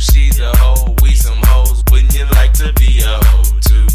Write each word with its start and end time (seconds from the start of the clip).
she's 0.00 0.40
a 0.40 0.50
hoe. 0.56 0.94
We 1.02 1.14
some 1.14 1.38
hoes. 1.44 1.82
Wouldn't 1.90 2.14
you 2.14 2.24
like 2.30 2.52
to 2.54 2.72
be 2.74 3.00
a 3.04 3.24
hoe 3.24 3.58
too? 3.60 3.86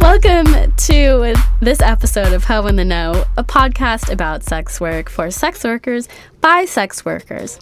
Welcome 0.00 0.72
to 0.72 1.34
this 1.60 1.80
episode 1.80 2.32
of 2.32 2.44
Hoe 2.44 2.66
in 2.66 2.76
the 2.76 2.84
Know, 2.84 3.24
a 3.36 3.44
podcast 3.44 4.10
about 4.10 4.42
sex 4.42 4.80
work 4.80 5.08
for 5.10 5.30
sex 5.30 5.64
workers 5.64 6.08
by 6.40 6.64
sex 6.64 7.04
workers. 7.04 7.58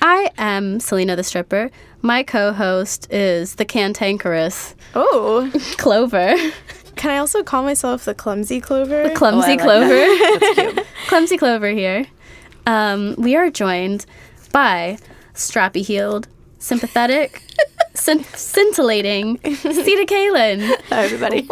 I 0.00 0.30
am 0.38 0.80
Selena 0.80 1.16
the 1.16 1.24
Stripper. 1.24 1.70
My 2.02 2.22
co 2.22 2.52
host 2.52 3.12
is 3.12 3.56
the 3.56 3.64
cantankerous 3.64 4.74
Oh, 4.94 5.50
Clover. 5.76 6.34
can 6.96 7.10
I 7.10 7.18
also 7.18 7.42
call 7.42 7.62
myself 7.64 8.04
the 8.04 8.14
clumsy 8.14 8.60
clover? 8.60 9.08
The 9.08 9.14
clumsy 9.14 9.56
Oh, 9.60 9.64
I 9.64 9.78
like 10.36 10.56
Clover. 10.64 10.82
Clumsy 11.08 11.36
Clover 11.38 11.68
here. 11.70 12.06
Um, 12.66 13.14
we 13.18 13.34
are 13.34 13.50
joined 13.50 14.04
by 14.52 14.98
strappy 15.34 15.84
heeled, 15.84 16.28
sympathetic, 16.68 17.42
scin- 17.94 18.24
scintillating 18.36 19.38
Sita 19.42 20.04
Kalen. 20.06 20.60
Hi, 20.90 21.04
everybody. 21.04 21.48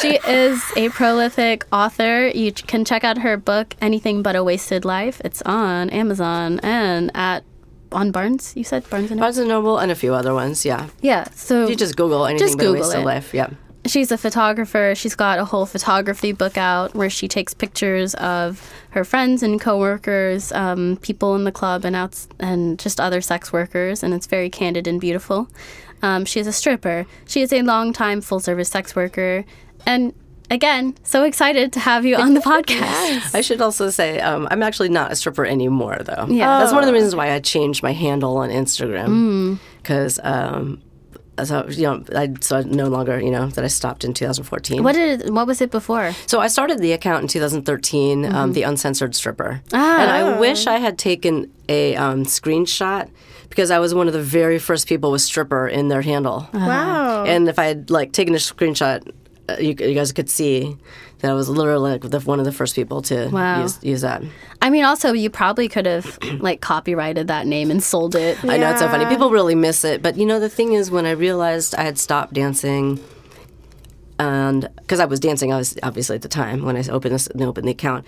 She 0.00 0.18
is 0.26 0.60
a 0.76 0.88
prolific 0.88 1.64
author. 1.70 2.26
You 2.34 2.52
can 2.52 2.84
check 2.84 3.04
out 3.04 3.18
her 3.18 3.36
book, 3.36 3.76
Anything 3.80 4.22
But 4.22 4.34
a 4.34 4.42
Wasted 4.42 4.84
Life. 4.84 5.20
It's 5.24 5.40
on 5.42 5.88
Amazon 5.90 6.58
and 6.64 7.10
at 7.14 7.44
on 7.92 8.10
Barnes. 8.10 8.54
You 8.56 8.64
said 8.64 8.88
Barnes 8.90 9.10
and 9.10 9.20
Noble. 9.20 9.24
Barnes 9.26 9.38
and 9.38 9.48
Noble 9.48 9.78
and 9.78 9.92
a 9.92 9.94
few 9.94 10.14
other 10.14 10.34
ones. 10.34 10.64
Yeah, 10.64 10.88
Yeah. 11.00 11.28
So 11.34 11.68
you 11.68 11.76
just 11.76 11.94
Google 11.96 12.26
anything 12.26 12.46
Just 12.48 12.58
but 12.58 12.64
a 12.64 12.66
Google 12.66 12.82
waste 12.82 12.94
of 12.96 13.02
it. 13.02 13.06
life. 13.06 13.34
Yeah, 13.34 13.50
she's 13.86 14.12
a 14.12 14.18
photographer. 14.18 14.94
She's 14.96 15.14
got 15.14 15.38
a 15.38 15.44
whole 15.44 15.66
photography 15.66 16.32
book 16.32 16.56
out 16.56 16.94
where 16.94 17.10
she 17.10 17.28
takes 17.28 17.52
pictures 17.54 18.14
of 18.14 18.72
her 18.90 19.04
friends 19.04 19.42
and 19.42 19.60
coworkers, 19.60 20.52
um, 20.52 20.98
people 21.02 21.34
in 21.34 21.44
the 21.44 21.52
club, 21.52 21.84
and 21.84 21.96
outs 21.96 22.28
and 22.38 22.78
just 22.78 23.00
other 23.00 23.20
sex 23.20 23.52
workers. 23.52 24.02
And 24.02 24.14
it's 24.14 24.26
very 24.26 24.50
candid 24.50 24.86
and 24.86 25.00
beautiful. 25.00 25.48
Um, 26.02 26.24
she 26.24 26.40
is 26.40 26.46
a 26.46 26.52
stripper. 26.52 27.06
She 27.26 27.42
is 27.42 27.52
a 27.52 27.62
longtime 27.62 28.20
full 28.20 28.40
service 28.40 28.68
sex 28.68 28.94
worker. 28.96 29.44
And 29.86 30.12
again, 30.50 30.96
so 31.04 31.24
excited 31.24 31.72
to 31.72 31.80
have 31.80 32.04
you 32.04 32.16
on 32.16 32.34
the 32.34 32.40
podcast. 32.52 33.34
I 33.34 33.40
should 33.40 33.60
also 33.62 33.88
say 33.90 34.20
um, 34.20 34.46
I'm 34.50 34.62
actually 34.62 34.88
not 34.90 35.12
a 35.12 35.16
stripper 35.16 35.46
anymore, 35.46 35.98
though. 36.00 36.26
Yeah. 36.28 36.58
that's 36.60 36.72
one 36.72 36.82
of 36.82 36.86
the 36.86 36.92
reasons 36.92 37.14
why 37.14 37.32
I 37.32 37.40
changed 37.40 37.82
my 37.82 37.92
handle 37.92 38.36
on 38.36 38.50
Instagram 38.50 39.08
Mm. 39.08 39.58
because. 39.78 40.20
Um, 40.22 40.82
so 41.44 41.66
you 41.68 41.82
know, 41.84 42.04
I 42.14 42.32
so 42.40 42.58
I 42.58 42.62
no 42.62 42.88
longer 42.88 43.20
you 43.20 43.30
know 43.30 43.46
that 43.48 43.64
I 43.64 43.68
stopped 43.68 44.04
in 44.04 44.12
2014. 44.14 44.82
What 44.82 44.94
did 44.94 45.30
what 45.30 45.46
was 45.46 45.60
it 45.60 45.70
before? 45.70 46.12
So 46.26 46.40
I 46.40 46.48
started 46.48 46.78
the 46.80 46.92
account 46.92 47.22
in 47.22 47.28
2013, 47.28 48.24
um, 48.34 48.52
the 48.52 48.62
uncensored 48.64 49.14
stripper, 49.14 49.60
Mm-hmm. 49.68 49.76
Ah. 49.76 50.00
and 50.02 50.10
I 50.10 50.38
wish 50.38 50.66
I 50.66 50.78
had 50.78 50.98
taken 50.98 51.50
a 51.68 51.96
um, 51.96 52.24
screenshot 52.24 53.08
because 53.48 53.70
I 53.70 53.78
was 53.78 53.94
one 53.94 54.06
of 54.08 54.12
the 54.14 54.22
very 54.22 54.58
first 54.58 54.86
people 54.88 55.10
with 55.10 55.22
stripper 55.22 55.68
in 55.68 55.88
their 55.88 56.02
handle. 56.02 56.48
Wow. 56.54 57.24
And 57.24 57.48
if 57.48 57.58
I 57.58 57.64
had 57.66 57.90
like 57.90 58.12
taken 58.12 58.34
a 58.34 58.38
screenshot, 58.38 59.06
uh, 59.48 59.56
you, 59.58 59.74
you 59.78 59.94
guys 59.94 60.12
could 60.12 60.30
see 60.30 60.76
that 61.22 61.30
I 61.30 61.34
was 61.34 61.48
literally 61.48 61.92
like 61.92 62.02
the, 62.02 62.20
one 62.20 62.38
of 62.38 62.44
the 62.44 62.52
first 62.52 62.74
people 62.76 63.00
to 63.02 63.28
Wow. 63.30 63.62
use, 63.62 63.78
use 63.82 64.00
that. 64.02 64.22
I 64.60 64.70
mean, 64.70 64.84
also 64.84 65.12
you 65.12 65.30
probably 65.30 65.68
could 65.68 65.86
have 65.86 66.18
like 66.40 66.60
copyrighted 66.60 67.28
that 67.28 67.46
name 67.46 67.70
and 67.70 67.82
sold 67.82 68.14
it. 68.14 68.38
I 68.44 68.58
know 68.58 68.70
it's 68.70 68.80
so 68.80 68.88
funny. 68.88 69.06
People 69.06 69.30
really 69.30 69.54
miss 69.54 69.84
it, 69.84 70.02
but 70.02 70.16
you 70.16 70.26
know 70.26 70.38
the 70.38 70.48
thing 70.50 70.74
is, 70.74 70.90
when 70.90 71.06
I 71.06 71.12
realized 71.12 71.74
I 71.74 71.82
had 71.82 71.98
stopped 71.98 72.34
dancing, 72.34 73.00
and 74.18 74.68
because 74.76 75.00
I 75.00 75.04
was 75.06 75.20
dancing, 75.20 75.52
I 75.52 75.56
was 75.56 75.78
obviously 75.82 76.16
at 76.16 76.22
the 76.22 76.28
time 76.28 76.64
when 76.64 76.76
I 76.76 76.86
opened 76.88 77.14
this, 77.14 77.28
opened 77.40 77.66
the 77.66 77.72
account, 77.72 78.06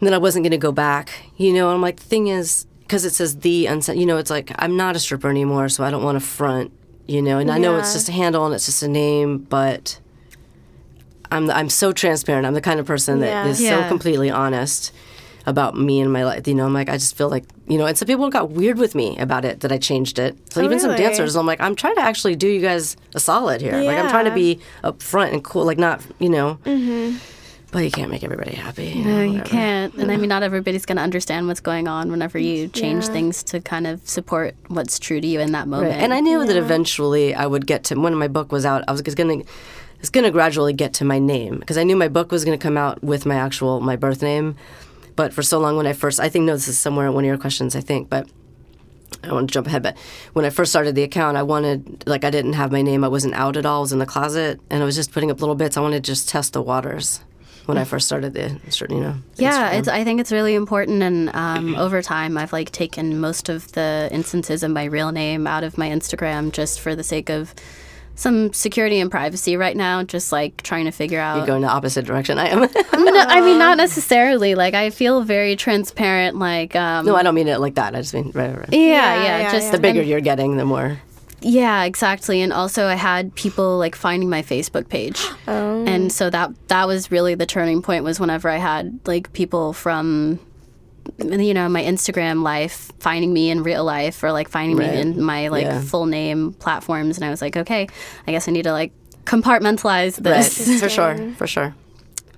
and 0.00 0.06
then 0.06 0.14
I 0.14 0.18
wasn't 0.18 0.42
going 0.44 0.50
to 0.52 0.58
go 0.58 0.72
back. 0.72 1.10
You 1.36 1.52
know, 1.52 1.70
I'm 1.70 1.80
like, 1.80 1.96
the 1.96 2.04
thing 2.04 2.26
is, 2.28 2.66
because 2.80 3.04
it 3.04 3.12
says 3.14 3.38
the 3.38 3.66
unsent, 3.66 3.98
you 3.98 4.06
know, 4.06 4.16
it's 4.18 4.30
like 4.30 4.50
I'm 4.56 4.76
not 4.76 4.96
a 4.96 4.98
stripper 4.98 5.28
anymore, 5.28 5.68
so 5.68 5.84
I 5.84 5.90
don't 5.90 6.02
want 6.02 6.16
to 6.20 6.26
front. 6.26 6.72
You 7.06 7.22
know, 7.22 7.38
and 7.38 7.50
I 7.50 7.58
know 7.58 7.76
it's 7.76 7.92
just 7.92 8.08
a 8.08 8.12
handle 8.12 8.46
and 8.46 8.54
it's 8.54 8.66
just 8.66 8.82
a 8.84 8.88
name, 8.88 9.38
but 9.38 9.98
I'm 11.32 11.50
I'm 11.50 11.68
so 11.68 11.92
transparent. 11.92 12.46
I'm 12.46 12.54
the 12.54 12.60
kind 12.60 12.80
of 12.80 12.86
person 12.86 13.20
that 13.20 13.26
Yeah. 13.26 13.46
is 13.46 13.60
Yeah. 13.60 13.82
so 13.82 13.88
completely 13.88 14.30
honest 14.30 14.92
about 15.46 15.74
me 15.76 16.00
and 16.00 16.12
my 16.12 16.24
life. 16.24 16.46
You 16.46 16.54
know, 16.54 16.66
I'm 16.66 16.74
like 16.74 16.88
I 16.88 16.94
just 16.96 17.16
feel 17.16 17.28
like 17.30 17.44
you 17.66 17.78
know, 17.78 17.86
and 17.86 17.96
some 17.96 18.06
people 18.06 18.28
got 18.30 18.50
weird 18.50 18.78
with 18.78 18.94
me 18.94 19.16
about 19.18 19.44
it 19.44 19.60
that 19.60 19.72
I 19.72 19.78
changed 19.78 20.18
it. 20.18 20.36
So 20.52 20.60
Oh, 20.60 20.64
even 20.64 20.78
some 20.80 20.94
dancers, 20.96 21.36
I'm 21.36 21.46
like 21.46 21.60
I'm 21.60 21.74
trying 21.76 21.94
to 21.96 22.02
actually 22.02 22.36
do 22.36 22.48
you 22.48 22.60
guys 22.60 22.96
a 23.14 23.20
solid 23.20 23.60
here. 23.60 23.72
Like 23.80 23.96
I'm 23.98 24.10
trying 24.10 24.26
to 24.26 24.34
be 24.34 24.60
upfront 24.84 25.32
and 25.32 25.42
cool, 25.44 25.64
like 25.64 25.78
not 25.78 26.02
you 26.18 26.28
know. 26.28 26.58
Mm-hmm. 26.64 27.16
But 27.72 27.84
you 27.84 27.92
can't 27.92 28.10
make 28.10 28.24
everybody 28.24 28.56
happy. 28.56 28.86
You 28.86 29.04
know, 29.04 29.16
No, 29.18 29.22
you 29.22 29.42
can't. 29.42 29.94
And 29.94 30.10
I 30.10 30.16
mean, 30.16 30.28
not 30.34 30.42
everybody's 30.42 30.84
going 30.84 30.96
to 30.96 31.02
understand 31.04 31.46
what's 31.46 31.60
going 31.60 31.86
on 31.86 32.10
whenever 32.10 32.36
you 32.36 32.66
change 32.66 33.06
Yeah. 33.06 33.12
things 33.12 33.44
to 33.44 33.60
kind 33.60 33.86
of 33.86 34.00
support 34.08 34.56
what's 34.66 34.98
true 34.98 35.20
to 35.20 35.26
you 35.26 35.38
in 35.38 35.52
that 35.52 35.68
moment. 35.68 35.92
Right. 35.92 36.02
And 36.02 36.12
I 36.12 36.18
knew 36.18 36.44
that 36.44 36.56
eventually 36.56 37.32
I 37.32 37.46
would 37.46 37.68
get 37.68 37.84
to 37.84 37.94
when 37.94 38.16
my 38.16 38.26
book 38.26 38.50
was 38.50 38.66
out. 38.66 38.82
I 38.88 38.90
was 38.90 39.02
going 39.02 39.42
to. 39.44 39.48
It's 40.00 40.10
going 40.10 40.24
to 40.24 40.30
gradually 40.30 40.72
get 40.72 40.94
to 40.94 41.04
my 41.04 41.18
name 41.18 41.58
because 41.58 41.78
I 41.78 41.84
knew 41.84 41.96
my 41.96 42.08
book 42.08 42.32
was 42.32 42.44
going 42.44 42.58
to 42.58 42.62
come 42.62 42.76
out 42.76 43.02
with 43.04 43.26
my 43.26 43.36
actual 43.36 43.80
my 43.80 43.96
birth 43.96 44.22
name, 44.22 44.56
but 45.14 45.32
for 45.32 45.42
so 45.42 45.58
long 45.58 45.76
when 45.76 45.86
I 45.86 45.92
first 45.92 46.20
I 46.20 46.28
think 46.28 46.44
no 46.46 46.54
this 46.54 46.68
is 46.68 46.78
somewhere 46.78 47.06
in 47.06 47.14
one 47.14 47.24
of 47.24 47.28
your 47.28 47.38
questions 47.38 47.76
I 47.76 47.80
think 47.80 48.08
but 48.08 48.28
I 49.22 49.26
don't 49.26 49.34
want 49.34 49.48
to 49.50 49.52
jump 49.52 49.66
ahead 49.66 49.82
but 49.82 49.98
when 50.32 50.44
I 50.44 50.50
first 50.50 50.72
started 50.72 50.94
the 50.94 51.02
account 51.02 51.36
I 51.36 51.42
wanted 51.42 52.04
like 52.06 52.24
I 52.24 52.30
didn't 52.30 52.54
have 52.54 52.72
my 52.72 52.82
name. 52.82 53.04
I 53.04 53.08
wasn't 53.08 53.34
out 53.34 53.56
at 53.56 53.66
all. 53.66 53.78
I 53.78 53.80
was 53.80 53.92
in 53.92 53.98
the 53.98 54.06
closet 54.06 54.60
and 54.70 54.82
I 54.82 54.86
was 54.86 54.96
just 54.96 55.12
putting 55.12 55.30
up 55.30 55.40
little 55.40 55.54
bits. 55.54 55.76
I 55.76 55.80
wanted 55.80 56.04
to 56.04 56.10
just 56.10 56.28
test 56.28 56.54
the 56.54 56.62
waters 56.62 57.20
when 57.66 57.78
I 57.78 57.84
first 57.84 58.06
started 58.06 58.34
the 58.34 58.58
you 58.90 59.00
know 59.00 59.14
yeah, 59.36 59.70
it's, 59.70 59.88
I 59.88 60.04
think 60.04 60.20
it's 60.20 60.32
really 60.32 60.54
important. 60.54 61.02
And 61.02 61.30
um, 61.34 61.74
over 61.76 62.02
time, 62.02 62.36
I've 62.36 62.52
like 62.52 62.70
taken 62.72 63.20
most 63.20 63.48
of 63.48 63.72
the 63.72 64.08
instances 64.10 64.62
of 64.62 64.70
my 64.70 64.84
real 64.84 65.12
name 65.12 65.46
out 65.46 65.64
of 65.64 65.78
my 65.78 65.88
Instagram 65.88 66.52
just 66.52 66.80
for 66.80 66.96
the 66.96 67.04
sake 67.04 67.30
of 67.30 67.54
some 68.20 68.52
security 68.52 69.00
and 69.00 69.10
privacy 69.10 69.56
right 69.56 69.76
now. 69.76 70.02
Just 70.02 70.30
like 70.30 70.62
trying 70.62 70.84
to 70.84 70.90
figure 70.90 71.18
out. 71.18 71.38
You're 71.38 71.46
going 71.46 71.62
the 71.62 71.68
opposite 71.68 72.04
direction 72.04 72.38
I 72.38 72.48
am. 72.48 72.60
no, 72.60 72.68
I 72.92 73.40
mean, 73.40 73.58
not 73.58 73.76
necessarily. 73.78 74.54
Like, 74.54 74.74
I 74.74 74.90
feel 74.90 75.22
very 75.22 75.56
transparent. 75.56 76.38
Like, 76.38 76.76
um, 76.76 77.06
no, 77.06 77.16
I 77.16 77.22
don't 77.22 77.34
mean 77.34 77.48
it 77.48 77.60
like 77.60 77.74
that. 77.76 77.94
I 77.94 78.00
just 78.00 78.14
mean 78.14 78.30
right, 78.34 78.56
right. 78.56 78.68
yeah, 78.72 78.78
yeah, 78.80 79.22
Yeah, 79.22 79.38
yeah, 79.38 79.52
just 79.52 79.66
yeah. 79.66 79.72
The 79.72 79.78
bigger 79.78 80.02
you're 80.02 80.20
getting, 80.20 80.56
the 80.56 80.64
more. 80.64 81.00
Yeah, 81.42 81.84
exactly. 81.84 82.42
And 82.42 82.52
also 82.52 82.86
I 82.86 82.94
had 82.94 83.34
people 83.34 83.78
like 83.78 83.96
finding 83.96 84.28
my 84.28 84.42
Facebook 84.42 84.88
page. 84.88 85.20
Oh. 85.48 85.84
And 85.84 86.12
so 86.12 86.30
that 86.30 86.52
that 86.68 86.86
was 86.86 87.10
really 87.10 87.34
the 87.34 87.46
turning 87.46 87.82
point 87.82 88.04
was 88.04 88.20
whenever 88.20 88.48
I 88.48 88.58
had 88.58 89.00
like 89.06 89.32
people 89.32 89.72
from 89.72 90.38
you 91.18 91.54
know, 91.54 91.68
my 91.68 91.82
Instagram 91.82 92.42
life 92.42 92.90
finding 92.98 93.32
me 93.32 93.50
in 93.50 93.62
real 93.62 93.84
life 93.84 94.22
or 94.22 94.32
like 94.32 94.48
finding 94.48 94.76
Right. 94.76 94.92
me 94.94 95.00
in 95.00 95.22
my 95.22 95.48
like 95.48 95.64
Yeah. 95.64 95.80
full 95.80 96.06
name 96.06 96.52
platforms 96.54 97.16
and 97.16 97.24
I 97.24 97.30
was 97.30 97.40
like, 97.42 97.56
okay, 97.56 97.86
I 98.26 98.30
guess 98.32 98.48
I 98.48 98.52
need 98.52 98.62
to 98.64 98.72
like 98.72 98.92
compartmentalize 99.24 100.16
this. 100.16 100.66
Right, 100.68 100.80
for 100.80 100.88
sure, 100.88 101.32
for 101.36 101.46
sure. 101.54 101.74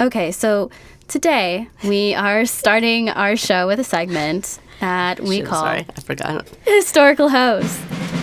Okay, 0.01 0.33
so 0.33 0.71
today 1.09 1.69
we 1.85 2.15
are 2.15 2.45
starting 2.47 3.09
our 3.11 3.37
show 3.37 3.67
with 3.67 3.79
a 3.81 3.85
segment 3.85 4.59
that 4.81 5.21
we 5.21 5.43
call 5.43 5.61
Sorry, 5.63 5.87
I 5.97 6.01
forgot. 6.01 6.49
Historical 6.67 7.29
Host. 7.29 7.79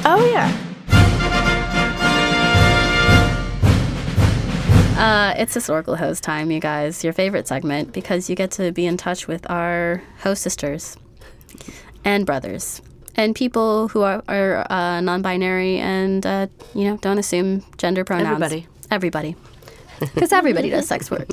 oh 0.06 0.30
yeah. 0.32 0.56
Uh, 5.00 5.34
it's 5.38 5.54
historical 5.54 5.96
host 5.96 6.24
time, 6.24 6.52
you 6.52 6.60
guys. 6.60 7.04
Your 7.04 7.14
favorite 7.14 7.48
segment 7.48 7.94
because 7.94 8.30
you 8.30 8.36
get 8.36 8.52
to 8.52 8.72
be 8.74 8.86
in 8.86 8.98
touch 8.98 9.28
with 9.28 9.50
our 9.50 10.04
host 10.20 10.42
sisters 10.42 10.98
and 12.04 12.26
brothers 12.26 12.82
and 13.16 13.36
people 13.36 13.90
who 13.90 14.02
are, 14.02 14.24
are 14.28 14.66
uh, 14.72 15.02
non-binary 15.02 15.78
and 15.78 16.26
uh, 16.26 16.48
you 16.74 16.86
know 16.86 16.98
don't 16.98 17.18
assume 17.18 17.64
gender 17.78 18.04
pronouns. 18.04 18.42
Everybody. 18.42 18.68
Everybody, 18.92 19.36
because 20.00 20.34
everybody 20.34 20.70
does 20.70 20.88
sex 20.88 21.12
work. 21.12 21.30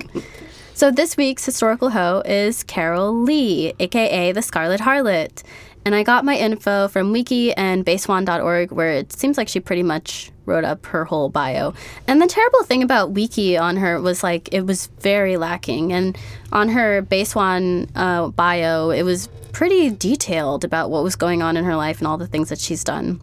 So 0.74 0.90
this 0.90 1.16
week's 1.16 1.44
historical 1.44 1.90
hoe 1.90 2.22
is 2.26 2.62
Carol 2.64 3.22
Leigh, 3.22 3.72
aka 3.80 4.32
the 4.32 4.42
Scarlot 4.42 4.80
Harlot. 4.80 5.42
And 5.86 5.94
I 5.94 6.02
got 6.02 6.24
my 6.24 6.36
info 6.36 6.88
from 6.88 7.12
Wiki 7.12 7.54
and 7.54 7.86
bayswan.org, 7.86 8.72
where 8.72 8.92
it 8.92 9.12
seems 9.12 9.38
like 9.38 9.48
she 9.48 9.60
pretty 9.60 9.84
much 9.84 10.32
wrote 10.46 10.64
up 10.64 10.86
her 10.86 11.04
whole 11.04 11.28
bio. 11.28 11.74
And 12.06 12.22
the 12.22 12.26
terrible 12.26 12.62
thing 12.62 12.82
about 12.82 13.10
Wiki 13.10 13.58
on 13.58 13.76
her 13.76 14.00
was 14.00 14.22
like 14.22 14.48
it 14.52 14.62
was 14.62 14.86
very 15.00 15.36
lacking. 15.36 15.92
And 15.92 16.16
on 16.52 16.70
her 16.70 17.02
BaySwan 17.02 17.90
uh, 17.94 18.28
bio, 18.28 18.90
it 18.90 19.02
was 19.02 19.28
pretty 19.52 19.90
detailed 19.90 20.64
about 20.64 20.90
what 20.90 21.02
was 21.02 21.16
going 21.16 21.42
on 21.42 21.56
in 21.56 21.64
her 21.64 21.76
life 21.76 21.98
and 21.98 22.06
all 22.06 22.16
the 22.16 22.26
things 22.26 22.48
that 22.48 22.58
she's 22.58 22.84
done. 22.84 23.20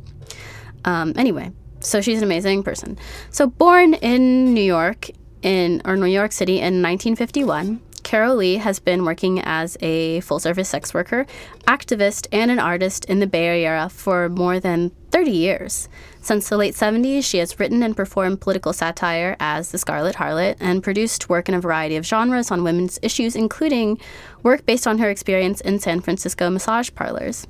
Um, 0.85 1.13
anyway, 1.15 1.51
so 1.79 2.01
she's 2.01 2.19
an 2.19 2.23
amazing 2.23 2.63
person. 2.63 2.97
So 3.29 3.47
born 3.47 3.93
in 3.95 4.53
New 4.53 4.63
York 4.63 5.09
in 5.41 5.81
or 5.85 5.97
New 5.97 6.05
York 6.05 6.31
City 6.31 6.55
in 6.55 6.81
1951, 6.81 7.81
Carol 8.13 8.35
Leigh 8.35 8.57
has 8.57 8.77
been 8.77 9.05
working 9.05 9.41
as 9.41 9.75
a 9.81 10.19
full-service 10.19 10.69
sex 10.69 10.93
worker, 10.93 11.25
activist, 11.65 12.27
and 12.31 12.51
an 12.51 12.59
artist 12.59 13.05
in 13.05 13.17
the 13.17 13.25
Bay 13.25 13.47
Area 13.65 13.89
for 13.89 14.29
more 14.29 14.59
than 14.59 14.91
30 15.09 15.31
years. 15.31 15.89
Since 16.21 16.47
the 16.47 16.57
late 16.57 16.75
70s, 16.75 17.23
she 17.23 17.39
has 17.39 17.59
written 17.59 17.81
and 17.81 17.97
performed 17.97 18.39
political 18.39 18.71
satire 18.71 19.35
as 19.39 19.71
the 19.71 19.79
Scarlot 19.79 20.13
Harlot 20.13 20.57
and 20.59 20.83
produced 20.83 21.27
work 21.27 21.49
in 21.49 21.55
a 21.55 21.59
variety 21.59 21.95
of 21.95 22.05
genres 22.05 22.51
on 22.51 22.63
women's 22.63 22.99
issues, 23.01 23.35
including 23.35 23.99
work 24.43 24.63
based 24.67 24.85
on 24.85 24.99
her 24.99 25.09
experience 25.09 25.59
in 25.61 25.79
San 25.79 25.99
Francisco 25.99 26.51
massage 26.51 26.91
parlors. 26.93 27.47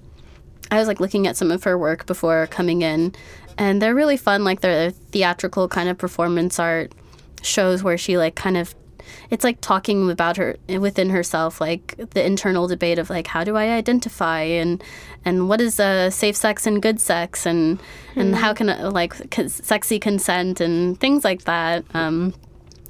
I 0.71 0.77
was 0.77 0.87
like 0.87 1.01
looking 1.01 1.27
at 1.27 1.35
some 1.35 1.51
of 1.51 1.65
her 1.65 1.77
work 1.77 2.05
before 2.05 2.47
coming 2.47 2.83
in, 2.83 3.13
and 3.57 3.81
they're 3.81 3.93
really 3.93 4.15
fun. 4.15 4.45
Like 4.45 4.61
they're 4.61 4.91
theatrical 4.91 5.67
kind 5.67 5.89
of 5.89 5.97
performance 5.97 6.57
art 6.57 6.93
shows 7.41 7.83
where 7.83 7.97
she 7.97 8.17
like 8.17 8.35
kind 8.35 8.55
of 8.55 8.73
it's 9.33 9.43
like 9.43 9.59
talking 9.61 10.11
about 10.11 10.37
her 10.37 10.55
within 10.79 11.09
herself 11.09 11.59
like 11.59 11.95
the 12.11 12.23
internal 12.23 12.67
debate 12.67 12.99
of 12.99 13.09
like 13.09 13.25
how 13.25 13.43
do 13.43 13.57
i 13.57 13.65
identify 13.69 14.41
and 14.41 14.83
and 15.25 15.49
what 15.49 15.59
is 15.59 15.79
uh, 15.79 16.09
safe 16.11 16.35
sex 16.35 16.67
and 16.67 16.81
good 16.83 17.01
sex 17.01 17.45
and 17.47 17.81
and 18.15 18.35
how 18.35 18.53
can 18.53 18.67
like 18.91 19.13
sexy 19.47 19.99
consent 19.99 20.61
and 20.61 20.99
things 20.99 21.23
like 21.23 21.45
that 21.45 21.83
um 21.95 22.31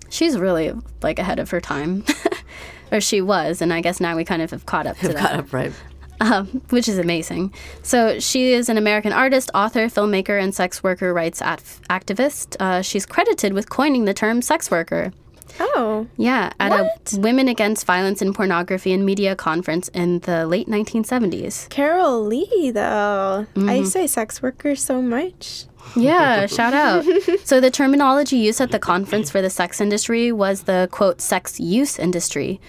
she's 0.09 0.37
really 0.37 0.73
like 1.01 1.17
ahead 1.17 1.39
of 1.39 1.49
her 1.49 1.61
time 1.61 2.03
or 2.91 2.99
she 2.99 3.21
was 3.21 3.61
and 3.61 3.71
i 3.71 3.79
guess 3.79 4.01
now 4.01 4.13
we 4.15 4.25
kind 4.25 4.41
of 4.41 4.51
have 4.51 4.65
caught 4.65 4.85
up 4.85 4.97
to 4.97 5.07
that 5.07 5.15
Got 5.15 5.33
up 5.35 5.53
right. 5.53 5.71
um, 6.19 6.47
which 6.69 6.87
is 6.87 6.97
amazing. 6.97 7.53
So 7.81 8.19
she 8.19 8.53
is 8.53 8.69
an 8.69 8.77
American 8.77 9.11
artist, 9.11 9.49
author, 9.53 9.87
filmmaker, 9.87 10.41
and 10.41 10.53
sex 10.55 10.81
worker 10.83 11.13
rights 11.13 11.41
at- 11.41 11.63
activist. 11.89 12.55
Uh, 12.61 12.81
she's 12.81 13.05
credited 13.05 13.51
with 13.53 13.69
coining 13.69 14.05
the 14.05 14.13
term 14.13 14.41
sex 14.41 14.69
worker. 14.71 15.11
Oh. 15.59 16.07
Yeah, 16.17 16.51
at 16.59 16.71
What? 16.71 17.13
a 17.13 17.19
Women 17.19 17.47
Against 17.47 17.85
Violence 17.85 18.21
in 18.21 18.33
Pornography 18.33 18.91
and 18.93 19.05
Media 19.05 19.35
conference 19.35 19.87
in 19.89 20.19
the 20.19 20.45
late 20.47 20.67
1970s. 20.67 21.69
Carol 21.69 22.25
Leigh, 22.25 22.71
though. 22.71 23.45
Mm-hmm. 23.55 23.69
I 23.69 23.83
say 23.83 24.07
sex 24.07 24.41
worker 24.41 24.75
so 24.75 25.01
much. 25.01 25.65
Yeah, 25.95 26.45
shout 26.45 26.73
out. 26.73 27.05
So 27.43 27.59
the 27.59 27.69
terminology 27.69 28.37
used 28.37 28.61
at 28.61 28.71
the 28.71 28.79
conference 28.79 29.29
for 29.29 29.41
the 29.41 29.49
sex 29.49 29.81
industry 29.81 30.31
was 30.31 30.63
the 30.63 30.87
quote 30.91 31.21
sex 31.21 31.59
use 31.59 31.99
industry. 31.99 32.59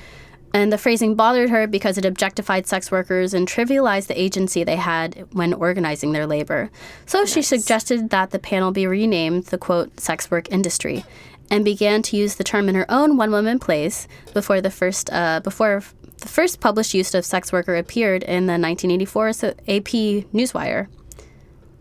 And 0.52 0.72
the 0.72 0.78
phrasing 0.78 1.16
bothered 1.16 1.50
her 1.50 1.66
because 1.66 1.98
it 1.98 2.04
objectified 2.04 2.66
sex 2.66 2.90
workers 2.92 3.34
and 3.34 3.48
trivialized 3.48 4.06
the 4.06 4.20
agency 4.20 4.62
they 4.62 4.76
had 4.76 5.26
when 5.32 5.52
organizing 5.52 6.12
their 6.12 6.28
labor. 6.28 6.70
So 7.06 7.24
she 7.26 7.42
suggested 7.42 8.10
that 8.10 8.30
the 8.30 8.38
panel 8.38 8.70
be 8.70 8.86
renamed 8.86 9.46
the 9.46 9.58
quote 9.58 9.98
sex 9.98 10.30
work 10.30 10.50
industry 10.52 11.04
and 11.50 11.64
began 11.64 12.02
to 12.02 12.16
use 12.16 12.36
the 12.36 12.44
term 12.44 12.68
in 12.68 12.74
her 12.74 12.86
own 12.88 13.16
one 13.16 13.30
woman 13.30 13.58
plays 13.58 14.08
before 14.32 14.60
the 14.60 14.70
first 14.70 15.10
uh, 15.12 15.40
before 15.40 15.82
the 16.18 16.28
first 16.28 16.60
published 16.60 16.94
use 16.94 17.14
of 17.14 17.24
sex 17.24 17.52
worker 17.52 17.76
appeared 17.76 18.22
in 18.22 18.46
the 18.46 18.58
1984 18.58 19.28
AP 19.28 20.24
Newswire. 20.32 20.88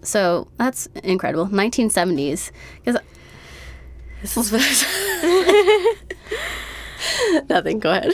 So 0.01 0.47
that's 0.57 0.87
incredible. 1.03 1.47
1970s. 1.47 2.51
Because 2.83 3.01
Nothing. 7.49 7.79
Go 7.79 7.91
ahead. 7.91 8.13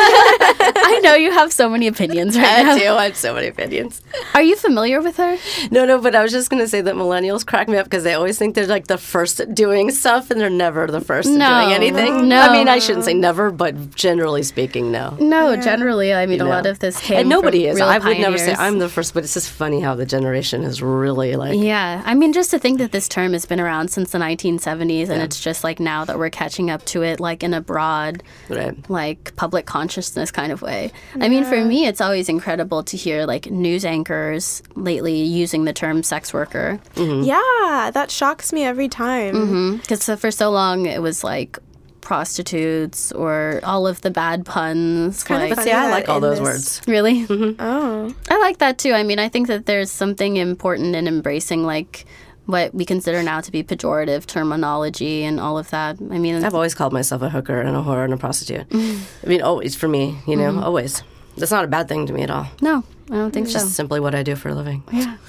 I 0.00 1.00
know 1.02 1.14
you 1.14 1.32
have 1.32 1.52
so 1.52 1.68
many 1.68 1.86
opinions 1.86 2.36
right 2.36 2.46
I 2.60 2.62
now. 2.62 2.76
do. 2.78 2.92
I 2.94 3.04
have 3.04 3.16
so 3.16 3.34
many 3.34 3.46
opinions. 3.48 4.00
Are 4.34 4.42
you 4.42 4.56
familiar 4.56 5.00
with 5.00 5.16
her? 5.16 5.36
No, 5.70 5.84
no, 5.84 6.00
but 6.00 6.14
I 6.14 6.22
was 6.22 6.32
just 6.32 6.50
going 6.50 6.62
to 6.62 6.68
say 6.68 6.80
that 6.80 6.94
millennials 6.94 7.46
crack 7.46 7.68
me 7.68 7.76
up 7.76 7.84
because 7.84 8.04
they 8.04 8.14
always 8.14 8.38
think 8.38 8.54
they're 8.54 8.66
like 8.66 8.86
the 8.86 8.98
first 8.98 9.40
at 9.40 9.54
doing 9.54 9.90
stuff 9.90 10.30
and 10.30 10.40
they're 10.40 10.50
never 10.50 10.86
the 10.86 11.00
first 11.00 11.28
No. 11.28 11.44
at 11.44 11.64
doing 11.64 11.74
anything. 11.74 12.28
No. 12.28 12.40
I 12.40 12.52
mean, 12.52 12.68
I 12.68 12.78
shouldn't 12.78 13.04
say 13.04 13.14
never, 13.14 13.50
but 13.50 13.94
generally 13.94 14.42
speaking, 14.42 14.90
no. 14.92 15.16
No, 15.20 15.56
generally, 15.56 16.12
I 16.14 16.26
mean, 16.26 16.40
a 16.40 16.44
No. 16.44 16.50
lot 16.50 16.66
of 16.66 16.78
this 16.78 16.98
came 17.00 17.18
And 17.20 17.28
nobody 17.28 17.62
from 17.64 17.70
is. 17.70 17.76
real 17.76 17.86
I 17.88 17.98
would 17.98 18.18
never 18.18 18.38
say 18.38 18.54
pioneers. 18.54 18.58
I'm 18.60 18.78
the 18.78 18.88
first, 18.88 19.14
but 19.14 19.24
it's 19.24 19.34
just 19.34 19.50
funny 19.50 19.80
how 19.80 19.94
the 19.94 20.06
generation 20.06 20.62
is 20.62 20.82
really 20.82 21.36
like. 21.36 21.58
Yeah, 21.58 22.02
I 22.04 22.14
mean, 22.14 22.32
just 22.32 22.50
to 22.50 22.58
think 22.58 22.78
that 22.78 22.92
this 22.92 23.08
term 23.08 23.32
has 23.32 23.44
been 23.46 23.60
around 23.60 23.88
since 23.90 24.10
the 24.12 24.18
1970s, 24.18 25.08
and 25.08 25.22
it's 25.22 25.40
just 25.40 25.64
like 25.64 25.80
now 25.80 26.04
that 26.04 26.18
we're 26.18 26.30
catching 26.30 26.70
up 26.70 26.84
to 26.86 27.02
it, 27.02 27.20
like 27.20 27.42
in 27.42 27.54
a 27.54 27.60
broad, 27.60 28.17
Right. 28.48 28.74
like 28.90 29.34
public 29.36 29.66
consciousness 29.66 30.30
kind 30.30 30.52
of 30.52 30.62
way. 30.62 30.92
I 31.20 31.28
mean, 31.28 31.44
for 31.44 31.64
me, 31.64 31.86
it's 31.86 32.00
always 32.00 32.28
incredible 32.28 32.82
to 32.84 32.96
hear 32.96 33.26
like 33.26 33.50
news 33.50 33.84
anchors 33.84 34.62
lately 34.74 35.22
using 35.22 35.64
the 35.64 35.72
term 35.72 36.02
sex 36.02 36.32
worker. 36.32 36.80
Mm-hmm. 36.94 37.22
Yeah, 37.24 37.90
that 37.92 38.10
shocks 38.10 38.52
me 38.52 38.64
every 38.64 38.88
time. 38.88 39.34
Mm-hmm. 39.34 39.76
Because 39.76 40.08
uh, 40.08 40.16
for 40.16 40.30
so 40.30 40.50
long, 40.50 40.86
it 40.86 41.02
was 41.02 41.22
like 41.24 41.58
prostitutes 42.00 43.12
or 43.12 43.60
all 43.62 43.86
of 43.86 44.00
the 44.00 44.10
bad 44.10 44.44
puns. 44.46 45.22
kinda 45.24 45.44
like, 45.44 45.54
But 45.56 45.64
see, 45.64 45.70
funny 45.70 45.86
I 45.86 45.90
like 45.90 46.08
all 46.08 46.20
those 46.20 46.38
this- 46.38 46.44
words. 46.44 46.80
really? 46.86 47.26
Mm-hmm. 47.26 47.60
Oh. 47.60 48.14
I 48.30 48.38
like 48.40 48.58
that 48.58 48.78
too. 48.78 48.92
I 48.92 49.02
mean, 49.02 49.18
I 49.18 49.28
think 49.28 49.46
that 49.48 49.66
there's 49.66 49.90
something 49.90 50.36
important 50.36 50.96
in 50.96 51.06
embracing 51.06 51.64
like 51.64 52.06
what 52.48 52.74
we 52.74 52.86
consider 52.86 53.22
now 53.22 53.42
to 53.42 53.52
be 53.52 53.62
pejorative 53.62 54.24
terminology 54.24 55.22
and 55.22 55.38
all 55.38 55.58
of 55.58 55.68
that. 55.68 55.98
I 56.00 56.18
mean, 56.18 56.42
I've 56.42 56.54
always 56.54 56.74
called 56.74 56.94
myself 56.94 57.20
a 57.20 57.28
hooker 57.28 57.60
and 57.60 57.76
a 57.76 57.80
whore 57.82 58.04
and 58.04 58.14
a 58.14 58.16
prostitute. 58.16 58.66
Mm-hmm. 58.70 59.04
I 59.26 59.28
mean, 59.28 59.42
always 59.42 59.76
for 59.76 59.86
me, 59.86 60.16
you 60.26 60.34
know, 60.34 60.58
always. 60.58 61.02
That's 61.36 61.52
not 61.52 61.64
a 61.64 61.68
bad 61.68 61.88
thing 61.88 62.06
to 62.06 62.12
me 62.14 62.22
at 62.22 62.30
all. 62.30 62.46
no, 62.62 62.82
I 63.10 63.14
don't 63.14 63.30
think 63.32 63.44
It's 63.44 63.52
so. 63.52 63.60
just 63.60 63.74
simply 63.76 64.00
what 64.00 64.14
I 64.14 64.22
do 64.22 64.34
for 64.34 64.48
a 64.48 64.54
living. 64.54 64.82
Yeah. 64.90 65.16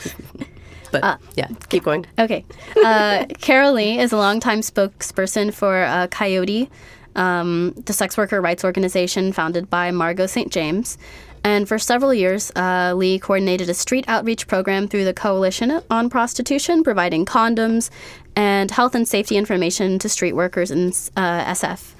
But 0.91 1.19
yeah, 1.35 1.47
keep 1.69 1.83
going. 1.83 2.07
Okay. 2.17 2.43
Uh, 2.83 3.25
Carol 3.41 3.73
Leigh 3.73 3.99
is 3.99 4.11
a 4.11 4.17
longtime 4.17 4.61
spokesperson 4.61 5.53
for 5.53 5.83
uh, 5.83 6.07
Coyote, 6.07 6.67
um, 7.15 7.73
the 7.85 7.93
sex 7.93 8.17
worker 8.17 8.41
rights 8.41 8.63
organization 8.63 9.31
founded 9.31 9.69
by 9.69 9.91
Margo 9.91 10.25
St. 10.25 10.51
James. 10.51 10.97
And 11.43 11.67
for 11.67 11.79
several 11.79 12.13
years, 12.13 12.51
uh, 12.55 12.93
Leigh 12.95 13.19
coordinated 13.19 13.69
a 13.69 13.73
street 13.73 14.05
outreach 14.07 14.47
program 14.47 14.87
through 14.87 15.05
the 15.05 15.13
Coalition 15.13 15.81
on 15.89 16.09
Prostitution, 16.09 16.83
providing 16.83 17.25
condoms 17.25 17.89
and 18.35 18.71
health 18.71 18.95
and 18.95 19.07
safety 19.07 19.37
information 19.37 19.99
to 19.99 20.09
street 20.09 20.33
workers 20.33 20.71
in 20.71 20.89
uh, 21.15 21.43
SF. 21.45 21.93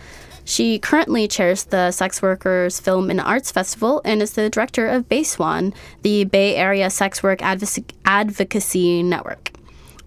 She 0.45 0.79
currently 0.79 1.27
chairs 1.27 1.65
the 1.65 1.91
Sex 1.91 2.21
Workers 2.21 2.79
Film 2.79 3.11
and 3.11 3.21
Arts 3.21 3.51
Festival 3.51 4.01
and 4.03 4.21
is 4.21 4.33
the 4.33 4.49
director 4.49 4.87
of 4.87 5.07
BaySwan, 5.07 5.75
the 6.01 6.23
Bay 6.23 6.55
Area 6.55 6.89
Sex 6.89 7.21
Work 7.21 7.39
Advoc- 7.39 7.91
Advocacy 8.03 9.03
Network. 9.03 9.51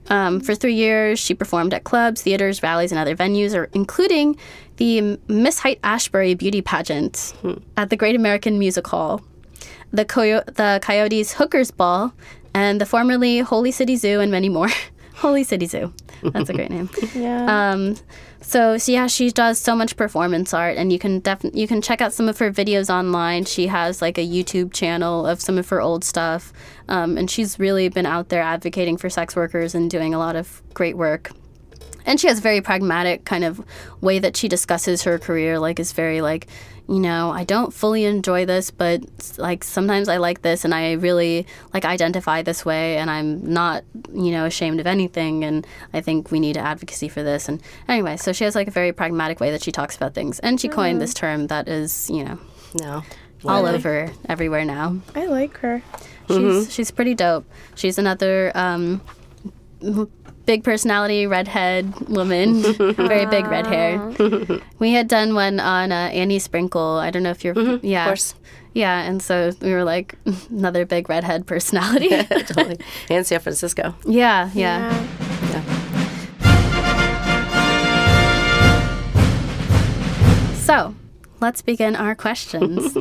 Um, 0.09 0.41
for 0.41 0.55
three 0.55 0.75
years, 0.75 1.21
she 1.21 1.33
performed 1.33 1.73
at 1.73 1.85
clubs, 1.85 2.23
theaters, 2.23 2.63
rallies, 2.63 2.91
and 2.91 2.99
other 2.99 3.15
venues, 3.15 3.69
including 3.73 4.37
the 4.77 5.19
Miss 5.29 5.61
Haight 5.61 5.79
Ashbury 5.85 6.35
beauty 6.35 6.63
pageant 6.63 7.35
at 7.77 7.91
the 7.91 7.97
Great 7.97 8.17
American 8.17 8.59
Music 8.59 8.87
Hall, 8.87 9.21
the, 9.93 10.05
Coyo- 10.05 10.45
the 10.55 10.81
Coyotes 10.83 11.35
Hookers 11.35 11.71
Ball, 11.71 12.13
and 12.55 12.81
the 12.81 12.87
formerly 12.87 13.41
Holy 13.41 13.71
City 13.71 13.97
Zoo, 13.97 14.21
and 14.21 14.31
many 14.31 14.49
more. 14.49 14.69
Holy 15.15 15.45
City 15.45 15.67
Zoo. 15.67 15.93
That's 16.23 16.51
a 16.51 16.53
great 16.53 16.71
name. 16.71 16.91
Yeah. 17.15 17.71
Um, 17.73 17.97
so, 18.41 18.77
so 18.77 18.91
yeah, 18.91 19.07
she 19.07 19.31
does 19.31 19.59
so 19.59 19.77
much 19.77 19.97
performance 19.97 20.53
art, 20.53 20.77
and 20.77 20.93
you 20.93 20.99
can 20.99 21.21
definitely 21.21 21.61
you 21.61 21.69
can 21.69 21.81
check 21.81 22.01
out 22.01 22.13
some 22.13 22.29
of 22.29 22.39
her 22.39 22.51
videos 22.51 22.93
online. 22.93 23.45
She 23.45 23.69
has 23.69 24.03
like 24.03 24.19
a 24.19 24.27
YouTube 24.27 24.73
channel 24.73 25.27
of 25.27 25.41
some 25.41 25.59
of 25.59 25.69
her 25.69 25.81
old 25.81 26.03
stuff, 26.03 26.53
um, 26.89 27.17
and 27.17 27.31
she's 27.31 27.59
really 27.61 27.89
been 27.89 28.07
out 28.07 28.31
there 28.31 28.43
advocating 28.43 28.97
for 28.97 29.09
sex 29.09 29.37
workers 29.37 29.75
and 29.77 29.89
doing 29.89 30.13
a 30.13 30.19
lot 30.19 30.35
of 30.35 30.61
great 30.75 30.97
work. 30.97 31.31
And 32.07 32.19
she 32.21 32.27
has 32.29 32.39
a 32.39 32.43
very 32.43 32.61
pragmatic 32.61 33.25
kind 33.25 33.45
of 33.45 33.65
way 34.01 34.19
that 34.19 34.37
she 34.37 34.49
discusses 34.49 35.03
her 35.03 35.19
career. 35.19 35.59
Like, 35.59 35.79
is 35.81 35.93
very 35.93 36.21
like, 36.21 36.47
you 36.89 36.99
know, 36.99 37.31
I 37.31 37.45
don't 37.45 37.73
fully 37.73 38.05
enjoy 38.05 38.45
this, 38.45 38.71
but 38.73 39.03
like 39.39 39.63
sometimes 39.63 40.09
I 40.09 40.17
like 40.17 40.43
this, 40.43 40.65
and 40.65 40.75
I 40.75 40.93
really 40.93 41.47
like 41.73 41.85
identify 41.85 42.43
this 42.43 42.65
way, 42.65 42.99
and 42.99 43.09
I'm 43.09 43.53
not, 43.53 43.85
you 44.13 44.33
know, 44.33 44.47
ashamed 44.47 44.81
of 44.81 44.87
anything. 44.87 45.45
And 45.45 45.65
I 45.95 46.01
think 46.01 46.31
we 46.33 46.41
need 46.41 46.57
advocacy 46.57 47.09
for 47.09 47.23
this. 47.23 47.49
And 47.49 47.63
anyway, 47.89 48.17
so 48.17 48.33
she 48.33 48.43
has 48.45 48.55
like 48.57 48.67
a 48.69 48.73
very 48.73 48.93
pragmatic 48.93 49.39
way 49.41 49.53
that 49.53 49.63
she 49.63 49.71
talks 49.73 49.97
about 49.97 50.13
things, 50.15 50.41
and 50.41 50.61
she 50.61 50.69
coined 50.69 51.01
this 51.01 51.15
term 51.15 51.47
that 51.47 51.69
is, 51.69 52.11
you 52.11 52.25
know, 52.25 52.39
No. 52.81 53.03
all 53.45 53.65
over 53.65 54.11
everywhere 54.29 54.65
now. 54.65 54.99
I 55.15 55.27
like 55.27 55.57
her. 55.59 55.83
She's 56.29 56.73
she's 56.73 56.91
pretty 56.91 57.15
dope. 57.15 57.45
She's 57.77 57.97
another 57.99 58.51
um, 58.57 59.01
m- 59.83 60.11
big 60.47 60.65
personality, 60.65 61.27
redhead 61.27 61.95
woman, 62.09 62.63
very 62.95 63.27
big 63.27 63.47
red 63.47 63.67
hair. 63.67 63.99
we 64.79 64.93
had 64.93 65.09
done 65.09 65.35
one 65.35 65.61
on 65.61 65.93
uh, 65.93 66.11
Annie 66.13 66.39
Sprinkle. 66.39 66.99
I 66.99 67.11
don't 67.11 67.23
know 67.23 67.31
if 67.31 67.45
you're 67.45 67.79
yeah. 67.83 68.07
course. 68.07 68.35
Yeah, 68.75 69.03
and 69.03 69.23
so 69.23 69.53
we 69.61 69.73
were 69.73 69.85
like 69.85 70.15
another 70.51 70.87
big 70.87 71.09
redhead 71.09 71.47
personality. 71.47 72.09
totally. 72.09 72.79
And 73.11 73.27
San 73.27 73.41
Francisco. 73.41 73.95
yeah, 74.05 74.51
yeah. 74.55 75.07
Yeah. 75.51 75.63
So 80.55 80.95
let's 81.41 81.61
begin 81.61 81.97
our 81.97 82.15
questions. 82.15 82.97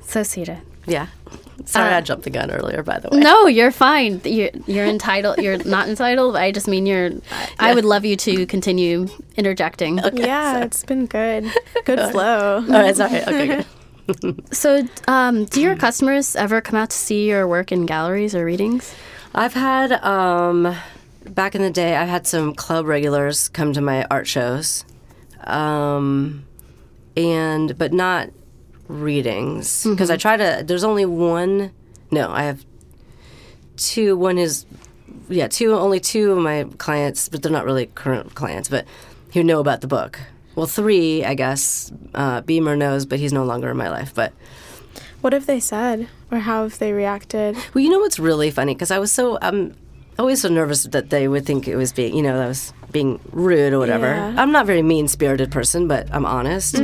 so 0.00 0.22
Sita. 0.22 0.60
Yeah. 0.86 1.08
Sorry, 1.64 1.92
Uh, 1.92 1.96
I 1.98 2.00
jumped 2.02 2.24
the 2.24 2.30
gun 2.30 2.50
earlier, 2.50 2.82
by 2.82 2.98
the 2.98 3.08
way. 3.08 3.18
No, 3.18 3.46
you're 3.46 3.70
fine. 3.70 4.20
You're, 4.24 4.50
you're 4.66 4.84
entitled. 4.84 5.38
You're 5.38 5.58
not 5.64 5.88
entitled. 5.88 6.36
I 6.36 6.52
just 6.52 6.68
mean 6.68 6.84
you're. 6.86 7.10
I, 7.58 7.70
I 7.70 7.74
would 7.74 7.84
love 7.86 8.04
you 8.04 8.14
to 8.16 8.46
continue 8.46 9.08
interjecting. 9.36 9.98
yeah, 10.14 10.62
it's 10.64 10.84
been 10.84 11.06
good. 11.06 11.50
Good 11.84 12.10
flow. 12.12 12.64
Oh, 12.68 12.86
it's 12.86 13.00
all 13.00 13.08
right. 13.08 13.26
Okay, 13.26 13.46
good. 13.46 13.66
So, 14.52 14.86
um, 15.08 15.46
do 15.46 15.60
your 15.60 15.74
customers 15.74 16.36
ever 16.36 16.60
come 16.60 16.78
out 16.78 16.90
to 16.90 16.96
see 16.96 17.28
your 17.28 17.48
work 17.48 17.72
in 17.72 17.86
galleries 17.86 18.36
or 18.36 18.44
readings? 18.44 18.94
I've 19.34 19.54
had, 19.54 19.90
um, 20.04 20.76
back 21.24 21.56
in 21.56 21.62
the 21.62 21.70
day, 21.70 21.96
I 21.96 22.04
had 22.04 22.24
some 22.24 22.54
club 22.54 22.86
regulars 22.86 23.48
come 23.48 23.72
to 23.72 23.80
my 23.80 24.04
art 24.08 24.28
shows. 24.28 24.84
Um, 25.42 26.46
and, 27.16 27.76
but 27.76 27.92
not 27.92 28.30
readings. 28.88 29.84
Because 29.84 30.10
I 30.10 30.16
try 30.16 30.36
to, 30.36 30.62
there's 30.66 30.84
only 30.84 31.04
one, 31.06 31.72
no, 32.10 32.30
I 32.30 32.44
have 32.44 32.64
two. 33.76 34.16
One 34.16 34.38
is, 34.38 34.66
yeah, 35.28 35.48
two. 35.48 35.74
Only 35.74 36.00
two 36.00 36.32
of 36.32 36.38
my 36.38 36.64
clients, 36.78 37.28
but 37.28 37.42
they're 37.42 37.52
not 37.52 37.64
really 37.64 37.86
current 37.86 38.34
clients, 38.34 38.68
but 38.68 38.84
who 39.32 39.42
know 39.42 39.60
about 39.60 39.80
the 39.80 39.86
book. 39.88 40.18
Well, 40.54 40.66
three, 40.66 41.24
I 41.24 41.34
guess. 41.34 41.92
Uh, 42.14 42.40
Beamer 42.40 42.76
knows, 42.76 43.04
but 43.06 43.18
he's 43.18 43.32
no 43.32 43.44
longer 43.44 43.70
in 43.70 43.76
my 43.76 43.90
life. 43.90 44.14
But 44.14 44.32
What 45.20 45.32
have 45.32 45.46
they 45.46 45.60
said, 45.60 46.08
or 46.30 46.38
how 46.38 46.62
have 46.62 46.78
they 46.78 46.92
reacted? 46.92 47.56
well, 47.74 47.82
you 47.84 47.90
know 47.90 47.98
what's 47.98 48.18
really 48.18 48.50
funny? 48.50 48.74
Because 48.74 48.90
I 48.90 48.98
was 48.98 49.12
so 49.12 49.38
I'm 49.42 49.76
always 50.18 50.40
so 50.40 50.48
nervous 50.48 50.84
that 50.84 51.10
they 51.10 51.28
would 51.28 51.44
think 51.44 51.68
it 51.68 51.76
was 51.76 51.92
being, 51.92 52.16
you 52.16 52.22
know, 52.22 52.36
that 52.38 52.44
I 52.44 52.48
was 52.48 52.72
being 52.90 53.20
rude 53.32 53.74
or 53.74 53.78
whatever. 53.78 54.06
Yeah. 54.06 54.34
I'm 54.38 54.50
not 54.52 54.62
a 54.62 54.66
very 54.66 54.80
mean 54.82 55.08
spirited 55.08 55.50
person, 55.52 55.88
but 55.88 56.08
I'm 56.10 56.24
honest. 56.24 56.76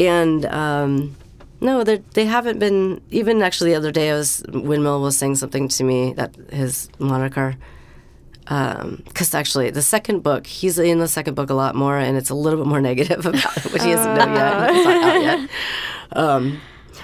And 0.00 0.44
um, 0.46 1.16
no, 1.60 1.82
they 1.84 1.96
they 2.14 2.24
haven't 2.26 2.58
been. 2.58 3.00
Even 3.10 3.42
actually, 3.42 3.70
the 3.70 3.76
other 3.76 3.90
day, 3.92 4.10
I 4.10 4.14
was 4.14 4.42
Windmill 4.48 5.00
was 5.02 5.16
saying 5.16 5.36
something 5.36 5.68
to 5.68 5.84
me 5.84 6.12
that 6.14 6.34
his 6.50 6.88
moniker. 6.98 7.56
Because 8.44 9.34
actually, 9.34 9.70
the 9.70 9.82
second 9.82 10.22
book, 10.22 10.46
he's 10.46 10.78
in 10.78 11.00
the 11.00 11.08
second 11.08 11.34
book 11.34 11.50
a 11.50 11.54
lot 11.54 11.74
more, 11.74 11.98
and 11.98 12.16
it's 12.16 12.30
a 12.30 12.34
little 12.34 12.58
bit 12.58 12.66
more 12.66 12.80
negative 12.90 13.26
about 13.26 13.56
it, 13.58 13.72
which 13.72 13.82
he 13.82 13.90
doesn't 13.92 14.14
know 14.14 14.24
yet. 14.34 14.70
It's 14.70 14.84
not 14.84 15.02
out 15.16 15.22
yet. 15.22 15.50
Um, 16.10 16.62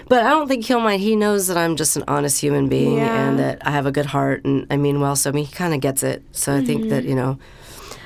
but 0.09 0.25
I 0.25 0.31
don't 0.31 0.49
think 0.49 0.65
he'll 0.65 0.81
mind. 0.81 1.03
He 1.03 1.15
knows 1.15 1.47
that 1.49 1.59
I'm 1.59 1.77
just 1.77 1.95
an 1.99 2.05
honest 2.09 2.41
human 2.41 2.69
being 2.71 2.97
Yeah. 2.97 3.29
and 3.29 3.39
that 3.39 3.59
I 3.67 3.71
have 3.71 3.85
a 3.85 3.93
good 3.93 4.07
heart 4.07 4.43
and 4.47 4.67
I 4.71 4.79
mean 4.79 4.99
well. 4.99 5.15
So 5.15 5.29
I 5.29 5.35
mean, 5.35 5.45
he 5.45 5.53
kind 5.53 5.75
of 5.75 5.81
gets 5.83 6.03
it. 6.03 6.23
So 6.33 6.55
I 6.57 6.65
think 6.65 6.89
that 6.89 7.05
you 7.05 7.15
know, 7.15 7.39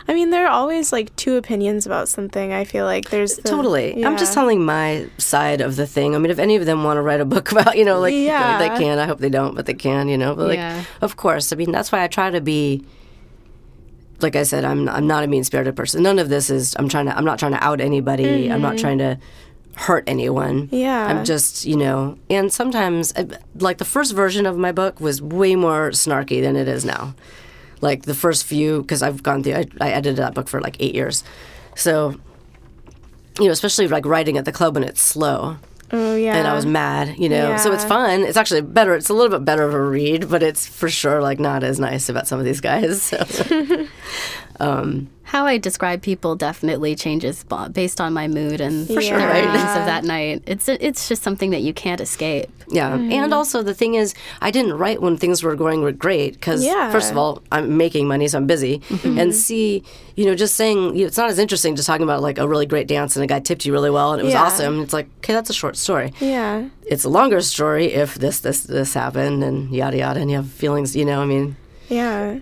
I 0.08 0.14
mean, 0.14 0.30
there 0.30 0.46
are 0.46 0.50
always 0.50 0.90
like 0.90 1.14
two 1.16 1.36
opinions 1.36 1.84
about 1.84 2.08
something. 2.08 2.50
I 2.52 2.64
feel 2.64 2.86
like 2.86 3.10
there's 3.10 3.36
the, 3.36 3.42
totally. 3.42 4.04
I'm 4.04 4.16
just 4.16 4.32
telling 4.32 4.64
my 4.64 5.06
side 5.18 5.60
of 5.60 5.76
the 5.76 5.86
thing. 5.86 6.14
I 6.14 6.18
mean, 6.18 6.30
if 6.30 6.38
any 6.38 6.56
of 6.56 6.64
them 6.64 6.82
want 6.82 6.96
to 6.96 7.02
write 7.02 7.20
a 7.20 7.26
book 7.26 7.52
about, 7.52 7.76
you 7.76 7.84
know, 7.84 8.00
like 8.00 8.14
Yeah. 8.14 8.58
they 8.58 8.68
can. 8.82 8.98
I 8.98 9.04
hope 9.04 9.18
they 9.18 9.28
don't, 9.28 9.54
but 9.54 9.66
they 9.66 9.74
can. 9.74 10.08
You 10.08 10.16
know, 10.16 10.34
but 10.34 10.48
like, 10.48 10.56
Yeah. 10.56 10.82
of 11.02 11.16
course. 11.16 11.52
I 11.52 11.56
mean, 11.56 11.72
that's 11.72 11.92
why 11.92 12.02
I 12.02 12.08
try 12.08 12.30
to 12.30 12.40
be. 12.40 12.84
Like 14.20 14.34
I 14.34 14.42
said, 14.42 14.64
I'm 14.64 14.88
I'm 14.88 15.06
not 15.06 15.22
a 15.22 15.26
mean 15.28 15.44
spirited 15.44 15.76
person. 15.76 16.02
None 16.02 16.18
of 16.18 16.28
this 16.28 16.50
is. 16.50 16.74
I'm 16.78 16.88
trying 16.88 17.06
to. 17.06 17.16
I'm 17.16 17.24
not 17.24 17.38
trying 17.38 17.52
to 17.52 17.62
out 17.62 17.80
anybody. 17.80 18.50
I'm 18.50 18.60
not 18.62 18.76
trying 18.78 18.98
to 18.98 19.18
hurt 19.76 20.02
anyone. 20.08 20.62
Mm-hmm. 20.66 20.74
Yeah. 20.74 21.06
I'm 21.06 21.24
just, 21.24 21.64
you 21.64 21.76
know, 21.76 22.18
and 22.28 22.52
sometimes, 22.52 23.14
like 23.60 23.78
the 23.78 23.84
first 23.84 24.12
version 24.12 24.44
of 24.44 24.58
my 24.58 24.72
book 24.72 25.00
was 25.00 25.22
way 25.22 25.54
more 25.54 25.90
snarky 25.90 26.40
than 26.42 26.56
it 26.56 26.66
is 26.66 26.84
now. 26.84 27.14
Like 27.80 28.02
the 28.02 28.14
first 28.14 28.44
few, 28.44 28.82
because 28.82 29.02
I've 29.02 29.22
gone 29.22 29.42
through, 29.42 29.54
I, 29.54 29.66
I 29.80 29.90
edited 29.90 30.16
that 30.16 30.34
book 30.34 30.48
for 30.48 30.60
like 30.60 30.76
eight 30.80 30.94
years. 30.94 31.24
So, 31.74 32.16
you 33.38 33.46
know, 33.46 33.52
especially 33.52 33.88
like 33.88 34.04
writing 34.04 34.36
at 34.36 34.44
the 34.44 34.52
club 34.52 34.74
when 34.74 34.84
it's 34.84 35.00
slow. 35.00 35.56
Oh 35.90 36.14
yeah. 36.14 36.36
And 36.36 36.46
I 36.46 36.54
was 36.54 36.66
mad, 36.66 37.18
you 37.18 37.28
know. 37.28 37.50
Yeah. 37.50 37.56
So 37.56 37.72
it's 37.72 37.84
fun. 37.84 38.22
It's 38.22 38.36
actually 38.36 38.60
better. 38.60 38.94
It's 38.94 39.08
a 39.08 39.14
little 39.14 39.38
bit 39.38 39.44
better 39.44 39.62
of 39.62 39.72
a 39.72 39.80
read, 39.80 40.28
but 40.28 40.42
it's 40.42 40.66
for 40.66 40.90
sure 40.90 41.22
like 41.22 41.38
not 41.38 41.64
as 41.64 41.80
nice 41.80 42.08
about 42.08 42.26
some 42.26 42.38
of 42.38 42.44
these 42.44 42.60
guys. 42.60 43.02
So. 43.02 43.24
um, 44.60 45.08
How 45.28 45.44
I 45.44 45.58
describe 45.58 46.00
people 46.00 46.36
definitely 46.36 46.94
changes 46.96 47.44
based 47.72 48.00
on 48.00 48.14
my 48.14 48.28
mood 48.28 48.62
and 48.62 48.86
For 48.86 48.94
the 48.94 49.02
sure. 49.02 49.18
readings 49.18 49.54
Yeah. 49.54 49.78
of 49.80 49.84
that 49.84 50.02
night. 50.04 50.42
It's 50.46 50.68
it's 50.68 51.06
just 51.06 51.22
something 51.22 51.50
that 51.50 51.60
you 51.60 51.74
can't 51.74 52.00
escape. 52.00 52.48
Yeah, 52.70 52.94
and 52.94 53.32
also 53.34 53.62
the 53.62 53.74
thing 53.74 53.92
is, 53.94 54.14
I 54.40 54.50
didn't 54.50 54.74
write 54.82 55.00
when 55.02 55.16
things 55.18 55.42
were 55.42 55.54
going 55.54 55.80
great 55.98 56.32
because 56.34 56.64
Yeah. 56.64 56.90
first 56.90 57.10
of 57.10 57.18
all, 57.18 57.42
I'm 57.52 57.76
making 57.76 58.08
money, 58.08 58.26
so 58.28 58.38
I'm 58.38 58.46
busy, 58.46 58.80
and 59.04 59.34
see, 59.34 59.82
you 60.16 60.24
know, 60.26 60.34
just 60.34 60.54
saying 60.54 60.78
you 60.96 61.02
know, 61.02 61.06
it's 61.08 61.18
not 61.18 61.28
as 61.28 61.38
interesting 61.38 61.76
just 61.76 61.86
talking 61.86 62.04
about 62.10 62.22
like 62.22 62.38
a 62.38 62.46
really 62.48 62.66
great 62.66 62.88
dance 62.88 63.14
and 63.14 63.22
a 63.22 63.26
guy 63.26 63.40
tipped 63.40 63.66
you 63.66 63.72
really 63.74 63.90
well 63.90 64.12
and 64.12 64.20
it 64.22 64.24
was 64.24 64.32
Yeah. 64.32 64.44
awesome. 64.44 64.80
It's 64.80 64.94
like 64.94 65.08
okay, 65.20 65.34
that's 65.34 65.50
a 65.50 65.58
short 65.62 65.76
story. 65.76 66.08
Yeah. 66.20 66.64
It's 66.86 67.04
a 67.04 67.10
longer 67.18 67.40
story 67.42 67.86
if 67.92 68.14
this 68.14 68.40
this 68.40 68.60
this 68.62 68.94
happened 68.94 69.44
and 69.44 69.56
yada 69.80 69.98
yada, 69.98 70.20
and 70.20 70.30
you 70.30 70.36
have 70.40 70.48
feelings. 70.48 70.96
You 70.96 71.04
know, 71.04 71.20
I 71.20 71.26
mean, 71.26 71.56
Yeah. 71.90 72.38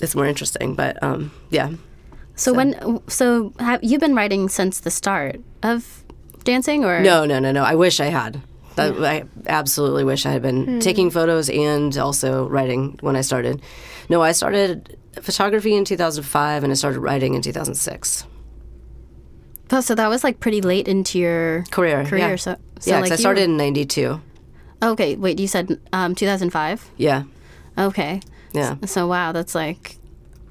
it's 0.00 0.14
more 0.14 0.26
interesting. 0.32 0.74
But 0.74 1.02
um, 1.02 1.32
yeah, 1.50 1.70
So, 2.38 2.52
when 2.54 3.00
so 3.08 3.52
have 3.58 3.82
you 3.82 3.98
been 3.98 4.14
writing 4.14 4.48
since 4.48 4.80
the 4.80 4.90
start 4.90 5.40
of 5.62 6.04
dancing 6.44 6.84
or 6.84 7.00
no, 7.00 7.24
no, 7.26 7.38
no, 7.40 7.50
no. 7.52 7.64
I 7.64 7.74
wish 7.74 8.00
I 8.00 8.06
had. 8.06 8.40
That, 8.76 8.94
I 9.02 9.24
absolutely 9.48 10.04
wish 10.04 10.24
I 10.24 10.30
had 10.30 10.40
been 10.40 10.78
taking 10.78 11.10
photos 11.10 11.50
and 11.50 11.96
also 11.98 12.48
writing 12.48 12.96
when 13.00 13.16
I 13.16 13.22
started. 13.22 13.60
No, 14.08 14.22
I 14.22 14.30
started 14.32 14.96
photography 15.20 15.74
in 15.74 15.84
2005 15.84 16.62
and 16.62 16.70
I 16.70 16.74
started 16.74 17.00
writing 17.00 17.34
in 17.34 17.42
2006. 17.42 18.24
Oh, 19.70 19.80
so 19.80 19.94
that 19.96 20.08
was 20.08 20.22
like 20.24 20.38
pretty 20.40 20.60
late 20.62 20.86
into 20.88 21.18
your 21.18 21.64
Career, 21.72 22.04
Career, 22.04 22.30
yeah. 22.30 22.36
so, 22.36 22.56
so 22.78 22.90
yeah, 22.92 23.00
like 23.00 23.12
I 23.12 23.16
started 23.16 23.40
were- 23.40 23.44
in 23.52 23.56
92. 23.56 24.20
okay, 24.82 25.16
wait, 25.16 25.38
you 25.40 25.48
said 25.48 25.78
um, 25.92 26.14
2005. 26.14 26.88
Yeah, 26.96 27.24
Okay, 27.76 28.20
yeah. 28.54 28.76
so 28.86 29.06
wow, 29.08 29.32
that's 29.32 29.54
like 29.54 29.97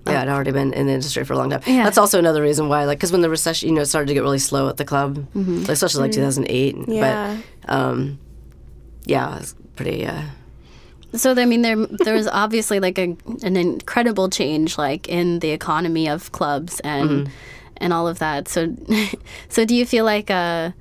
Yeah, 0.10 0.22
I'd 0.22 0.28
already 0.30 0.52
been 0.52 0.74
in 0.74 0.88
the 0.88 0.94
industry 0.94 1.24
for 1.26 1.34
a 1.34 1.38
long 1.38 1.50
time. 1.50 1.62
Yeah. 1.66 1.84
That's 1.84 1.98
also 1.98 2.20
another 2.20 2.42
reason 2.42 2.70
why, 2.70 2.86
like, 2.86 2.98
because 3.00 3.12
when 3.12 3.22
the 3.22 3.30
recession, 3.30 3.70
you 3.70 3.76
know, 3.76 3.84
started 3.84 4.08
to 4.08 4.14
get 4.14 4.22
really 4.24 4.40
slow 4.40 4.68
at 4.70 4.78
the 4.78 4.86
club, 4.86 5.26
especially 5.70 6.02
like 6.04 6.12
2008. 6.12 6.76
Yeah. 6.88 7.38
But, 7.66 7.74
um, 7.74 8.20
yeah, 9.06 9.36
it 9.36 9.40
was 9.40 9.56
pretty, 9.76 10.06
uh, 10.06 10.22
So 11.16 11.32
I 11.38 11.46
mean, 11.46 11.62
there 11.62 11.78
there 12.06 12.14
was 12.16 12.28
obviously 12.28 12.80
like 12.80 12.98
a 13.00 13.16
an 13.44 13.56
incredible 13.58 14.30
change 14.30 14.78
like 14.78 15.08
in 15.08 15.40
the 15.40 15.52
economy 15.52 16.08
of 16.10 16.32
clubs 16.32 16.80
and 16.82 17.10
Mm-hmm. 17.10 17.32
and 17.78 17.94
all 17.94 18.08
of 18.08 18.20
that. 18.20 18.48
So 18.48 18.76
so 19.50 19.66
do 19.66 19.74
you 19.76 19.86
feel 19.86 20.04
like 20.06 20.30
uh, 20.30 20.72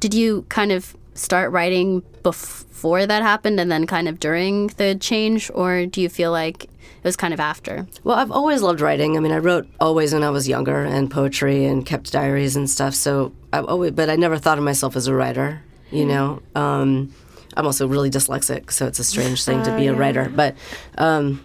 did 0.00 0.12
you 0.14 0.44
kind 0.48 0.72
of 0.72 0.96
start 1.14 1.50
writing 1.52 2.02
before 2.22 3.06
that 3.06 3.22
happened 3.22 3.58
and 3.60 3.70
then 3.70 3.86
kind 3.86 4.08
of 4.08 4.18
during 4.20 4.66
the 4.76 4.94
change, 5.00 5.50
or 5.54 5.86
do 5.86 6.00
you 6.02 6.08
feel 6.08 6.30
like 6.32 6.68
it 6.96 7.04
was 7.04 7.16
kind 7.16 7.34
of 7.34 7.40
after? 7.40 7.86
Well, 8.04 8.16
I've 8.16 8.30
always 8.30 8.62
loved 8.62 8.80
writing. 8.80 9.16
I 9.16 9.20
mean, 9.20 9.32
I 9.32 9.38
wrote 9.38 9.68
always 9.80 10.12
when 10.12 10.22
I 10.22 10.30
was 10.30 10.48
younger 10.48 10.82
and 10.82 11.10
poetry 11.10 11.64
and 11.64 11.86
kept 11.86 12.12
diaries 12.12 12.56
and 12.56 12.68
stuff. 12.68 12.94
So 12.94 13.32
I've 13.52 13.66
always, 13.66 13.92
but 13.92 14.10
I 14.10 14.16
never 14.16 14.38
thought 14.38 14.58
of 14.58 14.64
myself 14.64 14.96
as 14.96 15.06
a 15.06 15.14
writer. 15.14 15.62
You 15.90 16.04
know, 16.04 16.42
um, 16.54 17.14
I'm 17.56 17.64
also 17.64 17.86
really 17.86 18.10
dyslexic, 18.10 18.72
so 18.72 18.86
it's 18.86 18.98
a 18.98 19.04
strange 19.04 19.44
thing 19.44 19.62
to 19.62 19.76
be 19.76 19.86
a 19.86 19.94
writer. 19.94 20.28
But 20.28 20.56
um, 20.98 21.44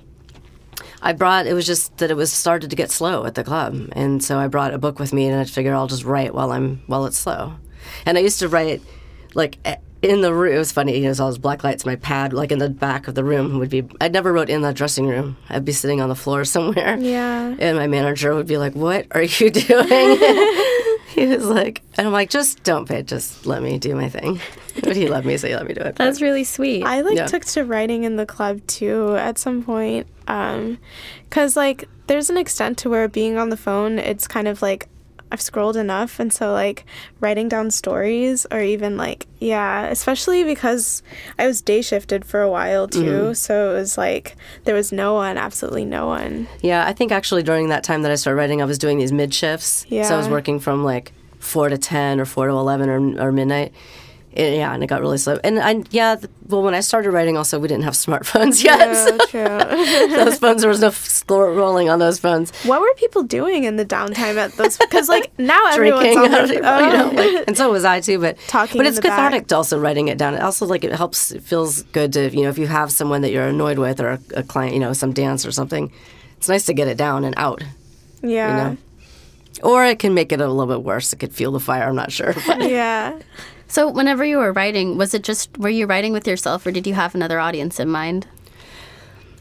I 1.02 1.14
brought. 1.14 1.46
It 1.46 1.54
was 1.54 1.68
just 1.68 1.98
that 1.98 2.10
it 2.10 2.16
was 2.16 2.34
started 2.34 2.70
to 2.72 2.76
get 2.76 2.90
slow 2.90 3.26
at 3.26 3.36
the 3.36 3.44
club, 3.44 3.90
and 3.92 4.24
so 4.24 4.40
I 4.40 4.48
brought 4.48 4.74
a 4.74 4.80
book 4.80 4.98
with 4.98 5.14
me, 5.14 5.28
and 5.28 5.40
I 5.40 5.44
figured 5.46 5.74
I'll 5.76 5.88
just 5.88 6.04
write 6.04 6.34
while 6.34 6.52
I'm 6.52 6.82
while 6.88 7.06
it's 7.06 7.20
slow. 7.20 7.54
And 8.06 8.18
I 8.18 8.22
used 8.22 8.40
to 8.40 8.50
write 8.50 8.82
like. 9.36 9.58
In 10.02 10.22
the 10.22 10.34
room, 10.34 10.54
it 10.56 10.58
was 10.58 10.72
funny. 10.72 10.96
You 10.96 11.02
know, 11.02 11.06
it 11.06 11.10
was 11.10 11.20
all 11.20 11.28
those 11.30 11.38
black 11.38 11.64
lights. 11.64 11.86
My 11.86 11.96
pad, 11.96 12.34
like 12.34 12.52
in 12.52 12.58
the 12.60 12.70
back 12.70 13.08
of 13.08 13.14
the 13.16 13.24
room, 13.24 13.60
would 13.60 13.70
be. 13.70 13.84
I'd 14.02 14.14
never 14.14 14.34
wrote 14.34 14.50
in 14.50 14.62
the 14.62 14.74
dressing 14.74 15.06
room. 15.08 15.38
I'd 15.50 15.64
be 15.64 15.72
sitting 15.74 16.02
on 16.02 16.10
the 16.10 16.16
floor 16.16 16.44
somewhere. 16.56 16.98
Yeah. 17.00 17.56
And 17.60 17.78
my 17.78 17.86
manager 17.88 18.34
would 18.34 18.48
be 18.48 18.58
like, 18.58 18.74
"What 18.74 19.06
are 19.12 19.22
you 19.22 19.50
doing?" 19.52 20.18
he 21.10 21.28
was 21.28 21.46
like, 21.46 21.82
and 21.98 22.08
I'm 22.08 22.14
like, 22.14 22.30
"Just 22.32 22.64
don't 22.64 22.88
pay. 22.88 23.04
Just 23.04 23.46
let 23.46 23.62
me 23.62 23.78
do 23.78 23.94
my 23.96 24.10
thing." 24.10 24.40
But 24.82 24.96
he 24.96 25.08
let 25.08 25.24
me, 25.26 25.38
so 25.38 25.48
he 25.48 25.56
let 25.56 25.68
me 25.68 25.74
do 25.76 25.82
it. 25.82 25.98
That's 25.98 26.22
really 26.22 26.46
sweet. 26.46 26.84
I 26.84 27.02
like 27.02 27.18
Yeah. 27.18 27.28
took 27.28 27.46
to 27.46 27.64
writing 27.64 28.04
in 28.04 28.16
the 28.16 28.26
club 28.26 28.66
too 28.68 29.16
at 29.18 29.38
some 29.38 29.62
point. 29.64 30.08
Um, 30.28 30.78
cause 31.30 31.56
like 31.58 31.88
there's 32.08 32.30
an 32.30 32.38
extent 32.38 32.78
to 32.80 32.90
where 32.90 33.08
being 33.08 33.38
on 33.38 33.50
the 33.50 33.58
phone, 33.58 34.00
it's 34.00 34.28
kind 34.28 34.48
of 34.48 34.62
like 34.62 34.88
I've 35.32 35.42
scrolled 35.42 35.78
enough, 35.78 36.20
and 36.20 36.32
so 36.32 36.52
like 36.52 36.86
writing 37.20 37.48
down 37.48 37.72
stories 37.72 38.46
or 38.52 38.62
even 38.62 38.98
like 38.98 39.28
yeah, 39.40 39.88
especially 39.88 40.44
because 40.44 41.02
I 41.40 41.48
was 41.48 41.62
day 41.62 41.82
shifted 41.82 42.26
for 42.26 42.42
a 42.42 42.50
while 42.50 42.88
too, 42.88 43.00
mm-hmm. 43.00 43.34
so 43.34 43.72
it 43.72 43.74
was 43.76 43.98
like 43.98 44.36
there 44.66 44.76
was 44.76 44.92
no 44.92 45.14
one, 45.14 45.38
absolutely 45.38 45.86
no 45.86 46.08
one. 46.08 46.48
Yeah, 46.62 46.86
I 46.86 46.94
think 46.94 47.12
actually 47.12 47.44
during 47.44 47.70
that 47.70 47.84
time 47.84 48.02
that 48.02 48.12
I 48.12 48.16
started 48.16 48.38
writing, 48.38 48.62
I 48.62 48.66
was 48.66 48.78
doing 48.78 48.98
these 48.98 49.12
mid 49.12 49.34
shifts. 49.34 49.86
Yeah. 49.90 50.04
So 50.04 50.16
I 50.16 50.18
was 50.18 50.30
working 50.30 50.60
from 50.60 50.84
like 50.84 51.14
four 51.40 51.70
to 51.70 51.78
ten 51.78 52.20
or 52.20 52.26
four 52.26 52.48
to 52.48 52.54
eleven 52.54 52.90
or, 52.90 53.28
or 53.28 53.32
midnight. 53.32 53.74
Yeah, 54.34 54.74
and 54.74 54.82
it 54.82 54.88
got 54.88 55.02
really 55.02 55.18
slow. 55.18 55.40
And 55.44 55.60
I 55.60 55.84
yeah, 55.92 56.16
well, 56.48 56.64
when 56.64 56.74
I 56.74 56.80
started 56.80 57.12
writing, 57.12 57.36
also 57.38 57.60
we 57.60 57.68
didn't 57.68 57.84
have 57.84 57.94
smartphones 58.08 58.64
yet. 58.64 58.80
Yeah, 58.80 59.06
so 59.06 59.18
true. 59.28 60.16
those 60.16 60.40
phones 60.40 60.62
there 60.62 60.70
was 60.70 60.82
no 60.82 60.92
rolling 61.54 61.90
on 61.90 62.00
those 62.00 62.18
phones. 62.20 62.52
what 62.64 62.80
were 62.80 62.94
people 62.96 63.24
doing 63.24 63.66
in 63.66 63.76
the 63.76 63.86
downtime 63.86 64.36
at 64.38 64.54
those? 64.54 64.78
Because 64.78 65.10
like 65.10 65.38
now 65.38 65.60
drinking, 65.76 66.18
everyone's 66.18 66.52
on 66.52 66.66
oh 66.66 66.80
you 66.86 66.92
their 66.92 66.98
know, 66.98 67.12
like, 67.12 67.44
and 67.48 67.58
so 67.58 67.72
was 67.72 67.84
I 67.84 68.00
too. 68.00 68.20
But 68.20 68.38
Talking 68.48 68.78
but 68.80 68.86
it's 68.88 68.96
the 68.96 69.02
back. 69.02 69.18
cathartic 69.18 69.48
to 69.48 69.56
also 69.58 69.78
writing 69.80 70.08
it 70.08 70.18
down. 70.18 70.34
It 70.36 70.42
also 70.42 70.66
like 70.66 70.84
it 70.84 70.94
helps. 70.94 71.32
It 71.32 71.44
feels 71.44 71.82
good 71.92 72.14
to 72.14 72.30
you 72.36 72.44
know 72.44 72.50
if 72.50 72.58
you 72.58 72.68
have 72.68 72.92
someone 72.92 73.22
that 73.24 73.32
you're 73.32 73.48
annoyed 73.48 73.80
with 73.80 74.00
or 74.00 74.12
a, 74.12 74.20
a 74.36 74.44
client, 74.44 74.74
you 74.74 74.80
know, 74.80 74.94
some 74.94 75.12
dance 75.14 75.46
or 75.46 75.52
something. 75.52 75.92
It's 76.38 76.48
nice 76.50 76.66
to 76.68 76.74
get 76.74 76.88
it 76.88 76.98
down 76.98 77.24
and 77.26 77.36
out. 77.38 77.62
yeah. 78.24 78.48
You 78.50 78.64
know. 78.72 78.78
Or 79.64 79.86
it 79.86 80.00
can 80.00 80.14
make 80.16 80.32
it 80.32 80.40
a 80.42 80.48
little 80.48 80.74
bit 80.74 80.84
worse. 80.84 81.12
It 81.14 81.18
could 81.20 81.34
fuel 81.34 81.52
the 81.52 81.60
fire. 81.60 81.84
I'm 81.84 81.96
not 81.96 82.12
sure. 82.12 82.34
But 82.48 82.68
Yeah. 82.70 83.20
So 83.72 83.88
whenever 83.88 84.24
you 84.26 84.38
were 84.38 84.52
writing, 84.52 84.98
was 84.98 85.14
it 85.14 85.24
just 85.24 85.58
were 85.58 85.70
you 85.70 85.86
writing 85.88 86.12
with 86.14 86.28
yourself, 86.28 86.66
or 86.66 86.72
did 86.72 86.86
you 86.86 86.94
have 86.94 87.16
another 87.16 87.40
audience 87.40 87.80
in 87.80 87.90
mind? 87.90 88.28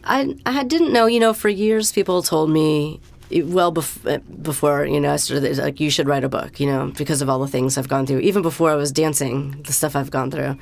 I 0.04 0.36
I 0.46 0.62
didn't 0.62 0.92
know. 0.92 1.06
You 1.06 1.20
know, 1.20 1.32
for 1.34 1.48
years 1.48 1.92
people 1.92 2.22
told 2.22 2.48
me. 2.50 3.00
Well, 3.32 3.72
bef- 3.72 4.06
eh, 4.10 4.18
before 4.42 4.84
you 4.86 5.00
know, 5.00 5.12
I 5.12 5.16
started 5.16 5.56
like 5.58 5.78
you 5.78 5.90
should 5.90 6.08
write 6.08 6.24
a 6.24 6.28
book. 6.28 6.58
You 6.58 6.66
know, 6.66 6.92
because 6.96 7.22
of 7.22 7.28
all 7.28 7.38
the 7.38 7.46
things 7.46 7.78
I've 7.78 7.88
gone 7.88 8.06
through. 8.06 8.20
Even 8.20 8.42
before 8.42 8.70
I 8.70 8.74
was 8.74 8.90
dancing, 8.92 9.62
the 9.66 9.72
stuff 9.72 9.94
I've 9.94 10.10
gone 10.10 10.30
through, 10.30 10.56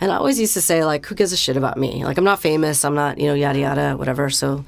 And 0.00 0.10
I 0.10 0.16
always 0.16 0.38
used 0.40 0.54
to 0.54 0.60
say, 0.60 0.84
like, 0.84 1.06
who 1.06 1.14
gives 1.14 1.32
a 1.32 1.36
shit 1.36 1.56
about 1.56 1.76
me? 1.78 2.04
Like, 2.04 2.18
I'm 2.18 2.24
not 2.24 2.40
famous. 2.40 2.84
I'm 2.84 2.94
not, 2.94 3.18
you 3.18 3.28
know, 3.28 3.34
yada, 3.34 3.58
yada, 3.60 3.96
whatever. 3.96 4.30
So, 4.30 4.64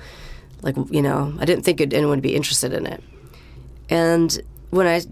like, 0.62 0.76
you 0.90 1.02
know, 1.02 1.34
I 1.40 1.44
didn't 1.44 1.64
think 1.64 1.80
anyone 1.80 2.10
would 2.10 2.22
be 2.22 2.36
interested 2.36 2.72
in 2.72 2.86
it. 2.86 3.02
And 3.90 4.40
when 4.70 4.86
I 4.86 5.02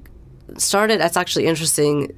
started, 0.59 1.01
that's 1.01 1.17
actually 1.17 1.47
interesting. 1.47 2.13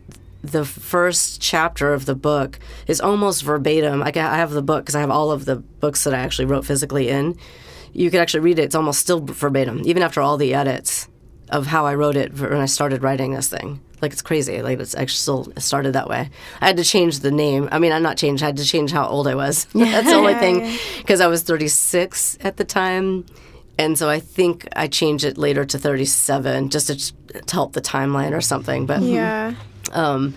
The 0.44 0.64
first 0.64 1.40
chapter 1.40 1.92
of 1.94 2.04
the 2.04 2.14
book 2.14 2.58
is 2.86 3.00
almost 3.00 3.42
verbatim. 3.42 4.02
I, 4.02 4.12
I 4.14 4.36
have 4.36 4.50
the 4.50 4.62
book 4.62 4.84
because 4.84 4.94
I 4.94 5.00
have 5.00 5.10
all 5.10 5.30
of 5.32 5.44
the 5.46 5.56
books 5.56 6.04
that 6.04 6.14
I 6.14 6.18
actually 6.18 6.44
wrote 6.46 6.64
physically 6.66 7.08
in. 7.08 7.36
You 7.92 8.10
could 8.10 8.20
actually 8.20 8.40
read 8.40 8.58
it. 8.58 8.62
It's 8.64 8.74
almost 8.74 9.00
still 9.00 9.20
verbatim, 9.20 9.82
even 9.84 10.02
after 10.02 10.20
all 10.20 10.36
the 10.36 10.54
edits 10.54 11.08
of 11.48 11.66
how 11.66 11.86
I 11.86 11.94
wrote 11.94 12.16
it 12.16 12.38
when 12.38 12.54
I 12.60 12.66
started 12.66 13.02
writing 13.02 13.32
this 13.32 13.48
thing. 13.48 13.80
Like 14.02 14.12
it's 14.12 14.22
crazy. 14.22 14.60
Like 14.60 14.80
it's 14.80 14.94
actually 14.94 15.16
still 15.16 15.52
started 15.58 15.92
that 15.94 16.08
way. 16.08 16.28
I 16.60 16.66
had 16.66 16.76
to 16.76 16.84
change 16.84 17.20
the 17.20 17.30
name. 17.30 17.68
I 17.72 17.78
mean, 17.78 17.92
I'm 17.92 18.02
not 18.02 18.18
changed. 18.18 18.42
I 18.42 18.46
had 18.46 18.56
to 18.58 18.64
change 18.64 18.92
how 18.92 19.06
old 19.06 19.26
I 19.26 19.34
was. 19.34 19.64
That's 19.72 20.08
the 20.08 20.14
only 20.14 20.34
thing 20.34 20.76
because 20.98 21.20
I 21.20 21.26
was 21.26 21.42
36 21.42 22.38
at 22.42 22.56
the 22.58 22.64
time, 22.64 23.24
and 23.78 23.98
so 23.98 24.08
I 24.10 24.20
think 24.20 24.68
I 24.76 24.88
changed 24.88 25.24
it 25.24 25.38
later 25.38 25.64
to 25.64 25.78
37 25.78 26.68
just 26.68 26.88
to, 26.88 27.42
to 27.46 27.54
help 27.54 27.72
the 27.72 27.80
timeline 27.80 28.32
or 28.36 28.40
something. 28.40 28.84
But 28.84 29.00
Yeah. 29.02 29.54
Um, 29.92 30.34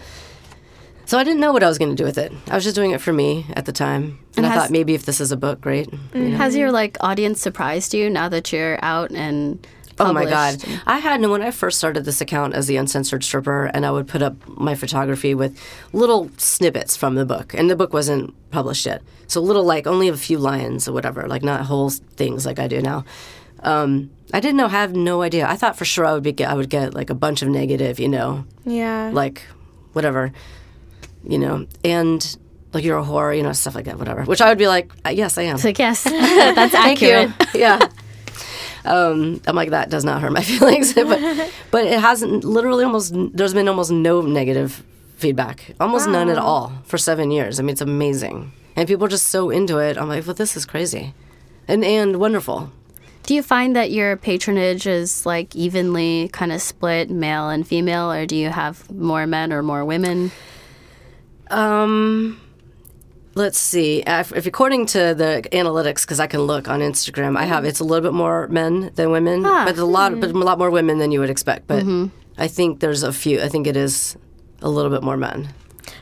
so 1.06 1.18
I 1.18 1.24
didn't 1.24 1.39
know 1.39 1.54
what 1.54 1.63
I 1.63 1.68
was 1.68 1.77
going 1.77 1.92
to 1.92 1.96
do 1.96 2.04
with 2.04 2.18
it. 2.18 2.34
I 2.50 2.56
was 2.56 2.66
just 2.66 2.75
doing 2.75 2.92
it 2.92 3.00
for 3.00 3.13
me 3.13 3.46
at 3.54 3.66
the 3.66 3.72
time, 3.72 4.20
and, 4.36 4.46
And 4.46 4.46
I 4.46 4.56
thought 4.56 4.72
maybe 4.72 4.94
if 4.94 5.06
this 5.06 5.22
is 5.22 5.32
a 5.32 5.38
book, 5.38 5.62
great. 5.62 5.89
You 6.13 6.30
know? 6.30 6.38
Has 6.38 6.56
your 6.56 6.72
like 6.72 6.98
audience 7.00 7.39
surprised 7.39 7.94
you 7.94 8.10
now 8.10 8.27
that 8.30 8.51
you're 8.51 8.77
out 8.84 9.12
and 9.12 9.66
Oh 10.00 10.13
my 10.13 10.25
god! 10.25 10.63
I 10.86 11.00
had 11.00 11.22
when 11.25 11.42
I 11.42 11.51
first 11.51 11.80
started 11.80 12.06
this 12.06 12.22
account 12.22 12.54
as 12.54 12.68
the 12.68 12.77
uncensored 12.77 13.24
stripper, 13.24 13.66
and 13.66 13.86
I 13.86 13.92
would 13.92 14.08
put 14.08 14.22
up 14.22 14.36
my 14.48 14.75
photography 14.75 15.34
with 15.34 15.60
little 15.92 16.30
snippets 16.38 16.96
from 16.96 17.16
the 17.16 17.25
book, 17.25 17.54
and 17.56 17.70
the 17.70 17.75
book 17.75 17.94
wasn't 17.94 18.36
published 18.51 18.86
yet, 18.86 19.01
so 19.25 19.42
little 19.42 19.63
like 19.63 19.88
only 19.88 20.08
a 20.08 20.16
few 20.16 20.38
lines 20.38 20.88
or 20.88 20.94
whatever, 20.94 21.27
like 21.27 21.42
not 21.42 21.62
whole 21.62 21.89
things 21.89 22.46
like 22.46 22.60
I 22.60 22.68
do 22.68 22.82
now. 22.82 23.06
Um, 23.63 24.12
I 24.34 24.40
didn't 24.40 24.58
know, 24.58 24.68
have 24.68 24.94
no 24.96 25.22
idea. 25.22 25.48
I 25.48 25.56
thought 25.56 25.78
for 25.78 25.86
sure 25.86 26.06
I 26.06 26.14
would 26.14 26.24
be, 26.24 26.44
I 26.44 26.54
would 26.54 26.70
get 26.70 26.94
like 26.94 27.10
a 27.10 27.16
bunch 27.16 27.42
of 27.42 27.48
negative, 27.50 28.00
you 28.00 28.10
know, 28.10 28.46
Yeah. 28.66 29.10
like 29.14 29.42
whatever, 29.94 30.32
you 31.24 31.38
know, 31.38 31.66
and 31.84 32.38
like 32.74 32.84
you're 32.84 32.98
a 33.00 33.04
whore, 33.04 33.36
you 33.36 33.42
know, 33.44 33.54
stuff 33.54 33.74
like 33.76 33.86
that, 33.86 33.98
whatever. 33.98 34.24
Which 34.24 34.42
I 34.42 34.50
would 34.50 34.58
be 34.58 34.68
like, 34.68 34.92
uh, 35.06 35.10
yes, 35.10 35.38
I 35.38 35.44
am. 35.44 35.56
It's 35.56 35.64
like 35.64 35.80
yes, 35.80 36.04
that's 36.56 36.74
accurate. 36.76 37.32
yeah. 37.56 37.80
Um, 38.86 39.42
I'm 39.48 39.56
like 39.56 39.72
that 39.72 39.90
does 39.90 40.06
not 40.06 40.22
hurt 40.22 40.32
my 40.32 40.42
feelings, 40.52 40.94
but 40.94 41.52
but 41.72 41.86
it 41.86 42.00
hasn't. 42.00 42.44
Literally, 42.44 42.84
almost 42.86 43.14
there's 43.34 43.54
been 43.54 43.68
almost 43.68 43.92
no 43.92 44.22
negative 44.22 44.84
feedback, 45.18 45.74
almost 45.80 46.08
none 46.08 46.30
at 46.30 46.38
all 46.38 46.72
for 46.86 46.98
seven 46.98 47.32
years. 47.32 47.60
I 47.60 47.64
mean, 47.64 47.72
it's 47.74 47.82
amazing, 47.82 48.52
and 48.78 48.88
people 48.88 49.06
are 49.06 49.10
just 49.10 49.28
so 49.28 49.50
into 49.50 49.80
it. 49.80 49.98
I'm 49.98 50.08
like, 50.08 50.26
well, 50.26 50.36
this 50.36 50.56
is 50.56 50.66
crazy, 50.66 51.14
and 51.68 51.84
and 51.84 52.18
wonderful. 52.18 52.72
Do 53.28 53.36
you 53.36 53.44
find 53.44 53.76
that 53.76 53.92
your 53.92 54.16
patronage 54.16 54.88
is 54.88 55.26
like 55.26 55.54
evenly 55.54 56.30
kind 56.32 56.54
of 56.54 56.62
split 56.62 57.10
male 57.10 57.50
and 57.50 57.68
female, 57.68 58.10
or 58.10 58.26
do 58.26 58.38
you 58.38 58.50
have 58.50 58.90
more 58.90 59.28
men 59.28 59.52
or 59.52 59.62
more 59.62 59.84
women? 59.84 60.32
Um, 61.52 62.40
let's 63.36 63.60
see. 63.60 64.02
If, 64.08 64.32
if 64.34 64.46
according 64.46 64.86
to 64.88 65.14
the 65.14 65.44
analytics, 65.52 66.04
because 66.04 66.22
I 66.22 66.28
can 66.28 66.40
look 66.44 66.70
on 66.70 66.80
Instagram, 66.80 67.38
I 67.38 67.44
have 67.44 67.66
it's 67.66 67.82
a 67.82 67.84
little 67.84 68.02
bit 68.10 68.16
more 68.16 68.48
men 68.48 68.92
than 68.96 69.12
women, 69.12 69.46
Ah. 69.46 69.66
but 69.66 69.78
a 69.78 69.84
lot, 69.84 70.18
but 70.22 70.30
a 70.30 70.38
lot 70.38 70.58
more 70.58 70.72
women 70.72 70.98
than 70.98 71.12
you 71.12 71.20
would 71.20 71.30
expect. 71.30 71.68
But 71.68 71.84
I 72.38 72.48
think 72.48 72.80
there's 72.80 73.04
a 73.04 73.12
few. 73.12 73.42
I 73.42 73.50
think 73.50 73.68
it 73.68 73.76
is 73.76 74.16
a 74.62 74.70
little 74.70 74.90
bit 74.90 75.04
more 75.04 75.18
men. 75.18 75.50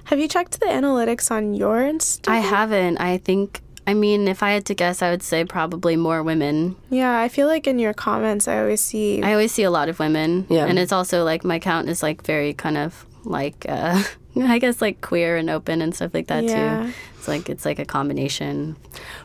Have 0.05 0.20
you 0.20 0.27
checked 0.27 0.60
the 0.60 0.67
analytics 0.67 1.32
on 1.32 1.55
your 1.55 1.77
Instagram? 1.79 2.29
I 2.32 2.38
haven't. 2.38 2.98
I 3.00 3.17
think. 3.17 3.62
I 3.87 3.93
mean, 3.93 4.27
if 4.27 4.41
I 4.41 4.51
had 4.51 4.65
to 4.65 4.73
guess, 4.73 5.01
I 5.01 5.11
would 5.11 5.21
say 5.23 5.45
probably 5.45 5.95
more 5.95 6.23
women. 6.23 6.75
Yeah, 6.89 7.19
I 7.19 7.27
feel 7.29 7.47
like 7.47 7.67
in 7.67 7.77
your 7.79 7.93
comments, 7.93 8.47
I 8.47 8.59
always 8.59 8.81
see. 8.81 9.21
I 9.21 9.31
always 9.33 9.51
see 9.51 9.63
a 9.63 9.71
lot 9.71 9.89
of 9.89 10.00
women. 10.00 10.48
Yeah. 10.50 10.65
And 10.65 10.79
it's 10.79 10.91
also 10.91 11.24
like 11.24 11.43
my 11.43 11.59
count 11.59 11.87
is 11.89 12.01
like 12.01 12.24
very 12.24 12.53
kind 12.53 12.77
of 12.77 13.05
like 13.24 13.65
uh 13.69 14.01
I 14.37 14.59
guess 14.59 14.81
like 14.81 15.01
queer 15.01 15.37
and 15.37 15.50
open 15.50 15.81
and 15.81 15.95
stuff 15.95 16.13
like 16.13 16.27
that 16.27 16.43
Yeah. 16.43 16.85
too. 16.87 16.93
It's 17.17 17.27
like 17.27 17.50
it's 17.50 17.65
like 17.65 17.79
a 17.79 17.85
combination. 17.85 18.75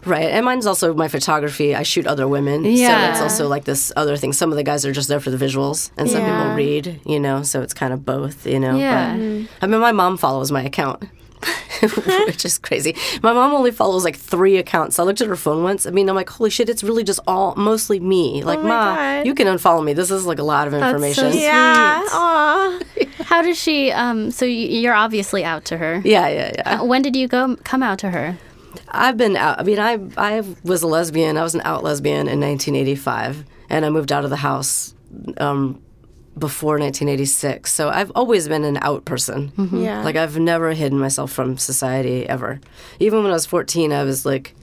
Right, 0.06 0.30
and 0.30 0.44
mine's 0.44 0.66
also 0.66 0.94
my 0.94 1.08
photography. 1.08 1.74
I 1.74 1.82
shoot 1.82 2.06
other 2.06 2.28
women, 2.28 2.64
Yeah. 2.64 2.70
so 2.74 2.82
Yeah. 2.92 3.10
it's 3.12 3.20
also 3.20 3.48
like 3.48 3.64
this 3.64 3.92
other 3.96 4.16
thing. 4.16 4.32
Some 4.32 4.50
of 4.52 4.56
the 4.56 4.62
guys 4.62 4.84
are 4.86 4.92
just 4.92 5.08
there 5.08 5.20
for 5.20 5.30
the 5.30 5.36
visuals, 5.44 5.90
and 5.98 6.08
some 6.08 6.20
Yeah. 6.22 6.38
people 6.42 6.54
read, 6.54 7.00
you 7.04 7.18
know. 7.20 7.42
So 7.42 7.60
it's 7.62 7.74
kind 7.74 7.92
of 7.92 8.04
both, 8.06 8.46
you 8.46 8.60
know. 8.60 8.76
Yeah. 8.78 9.16
But, 9.16 9.48
I 9.62 9.66
mean, 9.66 9.80
my 9.80 9.92
mom 9.92 10.16
follows 10.16 10.50
my 10.52 10.62
account, 10.62 11.02
which 12.26 12.44
is 12.44 12.58
crazy. 12.58 12.94
My 13.22 13.32
mom 13.32 13.54
only 13.54 13.70
follows 13.70 14.04
like 14.04 14.16
three 14.16 14.56
accounts. 14.58 14.98
I 14.98 15.02
looked 15.04 15.20
at 15.20 15.28
her 15.28 15.36
phone 15.36 15.62
once. 15.62 15.86
I 15.86 15.90
mean, 15.90 16.08
I'm 16.08 16.14
like, 16.14 16.28
holy 16.28 16.50
shit, 16.50 16.68
it's 16.68 16.82
really 16.82 17.04
just 17.04 17.20
all 17.26 17.54
mostly 17.56 17.98
me. 18.00 18.42
Like, 18.42 18.58
Oh 18.58 18.62
my 18.62 18.68
ma, 18.68 18.94
God. 18.96 19.26
you 19.26 19.34
can 19.34 19.46
unfollow 19.46 19.82
me. 19.84 19.92
This 19.94 20.10
is 20.10 20.26
like 20.26 20.38
a 20.38 20.42
lot 20.42 20.66
of 20.66 20.72
so 20.74 20.78
information. 20.80 21.30
sweet. 21.32 21.42
yeah. 21.42 22.02
Aw. 22.06 22.80
How 23.24 23.42
does 23.42 23.58
she 23.58 23.90
um 23.92 24.30
so 24.30 24.44
you're 24.44 24.94
obviously 24.94 25.44
out 25.44 25.64
to 25.66 25.78
her. 25.78 26.02
yeah, 26.04 26.28
yeah, 26.28 26.52
yeah. 26.56 26.80
Uh, 26.80 26.84
When 26.84 27.00
did 27.02 27.16
you 27.16 27.28
go 27.28 27.56
come 27.64 27.82
out 27.82 27.98
to 28.00 28.10
her? 28.10 28.36
I've 28.88 29.16
been 29.16 29.36
out. 29.36 29.58
I 29.60 29.62
mean, 29.62 29.78
I 29.78 29.98
I 30.16 30.42
was 30.62 30.82
a 30.82 30.86
lesbian. 30.86 31.36
I 31.36 31.42
was 31.42 31.54
an 31.54 31.62
out 31.64 31.82
lesbian 31.82 32.28
in 32.28 32.38
1985, 32.40 33.44
and 33.68 33.84
I 33.84 33.90
moved 33.90 34.12
out 34.12 34.24
of 34.24 34.30
the 34.30 34.36
house 34.36 34.94
um, 35.38 35.80
before 36.38 36.78
1986. 36.78 37.72
So 37.72 37.88
I've 37.88 38.12
always 38.14 38.48
been 38.48 38.64
an 38.64 38.78
out 38.82 39.04
person. 39.04 39.52
Yeah. 39.72 40.02
Like 40.02 40.16
I've 40.16 40.38
never 40.38 40.72
hidden 40.72 40.98
myself 40.98 41.32
from 41.32 41.58
society 41.58 42.28
ever. 42.28 42.60
Even 42.98 43.22
when 43.22 43.30
I 43.30 43.34
was 43.34 43.46
14, 43.46 43.92
I 43.92 44.04
was 44.04 44.24
like 44.24 44.54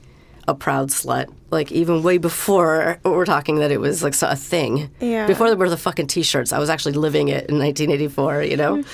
a 0.48 0.54
proud 0.54 0.88
slut. 0.90 1.32
Like 1.50 1.70
even 1.70 2.02
way 2.02 2.18
before 2.18 2.98
we're 3.04 3.26
talking 3.26 3.56
that 3.56 3.70
it 3.70 3.80
was 3.80 4.02
like 4.02 4.14
a 4.22 4.34
thing. 4.36 4.90
Yeah. 5.00 5.26
Before 5.26 5.48
there 5.48 5.56
were 5.56 5.68
the 5.68 5.76
fucking 5.76 6.06
t-shirts, 6.06 6.52
I 6.52 6.58
was 6.58 6.70
actually 6.70 6.92
living 6.92 7.28
it 7.28 7.48
in 7.50 7.58
1984. 7.58 8.42
You 8.44 8.56
know. 8.56 8.84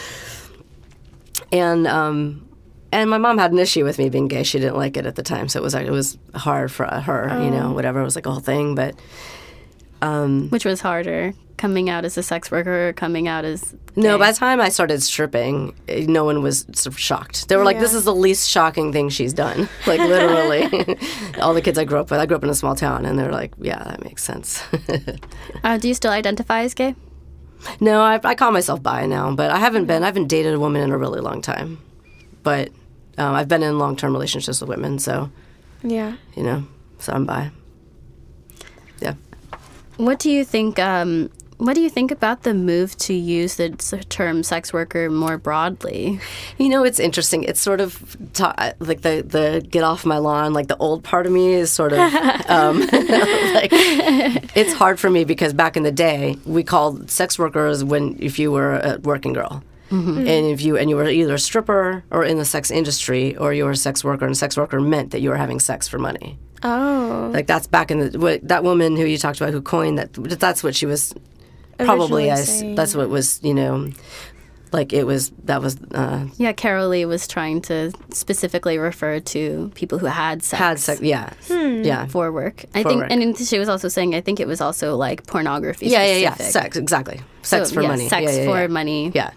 and 1.52 1.86
um, 1.86 2.48
and 2.92 3.08
my 3.08 3.18
mom 3.18 3.38
had 3.38 3.52
an 3.52 3.58
issue 3.58 3.84
with 3.84 3.98
me 3.98 4.08
being 4.08 4.28
gay. 4.28 4.42
She 4.42 4.58
didn't 4.58 4.76
like 4.76 4.96
it 4.96 5.06
at 5.06 5.14
the 5.16 5.22
time, 5.22 5.48
so 5.48 5.60
it 5.60 5.62
was 5.62 5.74
it 5.74 5.90
was 5.90 6.18
hard 6.34 6.70
for 6.72 6.86
her. 6.86 7.40
You 7.42 7.50
know, 7.50 7.72
whatever. 7.72 8.00
It 8.00 8.04
was 8.04 8.16
like 8.16 8.26
a 8.26 8.30
whole 8.32 8.40
thing, 8.40 8.74
but. 8.74 8.94
Um, 10.04 10.50
Which 10.50 10.66
was 10.66 10.80
harder, 10.82 11.32
coming 11.56 11.88
out 11.88 12.04
as 12.04 12.18
a 12.18 12.22
sex 12.22 12.50
worker 12.50 12.88
or 12.88 12.92
coming 12.92 13.26
out 13.26 13.44
as 13.44 13.74
No, 13.96 14.18
by 14.18 14.32
the 14.32 14.36
time 14.36 14.60
I 14.60 14.68
started 14.68 15.02
stripping, 15.02 15.74
eh, 15.88 16.04
no 16.06 16.24
one 16.24 16.42
was 16.42 16.66
shocked. 16.96 17.48
They 17.48 17.56
were 17.56 17.64
like, 17.64 17.78
"This 17.78 17.94
is 17.94 18.04
the 18.04 18.14
least 18.14 18.50
shocking 18.50 18.92
thing 18.92 19.08
she's 19.08 19.32
done." 19.32 19.68
Like 19.86 20.00
literally, 20.00 20.98
all 21.40 21.54
the 21.54 21.62
kids 21.62 21.78
I 21.78 21.84
grew 21.84 22.00
up 22.00 22.10
with. 22.10 22.20
I 22.20 22.26
grew 22.26 22.36
up 22.36 22.44
in 22.44 22.50
a 22.50 22.54
small 22.54 22.74
town, 22.74 23.06
and 23.06 23.18
they're 23.18 23.32
like, 23.32 23.52
"Yeah, 23.58 23.82
that 23.82 24.04
makes 24.04 24.22
sense." 24.22 24.62
Uh, 25.62 25.78
do 25.78 25.88
you 25.88 25.94
still 25.94 26.10
identify 26.10 26.60
as 26.62 26.74
gay? 26.74 26.94
no, 27.80 28.02
I, 28.02 28.20
I 28.22 28.34
call 28.34 28.50
myself 28.50 28.82
bi 28.82 29.06
now, 29.06 29.34
but 29.34 29.50
I 29.50 29.58
haven't 29.58 29.86
been. 29.86 30.02
I 30.02 30.06
haven't 30.06 30.28
dated 30.28 30.52
a 30.52 30.60
woman 30.60 30.82
in 30.82 30.90
a 30.90 30.98
really 30.98 31.20
long 31.20 31.40
time, 31.40 31.78
but 32.42 32.68
um, 33.16 33.34
I've 33.34 33.48
been 33.48 33.62
in 33.62 33.78
long-term 33.78 34.12
relationships 34.12 34.60
with 34.60 34.68
women, 34.68 34.98
so 34.98 35.30
yeah. 35.82 36.16
you 36.34 36.42
know, 36.42 36.66
so 36.98 37.14
I'm 37.14 37.24
bi. 37.24 37.50
What 39.96 40.18
do 40.18 40.30
you 40.30 40.44
think? 40.44 40.78
Um, 40.78 41.30
what 41.58 41.74
do 41.74 41.80
you 41.80 41.88
think 41.88 42.10
about 42.10 42.42
the 42.42 42.52
move 42.52 42.96
to 42.98 43.14
use 43.14 43.56
the 43.56 43.70
term 44.08 44.42
sex 44.42 44.72
worker 44.72 45.08
more 45.08 45.38
broadly? 45.38 46.18
You 46.58 46.68
know, 46.68 46.84
it's 46.84 46.98
interesting. 46.98 47.44
It's 47.44 47.60
sort 47.60 47.80
of 47.80 48.16
ta- 48.32 48.72
like 48.80 49.02
the 49.02 49.24
the 49.26 49.66
get 49.70 49.84
off 49.84 50.04
my 50.04 50.18
lawn. 50.18 50.52
Like 50.52 50.66
the 50.66 50.76
old 50.78 51.04
part 51.04 51.26
of 51.26 51.32
me 51.32 51.54
is 51.54 51.70
sort 51.70 51.92
of 51.92 51.98
um, 52.48 52.80
like 52.80 53.70
it's 53.72 54.72
hard 54.74 54.98
for 54.98 55.10
me 55.10 55.24
because 55.24 55.52
back 55.52 55.76
in 55.76 55.84
the 55.84 55.92
day 55.92 56.38
we 56.44 56.64
called 56.64 57.10
sex 57.10 57.38
workers 57.38 57.84
when 57.84 58.16
if 58.18 58.38
you 58.38 58.50
were 58.50 58.74
a 58.74 58.98
working 59.02 59.32
girl. 59.32 59.62
And 59.94 60.46
if 60.46 60.60
you 60.62 60.76
and 60.76 60.90
you 60.90 60.96
were 60.96 61.08
either 61.08 61.34
a 61.34 61.38
stripper 61.38 62.04
or 62.10 62.24
in 62.24 62.38
the 62.38 62.44
sex 62.44 62.70
industry, 62.70 63.36
or 63.36 63.52
you 63.52 63.64
were 63.64 63.70
a 63.72 63.76
sex 63.76 64.02
worker, 64.02 64.26
and 64.26 64.36
sex 64.36 64.56
worker 64.56 64.80
meant 64.80 65.10
that 65.12 65.20
you 65.20 65.30
were 65.30 65.36
having 65.36 65.60
sex 65.60 65.86
for 65.88 65.98
money. 65.98 66.38
Oh. 66.62 67.30
Like 67.32 67.46
that's 67.46 67.66
back 67.66 67.90
in 67.90 67.98
the 68.10 68.18
what, 68.18 68.46
that 68.48 68.64
woman 68.64 68.96
who 68.96 69.04
you 69.04 69.18
talked 69.18 69.40
about 69.40 69.52
who 69.52 69.60
coined 69.62 69.98
that. 69.98 70.12
That's 70.14 70.62
what 70.64 70.74
she 70.74 70.86
was 70.86 71.14
probably 71.78 72.30
as 72.30 72.62
that's 72.76 72.94
what 72.94 73.08
was 73.08 73.40
you 73.42 73.52
know 73.52 73.90
like 74.72 74.92
it 74.92 75.04
was 75.06 75.30
that 75.44 75.60
was 75.62 75.76
uh, 75.92 76.26
Yeah, 76.36 76.52
Carol 76.52 76.88
Leigh 76.88 77.04
was 77.04 77.28
trying 77.28 77.60
to 77.62 77.92
specifically 78.10 78.78
refer 78.78 79.20
to 79.20 79.70
people 79.74 79.98
who 79.98 80.06
had 80.06 80.42
sex, 80.42 80.58
had 80.58 80.78
sex. 80.80 81.00
Yeah, 81.00 81.32
yeah, 81.48 82.06
for 82.06 82.32
work. 82.32 82.64
I 82.74 82.82
For 82.82 82.88
think, 82.88 83.02
work. 83.02 83.10
and 83.12 83.38
she 83.38 83.58
was 83.58 83.68
also 83.68 83.88
saying, 83.88 84.14
I 84.16 84.20
think 84.20 84.40
it 84.40 84.48
was 84.48 84.60
also 84.60 84.96
like 84.96 85.26
pornography. 85.26 85.86
yeah, 85.86 86.04
yeah, 86.06 86.16
yeah. 86.16 86.34
Sex, 86.34 86.76
exactly. 86.76 87.20
Sex 87.42 87.68
So, 87.68 87.74
for 87.76 87.82
yeah, 87.82 87.88
money. 87.88 88.08
Sex 88.08 88.32
yeah, 88.32 88.42
yeah, 88.42 88.46
for 88.46 88.68
money. 88.68 89.12
Yeah. 89.14 89.30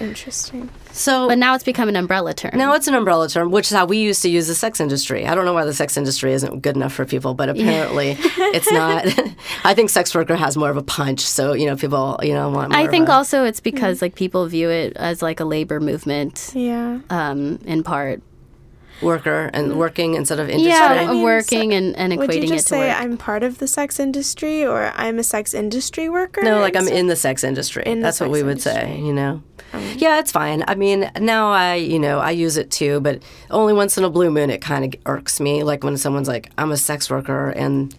Interesting. 0.00 0.68
So 0.92 1.28
But 1.28 1.38
now 1.38 1.54
it's 1.54 1.64
become 1.64 1.88
an 1.88 1.96
umbrella 1.96 2.34
term. 2.34 2.52
now 2.54 2.74
it's 2.74 2.86
an 2.88 2.94
umbrella 2.94 3.28
term, 3.28 3.50
which 3.50 3.70
is 3.70 3.76
how 3.76 3.86
we 3.86 3.98
used 3.98 4.22
to 4.22 4.28
use 4.28 4.46
the 4.48 4.54
sex 4.54 4.80
industry. 4.80 5.26
I 5.26 5.34
don't 5.34 5.44
know 5.44 5.52
why 5.54 5.64
the 5.64 5.72
sex 5.72 5.96
industry 5.96 6.32
isn't 6.32 6.60
good 6.60 6.76
enough 6.76 6.92
for 6.92 7.04
people, 7.04 7.34
but 7.34 7.48
apparently 7.48 8.16
it's 8.18 8.70
not. 8.70 9.06
I 9.64 9.74
think 9.74 9.90
sex 9.90 10.14
worker 10.14 10.36
has 10.36 10.56
more 10.56 10.70
of 10.70 10.76
a 10.76 10.82
punch, 10.82 11.20
so 11.20 11.52
you 11.52 11.66
know 11.66 11.76
people 11.76 12.18
you 12.22 12.34
know 12.34 12.50
want. 12.50 12.70
More 12.72 12.78
I 12.78 12.82
of 12.82 12.90
think 12.90 13.08
a- 13.08 13.12
also 13.12 13.44
it's 13.44 13.60
because 13.60 14.02
like 14.02 14.14
people 14.14 14.46
view 14.46 14.68
it 14.70 14.94
as 14.96 15.22
like 15.22 15.40
a 15.40 15.44
labor 15.44 15.80
movement, 15.80 16.50
Yeah. 16.54 16.98
um, 17.10 17.58
in 17.64 17.82
part. 17.82 18.22
worker 19.00 19.50
and 19.52 19.76
working 19.78 20.14
instead 20.14 20.38
of 20.38 20.48
industry. 20.48 20.70
yeah, 20.70 21.10
mean, 21.10 21.22
working 21.24 21.74
and, 21.74 21.96
and 21.96 22.16
Would 22.16 22.30
equating 22.30 22.36
you 22.36 22.42
it 22.44 22.48
just 22.48 22.68
to 22.68 22.74
say 22.74 22.88
work. 22.88 23.00
I'm 23.00 23.16
part 23.16 23.42
of 23.42 23.58
the 23.58 23.66
sex 23.66 23.98
industry 23.98 24.64
or 24.64 24.92
I'm 24.94 25.18
a 25.18 25.24
sex 25.24 25.54
industry 25.54 26.08
worker? 26.08 26.40
No, 26.42 26.60
like 26.60 26.76
I'm 26.76 26.86
in 26.86 27.08
the 27.08 27.16
sex 27.16 27.42
industry. 27.42 27.82
In 27.84 28.00
That's 28.00 28.20
what 28.20 28.30
we 28.30 28.44
would 28.44 28.60
say, 28.62 28.96
you 29.00 29.12
know. 29.12 29.42
Yeah, 29.96 30.18
it's 30.18 30.32
fine. 30.32 30.64
I 30.68 30.74
mean, 30.74 31.10
now 31.20 31.50
I, 31.50 31.74
you 31.74 31.98
know, 31.98 32.18
I 32.18 32.30
use 32.30 32.56
it 32.56 32.70
too, 32.70 33.00
but 33.00 33.22
only 33.50 33.72
once 33.72 33.96
in 33.98 34.04
a 34.04 34.10
blue 34.10 34.30
moon 34.30 34.50
it 34.50 34.60
kind 34.60 34.84
of 34.84 35.00
irks 35.06 35.40
me. 35.40 35.62
Like 35.62 35.84
when 35.84 35.96
someone's 35.96 36.28
like, 36.28 36.50
"I'm 36.58 36.72
a 36.72 36.76
sex 36.76 37.10
worker," 37.10 37.50
and 37.50 37.94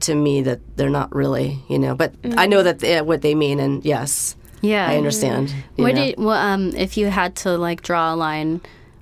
to 0.00 0.14
me 0.14 0.42
that 0.42 0.60
they're 0.76 0.90
not 0.90 1.14
really, 1.14 1.58
you 1.68 1.78
know. 1.78 1.94
But 1.94 2.14
I 2.36 2.46
know 2.46 2.62
that 2.62 2.80
they, 2.80 3.00
what 3.02 3.22
they 3.22 3.34
mean, 3.34 3.60
and 3.60 3.84
yes, 3.84 4.36
yeah, 4.60 4.88
I 4.88 4.96
understand. 4.96 5.54
know. 5.94 6.06
did 6.06 6.18
well, 6.18 6.36
um 6.36 6.74
if 6.76 6.96
you 6.96 7.08
had 7.08 7.36
to 7.36 7.56
like 7.58 7.82
draw 7.82 8.14
a 8.14 8.16
line, 8.16 8.60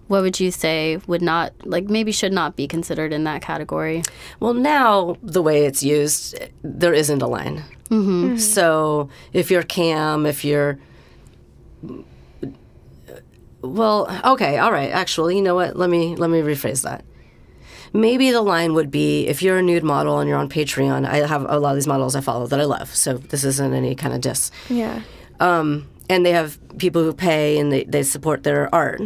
what 0.09 0.23
would 0.23 0.39
you 0.41 0.51
say 0.51 1.01
would 1.07 1.23
not 1.23 1.53
like 1.65 1.85
maybe 1.85 2.13
should 2.13 2.33
not 2.33 2.57
be 2.57 2.67
considered 2.69 3.13
in 3.13 3.25
that 3.25 3.43
category? 3.43 4.03
Well, 4.41 4.55
now 4.55 5.17
the 5.23 5.43
way 5.43 5.65
it's 5.65 5.83
used, 5.83 6.39
there 6.63 6.95
isn't 6.95 7.23
a 7.23 7.27
line. 7.27 7.65
Mm-hmm. 7.91 8.37
So 8.39 9.09
if 9.33 9.51
you're 9.51 9.63
cam, 9.63 10.27
if 10.27 10.45
you're 10.45 10.79
well, 13.69 14.21
okay, 14.25 14.59
all 14.59 14.73
right. 14.73 14.91
Actually, 14.91 15.37
you 15.37 15.43
know 15.43 15.55
what? 15.55 15.77
Let 15.77 15.91
me 15.91 16.17
let 16.17 16.31
me 16.31 16.41
rephrase 16.41 16.83
that. 16.83 17.05
Maybe 17.93 18.31
the 18.31 18.43
line 18.43 18.75
would 18.75 18.91
be 18.91 19.27
if 19.27 19.43
you're 19.43 19.59
a 19.59 19.63
nude 19.63 19.85
model 19.85 20.19
and 20.19 20.29
you're 20.29 20.39
on 20.39 20.49
Patreon. 20.49 21.07
I 21.07 21.27
have 21.27 21.47
a 21.49 21.59
lot 21.59 21.71
of 21.71 21.77
these 21.77 21.87
models 21.87 22.15
I 22.15 22.21
follow 22.21 22.47
that 22.47 22.61
I 22.61 22.65
love, 22.65 22.95
so 22.95 23.15
this 23.15 23.45
isn't 23.45 23.73
any 23.73 23.95
kind 23.95 24.13
of 24.13 24.21
diss. 24.21 24.51
Yeah. 24.69 25.03
Um, 25.41 25.89
and 26.09 26.25
they 26.25 26.33
have 26.33 26.59
people 26.79 27.03
who 27.03 27.13
pay 27.13 27.59
and 27.59 27.73
they, 27.73 27.85
they 27.85 28.03
support 28.03 28.43
their 28.43 28.73
art. 28.75 29.01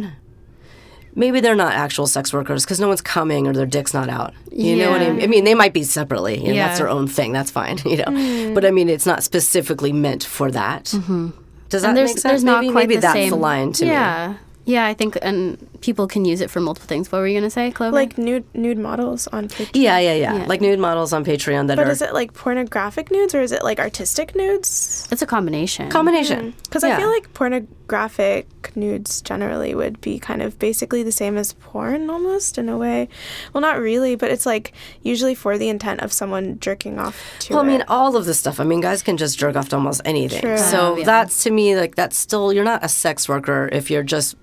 Maybe 1.13 1.41
they're 1.41 1.55
not 1.55 1.73
actual 1.73 2.07
sex 2.07 2.31
workers 2.31 2.63
because 2.63 2.79
no 2.79 2.87
one's 2.87 3.01
coming 3.01 3.45
or 3.47 3.53
their 3.53 3.65
dick's 3.65 3.93
not 3.93 4.07
out. 4.09 4.33
You 4.51 4.77
know 4.77 4.91
what 4.91 5.01
I 5.01 5.11
mean? 5.11 5.23
I 5.23 5.27
mean, 5.27 5.43
they 5.43 5.55
might 5.55 5.73
be 5.73 5.83
separately. 5.83 6.39
You 6.39 6.47
know, 6.47 6.53
Yeah. 6.53 6.67
That's 6.67 6.79
their 6.79 6.89
own 6.89 7.07
thing. 7.07 7.33
That's 7.33 7.51
fine. 7.51 7.79
You 7.85 7.97
know, 7.97 8.05
mm. 8.05 8.55
but 8.55 8.63
I 8.63 8.71
mean, 8.71 8.87
it's 8.87 9.05
not 9.05 9.23
specifically 9.23 9.91
meant 9.91 10.23
for 10.23 10.49
that. 10.51 10.85
Mm-hmm. 10.85 11.29
Does 11.67 11.81
that 11.81 11.89
and 11.89 11.97
there's 11.97 12.11
make 12.11 12.17
sense? 12.19 12.23
there's 12.23 12.43
not 12.43 12.61
maybe 12.61 12.71
quite 12.71 12.81
maybe 12.83 12.95
the 12.95 13.01
that's 13.01 13.13
same. 13.13 13.29
the 13.29 13.35
line 13.35 13.73
to 13.73 13.85
me. 13.85 13.91
yeah, 13.91 14.35
yeah. 14.65 14.85
I 14.85 14.93
think 14.93 15.17
and 15.21 15.57
people 15.81 16.07
can 16.07 16.25
use 16.25 16.41
it 16.41 16.49
for 16.49 16.59
multiple 16.59 16.87
things. 16.87 17.11
What 17.11 17.19
were 17.19 17.27
you 17.27 17.37
gonna 17.39 17.49
say, 17.49 17.71
Clover? 17.71 17.93
Like 17.93 18.17
nude 18.17 18.45
nude 18.55 18.77
models 18.77 19.27
on 19.27 19.47
Patreon. 19.47 19.71
Yeah, 19.73 19.99
yeah, 19.99 20.13
yeah, 20.13 20.35
Yeah. 20.37 20.45
Like 20.45 20.61
nude 20.61 20.79
models 20.79 21.11
on 21.11 21.25
Patreon 21.25 21.67
that 21.67 21.75
But 21.75 21.83
are 21.83 21.85
But 21.85 21.91
is 21.91 22.01
it 22.01 22.13
like 22.13 22.33
pornographic 22.33 23.11
nudes 23.11 23.35
or 23.35 23.41
is 23.41 23.51
it 23.51 23.63
like 23.63 23.79
artistic 23.79 24.35
nudes? 24.35 25.07
it's 25.11 25.21
a 25.21 25.25
combination. 25.25 25.89
combination. 25.89 26.53
Mm. 26.53 26.63
Because 26.63 26.83
Yeah. 26.83 26.95
I 26.95 26.99
feel 26.99 27.09
like 27.09 27.33
pornographic 27.33 28.47
nudes 28.75 29.21
generally 29.21 29.75
would 29.75 29.99
be 30.01 30.19
kind 30.19 30.41
of 30.41 30.57
basically 30.59 31.03
the 31.03 31.11
same 31.11 31.37
as 31.37 31.53
porn 31.53 32.09
almost 32.09 32.57
in 32.57 32.69
a 32.69 32.77
way. 32.77 33.09
Well, 33.53 33.61
not 33.61 33.79
really, 33.79 34.15
but 34.15 34.29
it's 34.29 34.45
like 34.45 34.73
usually 35.01 35.35
for 35.35 35.57
the 35.57 35.69
intent 35.69 36.01
of 36.01 36.13
someone 36.13 36.59
jerking 36.59 36.99
off 36.99 37.19
to 37.39 37.53
Well, 37.53 37.63
I 37.63 37.67
mean, 37.67 37.83
all 37.87 38.15
of 38.15 38.25
this 38.25 38.39
stuff. 38.39 38.59
I 38.59 38.63
mean, 38.63 38.81
guys 38.81 39.01
can 39.01 39.17
just 39.17 39.37
jerk 39.37 39.55
off 39.55 39.69
to 39.69 39.75
almost 39.75 40.01
anything. 40.05 40.41
True. 40.41 40.57
So 40.57 40.97
yeah. 40.97 41.05
that's 41.05 41.43
to 41.43 41.51
me 41.51 41.75
like 41.75 41.95
that's 41.95 42.17
still 42.17 42.53
you're 42.53 42.63
not 42.63 42.83
a 42.83 42.89
sex 42.89 43.27
worker 43.27 43.67
if 43.71 43.89
you're 43.89 44.03
just 44.03 44.35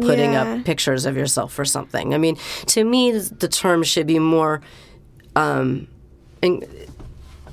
putting 0.00 0.32
Yeah. 0.32 0.42
up 0.54 0.64
pictures 0.64 1.06
of 1.06 1.16
yourself 1.16 1.58
or 1.58 1.64
something. 1.64 2.14
I 2.14 2.18
mean, 2.18 2.36
to 2.66 2.84
me, 2.84 3.12
the 3.12 3.48
term 3.48 3.82
should 3.82 4.06
be 4.06 4.18
more. 4.18 4.60
Um, 5.36 5.86
in, 6.42 6.64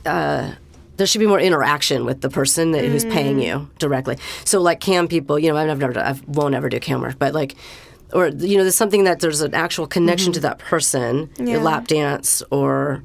uh, 0.06 0.52
there 0.98 1.06
should 1.06 1.20
be 1.20 1.28
more 1.28 1.40
interaction 1.40 2.06
with 2.06 2.22
the 2.22 2.30
person 2.30 2.72
that, 2.72 2.84
who's 2.86 3.06
paying 3.06 3.40
you 3.40 3.70
directly. 3.78 4.18
So, 4.46 4.60
like 4.60 4.80
cam 4.80 5.08
people, 5.08 5.38
you 5.38 5.52
know, 5.52 5.58
I've 5.58 5.78
never, 5.78 5.98
I 6.00 6.16
won't 6.26 6.56
ever 6.56 6.70
do 6.70 6.80
cam 6.80 7.02
work, 7.02 7.20
but 7.20 7.34
like, 7.36 7.56
or 8.14 8.30
you 8.30 8.58
know, 8.58 8.64
there's 8.64 8.76
something 8.76 9.04
that 9.04 9.20
there's 9.20 9.42
an 9.42 9.54
actual 9.54 9.86
connection 9.86 10.34
to 10.34 10.40
that 10.40 10.58
person, 10.60 11.30
Yeah. 11.38 11.58
a 11.58 11.60
lap 11.60 11.88
dance 11.88 12.42
or 12.50 13.04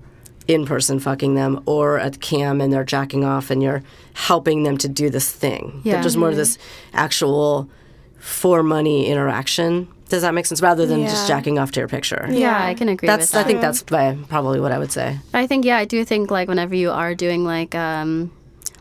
in 0.49 0.65
person 0.65 1.01
fucking 1.01 1.35
them, 1.35 1.61
or 1.67 1.99
at 1.99 2.21
cam 2.21 2.61
and 2.61 2.73
they're 2.73 2.85
jacking 2.85 3.25
off 3.25 3.51
and 3.51 3.63
you're 3.63 3.83
helping 4.15 4.63
them 4.63 4.79
to 4.79 4.89
do 4.89 5.11
this 5.11 5.31
thing. 5.31 5.81
Yeah. 5.85 6.01
there's 6.01 6.17
more 6.17 6.31
of 6.31 6.37
this 6.37 6.57
actual 6.95 7.69
for 8.23 8.63
money 8.63 9.09
interaction. 9.09 9.89
Does 10.09 10.23
that 10.23 10.33
make 10.33 10.47
sense? 10.47 10.63
Rather 10.63 10.87
than 10.87 11.03
just 11.07 11.27
jacking 11.27 11.59
off 11.59 11.73
to 11.73 11.81
your 11.81 11.89
picture. 11.89 12.25
Yeah, 12.31 12.39
Yeah. 12.39 12.65
I 12.67 12.75
can 12.75 12.89
agree 12.89 13.07
That's 13.07 13.23
with 13.25 13.33
that. 13.33 13.41
I 13.41 13.49
think 13.49 13.61
that's 13.61 13.83
probably 13.83 14.61
what 14.61 14.71
I 14.71 14.79
would 14.79 14.93
say. 14.93 15.19
I 15.35 15.47
think 15.47 15.65
yeah, 15.65 15.79
I 15.79 15.85
do 15.87 16.05
think 16.05 16.31
like 16.31 16.49
whenever 16.49 16.75
you 16.75 16.91
are 16.91 17.15
doing 17.15 17.45
like 17.45 17.75
um 17.75 18.31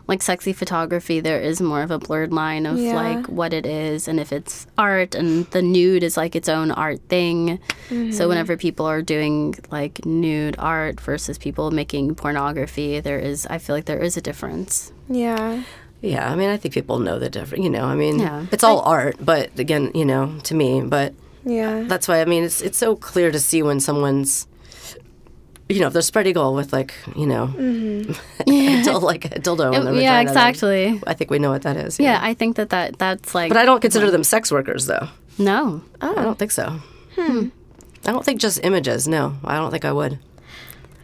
like 0.08 0.20
sexy 0.20 0.52
photography, 0.52 1.20
there 1.20 1.40
is 1.40 1.60
more 1.60 1.80
of 1.82 1.90
a 1.90 1.98
blurred 1.98 2.32
line 2.32 2.66
of 2.66 2.78
Yeah. 2.78 2.94
like 2.94 3.26
what 3.28 3.52
it 3.54 3.64
is 3.66 4.08
and 4.08 4.20
if 4.20 4.30
it's 4.32 4.66
art 4.76 5.14
and 5.14 5.46
the 5.52 5.62
nude 5.62 6.02
is 6.02 6.16
like 6.16 6.36
its 6.36 6.48
own 6.48 6.70
art 6.70 7.00
thing. 7.08 7.58
So 8.12 8.28
whenever 8.28 8.56
people 8.56 8.86
are 8.86 9.02
doing 9.02 9.54
like 9.70 10.04
nude 10.06 10.56
art 10.58 11.00
versus 11.00 11.36
people 11.38 11.70
making 11.70 12.14
pornography, 12.14 13.00
there 13.00 13.18
is 13.18 13.46
I 13.48 13.58
feel 13.58 13.74
like 13.74 13.86
there 13.86 13.98
is 14.02 14.16
a 14.16 14.20
difference. 14.20 14.92
yeah. 15.08 15.62
Yeah, 16.02 16.30
I 16.30 16.34
mean, 16.36 16.50
I 16.50 16.56
think 16.56 16.74
people 16.74 16.98
know 16.98 17.18
the 17.18 17.30
difference. 17.30 17.62
You 17.64 17.70
know, 17.70 17.84
I 17.84 17.94
mean, 17.94 18.18
Yeah. 18.18 18.46
it's 18.52 18.64
all 18.64 18.80
art, 18.80 19.16
but 19.20 19.56
again, 19.58 19.90
you 19.94 20.04
know, 20.04 20.34
to 20.44 20.54
me, 20.54 20.80
but 20.82 21.14
Yeah. 21.44 21.84
that's 21.86 22.08
why 22.08 22.20
I 22.20 22.24
mean, 22.24 22.42
it's 22.44 22.60
it's 22.60 22.76
so 22.78 22.96
clear 22.96 23.30
to 23.30 23.38
see 23.38 23.62
when 23.62 23.78
someone's, 23.80 24.46
you 25.68 25.78
know, 25.80 25.86
if 25.86 25.92
they're 25.92 26.02
spread 26.02 26.26
eagle 26.26 26.54
with 26.54 26.72
like, 26.72 26.92
you 27.16 27.26
know, 27.26 27.44
until 28.46 29.00
like 29.00 29.24
a 29.26 29.40
dildo 29.40 29.72
in 29.74 29.84
the 29.84 29.90
Mm-hmm. 29.92 30.00
yeah, 30.00 30.18
vagina, 30.18 30.30
exactly. 30.30 31.00
I 31.06 31.14
think 31.14 31.30
we 31.30 31.38
know 31.38 31.50
what 31.50 31.62
that 31.62 31.76
is. 31.76 31.98
Yeah, 32.00 32.18
I 32.20 32.34
think 32.34 32.56
that, 32.56 32.70
that 32.70 32.98
that's 32.98 33.34
like 33.34 33.48
but 33.48 33.56
I 33.56 33.64
don't 33.64 33.80
consider 33.80 34.10
them 34.10 34.24
sex 34.24 34.50
workers, 34.50 34.86
though. 34.86 35.08
no. 35.38 35.82
I 36.00 36.14
don't 36.14 36.38
think 36.38 36.50
so. 36.50 36.80
Hmm. 37.16 37.48
I 38.04 38.10
don't 38.12 38.24
think 38.24 38.40
just 38.40 38.58
images. 38.64 39.06
No, 39.06 39.36
I 39.44 39.54
don't 39.56 39.70
think 39.70 39.84
I 39.84 39.92
would. 39.92 40.18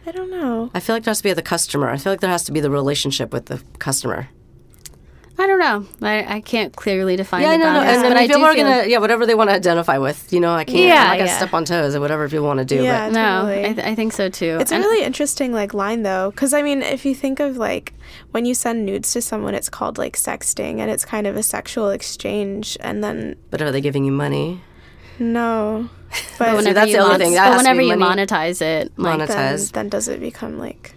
I 0.05 0.11
don't 0.11 0.29
know. 0.31 0.69
I 0.73 0.79
feel 0.81 0.95
like 0.95 1.03
there 1.03 1.11
has 1.11 1.19
to 1.19 1.23
be 1.23 1.33
the 1.33 1.41
customer. 1.41 1.87
I 1.89 1.97
feel 1.97 2.11
like 2.11 2.19
there 2.19 2.29
has 2.31 2.43
to 2.45 2.51
be 2.51 2.59
the 2.59 2.69
relationship 2.71 3.31
with 3.31 3.45
the 3.45 3.61
customer. 3.79 4.27
I 5.41 5.47
don't 5.47 5.59
know. 5.59 5.85
I, 6.05 6.35
I 6.35 6.41
can't 6.41 6.75
clearly 6.75 7.15
define 7.15 7.41
Yeah, 7.43 7.53
the 7.53 7.57
no, 7.59 7.73
no. 7.73 7.79
And 7.79 8.01
but 8.03 8.09
then 8.09 8.17
I 8.17 8.27
people 8.27 8.41
do 8.41 8.45
are 8.45 8.55
gonna, 8.55 8.85
yeah, 8.87 8.97
whatever 8.97 9.25
they 9.25 9.35
want 9.35 9.49
to 9.49 9.55
identify 9.55 9.97
with. 9.97 10.33
You 10.33 10.41
know, 10.41 10.53
I 10.53 10.65
can't. 10.65 10.79
Yeah, 10.79 10.95
I'm 11.03 11.07
not 11.07 11.17
gonna 11.19 11.29
yeah. 11.29 11.37
step 11.37 11.53
on 11.53 11.63
toes 11.63 11.95
or 11.95 12.01
whatever 12.01 12.27
people 12.27 12.45
want 12.45 12.59
to 12.59 12.65
do. 12.65 12.83
Yeah. 12.83 13.07
But 13.07 13.13
no, 13.13 13.41
Totally. 13.47 13.65
I, 13.69 13.73
th- 13.73 13.87
I 13.87 13.95
think 13.95 14.11
so 14.11 14.27
too. 14.27 14.57
It's 14.59 14.71
And- 14.73 14.83
a 14.83 14.87
really 14.87 15.03
interesting 15.05 15.53
like 15.53 15.73
line 15.73 16.03
though, 16.03 16.31
because 16.31 16.53
I 16.53 16.61
mean, 16.61 16.81
if 16.81 17.05
you 17.05 17.15
think 17.15 17.39
of 17.39 17.55
like 17.55 17.93
when 18.31 18.45
you 18.45 18.53
send 18.53 18.85
nudes 18.85 19.13
to 19.13 19.21
someone, 19.21 19.55
it's 19.55 19.69
called 19.69 19.97
like 19.97 20.17
sexting, 20.17 20.79
and 20.79 20.91
it's 20.91 21.05
kind 21.05 21.25
of 21.25 21.37
a 21.37 21.43
sexual 21.43 21.89
exchange, 21.89 22.77
and 22.81 23.01
then 23.01 23.37
but 23.49 23.61
are 23.61 23.71
they 23.71 23.81
giving 23.81 24.03
you 24.03 24.11
money? 24.11 24.61
no, 25.19 25.89
But 26.37 26.47
but 26.47 26.55
whenever 26.57 26.73
that's 26.73 26.91
you 26.91 26.97
the 26.97 27.03
only 27.03 27.11
mon- 27.11 27.19
thing. 27.19 27.33
That 27.33 27.49
but 27.49 27.57
whenever 27.57 27.81
you 27.81 27.97
money. 27.97 28.21
monetize 28.25 28.61
it, 28.61 28.91
like, 28.97 29.19
Monetize. 29.19 29.27
then, 29.27 29.37
Monetize. 29.57 29.71
then 29.71 29.89
does 29.89 30.07
it 30.07 30.19
become 30.19 30.57
like 30.59 30.95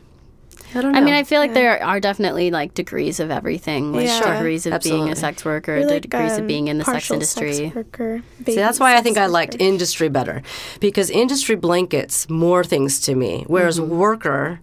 I 0.75 0.81
don't 0.81 0.93
know. 0.93 0.99
I 0.99 1.03
mean, 1.03 1.15
I 1.15 1.25
feel 1.25 1.41
like 1.41 1.55
there 1.55 1.83
are 1.83 2.01
definitely 2.01 2.51
like 2.51 2.75
degrees 2.75 3.21
of 3.21 3.31
everything, 3.31 3.93
like 3.93 4.07
Yeah. 4.07 4.35
degrees 4.35 4.67
of 4.67 4.81
being 4.83 5.11
a 5.11 5.17
sex 5.17 5.45
worker, 5.45 5.79
You're 5.79 5.89
like, 5.89 6.03
degrees 6.03 6.33
um, 6.33 6.41
of 6.43 6.47
being 6.47 6.69
in 6.69 6.79
the 6.79 6.85
sex 6.85 7.11
industry. 7.11 7.55
Sex 7.55 7.75
worker, 7.77 8.23
See, 8.47 8.55
that's 8.55 8.81
why 8.81 8.93
I 8.93 8.97
sex 8.97 9.05
think 9.05 9.19
I 9.19 9.27
liked 9.27 9.55
worker. 9.55 9.65
industry 9.65 10.09
better 10.09 10.43
because 10.81 11.11
industry 11.11 11.57
blankets 11.57 12.29
more 12.31 12.65
things 12.65 13.01
to 13.01 13.15
me, 13.15 13.45
whereas 13.47 13.79
Mm-hmm. 13.79 13.97
worker 13.97 14.61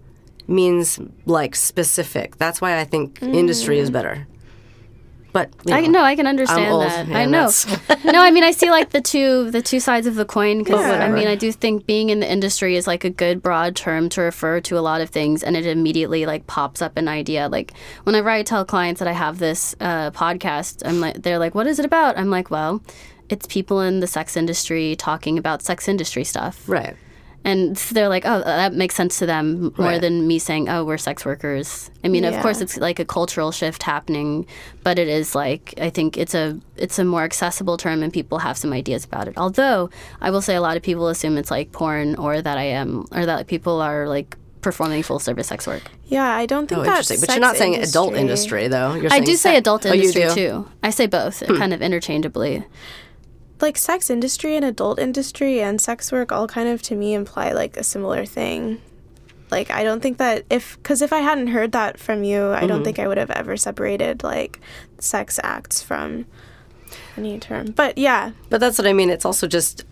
means 0.48 1.00
like 1.26 1.56
specific. 1.56 2.38
That's 2.38 2.60
why 2.60 2.80
I 2.80 2.84
think 2.84 3.22
industry 3.22 3.78
is 3.80 3.89
better. 3.91 4.26
But 5.32 5.50
you 5.65 5.74
Mm. 5.74 5.78
I 5.78 5.82
know, 5.82 5.92
no, 6.00 6.04
I 6.04 6.15
can 6.15 6.26
understand 6.28 6.72
old, 6.72 6.84
that. 6.84 7.08
I 7.10 7.26
know. 7.26 7.50
no, 8.06 8.20
I 8.22 8.32
mean, 8.32 8.44
I 8.44 8.52
see 8.52 8.70
like 8.72 8.89
the 8.89 9.02
two 9.02 9.52
the 9.52 9.62
two 9.62 9.80
sides 9.80 10.08
of 10.08 10.15
the 10.15 10.26
coin 10.26 10.60
because 10.63 10.82
Yeah. 10.82 11.06
I 11.06 11.10
mean, 11.10 11.28
I 11.28 11.36
do 11.36 11.52
think 11.52 11.86
being 11.86 12.10
in 12.10 12.20
the 12.20 12.32
industry 12.32 12.76
is 12.76 12.88
like 12.88 13.04
a 13.04 13.10
good 13.10 13.44
broad 13.44 13.76
term 13.76 14.10
to 14.10 14.22
refer 14.22 14.60
to 14.62 14.78
a 14.78 14.82
lot 14.82 15.02
of 15.02 15.10
things, 15.10 15.44
and 15.44 15.56
it 15.56 15.65
immediately 15.65 16.26
like 16.26 16.48
pops 16.48 16.82
up 16.82 16.98
an 16.98 17.08
idea. 17.08 17.48
Like 17.48 17.74
whenever 18.06 18.30
I 18.30 18.42
tell 18.44 18.65
clients 18.65 19.00
that 19.00 19.08
I 19.08 19.13
have 19.13 19.38
this 19.39 19.76
uh, 19.80 20.12
podcast, 20.12 20.82
I'm 20.86 21.00
like, 21.00 21.22
they're 21.22 21.39
like, 21.39 21.54
"What 21.54 21.68
is 21.68 21.78
it 21.80 21.86
about?" 21.86 22.18
I'm 22.18 22.30
like, 22.30 22.50
"Well." 22.50 22.82
It's 23.30 23.46
people 23.46 23.80
in 23.82 24.00
the 24.00 24.08
sex 24.08 24.36
industry 24.36 24.96
talking 24.96 25.38
about 25.38 25.62
sex 25.62 25.88
industry 25.88 26.24
stuff. 26.24 26.68
right. 26.68 26.96
And 27.45 27.75
they're 27.93 28.10
like, 28.10 28.25
oh, 28.25 28.39
that 28.43 28.73
makes 28.73 28.95
sense 28.95 29.17
to 29.19 29.25
them 29.25 29.73
more 29.78 29.88
Right. 29.88 30.02
than 30.02 30.28
me 30.28 30.39
saying, 30.39 30.67
oh, 30.69 30.84
we're 30.84 30.97
sex 30.97 31.25
workers. 31.25 31.89
I 32.04 32.08
mean, 32.10 32.25
of 32.25 32.38
course, 32.41 32.60
it's 32.62 32.78
like 32.78 32.99
a 32.99 33.06
cultural 33.06 33.52
shift 33.52 33.84
happening, 33.84 34.45
but 34.84 34.99
it 34.99 35.08
is 35.08 35.36
like 35.36 35.73
I 35.80 35.89
think 35.89 36.17
it's 36.17 36.36
a 36.36 36.60
it's 36.75 36.99
a 36.99 37.06
more 37.06 37.23
accessible 37.23 37.78
term, 37.78 38.04
and 38.04 38.12
people 38.12 38.39
have 38.39 38.58
some 38.58 38.73
ideas 38.73 39.06
about 39.06 39.28
it. 39.28 39.36
Although 39.38 39.89
I 40.21 40.30
will 40.32 40.41
say, 40.41 40.56
a 40.56 40.62
lot 40.62 40.78
of 40.78 40.84
people 40.84 41.08
assume 41.08 41.38
it's 41.38 41.52
like 41.52 41.71
porn, 41.71 42.15
or 42.15 42.41
that 42.41 42.58
I 42.58 42.63
am, 42.65 43.06
or 43.12 43.25
that 43.25 43.47
people 43.47 43.82
are 43.82 44.08
like 44.08 44.36
performing 44.62 45.02
full 45.04 45.19
service 45.19 45.47
sex 45.47 45.65
work. 45.65 45.84
Yeah, 46.08 46.28
I 46.36 46.45
don't 46.45 46.67
think 46.67 46.82
Oh, 46.82 46.84
that's 46.84 47.10
interesting. 47.10 47.21
But 47.21 47.30
you're 47.36 47.39
not 47.39 47.56
sex 47.56 47.60
saying 47.60 47.75
adult 47.82 48.13
industry, 48.15 48.67
though. 48.67 48.93
You're 48.95 49.13
I 49.13 49.21
do 49.21 49.32
say 49.38 49.52
sex- 49.56 49.60
adult 49.60 49.86
Oh, 49.86 49.93
you 49.93 50.02
industry 50.10 50.21
do? 50.23 50.28
Hmm. 50.30 50.36
too. 50.65 50.71
I 50.84 50.89
say 50.89 51.06
both, 51.08 51.41
kind 51.47 51.73
of 51.73 51.82
interchangeably. 51.82 52.65
Like 53.62 53.78
sex 53.78 54.10
industry 54.10 54.56
and 54.56 54.63
adult 54.63 55.00
industry 55.00 55.62
and 55.62 55.82
sex 55.82 56.12
work 56.12 56.32
all 56.32 56.48
kind 56.48 56.69
of 56.69 56.82
to 56.84 56.95
me 56.95 57.13
imply 57.13 57.52
like 57.52 57.76
a 57.78 57.84
similar 57.84 58.26
thing. 58.26 58.82
Like 59.52 59.69
I 59.72 59.84
don't 59.84 60.00
think 60.02 60.17
that 60.19 60.45
if 60.50 60.78
because 60.78 61.02
if 61.02 61.12
I 61.12 61.19
hadn't 61.19 61.48
heard 61.48 61.72
that 61.74 62.00
from 62.00 62.24
you, 62.24 62.52
I 62.52 62.60
Mm-hmm. 62.60 62.67
don't 62.67 62.84
think 62.84 63.00
I 63.00 63.08
would 63.08 63.17
have 63.17 63.32
ever 63.32 63.58
separated 63.58 64.24
like 64.24 64.60
sex 65.00 65.39
acts 65.43 65.82
from 65.82 66.26
any 67.17 67.38
term. 67.39 67.72
But 67.72 67.98
yeah, 67.98 68.32
But 68.50 68.60
that's 68.60 68.78
what 68.78 68.88
I 68.88 68.93
mean. 68.93 69.10
It's 69.10 69.26
also 69.26 69.48
just 69.48 69.84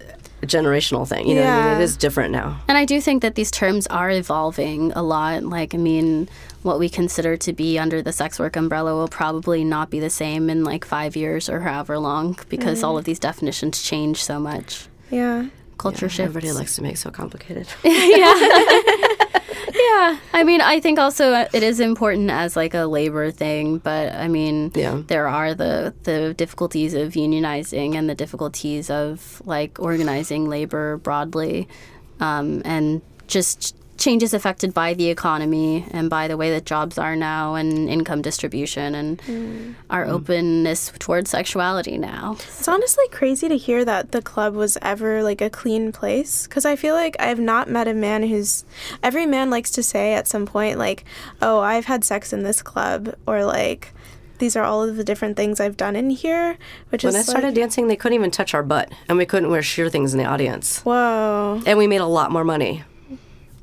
a 0.41 0.45
generational 0.45 1.07
thing. 1.07 1.27
You 1.27 1.35
know, 1.35 1.43
what 1.43 1.53
I 1.53 1.69
mean, 1.71 1.81
it 1.81 1.83
is 1.83 1.97
different 1.97 2.31
now. 2.31 2.59
And 2.67 2.77
I 2.77 2.85
do 2.85 3.01
think 3.01 3.21
that 3.21 3.35
these 3.35 3.51
terms 3.51 3.87
are 3.87 4.09
evolving 4.11 4.91
a 4.93 5.01
lot. 5.01 5.43
Like, 5.43 5.73
I 5.73 5.77
mean, 5.77 6.29
what 6.63 6.79
we 6.79 6.89
consider 6.89 7.37
to 7.37 7.53
be 7.53 7.79
under 7.79 8.01
the 8.01 8.11
sex 8.13 8.39
work 8.39 8.55
umbrella 8.55 8.93
will 8.93 9.07
probably 9.07 9.63
not 9.63 9.89
be 9.89 9.99
the 9.99 10.09
same 10.09 10.49
in 10.49 10.63
like 10.63 10.85
five 10.85 11.15
years 11.15 11.49
or 11.49 11.61
however 11.61 11.97
long 11.97 12.37
because 12.49 12.83
all 12.83 12.91
mm-hmm. 12.91 12.99
of 12.99 13.05
these 13.05 13.19
definitions 13.19 13.81
change 13.81 14.23
so 14.23 14.39
much. 14.39 14.87
Yeah. 15.09 15.47
Culture 15.77 16.09
shifts. 16.09 16.19
Everybody 16.19 16.51
likes 16.51 16.75
to 16.75 16.81
make 16.81 16.93
it 16.93 16.97
so 16.97 17.11
complicated. 17.11 17.67
Yeah, 17.83 18.33
I 20.33 20.43
mean, 20.43 20.61
I 20.61 20.79
think 20.79 20.99
also 20.99 21.33
it 21.53 21.63
is 21.63 21.79
important 21.79 22.29
as 22.29 22.55
like 22.55 22.73
a 22.73 22.85
labor 22.85 23.31
thing, 23.31 23.77
but 23.79 24.13
I 24.13 24.27
mean, 24.27 24.71
Yeah. 24.75 25.01
there 25.07 25.27
are 25.27 25.53
the 25.53 25.93
the 26.03 26.33
difficulties 26.33 26.93
of 26.93 27.13
unionizing 27.13 27.95
and 27.95 28.09
the 28.09 28.15
difficulties 28.15 28.89
of 28.89 29.41
like 29.45 29.79
organizing 29.79 30.49
labor 30.49 30.97
broadly, 30.97 31.67
um, 32.19 32.61
and 32.65 33.01
just 33.27 33.75
changes 33.97 34.33
affected 34.33 34.73
by 34.73 34.93
the 34.93 35.09
economy 35.09 35.85
and 35.91 36.09
by 36.09 36.27
the 36.27 36.37
way 36.37 36.51
that 36.51 36.65
jobs 36.65 36.97
are 36.97 37.15
now 37.15 37.55
and 37.55 37.89
income 37.89 38.21
distribution 38.21 38.95
and 38.95 39.19
mm. 39.19 39.75
our 39.89 40.05
mm. 40.05 40.09
openness 40.09 40.91
towards 40.99 41.29
sexuality 41.29 41.97
now. 41.97 42.33
It's 42.39 42.67
honestly 42.67 43.07
crazy 43.11 43.47
to 43.47 43.57
hear 43.57 43.83
that 43.85 44.11
the 44.11 44.21
club 44.21 44.53
was 44.55 44.77
ever 44.81 45.23
like 45.23 45.41
a 45.41 45.49
clean 45.49 45.91
place 45.91 46.47
because 46.47 46.65
I 46.65 46.75
feel 46.75 46.95
like 46.95 47.15
I 47.19 47.27
have 47.27 47.39
not 47.39 47.69
met 47.69 47.87
a 47.87 47.93
man 47.93 48.23
who's. 48.23 48.65
Every 49.03 49.25
man 49.25 49.49
likes 49.49 49.71
to 49.71 49.83
say 49.83 50.13
at 50.13 50.27
some 50.27 50.45
point, 50.45 50.77
like, 50.77 51.03
oh, 51.41 51.59
I've 51.59 51.85
had 51.85 52.03
sex 52.03 52.33
in 52.33 52.43
this 52.43 52.61
club, 52.61 53.15
or 53.25 53.45
like, 53.45 53.93
these 54.39 54.55
are 54.55 54.63
all 54.63 54.83
of 54.83 54.95
the 54.97 55.03
different 55.03 55.35
things 55.37 55.59
I've 55.59 55.77
done 55.77 55.95
in 55.95 56.09
here, 56.09 56.57
which 56.89 57.03
When 57.03 57.09
is 57.09 57.15
when 57.15 57.19
I 57.21 57.23
started 57.23 57.47
like, 57.47 57.55
dancing, 57.55 57.87
they 57.87 57.95
couldn't 57.95 58.15
even 58.15 58.31
touch 58.31 58.53
our 58.53 58.63
butt, 58.63 58.91
and 59.09 59.17
we 59.17 59.25
couldn't 59.25 59.49
wear 59.49 59.61
sheer 59.61 59.89
things 59.89 60.13
in 60.13 60.19
the 60.19 60.25
audience. 60.25 60.81
whoa, 60.81 61.61
And 61.65 61.77
we 61.77 61.87
made 61.87 62.01
a 62.01 62.05
lot 62.05 62.31
more 62.31 62.43
money. 62.43 62.83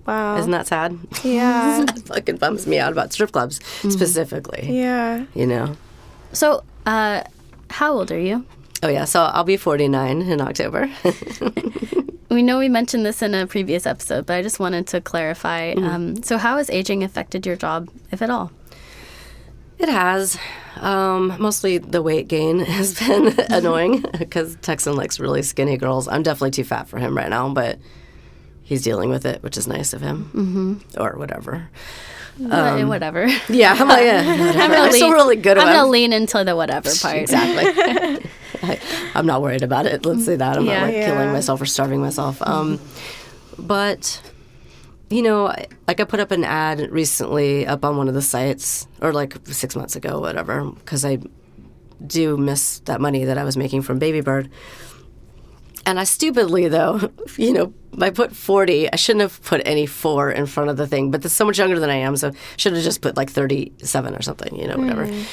Wow. 0.07 0.37
Isn't 0.37 0.51
that 0.51 0.67
sad? 0.67 0.99
yeah. 1.23 1.85
that 1.87 1.99
fucking 2.07 2.37
bums 2.37 2.67
me 2.67 2.79
out 2.79 2.93
about 2.93 3.13
strip 3.13 3.33
clubs 3.33 3.61
specifically. 3.89 4.69
yeah. 4.71 5.25
You 5.35 5.47
know? 5.47 5.77
So, 6.33 6.63
uh, 6.87 7.23
how 7.71 7.93
old 7.93 8.11
are 8.13 8.19
you? 8.21 8.45
Oh, 8.83 8.89
yeah. 8.89 9.05
So 9.05 9.23
I'll 9.23 9.45
be 9.45 9.57
49 9.57 10.23
in 10.23 10.41
October. 10.41 10.91
We 12.35 12.43
know 12.43 12.59
we 12.59 12.69
mentioned 12.69 13.07
this 13.07 13.23
in 13.23 13.33
a 13.33 13.47
previous 13.47 13.87
episode, 13.87 14.27
but 14.27 14.35
I 14.35 14.43
just 14.43 14.59
wanted 14.59 14.89
to 14.89 15.01
clarify. 15.01 15.71
Um, 15.73 16.21
so, 16.25 16.37
how 16.37 16.57
has 16.57 16.69
aging 16.69 17.05
affected 17.05 17.47
your 17.47 17.55
job, 17.55 17.89
if 18.11 18.21
at 18.23 18.29
all? 18.29 18.51
It 19.79 19.89
has. 19.89 20.37
Um, 20.81 21.37
mostly 21.39 21.79
the 21.79 22.03
weight 22.03 22.27
gain 22.27 22.59
has 22.65 22.99
been 22.99 23.39
annoying 23.51 24.05
because 24.19 24.57
Texan 24.63 24.97
likes 24.97 25.21
really 25.21 25.43
skinny 25.43 25.77
girls. 25.77 26.09
I'm 26.09 26.25
definitely 26.25 26.51
too 26.51 26.65
fat 26.65 26.89
for 26.89 26.99
him 26.99 27.17
right 27.17 27.31
now, 27.31 27.49
but 27.55 27.79
he's 28.65 28.83
dealing 28.83 29.11
with 29.11 29.25
it, 29.25 29.43
which 29.43 29.57
is 29.57 29.67
nice 29.69 29.93
of 29.93 30.01
him. 30.01 30.31
Mm-hmm. 30.35 31.01
Or 31.01 31.13
whatever. 31.17 31.69
Wha- 32.39 32.85
whatever. 32.87 33.29
Yeah, 33.49 33.77
I'm 33.79 33.87
like, 33.87 34.03
yeah, 34.05 34.27
whatever. 34.27 34.59
I'm, 34.59 34.61
I'm, 34.61 34.71
gonna 34.73 34.93
still 34.93 35.07
lean- 35.09 35.13
really 35.15 35.37
good 35.37 35.57
I'm 35.57 35.67
gonna 35.73 35.87
it. 35.87 35.91
lean 35.91 36.13
into 36.13 36.43
the 36.43 36.57
whatever 36.57 36.91
part. 37.01 37.17
Exactly. 37.17 38.29
I, 38.63 38.81
I'm 39.15 39.27
not 39.27 39.41
worried 39.43 39.63
about 39.63 39.87
it. 39.87 40.05
Let's 40.05 40.25
say 40.25 40.35
that. 40.37 40.57
I'm 40.57 40.65
Yeah. 40.67 40.81
not 40.81 40.87
like 40.87 40.95
Yeah. 40.95 41.07
killing 41.15 41.33
myself 41.33 41.61
or 41.61 41.67
starving 41.67 42.01
myself. 42.01 42.43
Um, 42.43 42.81
but 43.59 44.21
you 45.11 45.23
know, 45.23 45.55
like 45.87 46.01
I 46.01 46.05
put 46.05 46.19
up 46.19 46.31
an 46.33 46.43
ad 46.45 46.91
recently 46.91 47.67
up 47.67 47.85
on 47.85 47.97
one 47.97 48.09
of 48.09 48.15
the 48.15 48.23
sites, 48.23 48.87
or 49.01 49.13
like 49.13 49.37
six 49.47 49.77
months 49.77 49.95
ago, 49.95 50.19
whatever, 50.19 50.65
because 50.65 51.05
I 51.05 51.19
do 52.05 52.37
miss 52.37 52.81
that 52.81 53.01
money 53.01 53.25
that 53.27 53.39
I 53.39 53.45
was 53.45 53.57
making 53.57 53.83
from 53.83 53.99
Baby 54.01 54.23
Bird. 54.23 54.51
And 55.87 56.01
I 56.01 56.05
stupidly, 56.05 56.69
though, 56.69 57.11
you 57.37 57.53
know, 57.53 57.73
I 58.01 58.11
put 58.11 58.35
40. 58.35 58.93
I 58.93 58.97
shouldn't 58.97 59.23
have 59.23 59.43
put 59.43 59.63
any 59.65 59.87
four 59.87 60.31
in 60.31 60.47
front 60.47 60.71
of 60.71 60.77
the 60.77 60.87
thing, 60.87 61.11
but 61.11 61.23
that's 61.23 61.35
so 61.35 61.45
much 61.45 61.59
younger 61.59 61.79
than 61.79 61.91
I 61.91 61.97
am, 61.97 62.17
so 62.17 62.33
should 62.57 62.73
have 62.73 62.83
just 62.83 63.01
put 63.03 63.17
like 63.17 63.31
37 63.31 64.15
or 64.15 64.23
something, 64.23 64.57
you 64.57 64.67
know, 64.67 64.77
whatever. 64.77 65.07
Mm. 65.07 65.25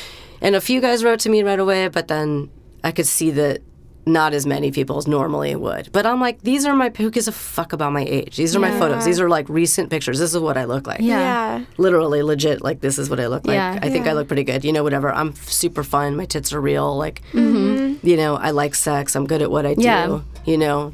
And 0.41 0.55
a 0.55 0.61
few 0.61 0.81
guys 0.81 1.03
wrote 1.03 1.19
to 1.21 1.29
me 1.29 1.43
right 1.43 1.59
away, 1.59 1.87
but 1.87 2.07
then 2.07 2.49
I 2.83 2.91
could 2.91 3.07
see 3.07 3.31
that 3.31 3.61
not 4.05 4.33
as 4.33 4.47
many 4.47 4.71
people 4.71 4.97
as 4.97 5.07
normally 5.07 5.55
would. 5.55 5.91
But 5.91 6.07
I'm 6.07 6.19
like, 6.19 6.41
these 6.41 6.65
are 6.65 6.75
my, 6.75 6.89
who 6.89 7.11
gives 7.11 7.27
a 7.27 7.31
fuck 7.31 7.71
about 7.71 7.93
my 7.93 8.01
age? 8.03 8.35
These 8.35 8.55
are 8.55 8.59
my 8.59 8.71
photos. 8.79 9.05
These 9.05 9.19
are 9.19 9.29
like 9.29 9.47
recent 9.47 9.91
pictures. 9.91 10.17
This 10.17 10.33
is 10.33 10.39
what 10.39 10.57
I 10.57 10.65
look 10.65 10.87
like 10.87 11.01
Yeah. 11.01 11.19
Yeah. 11.19 11.65
literally 11.77 12.23
legit 12.23 12.63
like 12.63 12.81
this 12.81 12.97
is 12.97 13.09
what 13.11 13.19
i 13.19 13.27
look 13.27 13.45
like 13.45 13.53
Yeah. 13.55 13.77
i 13.81 13.89
think 13.89 14.07
i 14.07 14.13
look 14.13 14.27
pretty 14.27 14.43
good 14.43 14.63
you 14.65 14.71
know 14.73 14.83
whatever 14.83 15.11
i'm 15.13 15.35
super 15.35 15.83
fun 15.83 16.15
my 16.15 16.25
tits 16.25 16.51
are 16.53 16.61
real 16.61 16.97
like 16.97 17.21
mm-hmm. 17.33 17.81
Mm-hmm. 17.95 18.08
you 18.08 18.17
know 18.17 18.36
i 18.36 18.51
like 18.51 18.75
sex 18.75 19.15
i'm 19.15 19.25
good 19.27 19.41
at 19.41 19.49
what 19.51 19.65
i 19.65 19.73
do 19.73 19.82
Yeah. 19.84 20.21
you 20.45 20.58
know 20.58 20.93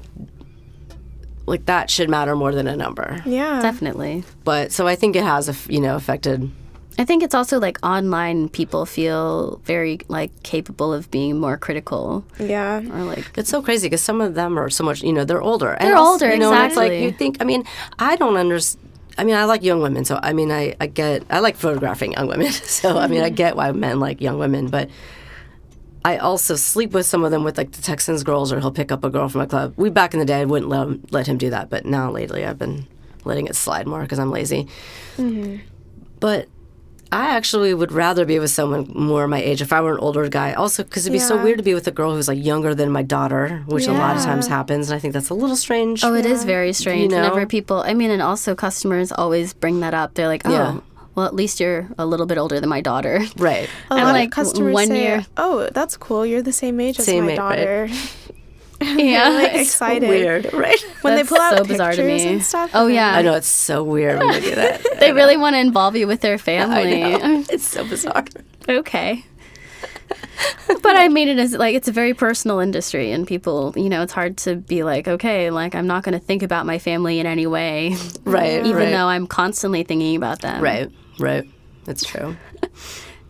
like 1.46 1.66
that 1.66 1.90
should 1.90 2.10
matter 2.10 2.36
more 2.36 2.54
than 2.54 2.68
a 2.68 2.76
number 2.76 3.22
Yeah. 3.26 3.62
Definitely. 3.62 4.24
but 4.44 4.72
so 4.72 4.88
i 4.88 4.96
think 4.96 5.16
it 5.16 5.24
has 5.24 5.48
aff- 5.50 5.70
you 5.70 5.80
know 5.82 5.96
affected 5.96 6.52
I 7.00 7.06
think 7.06 7.22
it's 7.22 7.36
also 7.36 7.60
like 7.60 7.78
online 7.86 8.50
people 8.50 8.88
feel 8.88 9.62
very 9.66 10.00
like 10.08 10.32
capable 10.42 10.92
of 10.92 11.12
being 11.12 11.40
more 11.40 11.56
critical 11.56 12.26
Yeah. 12.40 12.80
or 12.80 13.04
like 13.04 13.30
it's 13.38 13.52
so 13.52 13.62
crazy 13.62 13.86
because 13.88 14.02
some 14.02 14.20
of 14.20 14.34
them 14.34 14.58
are 14.58 14.70
so 14.72 14.84
much 14.84 15.04
you 15.04 15.14
know 15.14 15.24
they're 15.24 15.42
older 15.42 15.78
They're 15.80 15.96
also, 15.96 16.26
older, 16.26 16.34
you 16.34 16.40
know 16.40 16.52
and 16.52 16.66
it's 16.66 16.76
like 16.76 16.92
exactly. 16.92 17.04
you 17.06 17.12
think 17.12 17.38
i 17.40 17.44
mean 17.44 17.64
i 18.00 18.16
don't 18.16 18.36
understand 18.38 18.84
I 19.20 19.24
mean, 19.24 19.34
I 19.36 19.46
like 19.46 19.64
young 19.64 19.82
women, 19.82 20.06
so 20.06 20.20
I 20.22 20.32
mean, 20.32 20.52
I, 20.52 20.76
I 20.80 20.86
get, 20.86 21.24
I 21.32 21.40
like 21.40 21.56
photographing 21.58 22.12
young 22.14 22.28
women, 22.28 22.52
so 22.78 23.00
I 23.00 23.08
mean, 23.08 23.24
I 23.24 23.30
get 23.32 23.56
why 23.56 23.72
men 23.72 24.00
like 24.00 24.22
young 24.22 24.38
women, 24.38 24.68
but 24.68 24.90
I 26.08 26.16
also 26.20 26.56
sleep 26.56 26.94
with 26.94 27.06
some 27.06 27.26
of 27.26 27.32
them 27.32 27.44
with 27.44 27.58
like 27.58 27.74
the 27.74 27.82
Texans 27.82 28.24
girls, 28.24 28.54
or 28.54 28.62
he'll 28.62 28.72
pick 28.72 28.94
up 28.94 29.04
a 29.04 29.10
girl 29.10 29.28
from 29.28 29.42
a 29.42 29.48
club. 29.48 29.74
We 29.76 29.90
back 29.90 30.14
in 30.14 30.22
the 30.22 30.26
day, 30.26 30.40
I 30.40 30.46
wouldn't 30.46 30.70
let 30.70 30.88
him, 30.88 31.04
let 31.12 31.28
him 31.28 31.38
do 31.38 31.50
that, 31.50 31.70
but 31.70 31.86
now 31.86 32.10
lately 32.10 32.46
I've 32.46 32.58
been 32.58 32.88
letting 33.26 33.48
it 33.48 33.58
slide 33.58 33.86
more 33.86 34.04
because 34.04 34.18
I'm 34.18 34.32
lazy. 34.32 34.70
Mm-hmm. 35.18 35.58
But 36.22 36.48
I 37.12 37.36
actually 37.36 37.74
would 37.74 37.92
rather 37.92 38.24
be 38.24 38.40
with 38.40 38.52
someone 38.52 38.90
more 38.96 39.28
my 39.28 39.42
age 39.42 39.62
if 39.62 39.74
I 39.74 39.82
were 39.82 39.92
an 39.96 40.00
older 40.00 40.30
guy. 40.30 40.54
Also, 40.54 40.82
because 40.86 41.06
it'd 41.06 41.12
be 41.12 41.20
so 41.20 41.44
weird 41.44 41.58
to 41.58 41.64
be 41.64 41.74
with 41.74 41.88
a 41.88 41.92
girl 41.92 42.16
who's 42.16 42.30
like 42.30 42.42
younger 42.42 42.74
than 42.74 42.90
my 42.90 43.04
daughter, 43.04 43.66
which 43.68 43.88
a 43.88 43.92
lot 43.92 44.16
of 44.16 44.24
times 44.24 44.48
happens, 44.48 44.90
and 44.90 44.96
I 44.96 45.00
think 45.00 45.14
that's 45.14 45.30
a 45.30 45.34
little 45.34 45.58
strange. 45.58 46.06
oh, 46.06 46.14
it 46.14 46.26
is 46.26 46.46
very 46.46 46.72
strange. 46.72 47.12
know? 47.12 47.18
Whenever 47.18 47.46
people, 47.46 47.82
I 47.82 47.94
mean, 47.94 48.12
and 48.12 48.22
also 48.22 48.56
customers 48.56 49.12
always 49.12 49.54
bring 49.54 49.82
that 49.82 49.94
up. 49.94 50.14
They're 50.14 50.30
like, 50.30 50.44
oh, 50.46 50.52
Yeah. 50.52 50.80
Well, 51.18 51.26
at 51.26 51.34
least 51.36 51.60
you're 51.60 51.90
a 51.98 52.06
little 52.06 52.28
bit 52.28 52.38
older 52.38 52.60
than 52.60 52.70
my 52.70 52.80
daughter. 52.80 53.22
right. 53.38 53.68
A 53.90 53.94
And, 53.96 54.04
lot 54.04 54.12
like, 54.14 54.28
of 54.30 54.32
customers 54.34 54.74
one 54.74 54.88
say, 54.88 55.02
year- 55.04 55.26
"Oh, 55.36 55.68
that's 55.74 55.98
cool. 55.98 56.26
You're 56.26 56.44
the 56.44 56.54
same 56.54 56.80
age 56.80 57.00
as 57.00 57.08
my 57.08 57.14
age, 57.16 57.24
right. 57.24 57.36
daughter." 57.36 57.90
Yeah, 58.80 59.30
like 59.30 59.54
it's 59.56 59.70
excited 59.72 60.08
Weird, 60.08 60.54
right? 60.54 60.80
when 61.02 61.16
That's 61.16 61.28
they 61.28 61.36
pull 61.36 61.42
out 61.44 61.58
so 61.58 61.64
bizarre 61.64 61.94
to 61.94 62.04
me. 62.04 62.28
and 62.28 62.44
stuff. 62.44 62.70
Oh, 62.76 62.86
yeah. 62.86 63.16
I 63.16 63.24
know 63.24 63.34
it's 63.34 63.48
so 63.48 63.84
weird 63.84 64.20
when 64.20 64.30
they 64.34 64.42
do 64.42 64.54
that. 64.54 64.86
They 65.00 65.12
really 65.14 65.36
want 65.36 65.56
to 65.56 65.60
involve 65.60 65.96
you 65.96 66.06
with 66.06 66.22
their 66.22 66.36
I 66.36 66.38
family. 66.38 67.00
know. 67.02 67.44
It's 67.50 67.66
so 67.66 67.84
bizarre. 67.88 68.24
okay. 68.70 69.26
but 70.84 70.96
I 70.96 71.08
mean, 71.10 71.28
it 71.28 71.40
is 71.40 71.54
like 71.54 71.76
it's 71.76 71.88
a 71.88 71.92
very 71.92 72.14
personal 72.14 72.60
industry, 72.60 73.12
and 73.12 73.26
people, 73.26 73.74
you 73.76 73.90
know, 73.90 74.04
it's 74.04 74.14
hard 74.14 74.38
to 74.46 74.56
be 74.58 74.84
like, 74.84 75.08
okay, 75.08 75.50
like 75.50 75.74
I'm 75.74 75.88
not 75.88 76.04
going 76.04 76.14
to 76.14 76.24
think 76.24 76.44
about 76.44 76.68
my 76.68 76.78
family 76.78 77.20
in 77.20 77.26
any 77.26 77.48
way, 77.48 77.96
Right. 78.26 78.60
even 78.64 78.76
right. 78.76 78.92
though 78.92 79.08
I'm 79.08 79.26
constantly 79.26 79.82
thinking 79.84 80.16
about 80.16 80.42
them. 80.42 80.62
Right, 80.62 80.92
right. 81.20 81.44
That's 81.86 82.04
true. 82.04 82.36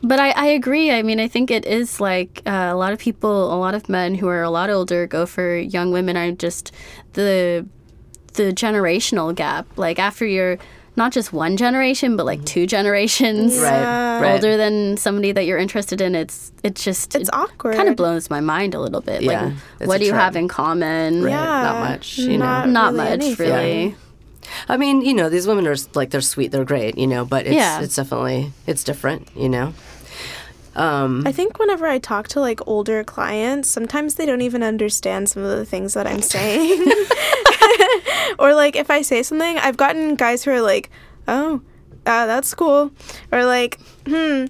But 0.04 0.20
I, 0.20 0.30
I 0.30 0.46
agree. 0.50 0.92
I 0.92 1.02
mean, 1.02 1.20
I 1.20 1.28
think 1.28 1.50
it 1.50 1.66
is 1.66 2.00
like 2.00 2.44
uh, 2.46 2.70
a 2.72 2.76
lot 2.76 2.94
of 2.94 3.00
people, 3.00 3.52
a 3.52 3.58
lot 3.58 3.74
of 3.74 3.90
men 3.90 4.14
who 4.14 4.28
are 4.28 4.44
a 4.44 4.50
lot 4.50 4.70
older 4.70 5.08
go 5.08 5.26
for 5.26 5.58
young 5.58 5.92
women. 5.92 6.16
Are 6.16 6.32
just 6.32 6.72
the 7.14 7.66
the 8.34 8.54
generational 8.54 9.34
gap. 9.34 9.66
Like 9.76 9.98
after 9.98 10.24
you're 10.26 10.60
not 10.96 11.12
just 11.12 11.34
one 11.34 11.58
generation, 11.58 12.16
but 12.16 12.28
like 12.28 12.46
two 12.46 12.68
generations 12.68 13.56
Yeah. 13.58 14.22
right. 14.22 14.34
older 14.34 14.56
than 14.56 14.98
somebody 14.98 15.32
that 15.32 15.46
you're 15.46 15.58
interested 15.58 16.00
in, 16.00 16.14
it's 16.14 16.52
it 16.64 16.76
just 16.76 17.16
It's 17.16 17.28
it 17.30 17.34
awkward. 17.34 17.76
Kind 17.76 17.90
of 17.90 17.96
blows 17.96 18.30
my 18.30 18.40
mind 18.40 18.76
a 18.76 18.80
little 18.80 19.02
bit. 19.02 19.24
Yeah, 19.24 19.46
like, 19.46 19.54
it's 19.80 19.88
what 19.88 20.00
do 20.00 20.06
you 20.06 20.14
have 20.14 20.36
in 20.36 20.48
common? 20.48 21.24
Right, 21.24 21.32
Yeah, 21.32 21.44
not 21.64 21.80
much, 21.90 22.20
you 22.20 22.38
know. 22.38 22.46
not 22.46 22.70
Not 22.70 22.94
really 22.94 23.10
much, 23.10 23.14
anything. 23.24 23.48
really. 23.52 23.96
I 24.70 24.78
mean, 24.78 25.02
you 25.02 25.14
know, 25.14 25.30
these 25.30 25.48
women 25.48 25.68
are 25.68 25.76
like 25.94 26.10
they're 26.12 26.22
sweet, 26.22 26.52
they're 26.52 26.66
great, 26.66 26.98
you 26.98 27.08
know, 27.08 27.26
but 27.26 27.46
it's 27.46 27.56
Yeah. 27.56 27.82
it's 27.82 27.96
definitely 27.96 28.52
it's 28.66 28.84
different, 28.84 29.28
you 29.36 29.50
know. 29.50 29.74
Um, 30.76 31.24
I 31.26 31.32
think 31.32 31.58
whenever 31.58 31.88
I 31.88 31.98
talk 31.98 32.28
to 32.30 32.40
like 32.40 32.60
older 32.68 33.04
clients, 33.04 33.68
sometimes 33.70 34.14
they 34.16 34.26
don't 34.28 34.42
even 34.44 34.62
understand 34.62 35.28
some 35.28 35.42
of 35.44 35.50
the 35.58 35.66
things 35.66 35.96
that 35.96 36.06
I'm 36.06 36.22
saying. 36.22 36.86
or 38.40 38.54
like 38.54 38.76
if 38.76 38.92
I 38.92 39.02
say 39.02 39.24
something, 39.24 39.58
I've 39.58 39.78
gotten 39.78 40.14
guys 40.16 40.44
who 40.44 40.52
are 40.52 40.62
like, 40.62 40.92
"Oh, 41.28 41.62
uh, 42.06 42.26
that's 42.28 42.54
cool," 42.54 42.92
or 43.32 43.44
like, 43.46 43.80
"Hmm." 44.08 44.46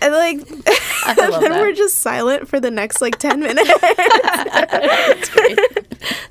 And 0.00 0.12
like, 0.12 0.38
love 1.18 1.40
then 1.40 1.50
that. 1.52 1.60
we're 1.60 1.72
just 1.74 1.98
silent 1.98 2.48
for 2.48 2.58
the 2.60 2.70
next 2.70 3.00
like 3.02 3.18
ten 3.18 3.40
minutes. 3.48 3.70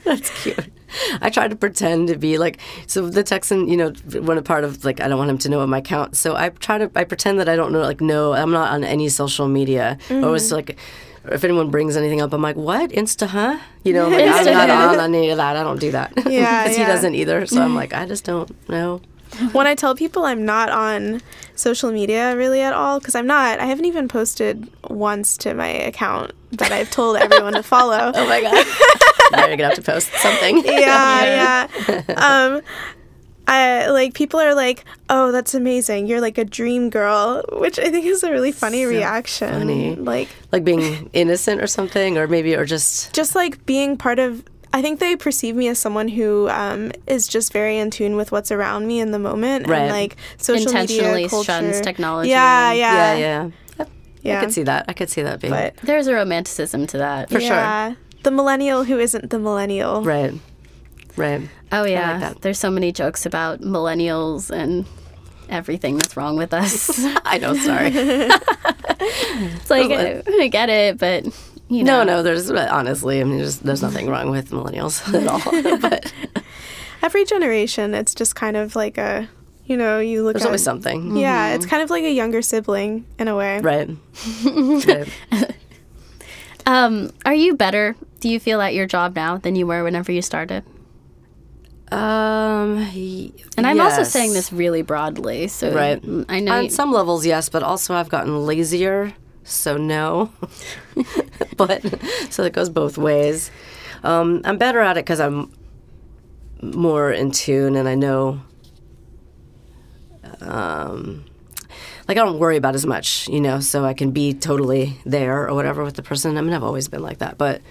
That's 0.04 0.30
cute. 0.44 0.66
I 1.22 1.30
try 1.30 1.48
to 1.48 1.56
pretend 1.56 2.08
to 2.10 2.18
be 2.18 2.38
like 2.38 2.60
so 2.88 3.10
the 3.10 3.24
Texan, 3.24 3.68
you 3.68 3.78
know, 3.78 3.92
one 4.22 4.42
part 4.44 4.64
of 4.64 4.84
like 4.86 5.02
I 5.02 5.08
don't 5.08 5.18
want 5.18 5.30
him 5.30 5.38
to 5.40 5.50
know 5.50 5.66
my 5.68 5.80
account. 5.80 6.16
So 6.16 6.36
I 6.36 6.50
try 6.50 6.78
to 6.78 6.92
I 6.96 7.04
pretend 7.04 7.40
that 7.40 7.50
I 7.50 7.56
don't 7.56 7.72
know 7.72 7.82
like 7.82 8.02
no, 8.02 8.34
I'm 8.34 8.52
not 8.52 8.72
on 8.72 8.84
any 8.84 9.10
social 9.10 9.48
media. 9.48 9.98
Or 10.10 10.16
mm-hmm. 10.16 10.36
it's 10.36 10.52
like 10.52 10.78
if 11.32 11.44
anyone 11.44 11.72
brings 11.72 11.98
anything 11.98 12.22
up, 12.22 12.34
I'm 12.34 12.42
like, 12.42 12.56
what? 12.56 12.92
Insta, 12.92 13.28
huh? 13.28 13.60
You 13.84 13.94
know, 13.94 14.10
like, 14.10 14.26
I'm 14.26 14.68
not 14.68 15.00
on 15.00 15.16
any 15.16 15.30
of 15.30 15.38
that. 15.38 15.56
I 15.56 15.64
don't 15.64 15.80
do 15.80 15.92
that. 15.92 16.14
Yeah, 16.26 16.64
Because 16.64 16.78
he 16.78 16.84
doesn't 16.84 17.16
either. 17.16 17.46
So 17.46 17.62
I'm 17.62 17.72
mm. 17.72 17.76
like, 17.76 17.94
I 17.94 18.06
just 18.06 18.26
don't 18.26 18.52
know. 18.70 19.02
when 19.52 19.68
I 19.68 19.76
tell 19.76 19.96
people 19.96 20.26
I'm 20.26 20.46
not 20.46 20.70
on 20.70 21.22
social 21.56 21.92
media 21.92 22.36
really 22.36 22.62
at 22.62 22.74
all, 22.74 23.00
because 23.00 23.16
I'm 23.16 23.28
not, 23.28 23.60
I 23.60 23.66
haven't 23.66 23.86
even 23.86 24.08
posted 24.08 24.70
once 24.90 25.38
to 25.40 25.54
my 25.54 25.68
account 25.68 26.32
that 26.52 26.72
I've 26.72 26.92
told 26.92 27.18
everyone 27.26 27.54
to 27.54 27.64
follow. 27.64 28.12
Oh 28.14 28.28
my 28.28 28.42
God. 28.42 28.66
going 29.32 29.58
to 29.58 29.66
have 29.66 29.76
to 29.76 29.82
post 29.82 30.12
something. 30.16 30.64
yeah, 30.66 31.68
yeah. 31.88 32.04
Um, 32.16 32.62
I 33.48 33.90
like 33.90 34.14
people 34.14 34.40
are 34.40 34.56
like, 34.56 34.86
"Oh, 35.10 35.32
that's 35.32 35.54
amazing! 35.54 36.08
You're 36.08 36.22
like 36.22 36.38
a 36.38 36.46
dream 36.46 36.90
girl," 36.90 37.44
which 37.54 37.78
I 37.78 37.92
think 37.92 38.06
is 38.06 38.24
a 38.24 38.32
really 38.32 38.52
funny 38.52 38.86
reaction. 38.86 39.50
funny. 39.50 39.96
Like 39.96 40.30
Like 40.52 40.64
being 40.64 41.10
innocent 41.14 41.62
or 41.62 41.68
something, 41.68 42.18
or 42.18 42.28
maybe, 42.28 42.56
or 42.56 42.66
just, 42.66 43.14
just 43.14 43.36
like 43.36 43.64
being 43.66 43.98
part 43.98 44.20
of. 44.20 44.44
I 44.76 44.82
think 44.82 45.00
they 45.00 45.16
perceive 45.16 45.56
me 45.56 45.70
as 45.70 45.80
someone 45.80 46.10
who 46.10 46.50
um, 46.50 46.92
is 47.08 47.28
just 47.28 47.54
very 47.54 47.78
in 47.78 47.92
tune 47.92 48.18
with 48.18 48.34
what's 48.34 48.52
around 48.52 48.86
me 48.88 49.00
in 49.00 49.12
the 49.12 49.20
moment, 49.20 49.68
Right. 49.68 49.84
and 49.84 49.90
like 49.92 50.18
social 50.38 50.68
Intentionally 50.68 51.14
media 51.14 51.30
culture. 51.30 51.46
shuns 51.52 51.80
technology 51.80 52.30
Yeah, 52.32 52.72
and- 52.72 52.80
yeah, 52.80 53.16
yeah, 53.16 53.50
yeah. 54.22 54.38
I 54.40 54.44
could 54.44 54.54
see 54.54 54.64
that. 54.64 54.86
I 54.90 54.94
could 54.94 55.10
see 55.10 55.22
that 55.22 55.40
being. 55.40 55.54
But 55.54 55.78
There's 55.78 56.08
a 56.08 56.14
romanticism 56.14 56.88
to 56.88 56.98
that. 56.98 57.30
For 57.30 57.40
sure. 57.40 57.52
yeah, 57.52 57.96
the 58.24 58.32
millennial 58.32 58.84
who 58.84 59.00
isn't 59.00 59.30
the 59.30 59.40
millennial. 59.40 60.02
Right. 60.04 60.34
Right. 61.16 61.48
Oh 61.72 61.86
yeah, 61.86 62.18
that. 62.20 62.42
there's 62.42 62.60
so 62.60 62.70
many 62.70 62.92
jokes 62.92 63.26
about 63.26 63.62
millennials 63.62 64.50
and 64.52 64.86
everything 65.48 65.96
that's 65.98 66.18
wrong 66.18 66.36
with 66.36 66.54
us. 66.54 66.90
I 67.24 67.38
know, 67.38 67.54
sorry. 67.56 67.92
it's 67.96 69.70
like 69.70 69.90
I, 69.92 70.22
I 70.28 70.48
get 70.50 70.70
it, 70.70 70.98
but 70.98 71.26
you 71.68 71.84
know, 71.84 72.04
No, 72.04 72.18
no, 72.18 72.24
there's 72.24 72.50
honestly, 72.52 73.22
I 73.22 73.24
mean, 73.24 73.38
there's, 73.38 73.60
there's 73.60 73.82
nothing 73.82 74.08
wrong 74.10 74.30
with 74.30 74.52
millennials 74.52 75.02
at 75.14 75.28
all. 75.28 75.78
but 75.90 76.12
Every 77.02 77.26
generation, 77.26 77.94
it's 77.94 78.16
just 78.16 78.36
kind 78.36 78.58
of 78.58 78.76
like 78.76 78.98
a, 78.98 79.28
you 79.66 79.78
know, 79.78 80.00
you 80.00 80.24
look. 80.24 80.34
there's 80.34 80.44
at, 80.44 80.48
always 80.48 80.64
something. 80.64 81.16
Yeah, 81.18 81.54
it's 81.54 81.66
kind 81.66 81.84
of 81.84 81.90
like 81.90 82.04
a 82.04 82.12
younger 82.12 82.42
sibling 82.42 83.06
in 83.20 83.28
a 83.28 83.36
way. 83.36 83.60
Right. 83.62 83.90
right. 84.46 85.08
Um, 86.66 87.12
are 87.26 87.34
you 87.36 87.56
better? 87.56 87.96
Do 88.22 88.30
you 88.30 88.40
feel 88.40 88.60
at 88.62 88.74
your 88.74 88.88
job 88.88 89.16
now 89.16 89.38
than 89.38 89.56
you 89.56 89.68
were 89.68 89.84
whenever 89.84 90.12
you 90.12 90.22
started? 90.24 90.64
Um, 91.92 92.78
y- 92.96 93.32
And 93.58 93.68
I'm 93.68 93.80
also 93.80 94.02
saying 94.04 94.34
this 94.34 94.52
really 94.52 94.82
broadly, 94.82 95.48
so 95.48 95.72
Right. 95.72 96.02
I 96.28 96.40
know. 96.40 96.52
On 96.54 96.64
you- 96.66 96.70
some 96.72 96.92
levels, 96.92 97.26
yes, 97.26 97.50
but 97.50 97.62
also 97.62 97.94
I've 97.94 98.10
gotten 98.10 98.46
lazier, 98.48 99.14
so 99.46 99.78
no. 99.78 100.32
but 101.58 101.82
so 102.30 102.44
it 102.44 102.52
goes 102.52 102.70
both 102.70 102.98
ways. 102.98 103.52
Um, 104.04 104.42
I'm 104.44 104.58
better 104.58 104.82
at 104.82 104.98
it 104.98 105.06
because 105.06 105.20
I'm 105.20 105.54
more 106.62 107.12
in 107.12 107.32
tune 107.32 107.76
and 107.76 107.88
I 107.88 107.96
know. 107.96 108.42
Um, 110.42 111.24
like 112.08 112.18
I 112.18 112.26
don't 112.26 112.40
worry 112.40 112.58
about 112.58 112.76
as 112.76 112.86
much, 112.86 113.28
you 113.30 113.40
know, 113.40 113.60
so 113.60 113.86
I 113.86 113.94
can 113.94 114.12
be 114.12 114.34
totally 114.34 114.98
there 115.06 115.48
or 115.48 115.54
whatever 115.54 115.84
with 115.84 115.96
the 115.96 116.04
person. 116.04 116.38
I 116.38 116.42
mean, 116.42 116.54
I've 116.54 116.64
always 116.64 116.88
been 116.88 117.02
like 117.02 117.20
that, 117.20 117.38
but 117.38 117.62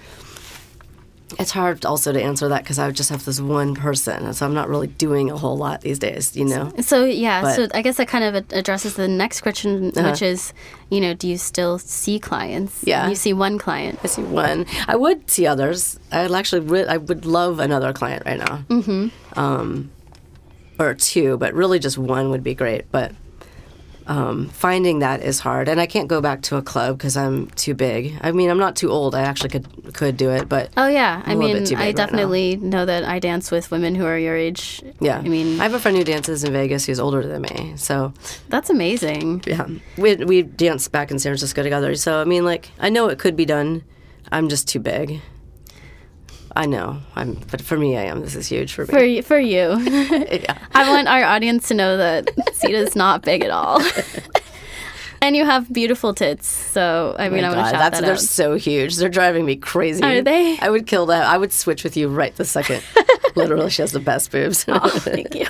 it's 1.38 1.50
hard 1.50 1.84
also 1.84 2.12
to 2.12 2.22
answer 2.22 2.48
that 2.48 2.62
because 2.62 2.78
I 2.78 2.90
just 2.90 3.10
have 3.10 3.24
this 3.24 3.40
one 3.40 3.74
person, 3.74 4.24
and 4.24 4.34
so 4.36 4.46
I'm 4.46 4.54
not 4.54 4.68
really 4.68 4.86
doing 4.86 5.30
a 5.30 5.36
whole 5.36 5.56
lot 5.56 5.80
these 5.82 5.98
days, 5.98 6.36
you 6.36 6.44
know. 6.44 6.72
So 6.80 7.04
yeah, 7.04 7.42
But- 7.42 7.54
so 7.56 7.68
I 7.74 7.82
guess 7.82 7.96
that 7.96 8.08
kind 8.08 8.24
of 8.24 8.52
addresses 8.52 8.94
the 8.94 9.08
next 9.08 9.40
question, 9.42 9.92
Uh-huh. 9.96 10.10
which 10.10 10.22
is, 10.22 10.52
you 10.90 11.00
know, 11.00 11.14
do 11.14 11.26
you 11.28 11.36
still 11.38 11.78
see 11.78 12.18
clients? 12.18 12.82
Yeah. 12.84 13.08
you 13.08 13.14
see 13.14 13.32
one 13.32 13.58
client. 13.58 13.98
I 14.04 14.06
see 14.08 14.22
one. 14.22 14.66
I 14.88 14.96
would 14.96 15.30
see 15.30 15.46
others. 15.46 15.98
I'd 16.12 16.30
actually, 16.32 16.60
re- 16.62 16.86
I 16.86 16.96
would 16.96 17.24
love 17.26 17.58
another 17.60 17.92
client 17.92 18.22
right 18.26 18.38
now. 18.38 18.64
Mm-hmm. 18.68 19.38
Um, 19.38 19.90
or 20.78 20.94
two, 20.94 21.36
but 21.38 21.54
really 21.54 21.78
just 21.78 21.96
one 21.98 22.30
would 22.30 22.42
be 22.42 22.54
great. 22.54 22.90
But 22.90 23.12
um, 24.06 24.48
finding 24.50 24.98
that 24.98 25.22
is 25.22 25.40
hard, 25.40 25.68
and 25.68 25.80
I 25.80 25.86
can't 25.86 26.08
go 26.08 26.20
back 26.20 26.42
to 26.42 26.56
a 26.56 26.62
club 26.62 26.98
because 26.98 27.16
I'm 27.16 27.46
too 27.50 27.74
big. 27.74 28.14
I 28.20 28.32
mean, 28.32 28.50
I'm 28.50 28.58
not 28.58 28.76
too 28.76 28.90
old. 28.90 29.14
I 29.14 29.22
actually 29.22 29.50
could 29.50 29.94
could 29.94 30.16
do 30.16 30.30
it, 30.30 30.48
but 30.48 30.70
Oh 30.76 30.86
yeah, 30.88 31.22
I 31.24 31.32
a 31.32 31.36
mean, 31.36 31.54
bit 31.56 31.66
too 31.66 31.74
big 31.76 31.82
I 31.82 31.86
right 31.86 31.96
definitely 31.96 32.56
know 32.56 32.84
that 32.84 33.04
I 33.04 33.18
dance 33.18 33.50
with 33.50 33.70
women 33.70 33.94
who 33.94 34.04
are 34.04 34.18
your 34.18 34.36
age. 34.36 34.82
yeah. 35.00 35.18
I 35.18 35.22
mean, 35.22 35.60
I 35.60 35.62
have 35.64 35.74
a 35.74 35.78
friend 35.78 35.96
who 35.96 36.04
dances 36.04 36.44
in 36.44 36.52
Vegas 36.52 36.84
who's 36.86 37.00
older 37.00 37.26
than 37.26 37.42
me, 37.42 37.74
so 37.76 38.12
that's 38.48 38.70
amazing. 38.70 39.42
yeah, 39.46 39.66
we 39.96 40.16
we 40.16 40.42
danced 40.42 40.92
back 40.92 41.10
in 41.10 41.18
San 41.18 41.30
Francisco 41.30 41.62
together. 41.62 41.94
So 41.94 42.20
I 42.20 42.24
mean, 42.24 42.44
like, 42.44 42.70
I 42.78 42.90
know 42.90 43.08
it 43.08 43.18
could 43.18 43.36
be 43.36 43.44
done. 43.46 43.82
I'm 44.32 44.48
just 44.48 44.68
too 44.68 44.80
big. 44.80 45.20
I 46.56 46.66
know. 46.66 46.98
I'm, 47.16 47.34
but 47.50 47.60
for 47.60 47.76
me, 47.76 47.96
I 47.96 48.04
am. 48.04 48.20
This 48.20 48.36
is 48.36 48.46
huge 48.46 48.72
for 48.74 48.82
me. 48.82 48.86
For 48.92 49.02
you, 49.02 49.22
for 49.22 49.38
you, 49.38 49.76
yeah. 49.80 50.58
I 50.72 50.88
want 50.88 51.08
our 51.08 51.24
audience 51.24 51.68
to 51.68 51.74
know 51.74 51.96
that 51.96 52.30
Sita's 52.54 52.94
not 52.94 53.22
big 53.22 53.42
at 53.44 53.50
all. 53.50 53.80
And 55.22 55.34
you 55.34 55.46
have 55.46 55.72
beautiful 55.72 56.12
tits, 56.12 56.46
so 56.46 57.16
I 57.18 57.28
oh 57.28 57.30
mean, 57.30 57.44
I 57.44 57.48
Oh 57.48 57.52
My 57.52 57.56
want 57.56 57.68
to 57.68 57.78
shout 57.78 57.92
that 57.92 58.02
they're 58.02 58.12
out. 58.12 58.20
so 58.20 58.56
huge. 58.56 58.96
They're 58.96 59.08
driving 59.08 59.46
me 59.46 59.56
crazy. 59.56 60.02
Are 60.02 60.20
they? 60.20 60.58
I 60.60 60.68
would 60.68 60.86
kill 60.86 61.06
that. 61.06 61.24
I 61.26 61.38
would 61.38 61.50
switch 61.50 61.82
with 61.82 61.96
you 61.96 62.08
right 62.08 62.36
the 62.36 62.44
second. 62.44 62.82
Literally, 63.34 63.70
she 63.70 63.80
has 63.80 63.92
the 63.92 64.00
best 64.00 64.30
boobs. 64.30 64.66
Oh, 64.68 64.86
thank 64.98 65.34
you. 65.34 65.46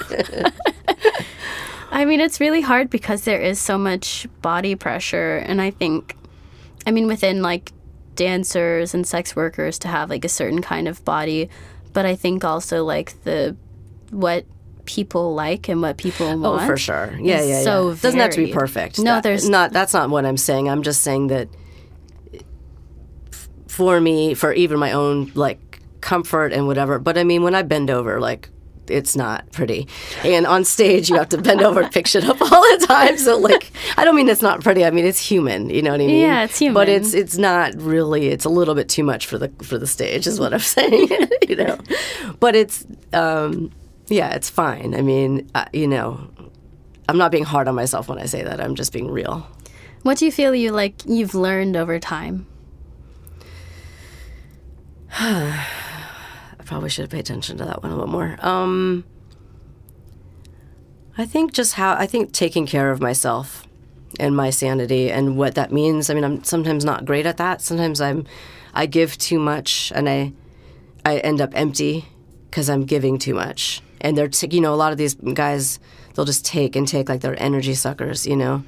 I 1.90 2.04
mean, 2.04 2.20
it's 2.20 2.38
really 2.38 2.60
hard 2.60 2.88
because 2.88 3.22
there 3.24 3.40
is 3.40 3.58
so 3.60 3.76
much 3.76 4.28
body 4.42 4.76
pressure, 4.76 5.38
and 5.38 5.60
I 5.60 5.70
think, 5.72 6.16
I 6.86 6.92
mean, 6.92 7.08
within 7.08 7.42
like 7.42 7.72
dancers 8.16 8.94
and 8.94 9.06
sex 9.06 9.34
workers 9.36 9.78
to 9.80 9.88
have 9.88 10.10
like 10.10 10.24
a 10.24 10.28
certain 10.28 10.62
kind 10.62 10.88
of 10.88 11.04
body, 11.04 11.48
but 11.92 12.04
I 12.06 12.14
think 12.16 12.44
also 12.44 12.84
like 12.84 13.22
the 13.24 13.56
what 14.10 14.44
people 14.84 15.34
like 15.34 15.68
and 15.68 15.80
what 15.80 15.96
people 15.96 16.26
want. 16.38 16.62
Oh, 16.62 16.66
for 16.66 16.76
sure. 16.76 17.12
Yeah, 17.20 17.40
yeah, 17.40 17.44
yeah. 17.44 17.62
so 17.62 17.94
Doesn't 17.94 18.20
have 18.20 18.30
to 18.32 18.44
be 18.44 18.52
perfect. 18.52 18.98
No, 18.98 19.04
That- 19.14 19.22
there's- 19.22 19.48
not. 19.48 19.72
That's 19.72 19.94
not 19.94 20.10
what 20.10 20.24
I'm 20.26 20.36
saying. 20.36 20.68
I'm 20.68 20.82
just 20.82 21.02
saying 21.02 21.28
that 21.28 21.48
f- 23.32 23.48
for 23.68 24.00
me, 24.00 24.34
for 24.34 24.52
even 24.52 24.78
my 24.78 24.92
own 24.92 25.32
like 25.34 25.80
comfort 26.00 26.52
and 26.52 26.66
whatever. 26.66 26.98
But 26.98 27.16
I 27.18 27.24
mean, 27.24 27.42
when 27.42 27.54
I 27.54 27.62
bend 27.62 27.90
over, 27.90 28.20
like. 28.20 28.48
It's 28.88 29.16
not 29.16 29.50
pretty, 29.52 29.88
and 30.22 30.46
on 30.46 30.64
stage 30.64 31.08
you 31.08 31.16
have 31.16 31.28
to 31.30 31.38
bend 31.38 31.62
over 31.62 31.82
and 31.82 31.92
pick 31.92 32.06
shit 32.06 32.24
up 32.24 32.40
all 32.52 32.60
the 32.78 32.86
time. 32.86 33.16
So, 33.18 33.38
like, 33.38 33.70
I 33.96 34.04
don't 34.04 34.16
mean 34.16 34.28
it's 34.28 34.42
not 34.42 34.62
pretty. 34.62 34.84
I 34.84 34.90
mean 34.90 35.04
it's 35.04 35.18
human. 35.18 35.70
You 35.70 35.82
know 35.82 35.92
what 35.92 36.00
I 36.00 36.06
mean? 36.06 36.20
Yeah, 36.20 36.44
it's 36.44 36.58
human. 36.58 36.74
But 36.74 36.88
it's 36.88 37.14
it's 37.14 37.38
not 37.38 37.74
really. 37.76 38.28
It's 38.28 38.44
a 38.44 38.48
little 38.48 38.74
bit 38.74 38.88
too 38.88 39.04
much 39.04 39.26
for 39.26 39.38
the 39.38 39.48
for 39.62 39.78
the 39.78 39.86
stage, 39.86 40.26
is 40.26 40.38
what 40.38 40.52
I'm 40.52 40.60
saying. 40.60 41.08
you 41.48 41.56
know, 41.56 41.78
but 42.40 42.54
it's 42.56 42.86
um, 43.12 43.70
yeah, 44.08 44.34
it's 44.34 44.50
fine. 44.50 44.94
I 44.94 45.02
mean, 45.02 45.50
uh, 45.54 45.66
you 45.72 45.86
know, 45.86 46.28
I'm 47.08 47.18
not 47.18 47.30
being 47.30 47.44
hard 47.44 47.68
on 47.68 47.74
myself 47.74 48.08
when 48.08 48.18
I 48.18 48.26
say 48.26 48.42
that. 48.42 48.60
I'm 48.60 48.74
just 48.74 48.92
being 48.92 49.10
real. 49.10 49.46
What 50.02 50.18
do 50.18 50.26
you 50.26 50.32
feel 50.32 50.54
you 50.54 50.70
like 50.72 51.02
you've 51.06 51.34
learned 51.34 51.76
over 51.76 51.98
time? 51.98 52.46
Probably 56.74 56.90
should 56.90 57.02
have 57.02 57.10
paid 57.10 57.20
attention 57.20 57.56
to 57.58 57.64
that 57.66 57.84
one 57.84 57.92
a 57.92 57.94
little 57.94 58.10
more. 58.10 58.36
Um, 58.40 59.04
I 61.16 61.24
think 61.24 61.52
just 61.52 61.74
how 61.74 61.94
I 61.94 62.06
think 62.06 62.32
taking 62.32 62.66
care 62.66 62.90
of 62.90 63.00
myself 63.00 63.64
and 64.18 64.34
my 64.34 64.50
sanity 64.50 65.08
and 65.08 65.36
what 65.36 65.54
that 65.54 65.70
means. 65.70 66.10
I 66.10 66.14
mean, 66.14 66.24
I'm 66.24 66.42
sometimes 66.42 66.84
not 66.84 67.04
great 67.04 67.26
at 67.26 67.36
that. 67.36 67.62
Sometimes 67.62 68.00
I'm 68.00 68.26
I 68.74 68.86
give 68.86 69.16
too 69.18 69.38
much 69.38 69.92
and 69.94 70.08
I 70.08 70.32
I 71.06 71.18
end 71.18 71.40
up 71.40 71.52
empty 71.54 72.06
because 72.50 72.68
I'm 72.68 72.84
giving 72.86 73.18
too 73.18 73.34
much. 73.34 73.80
And 74.00 74.18
they're 74.18 74.26
t- 74.26 74.48
you 74.50 74.60
know 74.60 74.74
a 74.74 74.80
lot 74.84 74.90
of 74.90 74.98
these 74.98 75.14
guys 75.14 75.78
they'll 76.14 76.24
just 76.24 76.44
take 76.44 76.74
and 76.74 76.88
take 76.88 77.08
like 77.08 77.20
they're 77.20 77.40
energy 77.40 77.74
suckers. 77.74 78.26
You 78.26 78.34
know. 78.34 78.64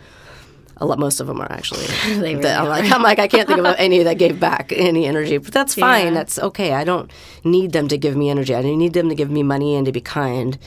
A 0.79 0.85
lot, 0.85 0.99
most 0.99 1.21
of 1.21 1.27
them 1.27 1.41
are 1.41 1.51
actually. 1.51 1.87
Really 2.07 2.35
I'm 2.35 2.67
are. 2.67 2.69
like, 2.69 2.93
I'm 2.93 3.03
like, 3.03 3.19
I 3.19 3.29
can't 3.29 3.49
think 3.49 3.61
of 3.61 3.75
any 3.79 4.03
that 4.03 4.19
gave 4.19 4.39
back 4.39 4.73
any 4.73 5.07
energy, 5.07 5.39
but 5.39 5.53
that's 5.53 5.75
fine. 5.75 6.09
Yeah. 6.09 6.15
That's 6.15 6.39
okay. 6.39 6.75
I 6.75 6.85
don't 6.85 7.11
need 7.45 7.73
them 7.73 7.89
to 7.89 7.97
give 7.97 8.17
me 8.17 8.29
energy. 8.29 8.55
I 8.55 8.63
don't 8.63 8.79
need 8.79 8.93
them 8.93 9.09
to 9.09 9.15
give 9.15 9.31
me 9.31 9.43
money 9.43 9.75
and 9.75 9.87
to 9.87 9.93
be 9.93 10.01
kind. 10.03 10.59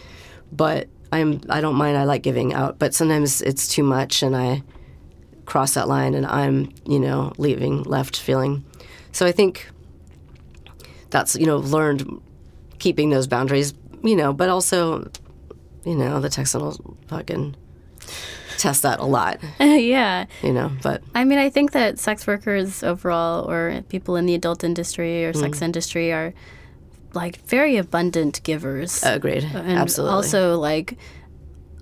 But 0.52 0.88
I'm, 1.12 1.42
I 1.50 1.62
don't 1.62 1.76
mind. 1.76 1.98
I 1.98 2.06
like 2.06 2.24
giving 2.24 2.54
out, 2.54 2.80
but 2.80 2.94
sometimes 2.94 3.42
it's 3.42 3.68
too 3.68 3.84
much, 3.84 4.24
and 4.24 4.36
I 4.36 4.64
cross 5.46 5.76
that 5.76 5.88
line, 5.88 6.16
and 6.16 6.26
I'm, 6.26 6.74
you 6.88 7.00
know, 7.00 7.34
leaving 7.38 7.84
left 7.84 8.20
feeling. 8.20 8.64
So 9.12 9.26
I 9.26 9.32
think 9.32 9.70
that's, 11.10 11.36
you 11.36 11.46
know, 11.46 11.58
learned 11.58 12.22
keeping 12.80 13.10
those 13.10 13.28
boundaries, 13.28 13.74
you 14.04 14.16
know, 14.16 14.34
but 14.34 14.50
also, 14.50 15.10
you 15.86 15.96
know, 15.96 16.20
the 16.20 16.30
Texan 16.30 16.62
will 16.62 16.98
fucking 17.08 17.56
test 18.60 18.84
that 18.84 19.00
a 19.00 19.06
lot, 19.06 19.40
yeah. 19.60 20.26
you 20.44 20.54
know, 20.54 20.70
but 20.84 21.02
I 21.16 21.24
mean, 21.24 21.40
I 21.40 21.50
think 21.50 21.72
that 21.72 21.98
sex 22.00 22.28
workers 22.28 22.84
overall, 22.84 23.50
or 23.50 23.82
people 23.90 24.16
in 24.16 24.26
the 24.26 24.36
adult 24.36 24.64
industry 24.64 25.26
or 25.26 25.34
Mm. 25.34 25.40
sex 25.40 25.62
industry, 25.62 26.12
are 26.14 26.34
like 27.14 27.38
very 27.48 27.78
abundant 27.78 28.42
givers, 28.44 29.02
agreed. 29.04 29.44
and 29.44 29.80
Absolutely. 29.80 30.14
also 30.16 30.60
like 30.60 30.98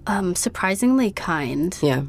um, 0.05 0.35
surprisingly 0.35 1.11
kind. 1.11 1.77
yeah. 1.81 2.03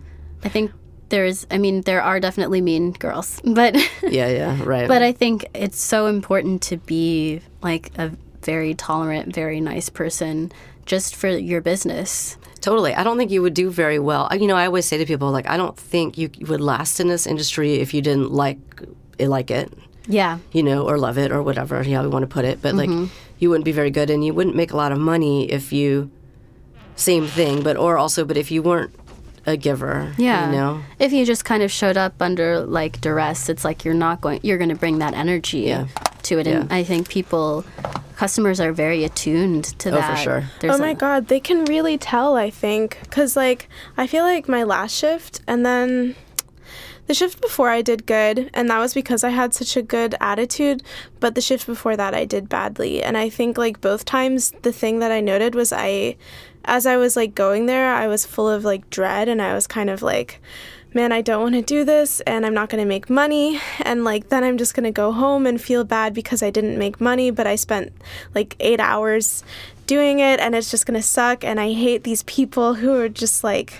I 0.44 0.48
think 0.48 0.70
there's 1.08 1.46
I 1.50 1.58
mean 1.58 1.80
there 1.82 2.02
are 2.02 2.20
definitely 2.20 2.60
mean 2.60 2.92
girls, 2.92 3.40
but 3.44 3.74
Yeah, 4.02 4.28
yeah, 4.28 4.62
right. 4.62 4.86
but 4.86 5.02
I 5.02 5.12
think 5.12 5.46
it's 5.54 5.80
so 5.80 6.06
important 6.06 6.62
to 6.70 6.76
be 6.76 7.40
like 7.62 7.90
a 7.98 8.12
very 8.44 8.74
tolerant, 8.74 9.34
very 9.34 9.60
nice 9.60 9.88
person 9.88 10.52
just 10.86 11.16
for 11.16 11.28
your 11.28 11.60
business. 11.60 12.36
Totally. 12.68 12.94
I 12.94 13.02
don't 13.02 13.16
think 13.16 13.30
you 13.30 13.40
would 13.40 13.54
do 13.54 13.70
very 13.70 13.98
well. 13.98 14.28
I- 14.30 14.34
You 14.36 14.46
know, 14.46 14.54
I 14.56 14.66
always 14.66 14.84
say 14.84 14.98
to 14.98 15.06
people, 15.06 15.30
like, 15.30 15.48
I 15.48 15.56
don't 15.56 15.74
think 15.92 16.18
you 16.18 16.28
would 16.50 16.60
last 16.60 17.00
in 17.00 17.08
this 17.08 17.26
industry 17.26 17.74
if 17.84 17.94
you 17.94 18.02
didn't 18.02 18.30
like 18.30 18.58
it, 19.18 19.28
like 19.28 19.50
it, 19.50 19.72
Yeah. 20.06 20.36
you 20.52 20.62
know, 20.62 20.86
or 20.86 20.98
love 20.98 21.16
it, 21.16 21.32
or 21.32 21.42
whatever, 21.42 21.82
you 21.82 21.92
know, 21.94 22.02
you 22.02 22.10
want 22.10 22.24
to 22.28 22.34
put 22.38 22.44
it. 22.44 22.60
But 22.60 22.74
Mm-hmm. 22.74 23.00
like, 23.04 23.10
you 23.38 23.48
wouldn't 23.48 23.64
be 23.64 23.72
very 23.72 23.90
good, 23.90 24.10
and 24.10 24.22
you 24.22 24.34
wouldn't 24.34 24.54
make 24.54 24.70
a 24.70 24.76
lot 24.76 24.92
of 24.92 24.98
money 24.98 25.50
if 25.50 25.72
you, 25.72 26.10
same 26.94 27.26
thing, 27.26 27.62
but 27.62 27.76
or 27.78 27.96
also, 27.96 28.24
but 28.26 28.36
if 28.36 28.50
you 28.50 28.60
weren't 28.60 28.90
a 29.46 29.56
giver, 29.56 30.12
Yeah. 30.18 30.46
you 30.50 30.56
know, 30.56 30.80
If 30.98 31.12
you 31.12 31.24
just 31.24 31.44
kind 31.44 31.62
of 31.62 31.70
showed 31.70 31.96
up 31.96 32.14
under 32.20 32.60
like 32.60 33.00
duress, 33.00 33.48
it's 33.48 33.64
like 33.64 33.84
you're 33.84 33.94
not 33.94 34.20
going 34.20 34.40
you're 34.42 34.58
going 34.58 34.70
to 34.70 34.76
bring 34.76 34.98
that 34.98 35.14
energy 35.14 35.60
Yeah. 35.60 35.86
to 36.24 36.38
it 36.38 36.46
and 36.46 36.68
Yeah. 36.70 36.76
I 36.76 36.84
think 36.84 37.08
people 37.08 37.64
customers 38.16 38.58
are 38.60 38.72
very 38.72 39.04
attuned 39.04 39.64
to 39.78 39.90
Oh, 39.90 39.92
for 39.92 39.98
that. 40.00 40.18
sure. 40.18 40.44
There's 40.60 40.74
oh 40.74 40.78
my 40.78 40.90
a- 40.90 40.94
god, 40.94 41.28
they 41.28 41.38
can 41.40 41.64
really 41.66 41.96
tell, 41.96 42.34
I 42.36 42.50
think. 42.50 42.98
Because, 43.02 43.36
like, 43.36 43.68
I 43.96 44.08
feel 44.08 44.24
like 44.24 44.48
my 44.48 44.64
last 44.64 44.92
shift 44.96 45.40
and 45.46 45.64
then 45.64 46.16
the 47.08 47.14
shift 47.14 47.40
before 47.40 47.70
I 47.70 47.82
did 47.82 48.06
good, 48.06 48.50
and 48.54 48.68
that 48.70 48.78
was 48.78 48.94
because 48.94 49.24
I 49.24 49.30
had 49.30 49.54
such 49.54 49.76
a 49.76 49.82
good 49.82 50.14
attitude. 50.20 50.82
But 51.18 51.34
the 51.34 51.40
shift 51.40 51.66
before 51.66 51.96
that, 51.96 52.14
I 52.14 52.26
did 52.26 52.48
badly. 52.48 53.02
And 53.02 53.16
I 53.16 53.30
think, 53.30 53.58
like, 53.58 53.80
both 53.80 54.04
times, 54.04 54.52
the 54.62 54.72
thing 54.72 55.00
that 55.00 55.10
I 55.10 55.20
noted 55.20 55.54
was 55.54 55.72
I, 55.72 56.16
as 56.66 56.84
I 56.86 56.98
was, 56.98 57.16
like, 57.16 57.34
going 57.34 57.64
there, 57.64 57.92
I 57.92 58.06
was 58.06 58.26
full 58.26 58.48
of, 58.48 58.62
like, 58.62 58.88
dread, 58.90 59.28
and 59.28 59.40
I 59.40 59.54
was 59.54 59.66
kind 59.66 59.88
of 59.88 60.02
like, 60.02 60.40
man, 60.94 61.10
I 61.10 61.22
don't 61.22 61.42
want 61.42 61.54
to 61.54 61.62
do 61.62 61.84
this 61.84 62.20
and 62.20 62.46
I'm 62.46 62.54
not 62.54 62.70
going 62.70 62.82
to 62.82 62.88
make 62.88 63.10
money. 63.10 63.60
And 63.80 64.04
like, 64.04 64.30
then 64.30 64.42
I'm 64.42 64.56
just 64.56 64.74
going 64.74 64.84
to 64.84 64.90
go 64.90 65.12
home 65.12 65.46
and 65.46 65.60
feel 65.60 65.84
bad 65.84 66.14
because 66.14 66.42
I 66.42 66.48
didn't 66.48 66.78
make 66.78 66.98
money, 66.98 67.30
but 67.30 67.46
I 67.46 67.56
spent 67.56 67.92
like 68.34 68.56
eight 68.58 68.80
hours 68.80 69.44
doing 69.86 70.20
it 70.20 70.40
and 70.40 70.54
it's 70.54 70.70
just 70.70 70.86
going 70.86 70.98
to 70.98 71.06
suck. 71.06 71.44
And 71.44 71.60
I 71.60 71.74
hate 71.74 72.04
these 72.04 72.22
people 72.22 72.74
who 72.74 72.98
are 72.98 73.08
just 73.10 73.44
like, 73.44 73.74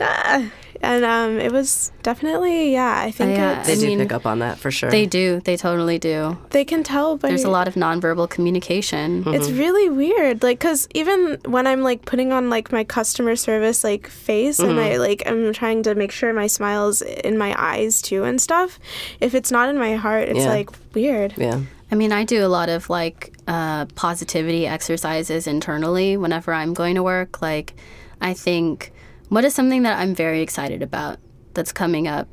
ah. 0.00 0.50
And 0.80 1.04
um, 1.04 1.40
it 1.40 1.50
was 1.50 1.90
definitely, 2.04 2.72
yeah, 2.72 3.00
I 3.04 3.10
think 3.10 3.32
Yeah, 3.32 3.58
it's, 3.58 3.66
they 3.66 3.72
I 3.72 3.76
do 3.76 3.86
mean, 3.88 3.98
pick 3.98 4.12
up 4.12 4.26
on 4.26 4.38
that 4.38 4.58
for 4.58 4.70
sure. 4.70 4.90
They 4.90 5.06
do. 5.06 5.40
They 5.44 5.56
totally 5.56 5.98
do. 5.98 6.38
they 6.50 6.64
can 6.64 6.82
tell 6.84 7.16
by 7.16 7.28
There's 7.28 7.44
a 7.44 7.50
lot 7.50 7.66
of 7.66 7.74
nonverbal 7.74 8.30
communication. 8.30 9.24
It's 9.26 9.50
really 9.50 9.88
weird, 9.90 10.42
like, 10.42 10.60
cause 10.60 10.86
even 10.94 11.38
when 11.46 11.66
I'm 11.66 11.82
like 11.82 12.04
putting 12.04 12.32
on 12.32 12.48
like 12.48 12.70
my 12.70 12.84
customer 12.84 13.34
service 13.36 13.82
like 13.82 14.06
face, 14.08 14.58
and 14.60 14.78
I 14.78 14.96
like 14.98 15.22
I'm 15.26 15.52
trying 15.52 15.82
to 15.82 15.94
make 15.94 16.12
sure 16.12 16.32
my 16.32 16.46
smile's 16.46 17.02
in 17.02 17.36
my 17.38 17.54
eyes 17.60 18.00
too 18.00 18.24
and 18.24 18.40
stuff. 18.40 18.78
If 19.20 19.34
it's 19.34 19.50
not 19.50 19.68
in 19.68 19.78
my 19.78 19.96
heart, 19.96 20.28
it's 20.28 20.40
Yeah. 20.40 20.48
like 20.48 20.70
weird. 20.94 21.34
Yeah. 21.36 21.60
I 21.90 21.94
mean, 21.94 22.12
I 22.12 22.24
do 22.24 22.44
a 22.44 22.48
lot 22.48 22.68
of 22.68 22.88
like 22.90 23.32
uh, 23.48 23.86
positivity 23.94 24.66
exercises 24.66 25.46
internally 25.46 26.16
whenever 26.16 26.52
I'm 26.52 26.74
going 26.74 26.94
to 26.96 27.02
work. 27.02 27.40
Like, 27.42 27.74
I 28.20 28.34
think, 28.34 28.92
what 29.28 29.44
is 29.44 29.54
something 29.54 29.82
that 29.82 29.98
I'm 29.98 30.14
very 30.14 30.40
excited 30.40 30.82
about 30.82 31.18
that's 31.54 31.72
coming 31.72 32.08
up? 32.08 32.28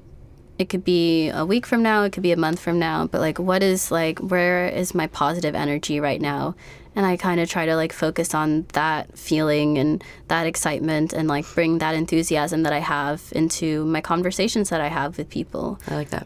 It 0.57 0.69
could 0.69 0.85
be 0.85 1.29
a 1.29 1.45
week 1.45 1.65
from 1.65 1.83
now, 1.83 2.03
it 2.03 2.13
could 2.13 2.23
be 2.23 2.31
a 2.31 2.37
month 2.37 2.59
from 2.59 2.79
now, 2.79 3.07
but 3.07 3.19
like, 3.19 3.39
what 3.39 3.61
is 3.61 3.91
like, 3.91 4.19
where 4.19 4.67
is 4.67 4.95
my 4.95 5.07
positive 5.07 5.53
energy 5.53 5.99
right 5.99 6.21
now? 6.21 6.55
And 6.95 7.05
I 7.05 7.17
kind 7.17 7.41
of 7.41 7.49
try 7.49 7.65
to 7.65 7.75
like 7.75 7.91
focus 7.91 8.33
on 8.33 8.65
that 8.71 9.17
feeling 9.17 9.77
and 9.77 10.01
that 10.29 10.47
excitement 10.47 11.11
and 11.11 11.27
like 11.27 11.45
bring 11.53 11.79
that 11.79 11.93
enthusiasm 11.93 12.63
that 12.63 12.71
I 12.71 12.79
have 12.79 13.21
into 13.33 13.83
my 13.85 13.99
conversations 13.99 14.69
that 14.69 14.79
I 14.79 14.87
have 14.87 15.17
with 15.17 15.29
people. 15.29 15.77
I 15.89 15.95
like 15.95 16.11
that. 16.11 16.25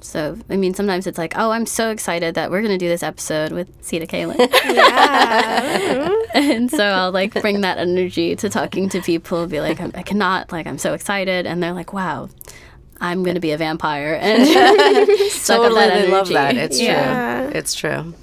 So, 0.00 0.38
I 0.48 0.56
mean, 0.56 0.74
sometimes 0.74 1.06
it's 1.06 1.18
like, 1.18 1.34
oh, 1.36 1.50
I'm 1.50 1.66
so 1.66 1.90
excited 1.90 2.34
that 2.36 2.50
we're 2.50 2.60
going 2.62 2.72
to 2.72 2.78
do 2.78 2.88
this 2.88 3.02
episode 3.02 3.52
with 3.52 3.68
Sita 3.84 4.06
Kalen. 4.06 4.36
Yeah. 4.74 6.14
and 6.34 6.70
so 6.70 6.84
I'll 6.84 7.10
like 7.12 7.34
bring 7.40 7.62
that 7.62 7.78
energy 7.78 8.36
to 8.36 8.48
talking 8.48 8.88
to 8.90 9.00
people, 9.02 9.46
be 9.46 9.60
like, 9.60 9.80
I 9.80 10.02
cannot, 10.02 10.52
like, 10.52 10.66
I'm 10.66 10.78
so 10.78 10.94
excited. 10.94 11.46
And 11.46 11.62
they're 11.62 11.72
like, 11.72 11.92
wow, 11.92 12.28
I'm 13.00 13.22
going 13.22 13.34
to 13.34 13.40
be 13.40 13.52
a 13.52 13.56
vampire. 13.58 14.14
And 14.22 14.46
suck 15.30 15.56
up 15.60 15.62
Totally, 15.72 15.80
that 15.88 16.08
love 16.10 16.28
that. 16.28 16.56
It's 16.56 16.80
Yeah. 16.80 17.42
true. 17.50 17.58
It's 17.58 17.74
true. 17.74 18.14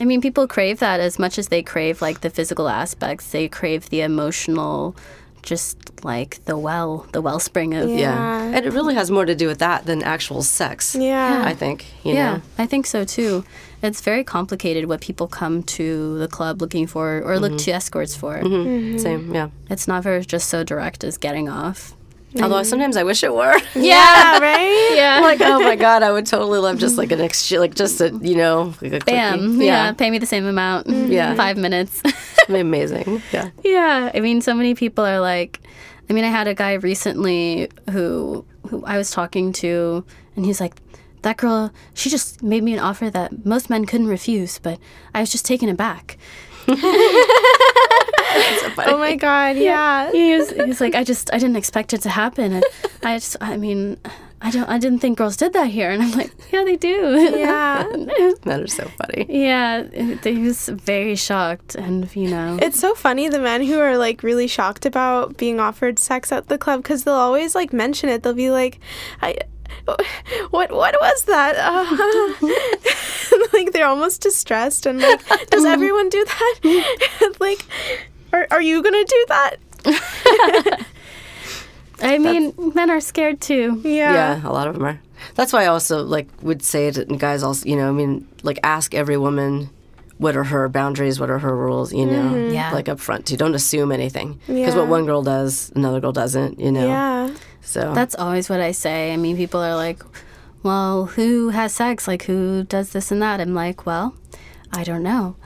I 0.00 0.04
mean, 0.04 0.20
people 0.20 0.46
crave 0.48 0.80
that 0.80 1.00
as 1.00 1.18
much 1.18 1.38
as 1.38 1.48
they 1.48 1.62
crave 1.62 2.02
like 2.02 2.20
the 2.20 2.30
physical 2.30 2.68
aspects. 2.68 3.30
They 3.30 3.48
crave 3.48 3.90
the 3.90 4.00
emotional, 4.00 4.96
just 5.44 6.04
like 6.04 6.44
the 6.46 6.58
well, 6.58 7.06
the 7.12 7.20
wellspring 7.22 7.74
of. 7.74 7.88
Yeah. 7.88 7.96
Yeah. 7.96 8.56
And 8.56 8.66
it 8.66 8.72
really 8.72 8.94
has 8.94 9.10
more 9.10 9.24
to 9.24 9.34
do 9.34 9.46
with 9.46 9.58
that 9.58 9.86
than 9.86 10.02
actual 10.02 10.42
sex. 10.42 10.96
yeah. 10.98 11.42
I 11.44 11.54
think. 11.54 11.86
You 12.02 12.14
Yeah, 12.14 12.36
know? 12.36 12.42
I 12.58 12.66
think 12.66 12.86
so 12.86 13.04
too. 13.04 13.44
It's 13.82 14.00
very 14.00 14.24
complicated 14.24 14.86
what 14.86 15.00
people 15.02 15.28
come 15.28 15.62
to 15.78 16.18
the 16.18 16.28
club 16.28 16.60
looking 16.62 16.86
for 16.86 17.20
or 17.22 17.38
look 17.38 17.52
mm-hmm. 17.52 17.70
to 17.70 17.72
escorts 17.72 18.16
for. 18.16 18.36
Mm-hmm. 18.38 18.68
Mm-hmm. 18.68 18.98
Same. 18.98 19.34
Yeah. 19.34 19.50
It's 19.68 19.86
never 19.86 20.20
just 20.20 20.48
so 20.48 20.64
direct 20.64 21.04
as 21.04 21.18
getting 21.18 21.48
off. 21.48 21.94
Although 22.42 22.56
mm-hmm. 22.56 22.64
sometimes 22.64 22.96
I 22.96 23.04
wish 23.04 23.22
it 23.22 23.32
were. 23.32 23.56
yeah, 23.76 24.38
right? 24.40 24.92
Yeah. 24.94 25.20
Like, 25.20 25.40
oh 25.40 25.60
my 25.60 25.76
god, 25.86 26.02
I 26.02 26.10
would 26.10 26.26
totally 26.26 26.58
love 26.58 26.78
just 26.78 26.98
like 26.98 27.12
an 27.12 27.20
exchange, 27.20 27.60
like 27.60 27.74
just 27.74 28.00
a 28.00 28.10
you 28.22 28.36
know, 28.36 28.74
like 28.82 28.92
a 28.92 28.98
Bam. 29.00 29.60
Yeah. 29.60 29.86
yeah, 29.86 29.92
Pay 29.92 30.10
me 30.10 30.18
the 30.18 30.26
same 30.26 30.46
amount. 30.46 30.88
Mm-hmm. 30.88 31.12
Yeah. 31.12 31.34
Five 31.36 31.56
minutes. 31.56 32.02
Amazing. 32.48 33.22
Yeah, 33.32 33.50
yeah. 33.62 34.10
I 34.12 34.20
mean, 34.20 34.40
so 34.40 34.52
many 34.54 34.74
people 34.74 35.04
are 35.04 35.20
like, 35.20 35.60
I 36.10 36.12
mean, 36.12 36.24
I 36.24 36.28
had 36.28 36.48
a 36.48 36.54
guy 36.54 36.74
recently 36.74 37.68
who, 37.90 38.44
who 38.68 38.84
I 38.84 38.98
was 38.98 39.10
talking 39.10 39.52
to, 39.54 40.04
and 40.34 40.44
he's 40.44 40.60
like, 40.60 40.74
that 41.22 41.36
girl, 41.36 41.72
she 41.94 42.10
just 42.10 42.42
made 42.42 42.62
me 42.62 42.74
an 42.74 42.80
offer 42.80 43.10
that 43.10 43.46
most 43.46 43.70
men 43.70 43.86
couldn't 43.86 44.08
refuse, 44.08 44.58
but 44.58 44.78
I 45.14 45.20
was 45.20 45.30
just 45.30 45.46
taken 45.46 45.68
aback. 45.68 46.18
Oh 48.86 48.98
my 48.98 49.14
god, 49.16 49.56
yeah. 49.56 50.10
he 50.12 50.36
was, 50.36 50.50
he 50.50 50.62
was 50.62 50.80
like, 50.80 50.94
I 50.94 51.04
just, 51.04 51.32
I 51.32 51.38
didn't 51.38 51.56
expect 51.56 51.92
it 51.92 52.02
to 52.02 52.10
happen. 52.10 52.52
And 52.54 52.64
I 53.02 53.16
just, 53.16 53.36
I 53.40 53.56
mean, 53.56 53.98
I 54.40 54.50
don't, 54.50 54.68
I 54.68 54.78
didn't 54.78 54.98
think 54.98 55.16
girls 55.18 55.36
did 55.36 55.52
that 55.52 55.68
here. 55.68 55.90
And 55.90 56.02
I'm 56.02 56.10
like, 56.12 56.32
yeah, 56.52 56.64
they 56.64 56.76
do. 56.76 56.90
Yeah. 57.36 57.84
that 58.42 58.60
is 58.62 58.74
so 58.74 58.84
funny. 58.98 59.26
yeah. 59.28 59.84
He 60.22 60.38
was 60.38 60.68
very 60.68 61.14
shocked. 61.16 61.74
And, 61.76 62.14
you 62.14 62.28
know, 62.28 62.58
It's 62.60 62.78
so 62.78 62.94
funny 62.94 63.28
the 63.28 63.38
men 63.38 63.62
who 63.62 63.78
are 63.78 63.96
like 63.96 64.22
really 64.22 64.46
shocked 64.48 64.84
about 64.86 65.36
being 65.36 65.60
offered 65.60 65.98
sex 65.98 66.30
at 66.32 66.48
the 66.48 66.58
club 66.58 66.82
because 66.82 67.04
they'll 67.04 67.14
always 67.14 67.54
like 67.54 67.72
mention 67.72 68.08
it. 68.08 68.22
They'll 68.22 68.34
be 68.34 68.50
like, 68.50 68.80
"I, 69.22 69.38
what 70.50 70.72
what 70.72 70.94
was 71.00 71.22
that?" 71.24 71.54
Uh, 71.56 73.46
like 73.52 73.72
they're 73.72 73.86
almost 73.86 74.20
distressed 74.20 74.84
and 74.86 75.00
like, 75.00 75.50
does 75.50 75.64
everyone 75.64 76.08
do 76.08 76.24
that? 76.24 77.36
like, 77.40 77.64
are 78.34 78.46
are 78.50 78.62
you 78.62 78.82
gonna 78.82 79.04
do 79.04 79.26
that? 79.28 79.56
I 82.02 82.18
mean, 82.18 82.52
men 82.74 82.90
are 82.90 83.00
scared 83.00 83.40
too. 83.40 83.80
Yeah. 83.84 84.12
Yeah, 84.12 84.48
a 84.48 84.52
lot 84.52 84.66
of 84.66 84.74
them 84.74 84.84
are. 84.84 85.00
That's 85.36 85.52
why 85.52 85.62
I 85.64 85.66
also 85.66 86.02
like 86.02 86.28
would 86.42 86.62
say 86.62 86.90
to 86.90 87.04
guys 87.04 87.42
also, 87.42 87.66
you 87.66 87.76
know, 87.76 87.88
I 87.88 87.92
mean, 87.92 88.26
like 88.42 88.58
ask 88.62 88.94
every 88.94 89.16
woman 89.16 89.70
what 90.18 90.36
are 90.36 90.44
her 90.44 90.68
boundaries, 90.68 91.18
what 91.18 91.30
are 91.30 91.38
her 91.38 91.56
rules, 91.56 91.92
you 91.92 92.06
know, 92.06 92.22
mm-hmm. 92.34 92.54
Yeah. 92.54 92.72
like 92.72 92.88
up 92.88 93.00
front 93.00 93.26
too. 93.26 93.36
Don't 93.36 93.54
assume 93.54 93.90
anything 93.92 94.38
because 94.46 94.74
Yeah. 94.74 94.80
what 94.80 94.88
one 94.88 95.06
girl 95.06 95.22
does, 95.22 95.72
another 95.74 96.00
girl 96.00 96.12
doesn't, 96.12 96.60
you 96.60 96.72
know. 96.72 96.86
Yeah. 96.86 97.30
So 97.62 97.94
That's 97.94 98.14
always 98.14 98.50
what 98.50 98.60
I 98.60 98.72
say. 98.72 99.12
I 99.12 99.16
mean, 99.16 99.36
people 99.36 99.60
are 99.60 99.74
like, 99.74 100.02
well, 100.62 101.06
who 101.06 101.48
has 101.50 101.72
sex? 101.74 102.06
Like, 102.06 102.24
who 102.24 102.64
does 102.64 102.90
this 102.90 103.10
and 103.10 103.22
that? 103.22 103.40
I'm 103.40 103.54
like, 103.54 103.86
well, 103.86 104.14
I 104.72 104.84
don't 104.84 105.02
know. 105.02 105.36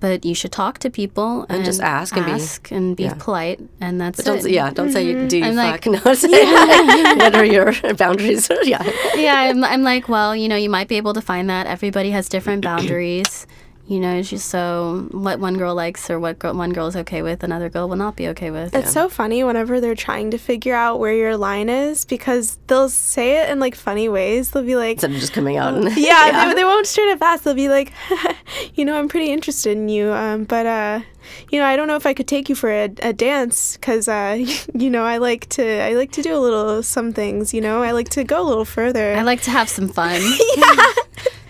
But 0.00 0.24
you 0.24 0.34
should 0.34 0.52
talk 0.52 0.78
to 0.80 0.90
people 0.90 1.44
and, 1.48 1.64
just 1.64 1.80
ask 1.80 2.16
and 2.16 2.26
be- 2.26 2.74
and 2.74 2.96
be 2.96 3.02
yeah. 3.04 3.16
polite, 3.18 3.60
and 3.80 4.00
that's 4.00 4.22
don't 4.22 4.46
it. 4.46 4.52
yeah, 4.52 4.70
don't 4.70 4.92
say 4.92 5.04
you 5.04 5.16
mm-hmm. 5.16 5.26
do 5.26 5.38
you 5.38 5.44
I'm 5.44 5.56
fuck. 5.56 5.86
like- 5.86 6.04
no, 6.04 6.14
say 6.14 6.44
what 7.16 7.34
are 7.34 7.44
your 7.44 7.72
boundaries? 7.94 8.48
yeah. 8.62 8.82
yeah, 9.16 9.34
I'm, 9.34 9.64
I'm 9.64 9.82
like, 9.82 10.08
well, 10.08 10.36
you 10.36 10.48
know, 10.48 10.56
you 10.56 10.70
might 10.70 10.86
be 10.86 10.96
able 10.96 11.14
to 11.14 11.20
find 11.20 11.50
that. 11.50 11.66
Everybody 11.66 12.10
has 12.12 12.28
different 12.28 12.62
boundaries. 12.70 13.46
You 13.88 14.00
know, 14.00 14.16
it's 14.16 14.28
just 14.28 14.48
so 14.48 15.08
what 15.12 15.40
one 15.40 15.56
girl 15.56 15.74
likes 15.74 16.10
or 16.10 16.20
what 16.20 16.38
girl, 16.38 16.52
one 16.52 16.74
girl 16.74 16.88
is 16.88 16.96
okay 16.96 17.22
with, 17.22 17.42
another 17.42 17.70
girl 17.70 17.88
will 17.88 17.96
not 17.96 18.16
be 18.16 18.28
okay 18.28 18.50
with. 18.50 18.74
It's 18.74 18.92
so 18.92 19.08
funny 19.08 19.42
whenever 19.42 19.80
they're 19.80 19.94
trying 19.94 20.30
to 20.32 20.38
figure 20.38 20.74
out 20.74 21.00
where 21.00 21.14
your 21.14 21.38
line 21.38 21.70
is 21.70 22.04
because 22.04 22.58
they'll 22.66 22.90
say 22.90 23.42
it 23.42 23.48
in 23.48 23.60
like 23.60 23.74
funny 23.74 24.10
ways. 24.10 24.50
They'll 24.50 24.62
be 24.62 24.76
like, 24.76 24.96
Instead 24.96 25.12
of 25.12 25.16
just 25.16 25.32
coming 25.32 25.56
out 25.56 25.72
and 25.72 25.84
yeah, 25.96 26.48
They, 26.48 26.54
they 26.56 26.64
won't 26.64 26.86
straight 26.86 27.10
up 27.12 27.22
ask. 27.22 27.44
They'll 27.44 27.54
be 27.54 27.70
like, 27.70 27.92
you 28.74 28.84
know, 28.84 28.94
I'm 28.94 29.08
pretty 29.08 29.32
interested 29.32 29.72
in 29.72 29.88
you, 29.88 30.12
um, 30.12 30.44
but 30.44 30.66
uh, 30.66 31.00
you 31.50 31.58
know, 31.58 31.64
I 31.64 31.76
don't 31.76 31.88
know 31.88 31.96
if 31.96 32.04
I 32.04 32.12
could 32.12 32.28
take 32.28 32.50
you 32.50 32.54
for 32.54 32.70
a, 32.70 32.90
a 33.00 33.14
dance 33.14 33.78
because 33.78 34.06
uh, 34.06 34.36
you 34.74 34.90
know, 34.90 35.04
I 35.04 35.16
like 35.16 35.48
to 35.50 35.64
I 35.80 35.94
like 35.94 36.12
to 36.12 36.22
do 36.22 36.36
a 36.36 36.40
little 36.40 36.82
some 36.82 37.14
things. 37.14 37.54
You 37.54 37.62
know, 37.62 37.82
I 37.82 37.92
like 37.92 38.10
to 38.10 38.24
go 38.24 38.42
a 38.42 38.46
little 38.46 38.66
further. 38.66 39.14
I 39.14 39.22
like 39.22 39.40
to 39.42 39.50
have 39.50 39.70
some 39.70 39.88
fun. 39.88 40.20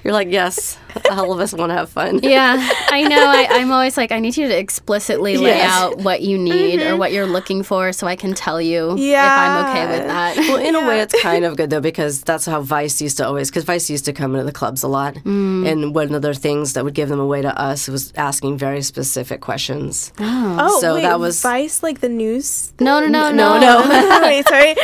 You're 0.04 0.14
like, 0.14 0.28
yes, 0.30 0.78
all 1.10 1.32
of 1.32 1.40
us 1.40 1.52
want 1.52 1.70
to 1.70 1.74
have 1.76 1.88
fun. 1.90 2.20
Yeah, 2.28 2.56
I 2.90 3.02
know. 3.02 3.26
I, 3.26 3.46
I'm 3.50 3.70
always 3.72 3.96
like, 3.96 4.12
I 4.12 4.18
need 4.20 4.36
you 4.36 4.48
to 4.48 4.58
explicitly 4.58 5.36
lay 5.38 5.56
Yes. 5.56 5.70
out 5.72 5.98
what 5.98 6.20
you 6.22 6.36
need 6.38 6.82
or 6.82 6.96
what 6.96 7.12
you're 7.12 7.26
looking 7.26 7.62
for 7.62 7.92
so 7.92 8.06
I 8.06 8.16
can 8.16 8.34
tell 8.34 8.60
you 8.60 8.92
if 8.98 9.16
I'm 9.18 9.66
okay 9.70 9.86
with 9.98 10.06
that. 10.06 10.36
Well, 10.36 10.56
in 10.56 10.74
a 10.74 10.86
way, 10.86 11.00
it's 11.00 11.20
kind 11.22 11.44
of 11.44 11.56
good 11.56 11.70
though 11.70 11.80
because 11.80 12.20
that's 12.22 12.44
how 12.46 12.60
Vice 12.60 13.00
used 13.00 13.16
to 13.18 13.26
always. 13.26 13.50
Because 13.50 13.64
Vice 13.64 13.88
used 13.90 14.04
to 14.06 14.12
come 14.12 14.34
into 14.34 14.44
the 14.44 14.52
clubs 14.52 14.82
a 14.82 14.88
lot, 14.88 15.14
Mm. 15.24 15.66
and 15.70 15.94
one 15.94 16.14
of 16.14 16.22
the 16.22 16.34
things 16.34 16.72
that 16.74 16.84
would 16.84 16.94
give 16.94 17.08
them 17.08 17.20
away 17.20 17.42
to 17.42 17.58
us 17.60 17.88
was 17.88 18.12
asking 18.16 18.58
very 18.58 18.82
specific 18.82 19.40
questions. 19.40 20.12
Oh, 20.18 20.78
So 20.80 20.94
wait, 20.94 21.02
that 21.02 21.18
was- 21.20 21.40
Vice, 21.42 21.82
like 21.82 22.00
the 22.00 22.08
news. 22.08 22.72
No, 22.80 23.00
no, 23.00 23.06
no, 23.08 23.30
No, 23.32 23.58
no, 23.58 23.84
no, 23.88 24.20
wait, 24.22 24.46
sorry. 24.48 24.74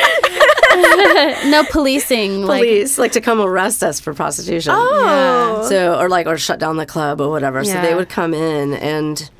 no 1.50 1.64
policing. 1.70 2.42
Like, 2.46 2.60
police 2.62 2.98
like 2.98 3.12
to 3.12 3.20
come 3.20 3.40
arrest 3.40 3.82
us 3.82 4.00
for 4.00 4.14
prostitution. 4.14 4.72
Oh, 4.74 5.66
So 5.68 5.93
or 5.98 6.08
like 6.08 6.26
or 6.26 6.38
shut 6.38 6.58
down 6.58 6.76
the 6.76 6.86
club 6.86 7.20
or 7.20 7.30
whatever. 7.30 7.64
So 7.64 7.80
they 7.80 7.94
would 7.94 8.08
come 8.08 8.34
in 8.34 8.74
and 8.74 9.30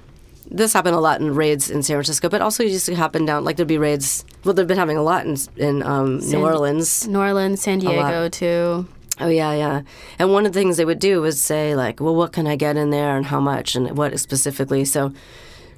this 0.50 0.72
happened 0.72 0.94
a 0.94 1.00
lot 1.00 1.20
in 1.20 1.34
raids 1.34 1.70
in 1.70 1.82
San 1.82 1.96
Francisco, 1.96 2.28
but 2.28 2.42
also 2.42 2.62
used 2.62 2.86
to 2.86 2.94
happen 2.94 3.24
down 3.24 3.44
like 3.44 3.56
there'd 3.56 3.66
be 3.68 3.78
raids. 3.78 4.24
Well, 4.44 4.54
they've 4.54 4.66
been 4.66 4.78
having 4.78 4.96
a 4.96 5.02
lot 5.02 5.24
in 5.26 5.36
in 5.56 5.82
um, 5.82 6.18
New 6.18 6.40
Orleans. 6.44 7.08
New 7.08 7.18
Orleans, 7.18 7.62
San 7.62 7.78
Diego, 7.78 8.28
too. 8.28 8.86
Oh 9.20 9.28
yeah, 9.28 9.52
yeah. 9.54 9.82
And 10.18 10.32
one 10.32 10.44
of 10.44 10.52
the 10.52 10.58
things 10.58 10.76
they 10.76 10.84
would 10.84 10.98
do 10.98 11.20
was 11.22 11.40
say 11.40 11.74
like, 11.76 12.00
"Well, 12.00 12.14
what 12.14 12.32
can 12.32 12.46
I 12.46 12.56
get 12.56 12.76
in 12.76 12.90
there, 12.90 13.16
and 13.16 13.24
how 13.26 13.40
much, 13.40 13.74
and 13.76 13.96
what 13.96 14.18
specifically?" 14.18 14.84
So 14.84 15.12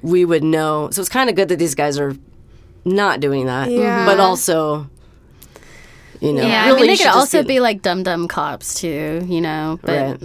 we 0.01 0.25
would 0.25 0.43
know. 0.43 0.89
So 0.91 1.01
it's 1.01 1.09
kind 1.09 1.29
of 1.29 1.35
good 1.35 1.47
that 1.49 1.59
these 1.59 1.75
guys 1.75 1.97
are 1.99 2.15
not 2.83 3.19
doing 3.19 3.45
that, 3.45 3.69
Yeah. 3.69 4.05
but 4.05 4.19
also, 4.19 4.89
you 6.21 6.33
know, 6.33 6.41
Yeah, 6.41 6.63
I 6.63 6.67
really 6.67 6.81
mean, 6.81 6.87
they 6.91 6.97
could 6.97 7.07
also 7.07 7.43
be 7.43 7.59
like 7.59 7.81
dumb 7.81 8.03
dumb 8.03 8.27
cops 8.27 8.73
too, 8.73 9.23
you 9.27 9.41
know. 9.41 9.79
But 9.83 10.21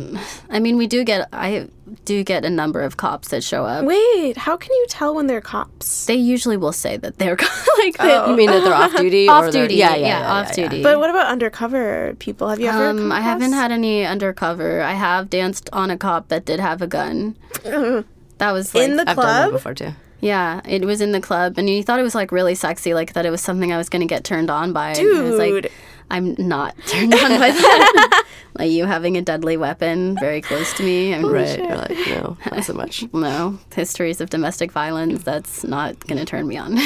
I 0.51 0.59
mean, 0.61 0.77
we 0.77 0.87
do 0.87 1.05
get 1.05 1.29
I 1.33 1.69
do 2.05 2.25
get 2.25 2.45
a 2.45 2.51
number 2.51 2.81
of 2.81 2.97
cops 2.97 3.29
that 3.29 3.45
show 3.45 3.65
up. 3.67 3.85
wait. 3.85 4.37
How 4.37 4.57
can 4.57 4.73
you 4.75 4.87
tell 4.89 5.15
when 5.15 5.27
they're 5.27 5.41
cops? 5.43 6.07
They 6.07 6.15
usually 6.15 6.57
will 6.57 6.73
say 6.73 6.97
that 6.97 7.19
they're 7.19 7.37
like 7.79 7.99
they, 7.99 8.27
You 8.29 8.37
mean 8.37 8.51
that 8.51 8.65
they're 8.65 8.75
off 8.75 8.97
duty? 8.97 9.29
off 9.29 9.45
or 9.45 9.51
duty. 9.51 9.75
Yeah, 9.75 9.91
Yeah, 9.91 9.97
yeah, 9.97 10.07
yeah, 10.21 10.33
off 10.33 10.57
yeah, 10.57 10.65
yeah. 10.65 10.69
duty. 10.71 10.83
But 10.83 10.99
what 10.99 11.11
about 11.11 11.27
undercover 11.27 12.15
people? 12.19 12.49
Have 12.49 12.61
you 12.61 12.69
ever? 12.69 12.89
um, 12.89 13.13
I 13.13 13.21
haven't 13.21 13.53
had 13.53 13.71
any 13.73 14.05
undercover. 14.07 14.81
I 14.81 14.93
have 14.95 15.29
danced 15.29 15.69
on 15.73 15.91
a 15.91 15.99
cop 15.99 16.29
that 16.29 16.45
did 16.47 16.61
have 16.61 16.81
a 16.83 16.87
gun. 16.87 17.37
That 18.39 18.51
was 18.51 18.75
like, 18.75 18.89
in 18.89 18.97
the 18.97 19.03
I've 19.09 19.15
done 19.15 19.27
that 19.27 19.41
club. 19.43 19.53
before 19.53 19.75
too. 19.75 19.93
Yeah, 20.23 20.63
it 20.67 20.85
was 20.87 21.01
in 21.03 21.13
the 21.13 21.21
club, 21.21 21.59
and 21.59 21.69
you 21.69 21.83
thought 21.83 21.99
it 21.99 22.03
was 22.03 22.15
like 22.15 22.33
really 22.33 22.55
sexy, 22.55 22.95
like 22.95 23.13
that 23.13 23.27
it 23.27 23.31
was 23.31 23.43
something 23.43 23.71
I 23.73 23.77
was 23.77 23.91
going 23.91 24.01
to 24.01 24.07
get 24.07 24.25
turned 24.25 24.49
on 24.51 24.73
by. 24.73 24.93
And 24.93 24.99
I 25.19 25.23
was 25.23 25.39
Dude. 25.39 25.65
like, 25.65 25.73
I'm 26.11 26.35
not 26.39 26.75
turned 26.87 27.13
on 27.13 27.39
by 27.39 27.51
that. 27.51 28.25
like 28.59 28.71
you 28.71 28.85
having 28.87 29.17
a 29.17 29.23
deadly 29.23 29.57
weapon 29.57 30.17
very 30.19 30.41
close 30.41 30.73
to 30.75 30.83
me. 30.83 31.13
I'm 31.15 31.27
Right? 31.27 31.59
You're 31.59 31.77
like, 31.77 31.91
no, 32.09 32.37
not 32.51 32.65
so 32.65 32.73
much. 32.75 33.05
no 33.13 33.59
histories 33.75 34.21
of 34.21 34.31
domestic 34.31 34.71
violence 34.73 35.23
that's 35.25 35.65
not 35.65 35.99
going 36.07 36.19
to 36.19 36.25
turn 36.25 36.47
me 36.47 36.57
on 36.57 36.77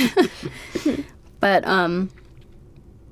but 1.41 1.67
um 1.67 2.09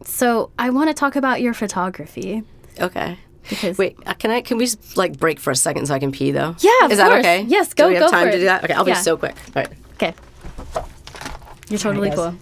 so 0.04 0.50
i 0.58 0.70
want 0.70 0.88
to 0.88 0.94
talk 0.94 1.16
about 1.16 1.40
your 1.42 1.52
photography 1.52 2.42
Okay. 2.80 3.18
because 3.48 3.76
Wait, 3.78 3.96
uh, 4.06 4.14
can 4.14 4.30
I? 4.30 4.40
Can 4.40 4.56
we 4.56 4.64
just 4.64 4.96
like 4.96 5.18
break 5.18 5.38
for 5.38 5.50
a 5.50 5.56
second 5.56 5.86
so 5.86 5.94
I 5.94 5.98
can 6.00 6.10
pee 6.10 6.30
though? 6.32 6.56
Yeah, 6.60 6.88
Is 6.88 6.96
that 6.98 7.08
course. 7.10 7.20
okay? 7.20 7.42
Yes, 7.42 7.68
Do 7.68 7.82
go- 7.84 7.88
we 7.88 7.94
have 7.94 8.04
go 8.04 8.10
time 8.10 8.26
for 8.26 8.32
to 8.32 8.38
do 8.38 8.44
that? 8.46 8.64
Okay, 8.64 8.72
I'll 8.72 8.88
Yeah. 8.88 8.94
be 8.94 9.00
so 9.02 9.16
quick. 9.16 9.36
All 9.54 9.62
right. 9.62 9.68
Okay 10.04 10.14
you're 11.68 11.78
totally 11.78 12.10
cool 12.10 12.34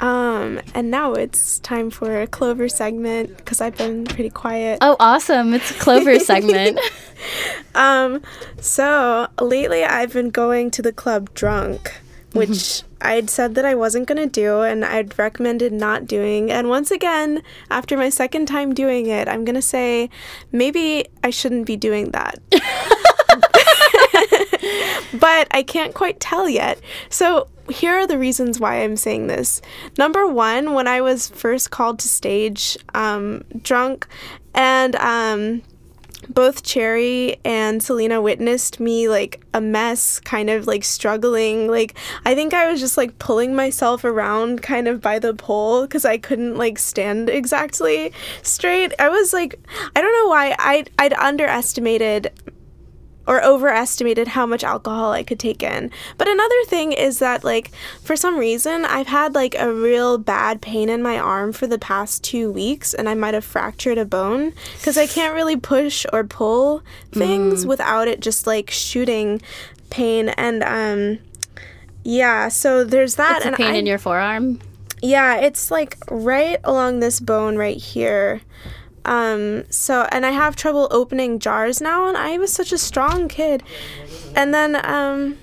Um, 0.00 0.60
and 0.74 0.92
now 0.92 1.14
it's 1.14 1.58
time 1.58 1.90
for 1.90 2.22
a 2.22 2.26
Clover 2.28 2.68
segment 2.68 3.36
because 3.36 3.60
I've 3.60 3.76
been 3.76 4.04
pretty 4.04 4.30
quiet. 4.30 4.78
oh 4.80 4.94
awesome 5.00 5.54
it's 5.54 5.70
a 5.72 5.74
clover 5.74 6.18
segment 6.30 6.78
Um, 7.74 8.22
so 8.60 9.26
lately 9.40 9.82
I've 9.84 10.12
been 10.12 10.30
going 10.30 10.70
to 10.72 10.82
the 10.82 10.92
club 10.92 11.34
drunk, 11.34 12.00
which 12.32 12.82
I'd 13.00 13.28
said 13.30 13.54
that 13.56 13.64
I 13.64 13.74
wasn't 13.74 14.06
gonna 14.06 14.26
do, 14.26 14.60
and 14.62 14.84
I'd 14.84 15.18
recommended 15.18 15.72
not 15.72 16.06
doing. 16.06 16.50
And 16.50 16.68
once 16.68 16.90
again, 16.90 17.42
after 17.70 17.96
my 17.96 18.08
second 18.08 18.46
time 18.46 18.72
doing 18.74 19.06
it, 19.06 19.26
I'm 19.28 19.44
gonna 19.44 19.62
say 19.62 20.10
maybe 20.52 21.06
I 21.22 21.30
shouldn't 21.30 21.66
be 21.66 21.76
doing 21.76 22.10
that. 22.12 22.38
but 25.14 25.48
I 25.50 25.62
can't 25.62 25.94
quite 25.94 26.20
tell 26.20 26.48
yet. 26.48 26.80
So 27.10 27.48
here 27.70 27.94
are 27.94 28.06
the 28.06 28.18
reasons 28.18 28.58
why 28.58 28.82
I'm 28.82 28.96
saying 28.96 29.26
this. 29.26 29.60
Number 29.96 30.26
one, 30.26 30.74
when 30.74 30.88
I 30.88 31.00
was 31.00 31.28
first 31.28 31.70
called 31.70 31.98
to 32.00 32.08
stage, 32.08 32.76
um, 32.94 33.44
drunk, 33.62 34.06
and 34.54 34.96
um, 34.96 35.62
both 36.28 36.62
Cherry 36.62 37.36
and 37.44 37.82
Selena 37.82 38.20
witnessed 38.20 38.80
me 38.80 39.08
like 39.08 39.40
a 39.54 39.60
mess, 39.60 40.18
kind 40.20 40.50
of 40.50 40.66
like 40.66 40.84
struggling. 40.84 41.68
Like, 41.68 41.96
I 42.24 42.34
think 42.34 42.54
I 42.54 42.70
was 42.70 42.80
just 42.80 42.96
like 42.96 43.18
pulling 43.18 43.54
myself 43.54 44.04
around 44.04 44.62
kind 44.62 44.88
of 44.88 45.00
by 45.00 45.18
the 45.18 45.34
pole 45.34 45.82
because 45.82 46.04
I 46.04 46.18
couldn't 46.18 46.56
like 46.56 46.78
stand 46.78 47.28
exactly 47.28 48.12
straight. 48.42 48.92
I 48.98 49.08
was 49.08 49.32
like, 49.32 49.58
I 49.94 50.00
don't 50.00 50.12
know 50.12 50.28
why 50.28 50.56
I'd, 50.58 50.90
I'd 50.98 51.12
underestimated 51.14 52.32
or 53.28 53.44
overestimated 53.44 54.28
how 54.28 54.46
much 54.46 54.64
alcohol 54.64 55.12
I 55.12 55.22
could 55.22 55.38
take 55.38 55.62
in. 55.62 55.90
But 56.16 56.26
another 56.26 56.64
thing 56.64 56.92
is 56.92 57.18
that 57.18 57.44
like 57.44 57.70
for 58.02 58.16
some 58.16 58.38
reason 58.38 58.86
I've 58.86 59.06
had 59.06 59.34
like 59.34 59.54
a 59.58 59.72
real 59.72 60.16
bad 60.18 60.62
pain 60.62 60.88
in 60.88 61.02
my 61.02 61.18
arm 61.18 61.52
for 61.52 61.66
the 61.66 61.78
past 61.78 62.24
2 62.24 62.50
weeks 62.50 62.94
and 62.94 63.08
I 63.08 63.14
might 63.14 63.34
have 63.34 63.44
fractured 63.44 63.98
a 63.98 64.06
bone 64.06 64.52
cuz 64.82 64.96
I 64.96 65.06
can't 65.06 65.34
really 65.34 65.56
push 65.56 66.06
or 66.12 66.24
pull 66.24 66.82
things 67.12 67.66
without 67.66 68.08
it 68.08 68.20
just 68.20 68.46
like 68.46 68.70
shooting 68.70 69.42
pain 69.90 70.30
and 70.30 70.62
um 70.62 71.18
yeah, 72.04 72.48
so 72.48 72.84
there's 72.84 73.16
that 73.16 73.38
it's 73.38 73.44
a 73.44 73.48
and 73.48 73.56
pain 73.56 73.74
I, 73.74 73.78
in 73.78 73.86
your 73.86 73.98
forearm 73.98 74.60
yeah, 75.02 75.36
it's 75.36 75.70
like 75.70 75.96
right 76.10 76.58
along 76.64 77.00
this 77.00 77.20
bone 77.20 77.56
right 77.56 77.76
here. 77.76 78.40
Um, 79.08 79.64
so 79.70 80.06
and 80.12 80.26
I 80.26 80.32
have 80.32 80.54
trouble 80.54 80.86
opening 80.90 81.38
jars 81.38 81.80
now 81.80 82.08
and 82.08 82.16
I 82.16 82.36
was 82.36 82.52
such 82.52 82.72
a 82.72 82.78
strong 82.78 83.26
kid. 83.26 83.62
And 84.36 84.52
then 84.52 84.76
um 84.84 85.38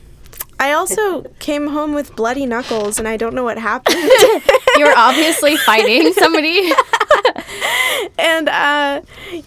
I 0.59 0.71
also 0.73 1.21
came 1.39 1.67
home 1.67 1.93
with 1.95 2.15
bloody 2.15 2.45
knuckles 2.45 2.99
and 2.99 3.07
I 3.07 3.17
don't 3.17 3.33
know 3.33 3.43
what 3.43 3.57
happened. 3.57 3.97
you're 4.77 4.95
obviously 4.95 5.57
fighting 5.57 6.13
somebody 6.13 6.71
and 8.19 8.49
uh 8.49 9.01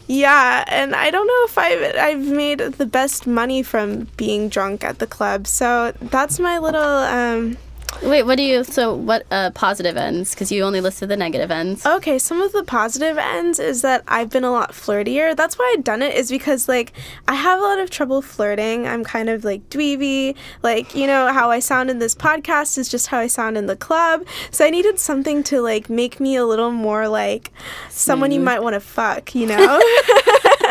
yeah, 0.08 0.64
and 0.66 0.96
I 0.96 1.12
don't 1.12 1.26
know 1.28 1.44
if 1.44 1.56
I've 1.56 1.96
I've 1.96 2.26
made 2.26 2.58
the 2.58 2.86
best 2.86 3.24
money 3.24 3.62
from 3.62 4.08
being 4.16 4.48
drunk 4.48 4.82
at 4.82 4.98
the 4.98 5.06
club. 5.06 5.46
So 5.46 5.92
that's 6.00 6.40
my 6.40 6.58
little 6.58 6.82
um 6.82 7.56
wait 8.02 8.22
what 8.22 8.36
do 8.36 8.42
you 8.42 8.62
so 8.62 8.94
what 8.94 9.26
uh 9.30 9.50
positive 9.50 9.96
ends 9.96 10.30
because 10.30 10.52
you 10.52 10.62
only 10.62 10.80
listed 10.80 11.08
the 11.08 11.16
negative 11.16 11.50
ends 11.50 11.84
Okay, 11.98 12.18
some 12.18 12.40
of 12.40 12.52
the 12.52 12.62
positive 12.64 13.18
ends 13.18 13.58
is 13.58 13.82
that 13.82 14.04
I've 14.06 14.30
been 14.30 14.44
a 14.44 14.50
lot 14.50 14.72
flirtier. 14.72 15.34
That's 15.34 15.58
why 15.58 15.74
I've 15.76 15.84
done 15.84 16.02
it 16.02 16.14
is 16.14 16.30
because 16.30 16.68
like 16.68 16.92
I 17.26 17.34
have 17.34 17.58
a 17.58 17.62
lot 17.62 17.78
of 17.78 17.90
trouble 17.90 18.20
flirting. 18.22 18.86
I'm 18.86 19.04
kind 19.04 19.28
of 19.28 19.42
like 19.42 19.68
dweeby. 19.70 20.36
Like, 20.62 20.94
you 20.94 21.06
know, 21.06 21.32
how 21.32 21.50
I 21.50 21.60
sound 21.60 21.90
in 21.90 21.98
this 21.98 22.14
podcast 22.14 22.78
is 22.78 22.88
just 22.88 23.08
how 23.08 23.18
I 23.18 23.26
sound 23.26 23.56
in 23.56 23.66
the 23.66 23.76
club. 23.76 24.26
So 24.50 24.64
I 24.64 24.70
needed 24.70 24.98
something 24.98 25.42
to 25.44 25.60
like 25.60 25.88
make 25.88 26.20
me 26.20 26.36
a 26.36 26.44
little 26.44 26.70
more 26.70 27.08
like 27.08 27.52
someone 27.88 28.30
you 28.30 28.40
might 28.40 28.62
want 28.62 28.74
to 28.74 28.80
fuck, 28.80 29.34
you 29.34 29.46
know? 29.46 29.80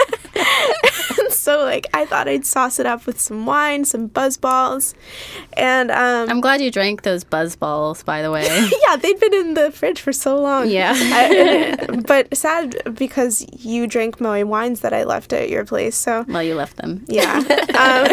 and 1.19 1.31
so 1.31 1.63
like 1.63 1.87
I 1.93 2.05
thought 2.05 2.27
I'd 2.27 2.45
sauce 2.45 2.79
it 2.79 2.85
up 2.85 3.05
with 3.05 3.19
some 3.19 3.45
wine, 3.45 3.85
some 3.85 4.07
buzz 4.07 4.37
balls. 4.37 4.93
And 5.53 5.89
um 5.91 6.29
i'm 6.29 6.41
glad 6.41 6.61
you 6.61 6.71
drank 6.71 7.01
those 7.03 7.23
buzz 7.23 7.55
balls 7.55 8.03
by 8.03 8.21
the 8.21 8.31
way 8.31 8.45
yeah, 8.87 8.95
they'd 8.95 9.19
been 9.19 9.33
in 9.33 9.53
the 9.55 9.71
fridge 9.71 9.99
for 9.99 10.13
so 10.13 10.39
long. 10.39 10.69
Yeah. 10.69 10.93
I- 10.95 12.01
but 12.05 12.35
sad 12.35 12.75
because 12.95 13.45
you 13.51 13.87
drank 13.87 14.21
my 14.21 14.43
wines 14.43 14.81
that 14.81 14.93
I 14.93 15.03
left 15.03 15.33
at 15.33 15.49
your 15.49 15.65
place. 15.65 15.95
So 15.95 16.25
well 16.27 16.43
you 16.43 16.55
left 16.55 16.77
them 16.77 17.03
yeah. 17.07 17.41
um, 17.77 18.07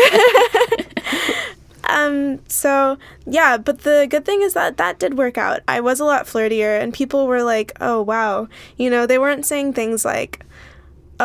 um. 1.88 2.40
So 2.48 2.98
yeah, 3.26 3.56
but 3.58 3.80
the 3.80 4.06
good 4.08 4.24
thing 4.24 4.42
is 4.42 4.54
that 4.54 4.76
that 4.78 4.98
did 4.98 5.18
work 5.18 5.36
out. 5.38 5.60
I 5.68 5.80
was 5.80 6.00
a 6.00 6.04
lot 6.04 6.26
flirtier, 6.26 6.80
and 6.80 6.92
people 6.94 7.26
were 7.26 7.42
like, 7.42 7.72
"Oh 7.80 8.00
wow," 8.02 8.48
you 8.76 8.88
know, 8.90 9.06
they 9.06 9.18
weren't 9.18 9.46
saying 9.46 9.74
things 9.74 10.04
like, 10.04 10.44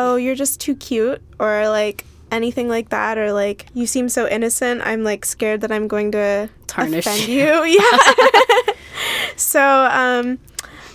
"Oh, 0.02 0.16
you're 0.16 0.36
just 0.36 0.60
too 0.62 0.76
cute," 0.76 1.22
or 1.40 1.68
like 1.70 2.06
anything 2.32 2.68
like 2.70 2.90
that, 2.90 3.18
or 3.18 3.34
like, 3.34 3.66
"You 3.74 3.86
seem 3.88 4.08
so 4.10 4.28
innocent." 4.28 4.82
I'm 4.86 5.04
like 5.04 5.26
scared 5.26 5.62
that 5.62 5.72
I'm 5.72 5.88
going 5.88 6.12
to 6.14 6.50
Tarnish 6.68 7.06
offend 7.08 7.28
you. 7.28 7.48
Yeah. 7.80 8.74
so 9.36 9.62
um, 9.92 10.40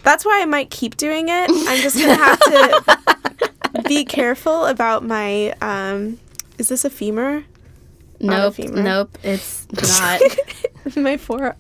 that's 0.03 0.25
why 0.25 0.41
I 0.43 0.45
might 0.45 0.71
keep 0.71 0.97
doing 0.97 1.29
it. 1.29 1.51
I'm 1.51 1.81
just 1.83 1.97
gonna 1.99 2.15
have 2.17 2.41
to 2.41 3.83
be 3.89 4.05
careful 4.05 4.67
about 4.67 5.05
my 5.05 5.53
um. 5.61 6.19
Is 6.59 6.69
this 6.69 6.85
a 6.85 6.91
femur? 6.91 7.45
Not 8.21 8.39
a 8.39 8.43
nope 8.45 8.55
femur. 8.55 8.83
nope 8.83 9.19
it's 9.25 9.67
not 10.01 10.21
my 10.97 11.17
forearm. 11.17 11.57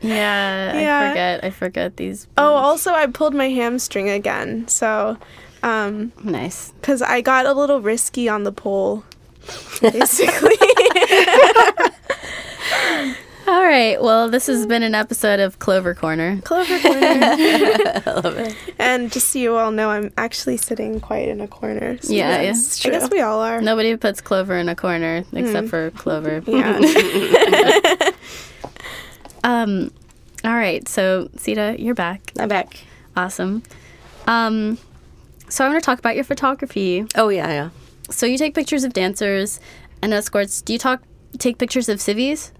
yeah, 0.00 0.78
Yeah. 0.78 1.00
i 1.00 1.08
forget 1.10 1.44
i 1.44 1.50
forget 1.50 1.96
these 1.96 2.28
Oh, 2.38 2.54
also 2.54 2.92
I 2.92 3.06
pulled 3.06 3.34
my 3.34 3.48
hamstring 3.50 4.08
again. 4.08 4.68
So 4.68 5.18
Um, 5.62 6.12
Nice. 6.22 6.72
because 6.80 7.02
I 7.02 7.20
got 7.20 7.46
a 7.46 7.52
little 7.52 7.80
risky 7.80 8.28
on 8.28 8.44
the 8.44 8.52
pole, 8.52 9.04
basically. 9.80 10.56
All 13.48 13.62
right. 13.62 13.96
Well, 14.02 14.28
this 14.28 14.46
has 14.48 14.66
been 14.66 14.82
an 14.82 14.94
episode 14.96 15.38
of 15.38 15.60
Clover 15.60 15.94
Corner. 15.94 16.40
Clover 16.42 16.80
corner. 16.80 17.00
I 17.00 18.02
love 18.06 18.36
it. 18.38 18.56
And 18.76 19.12
just 19.12 19.30
so 19.30 19.38
you 19.38 19.54
all 19.56 19.70
know, 19.70 19.88
I'm 19.88 20.12
actually 20.18 20.56
sitting 20.56 20.98
quite 21.00 21.28
in 21.28 21.40
a 21.40 21.46
corner. 21.46 21.96
So 22.02 22.12
Yeah, 22.12 22.42
yes, 22.42 22.66
it's 22.66 22.84
I 22.84 22.90
guess 22.90 23.08
we 23.08 23.20
all 23.20 23.40
are. 23.40 23.60
Nobody 23.60 23.96
puts 23.96 24.20
Clover 24.20 24.56
in 24.56 24.68
a 24.68 24.74
corner 24.74 25.22
except 25.32 25.68
for 25.68 25.90
Clover. 25.92 26.42
Yeah. 26.46 28.10
Um, 29.44 29.92
all 30.44 30.54
right. 30.56 30.88
So, 30.88 31.28
Sita, 31.36 31.76
you're 31.78 31.94
back. 31.94 32.32
I'm 32.36 32.48
back. 32.48 32.80
Awesome. 33.16 33.62
Um, 34.26 34.76
so 35.48 35.64
I 35.64 35.68
want 35.68 35.82
to 35.82 35.84
talk 35.86 35.98
about 35.98 36.14
your 36.14 36.24
photography. 36.24 37.04
Oh 37.14 37.28
yeah, 37.28 37.48
yeah. 37.48 37.68
So 38.10 38.26
you 38.26 38.38
take 38.38 38.54
pictures 38.54 38.84
of 38.84 38.92
dancers 38.92 39.60
and 40.02 40.12
escorts. 40.12 40.62
Do 40.62 40.72
you 40.72 40.78
talk 40.78 41.02
take 41.38 41.58
pictures 41.58 41.88
of 41.88 42.00
civvies? 42.00 42.52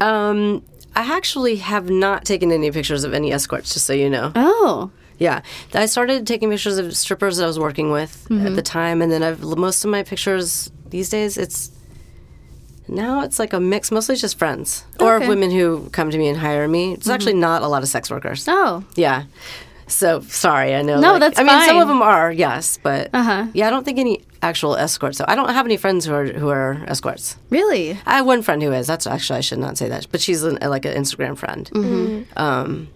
Um, 0.00 0.62
I 0.94 1.16
actually 1.16 1.56
have 1.56 1.90
not 1.90 2.24
taken 2.24 2.52
any 2.52 2.70
pictures 2.70 3.04
of 3.04 3.12
any 3.14 3.32
escorts, 3.32 3.72
just 3.74 3.86
so 3.86 3.92
you 3.92 4.08
know. 4.08 4.32
Oh, 4.34 4.90
Yeah, 5.18 5.42
I 5.74 5.86
started 5.86 6.26
taking 6.26 6.48
pictures 6.50 6.78
of 6.78 6.96
strippers 6.96 7.38
that 7.38 7.44
I 7.44 7.46
was 7.48 7.58
working 7.58 7.90
with 7.90 8.26
at 8.30 8.54
the 8.54 8.62
time, 8.62 9.02
and 9.02 9.10
then 9.10 9.22
I've 9.24 9.42
most 9.42 9.84
of 9.84 9.90
my 9.90 10.02
pictures 10.04 10.70
these 10.90 11.08
days. 11.10 11.36
It's 11.36 11.72
now 12.86 13.22
it's 13.22 13.38
like 13.38 13.52
a 13.52 13.60
mix, 13.60 13.90
mostly 13.90 14.16
just 14.16 14.38
friends 14.38 14.84
or 15.00 15.18
women 15.20 15.50
who 15.50 15.88
come 15.90 16.10
to 16.10 16.16
me 16.18 16.28
and 16.28 16.38
hire 16.38 16.66
me. 16.68 16.94
It's 16.94 17.08
actually 17.08 17.34
not 17.34 17.62
a 17.62 17.68
lot 17.68 17.82
of 17.82 17.88
sex 17.88 18.10
workers. 18.10 18.46
oh, 18.48 18.84
Yeah. 18.94 19.24
So 19.88 20.20
sorry, 20.20 20.74
I 20.74 20.82
know. 20.82 21.00
No, 21.00 21.12
like- 21.12 21.20
that's 21.20 21.38
I 21.40 21.42
mean, 21.42 21.64
some 21.66 21.78
of 21.78 21.88
them 21.88 22.02
are, 22.02 22.30
yes, 22.30 22.78
but 22.82 23.10
Uh-huh. 23.12 23.46
yeah, 23.54 23.66
I 23.66 23.70
don't 23.70 23.84
think 23.84 23.98
any 23.98 24.20
actual 24.42 24.76
escorts. 24.76 25.18
So 25.18 25.24
I 25.26 25.34
don't 25.34 25.48
have 25.50 25.66
any 25.66 25.76
friends 25.76 26.04
who 26.06 26.14
are 26.14 26.26
who 26.26 26.48
are 26.50 26.78
escorts. 26.86 27.36
really? 27.50 27.98
I 28.06 28.16
have 28.18 28.26
one 28.26 28.42
friend 28.42 28.62
who 28.62 28.72
is. 28.72 28.86
That's 28.86 29.06
actually 29.06 29.38
I 29.38 29.42
should 29.42 29.58
not 29.58 29.76
say 29.78 29.88
that, 29.88 30.06
but 30.12 30.20
she's 30.20 30.42
an, 30.44 30.58
like 30.62 30.84
an 30.84 30.94
Instagram 31.02 31.36
friend. 31.36 31.68
Mm-hmm. 31.74 32.38
Um, 32.38 32.88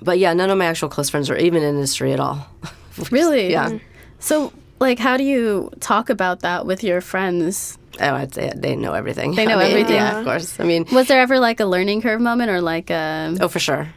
but 0.00 0.18
yeah, 0.18 0.32
none 0.32 0.50
of 0.50 0.58
my 0.58 0.64
actual 0.66 0.88
close 0.88 1.10
friends 1.10 1.30
are 1.30 1.36
even 1.36 1.62
in 1.62 1.74
industry 1.74 2.12
at 2.12 2.20
all. 2.20 2.46
Really? 3.10 3.50
Yeah. 3.50 3.78
So, 4.18 4.52
like, 4.78 4.98
how 4.98 5.16
do 5.16 5.24
you 5.24 5.70
talk 5.80 6.10
about 6.10 6.40
that 6.40 6.66
with 6.66 6.84
your 6.84 7.00
friends? 7.00 7.78
Oh, 8.00 8.14
I'd 8.14 8.34
say 8.34 8.52
they 8.54 8.76
know 8.76 8.92
everything. 8.92 9.34
They 9.34 9.46
know 9.50 9.56
I 9.58 9.62
mean, 9.64 9.70
everything. 9.70 9.94
Yeah, 9.96 10.18
of 10.18 10.24
course. 10.26 10.60
I 10.60 10.64
mean, 10.64 10.84
Was 10.92 11.08
there 11.08 11.20
ever 11.22 11.38
like 11.40 11.60
a 11.60 11.64
learning 11.64 12.02
curve 12.02 12.20
moment 12.20 12.50
or 12.50 12.60
like 12.60 12.90
a? 12.90 13.34
oh, 13.40 13.48
for 13.48 13.58
sure. 13.60 13.88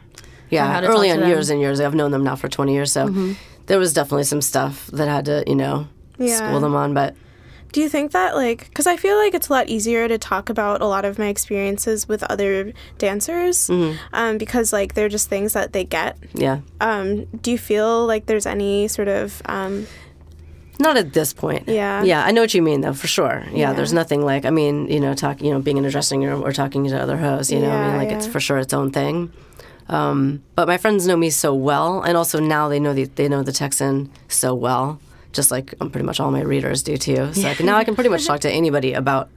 Yeah, 0.50 0.80
early 0.84 1.10
on, 1.10 1.20
them. 1.20 1.28
years 1.28 1.50
and 1.50 1.60
years. 1.60 1.80
I've 1.80 1.94
known 1.94 2.10
them 2.10 2.24
now 2.24 2.36
for 2.36 2.48
twenty 2.48 2.72
years, 2.74 2.92
so 2.92 3.34
there 3.66 3.78
was 3.78 3.92
definitely 3.92 4.24
some 4.24 4.40
stuff 4.42 4.86
that 4.92 5.08
I 5.08 5.14
had 5.14 5.24
to, 5.26 5.42
you 5.46 5.56
know, 5.56 5.88
Yeah. 6.18 6.36
school 6.36 6.60
them 6.60 6.74
on. 6.74 6.94
But 6.94 7.14
Do 7.72 7.80
you 7.82 7.88
think 7.90 8.12
that, 8.12 8.36
like, 8.36 8.64
because 8.68 8.86
I 8.86 8.96
feel 8.96 9.16
like 9.18 9.34
it's 9.34 9.48
a 9.48 9.52
lot 9.52 9.68
easier 9.68 10.06
to 10.08 10.16
talk 10.18 10.48
about 10.48 10.80
a 10.80 10.86
lot 10.86 11.04
of 11.04 11.18
my 11.18 11.26
experiences 11.26 12.08
with 12.08 12.22
other 12.22 12.72
dancers 12.96 13.66
Mm-hmm. 13.68 13.96
um, 14.14 14.38
because, 14.38 14.72
like, 14.72 14.94
they're 14.94 15.08
just 15.10 15.28
things 15.28 15.52
that 15.52 15.72
they 15.72 15.84
get. 15.84 16.16
yeah, 16.32 16.60
Um, 16.80 17.24
do 17.42 17.50
you 17.50 17.58
feel 17.58 18.06
like 18.06 18.26
there's 18.26 18.46
any 18.46 18.88
sort 18.88 19.08
of, 19.08 19.42
um, 19.46 19.86
Not 20.78 20.96
at 20.96 21.12
this 21.12 21.32
point. 21.32 21.64
Yeah. 21.68 22.02
Yeah, 22.04 22.24
I 22.24 22.30
know 22.30 22.42
what 22.42 22.54
you 22.54 22.62
mean 22.62 22.82
though, 22.82 22.92
for 22.94 23.08
sure. 23.08 23.42
Yeah, 23.50 23.56
Yeah. 23.58 23.72
there's 23.72 23.92
nothing 23.92 24.24
like 24.24 24.44
I 24.44 24.50
mean, 24.50 24.86
you 24.88 25.00
know, 25.00 25.14
talk 25.14 25.42
you 25.42 25.50
know, 25.50 25.58
being 25.58 25.76
in 25.78 25.84
a 25.84 25.90
dressing 25.90 26.22
room 26.22 26.44
or 26.44 26.52
talking 26.52 26.84
to 26.86 26.96
other 27.02 27.16
hosts, 27.16 27.50
you 27.50 27.60
know, 27.60 27.70
I 27.70 27.80
mean 27.82 27.90
Yeah, 27.92 27.96
like 27.96 28.10
it's 28.10 28.26
for 28.26 28.40
sure 28.40 28.58
its 28.58 28.72
own 28.74 28.90
thing. 28.92 29.32
Um, 29.88 30.42
but 30.56 30.66
my 30.66 30.78
friends 30.78 31.06
know 31.06 31.16
me 31.16 31.30
so 31.30 31.54
well 31.54 32.02
and 32.02 32.16
also 32.16 32.40
now 32.40 32.68
they 32.68 32.80
know 32.80 32.92
the, 32.92 33.04
they 33.04 33.28
know 33.28 33.42
the 33.42 33.52
Texan 33.52 34.10
so 34.28 34.54
well, 34.54 35.00
just 35.32 35.50
like 35.50 35.74
um, 35.80 35.90
pretty 35.90 36.04
much 36.06 36.18
all 36.20 36.30
my 36.30 36.42
readers 36.42 36.82
do 36.82 36.96
too. 36.96 37.32
So 37.34 37.48
I 37.48 37.54
can, 37.54 37.66
now 37.66 37.76
I 37.76 37.84
can 37.84 37.94
pretty 37.94 38.10
much 38.10 38.26
talk 38.26 38.40
to 38.40 38.50
anybody 38.50 38.92
about 38.94 39.28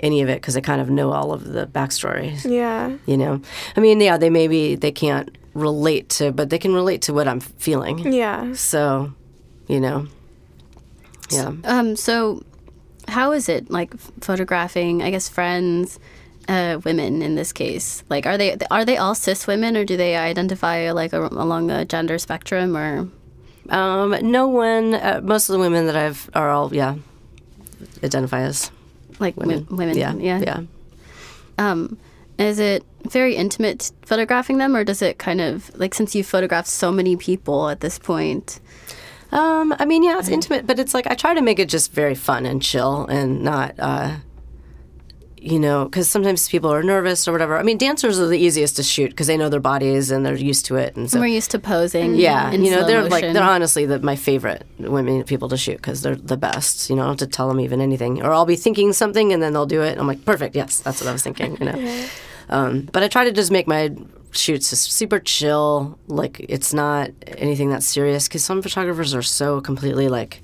any 0.00 0.20
of 0.22 0.28
it 0.28 0.40
because 0.40 0.56
I 0.56 0.60
kind 0.60 0.80
of 0.80 0.90
know 0.90 1.12
all 1.12 1.32
of 1.32 1.44
the 1.44 1.66
backstories 1.66 2.48
yeah. 2.48 2.96
you 3.04 3.16
know 3.16 3.40
i 3.76 3.80
mean 3.80 4.00
yeah 4.00 4.16
they 4.16 4.30
maybe 4.30 4.76
they 4.76 4.92
can't 4.92 5.36
relate 5.54 6.08
to 6.10 6.30
but 6.30 6.50
they 6.50 6.58
can 6.58 6.72
relate 6.72 7.02
to 7.02 7.12
what 7.12 7.26
i'm 7.26 7.40
feeling 7.40 7.98
Yeah. 8.12 8.52
so 8.54 9.12
you 9.66 9.80
know 9.80 10.06
yeah 11.32 11.50
Um. 11.64 11.96
So, 11.96 12.44
how 13.08 13.32
is 13.32 13.48
it 13.48 13.70
like 13.70 13.92
photographing? 14.20 15.02
I 15.02 15.10
guess 15.10 15.28
friends, 15.28 15.98
uh, 16.48 16.80
women 16.84 17.22
in 17.22 17.34
this 17.34 17.52
case. 17.52 18.02
Like, 18.08 18.26
are 18.26 18.38
they 18.38 18.56
are 18.70 18.84
they 18.84 18.96
all 18.96 19.14
cis 19.14 19.46
women 19.46 19.76
or 19.76 19.84
do 19.84 19.96
they 19.96 20.16
identify 20.16 20.90
like 20.92 21.12
a, 21.12 21.20
along 21.26 21.66
the 21.68 21.84
gender 21.84 22.18
spectrum 22.18 22.76
or? 22.76 23.08
um 23.70 24.16
no 24.22 24.48
one 24.48 24.94
uh, 24.94 25.20
most 25.22 25.50
of 25.50 25.52
the 25.52 25.58
women 25.58 25.84
that 25.84 25.94
i've 25.94 26.30
are 26.34 26.48
all 26.48 26.74
yeah 26.74 26.94
identify 28.02 28.40
as 28.40 28.70
Like 29.18 29.36
women 29.36 29.66
women, 29.68 29.94
women, 29.94 29.96
yeah 29.98 30.14
yeah. 30.14 30.38
yeah 30.40 30.60
Um, 31.58 31.98
is 32.38 32.58
it 32.58 32.82
very 33.10 33.34
intimate 33.36 33.90
photographing 34.06 34.56
them, 34.58 34.74
or 34.76 34.84
does 34.84 35.02
it 35.02 35.18
kind 35.18 35.40
of 35.42 35.70
like 35.78 35.92
since 35.94 36.14
you've 36.14 36.26
photographed 36.26 36.68
so 36.68 36.90
many 36.90 37.16
people 37.16 37.68
at 37.68 37.80
this 37.80 37.98
point? 37.98 38.60
um 39.32 39.74
i 39.78 39.84
mean 39.84 40.02
yeah 40.02 40.18
it's 40.18 40.30
intimate 40.30 40.66
but 40.66 40.78
it's 40.78 40.94
like 40.94 41.06
i 41.06 41.14
try 41.14 41.34
to 41.34 41.42
make 41.42 41.58
it 41.58 41.68
just 41.68 41.92
very 41.92 42.14
fun 42.14 42.46
and 42.46 42.62
chill 42.62 43.04
and 43.10 43.42
not 43.44 43.74
uh 43.78 44.16
you 45.50 45.58
know, 45.58 45.84
because 45.84 46.08
sometimes 46.10 46.48
people 46.48 46.70
are 46.72 46.82
nervous 46.82 47.26
or 47.26 47.32
whatever. 47.32 47.56
I 47.56 47.62
mean, 47.62 47.78
dancers 47.78 48.20
are 48.20 48.26
the 48.26 48.38
easiest 48.38 48.76
to 48.76 48.82
shoot 48.82 49.10
because 49.10 49.26
they 49.26 49.36
know 49.36 49.48
their 49.48 49.60
bodies 49.60 50.10
and 50.10 50.24
they're 50.24 50.36
used 50.36 50.66
to 50.66 50.76
it, 50.76 50.94
and 50.94 51.10
so 51.10 51.20
We're 51.20 51.26
used 51.26 51.50
to 51.52 51.58
posing. 51.58 52.16
Yeah, 52.16 52.52
you 52.52 52.70
know 52.70 52.86
they're 52.86 53.08
like 53.08 53.22
they're 53.22 53.42
honestly 53.42 53.86
the, 53.86 53.98
my 54.00 54.16
favorite 54.16 54.66
women 54.78 55.24
people 55.24 55.48
to 55.48 55.56
shoot 55.56 55.76
because 55.76 56.02
they're 56.02 56.16
the 56.16 56.36
best. 56.36 56.90
You 56.90 56.96
know, 56.96 57.02
I 57.02 57.04
don't 57.06 57.20
have 57.20 57.28
to 57.28 57.34
tell 57.34 57.48
them 57.48 57.60
even 57.60 57.80
anything, 57.80 58.22
or 58.22 58.32
I'll 58.32 58.46
be 58.46 58.56
thinking 58.56 58.92
something 58.92 59.32
and 59.32 59.42
then 59.42 59.52
they'll 59.54 59.66
do 59.66 59.82
it. 59.82 59.98
I'm 59.98 60.06
like, 60.06 60.24
perfect, 60.24 60.54
yes, 60.54 60.80
that's 60.80 61.00
what 61.00 61.08
I 61.08 61.12
was 61.12 61.22
thinking. 61.22 61.56
You 61.58 61.66
know, 61.72 62.06
um, 62.50 62.88
but 62.92 63.02
I 63.02 63.08
try 63.08 63.24
to 63.24 63.32
just 63.32 63.50
make 63.50 63.66
my 63.66 63.94
shoots 64.32 64.70
just 64.70 64.92
super 64.92 65.18
chill. 65.18 65.98
Like 66.08 66.40
it's 66.40 66.74
not 66.74 67.10
anything 67.26 67.70
that's 67.70 67.86
serious 67.86 68.28
because 68.28 68.44
some 68.44 68.60
photographers 68.60 69.14
are 69.14 69.22
so 69.22 69.60
completely 69.62 70.08
like 70.08 70.42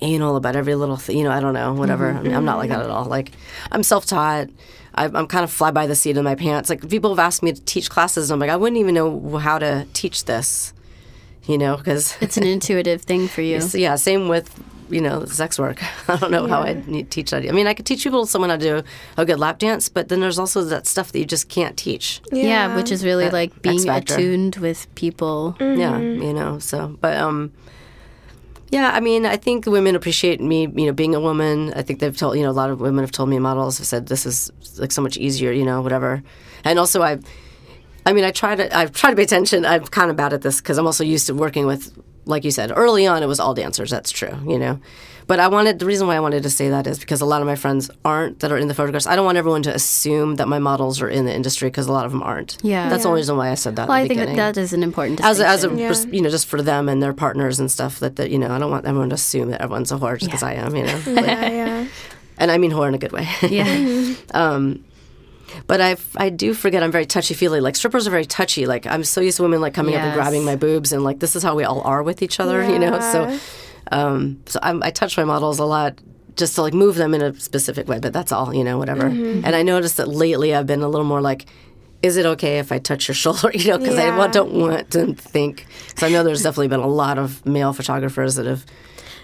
anal 0.00 0.36
about 0.36 0.56
every 0.56 0.74
little 0.74 0.96
thing. 0.96 1.18
You 1.18 1.24
know, 1.24 1.30
I 1.30 1.40
don't 1.40 1.54
know, 1.54 1.72
whatever. 1.72 2.10
I 2.10 2.20
mean, 2.22 2.34
I'm 2.34 2.44
not 2.44 2.58
like 2.58 2.68
that 2.70 2.80
at 2.80 2.90
all. 2.90 3.04
Like, 3.04 3.32
I'm 3.72 3.82
self-taught. 3.82 4.48
I'm, 4.94 5.14
I'm 5.14 5.26
kind 5.26 5.44
of 5.44 5.50
fly 5.50 5.70
by 5.70 5.86
the 5.86 5.94
seat 5.94 6.16
of 6.16 6.24
my 6.24 6.34
pants. 6.34 6.70
Like, 6.70 6.88
people 6.88 7.10
have 7.10 7.18
asked 7.18 7.42
me 7.42 7.52
to 7.52 7.60
teach 7.62 7.90
classes, 7.90 8.30
and 8.30 8.34
I'm 8.36 8.40
like, 8.40 8.50
I 8.50 8.56
wouldn't 8.56 8.80
even 8.80 8.94
know 8.94 9.36
how 9.38 9.58
to 9.58 9.86
teach 9.92 10.24
this. 10.24 10.72
You 11.44 11.58
know, 11.58 11.76
because 11.76 12.16
It's 12.20 12.36
an 12.36 12.42
intuitive 12.44 13.02
thing 13.02 13.28
for 13.28 13.40
you. 13.40 13.60
yeah, 13.74 13.94
same 13.96 14.28
with 14.28 14.52
you 14.88 15.00
know 15.00 15.24
sex 15.24 15.58
work. 15.58 15.80
I 16.08 16.16
don't 16.16 16.30
know 16.30 16.46
how 16.46 16.62
I'd 16.62 16.88
need 16.88 17.10
teach 17.10 17.30
that. 17.30 17.46
I 17.48 17.52
mean, 17.52 17.66
I 17.68 17.74
could 17.74 17.86
teach 17.86 18.02
people 18.02 18.26
someone 18.26 18.50
how 18.50 18.56
to 18.56 18.80
do 18.82 18.88
a 19.16 19.24
good 19.24 19.38
lap 19.38 19.58
dance, 19.58 19.88
but 19.88 20.08
then 20.08 20.20
there's 20.20 20.38
also 20.40 20.62
that 20.64 20.86
stuff 20.88 21.12
that 21.12 21.18
you 21.20 21.24
just 21.24 21.48
can't 21.48 21.76
teach. 21.76 22.20
Yeah, 22.32 22.74
which 22.74 22.90
is 22.90 23.04
really 23.04 23.24
That 23.24 23.32
like 23.32 23.50
X 23.50 23.58
being 23.60 23.84
factor. 23.84 24.14
attuned 24.14 24.56
with 24.56 24.92
people. 24.96 25.56
Yeah, 25.60 25.98
you 25.98 26.32
know. 26.32 26.58
So, 26.58 26.96
but 27.00 27.16
um, 27.16 27.52
yeah. 28.70 28.90
I 28.92 29.00
mean, 29.00 29.26
I 29.26 29.36
think 29.36 29.66
women 29.66 29.94
appreciate 29.94 30.40
me. 30.40 30.62
You 30.62 30.86
know, 30.86 30.92
being 30.92 31.14
a 31.14 31.20
woman. 31.20 31.72
I 31.74 31.82
think 31.82 32.00
they've 32.00 32.16
told 32.16 32.36
you 32.36 32.42
know 32.42 32.50
a 32.50 32.52
lot 32.52 32.70
of 32.70 32.80
women 32.80 33.02
have 33.04 33.12
told 33.12 33.28
me 33.28 33.38
models 33.38 33.78
have 33.78 33.86
said 33.86 34.06
this 34.06 34.26
is 34.26 34.50
like 34.78 34.92
so 34.92 35.02
much 35.02 35.16
easier. 35.16 35.52
You 35.52 35.64
know, 35.64 35.80
whatever. 35.82 36.22
And 36.64 36.78
also, 36.78 37.02
I, 37.02 37.18
I 38.04 38.12
mean, 38.12 38.24
I 38.24 38.30
try 38.30 38.56
to 38.56 38.76
I've 38.76 38.92
tried 38.92 39.10
to 39.10 39.16
pay 39.16 39.22
attention. 39.22 39.64
I'm 39.64 39.84
kind 39.84 40.10
of 40.10 40.16
bad 40.16 40.32
at 40.32 40.42
this 40.42 40.60
because 40.60 40.78
I'm 40.78 40.86
also 40.86 41.04
used 41.04 41.26
to 41.28 41.34
working 41.34 41.66
with, 41.66 41.96
like 42.24 42.44
you 42.44 42.50
said, 42.50 42.72
early 42.74 43.06
on 43.06 43.22
it 43.22 43.26
was 43.26 43.40
all 43.40 43.54
dancers. 43.54 43.90
That's 43.90 44.10
true. 44.10 44.36
You 44.46 44.58
know. 44.58 44.80
But 45.28 45.40
I 45.40 45.48
wanted 45.48 45.80
the 45.80 45.86
reason 45.86 46.06
why 46.06 46.14
I 46.14 46.20
wanted 46.20 46.44
to 46.44 46.50
say 46.50 46.68
that 46.68 46.86
is 46.86 47.00
because 47.00 47.20
a 47.20 47.26
lot 47.26 47.40
of 47.40 47.48
my 47.48 47.56
friends 47.56 47.90
aren't 48.04 48.38
that 48.40 48.52
are 48.52 48.56
in 48.56 48.68
the 48.68 48.74
photographs. 48.74 49.08
I 49.08 49.16
don't 49.16 49.24
want 49.24 49.38
everyone 49.38 49.62
to 49.64 49.74
assume 49.74 50.36
that 50.36 50.46
my 50.46 50.60
models 50.60 51.02
are 51.02 51.08
in 51.08 51.24
the 51.26 51.34
industry 51.34 51.68
because 51.68 51.88
a 51.88 51.92
lot 51.92 52.06
of 52.06 52.12
them 52.12 52.22
aren't. 52.22 52.58
Yeah. 52.62 52.88
that's 52.88 53.02
the 53.02 53.08
only 53.08 53.22
reason 53.22 53.36
why 53.36 53.50
I 53.50 53.54
said 53.56 53.74
that. 53.74 53.88
Well, 53.88 53.96
at 53.98 54.02
I 54.04 54.06
think 54.08 54.20
beginning 54.20 54.36
that 54.36 54.56
is 54.56 54.72
an 54.72 54.84
important 54.84 55.20
as 55.24 55.40
a, 55.40 55.46
as 55.48 55.64
a 55.64 55.68
distinction. 55.70 56.08
Yeah. 56.10 56.14
you 56.16 56.22
know 56.22 56.30
just 56.30 56.46
for 56.46 56.62
them 56.62 56.88
and 56.88 57.02
their 57.02 57.12
partners 57.12 57.58
and 57.58 57.68
stuff 57.70 57.98
that, 57.98 58.14
that 58.16 58.30
you 58.30 58.38
know 58.38 58.50
I 58.54 58.58
don't 58.60 58.70
want 58.70 58.86
everyone 58.86 59.08
to 59.10 59.14
assume 59.16 59.50
that 59.50 59.60
everyone's 59.62 59.90
a 59.90 59.96
whore 59.96 60.16
just 60.16 60.26
because 60.30 60.44
I 60.44 60.54
am 60.54 60.76
you 60.76 60.84
know 60.84 60.94
Like- 61.06 61.26
Yeah, 61.26 61.48
yeah. 61.50 61.86
and 62.38 62.50
I 62.52 62.58
mean 62.58 62.70
whore 62.70 62.86
in 62.86 62.94
a 62.94 62.98
good 62.98 63.12
way 63.12 63.26
yeah. 63.48 64.14
um 64.32 64.84
but 65.66 65.80
I 65.80 65.96
I 66.16 66.28
do 66.28 66.54
forget 66.54 66.84
I'm 66.84 66.92
very 66.92 67.06
touchy 67.06 67.34
feely 67.34 67.60
like 67.60 67.74
strippers 67.74 68.06
are 68.06 68.10
very 68.10 68.26
touchy 68.26 68.64
like 68.66 68.86
I'm 68.86 69.02
so 69.02 69.20
used 69.20 69.38
to 69.38 69.42
women 69.42 69.60
like 69.60 69.74
coming 69.74 69.94
up 69.96 70.02
and 70.02 70.14
grabbing 70.14 70.44
my 70.44 70.54
boobs 70.54 70.92
and 70.92 71.02
like 71.02 71.18
this 71.18 71.34
is 71.34 71.42
how 71.42 71.56
we 71.56 71.64
all 71.64 71.80
are 71.80 72.02
with 72.04 72.22
each 72.22 72.38
other 72.38 72.62
you 72.68 72.78
know 72.78 73.00
so 73.00 73.26
Yeah. 73.28 73.38
Um 73.92 74.40
so 74.46 74.58
I'm, 74.62 74.82
I 74.82 74.90
touch 74.90 75.16
my 75.16 75.24
models 75.24 75.58
a 75.58 75.64
lot 75.64 75.98
just 76.36 76.54
to 76.56 76.62
like 76.62 76.74
move 76.74 76.96
them 76.96 77.14
in 77.14 77.22
a 77.22 77.34
specific 77.40 77.88
way 77.88 77.98
but 77.98 78.12
that's 78.12 78.32
all 78.32 78.52
you 78.54 78.64
know 78.64 78.78
whatever 78.78 79.04
mm-hmm. 79.10 79.44
and 79.44 79.54
I 79.56 79.62
noticed 79.62 79.96
that 79.96 80.08
lately 80.08 80.54
I've 80.54 80.66
been 80.66 80.82
a 80.82 80.88
little 80.88 81.06
more 81.06 81.20
like 81.20 81.46
is 82.02 82.16
it 82.16 82.26
okay 82.26 82.58
if 82.58 82.70
I 82.72 82.78
touch 82.78 83.08
your 83.08 83.14
shoulder? 83.24 83.50
You 83.54 83.70
know, 83.70 83.78
because 83.78 83.98
I 83.98 84.08
Yeah. 84.08 84.18
want, 84.18 84.32
don't 84.32 84.52
want 84.52 84.90
to 84.92 85.14
think. 85.14 85.66
So 85.96 86.06
I 86.06 86.10
know 86.10 86.22
there's 86.22 86.42
definitely 86.42 86.68
been 86.68 86.80
a 86.80 86.86
lot 86.86 87.18
of 87.18 87.44
male 87.46 87.72
photographers 87.72 88.34
that 88.36 88.46
have 88.46 88.64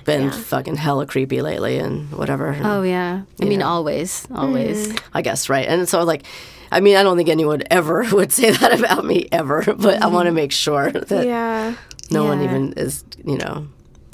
been 0.04 0.30
fucking 0.30 0.76
hella 0.76 1.06
creepy 1.06 1.42
lately 1.42 1.78
and 1.78 2.10
whatever. 2.12 2.56
Oh 2.62 2.82
yeah. 2.82 3.22
I 3.40 3.44
mean, 3.44 3.60
Yeah. 3.60 3.68
always, 3.68 4.26
always. 4.34 4.88
Mm-hmm. 4.88 5.16
I 5.16 5.22
guess 5.22 5.48
right. 5.48 5.68
And 5.68 5.88
so 5.88 6.02
like, 6.02 6.24
I 6.72 6.80
mean, 6.80 6.96
I 6.96 7.02
don't 7.02 7.16
think 7.16 7.28
anyone 7.28 7.62
ever 7.70 8.04
would 8.12 8.32
say 8.32 8.50
that 8.50 8.78
about 8.80 9.04
me 9.04 9.28
ever, 9.30 9.62
but 9.76 10.02
I 10.02 10.06
want 10.06 10.26
to 10.26 10.30
mm-hmm. 10.30 10.36
make 10.36 10.52
sure 10.52 10.90
that 10.90 11.26
Yeah. 11.26 11.74
no 12.10 12.24
one 12.24 12.42
even 12.42 12.72
is, 12.72 13.04
you 13.24 13.36
know, 13.36 13.68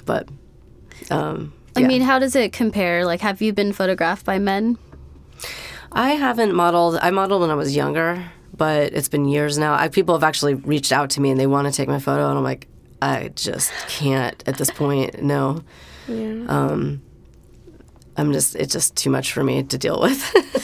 But 0.09 0.26
um, 1.11 1.52
I 1.76 1.80
yeah. 1.80 1.86
mean, 1.86 2.00
how 2.00 2.18
does 2.18 2.34
it 2.34 2.52
compare? 2.52 3.04
Like, 3.04 3.20
have 3.20 3.42
you 3.42 3.52
been 3.52 3.74
photographed 3.74 4.24
by 4.24 4.38
men? 4.38 4.78
I 5.92 6.12
haven't 6.12 6.54
modeled. 6.54 6.98
I 7.02 7.11
modeled 7.11 7.42
when 7.42 7.50
I 7.50 7.54
was 7.54 7.76
younger, 7.76 8.24
but 8.56 8.94
it's 8.94 9.09
been 9.09 9.26
years 9.26 9.59
now. 9.59 9.74
I, 9.74 9.88
people 9.88 10.14
have 10.14 10.24
actually 10.24 10.54
reached 10.54 10.92
out 10.92 11.11
to 11.11 11.20
me 11.20 11.30
and 11.30 11.38
they 11.38 11.46
want 11.46 11.68
to 11.68 11.72
take 11.72 11.88
my 11.88 11.98
photo, 11.98 12.30
and 12.30 12.38
I'm 12.38 12.44
like, 12.44 12.68
I 13.02 13.32
just 13.34 13.70
can't 13.88 14.42
at 14.48 14.56
this 14.56 14.70
point. 14.70 15.22
No. 15.22 15.62
Um, 16.09 17.02
I'm 18.18 18.32
just, 18.32 18.56
it's 18.56 18.72
just 18.72 18.96
too 18.96 19.10
much 19.10 19.32
for 19.32 19.42
me 19.44 19.62
to 19.62 19.78
deal 19.78 20.00
with. 20.00 20.20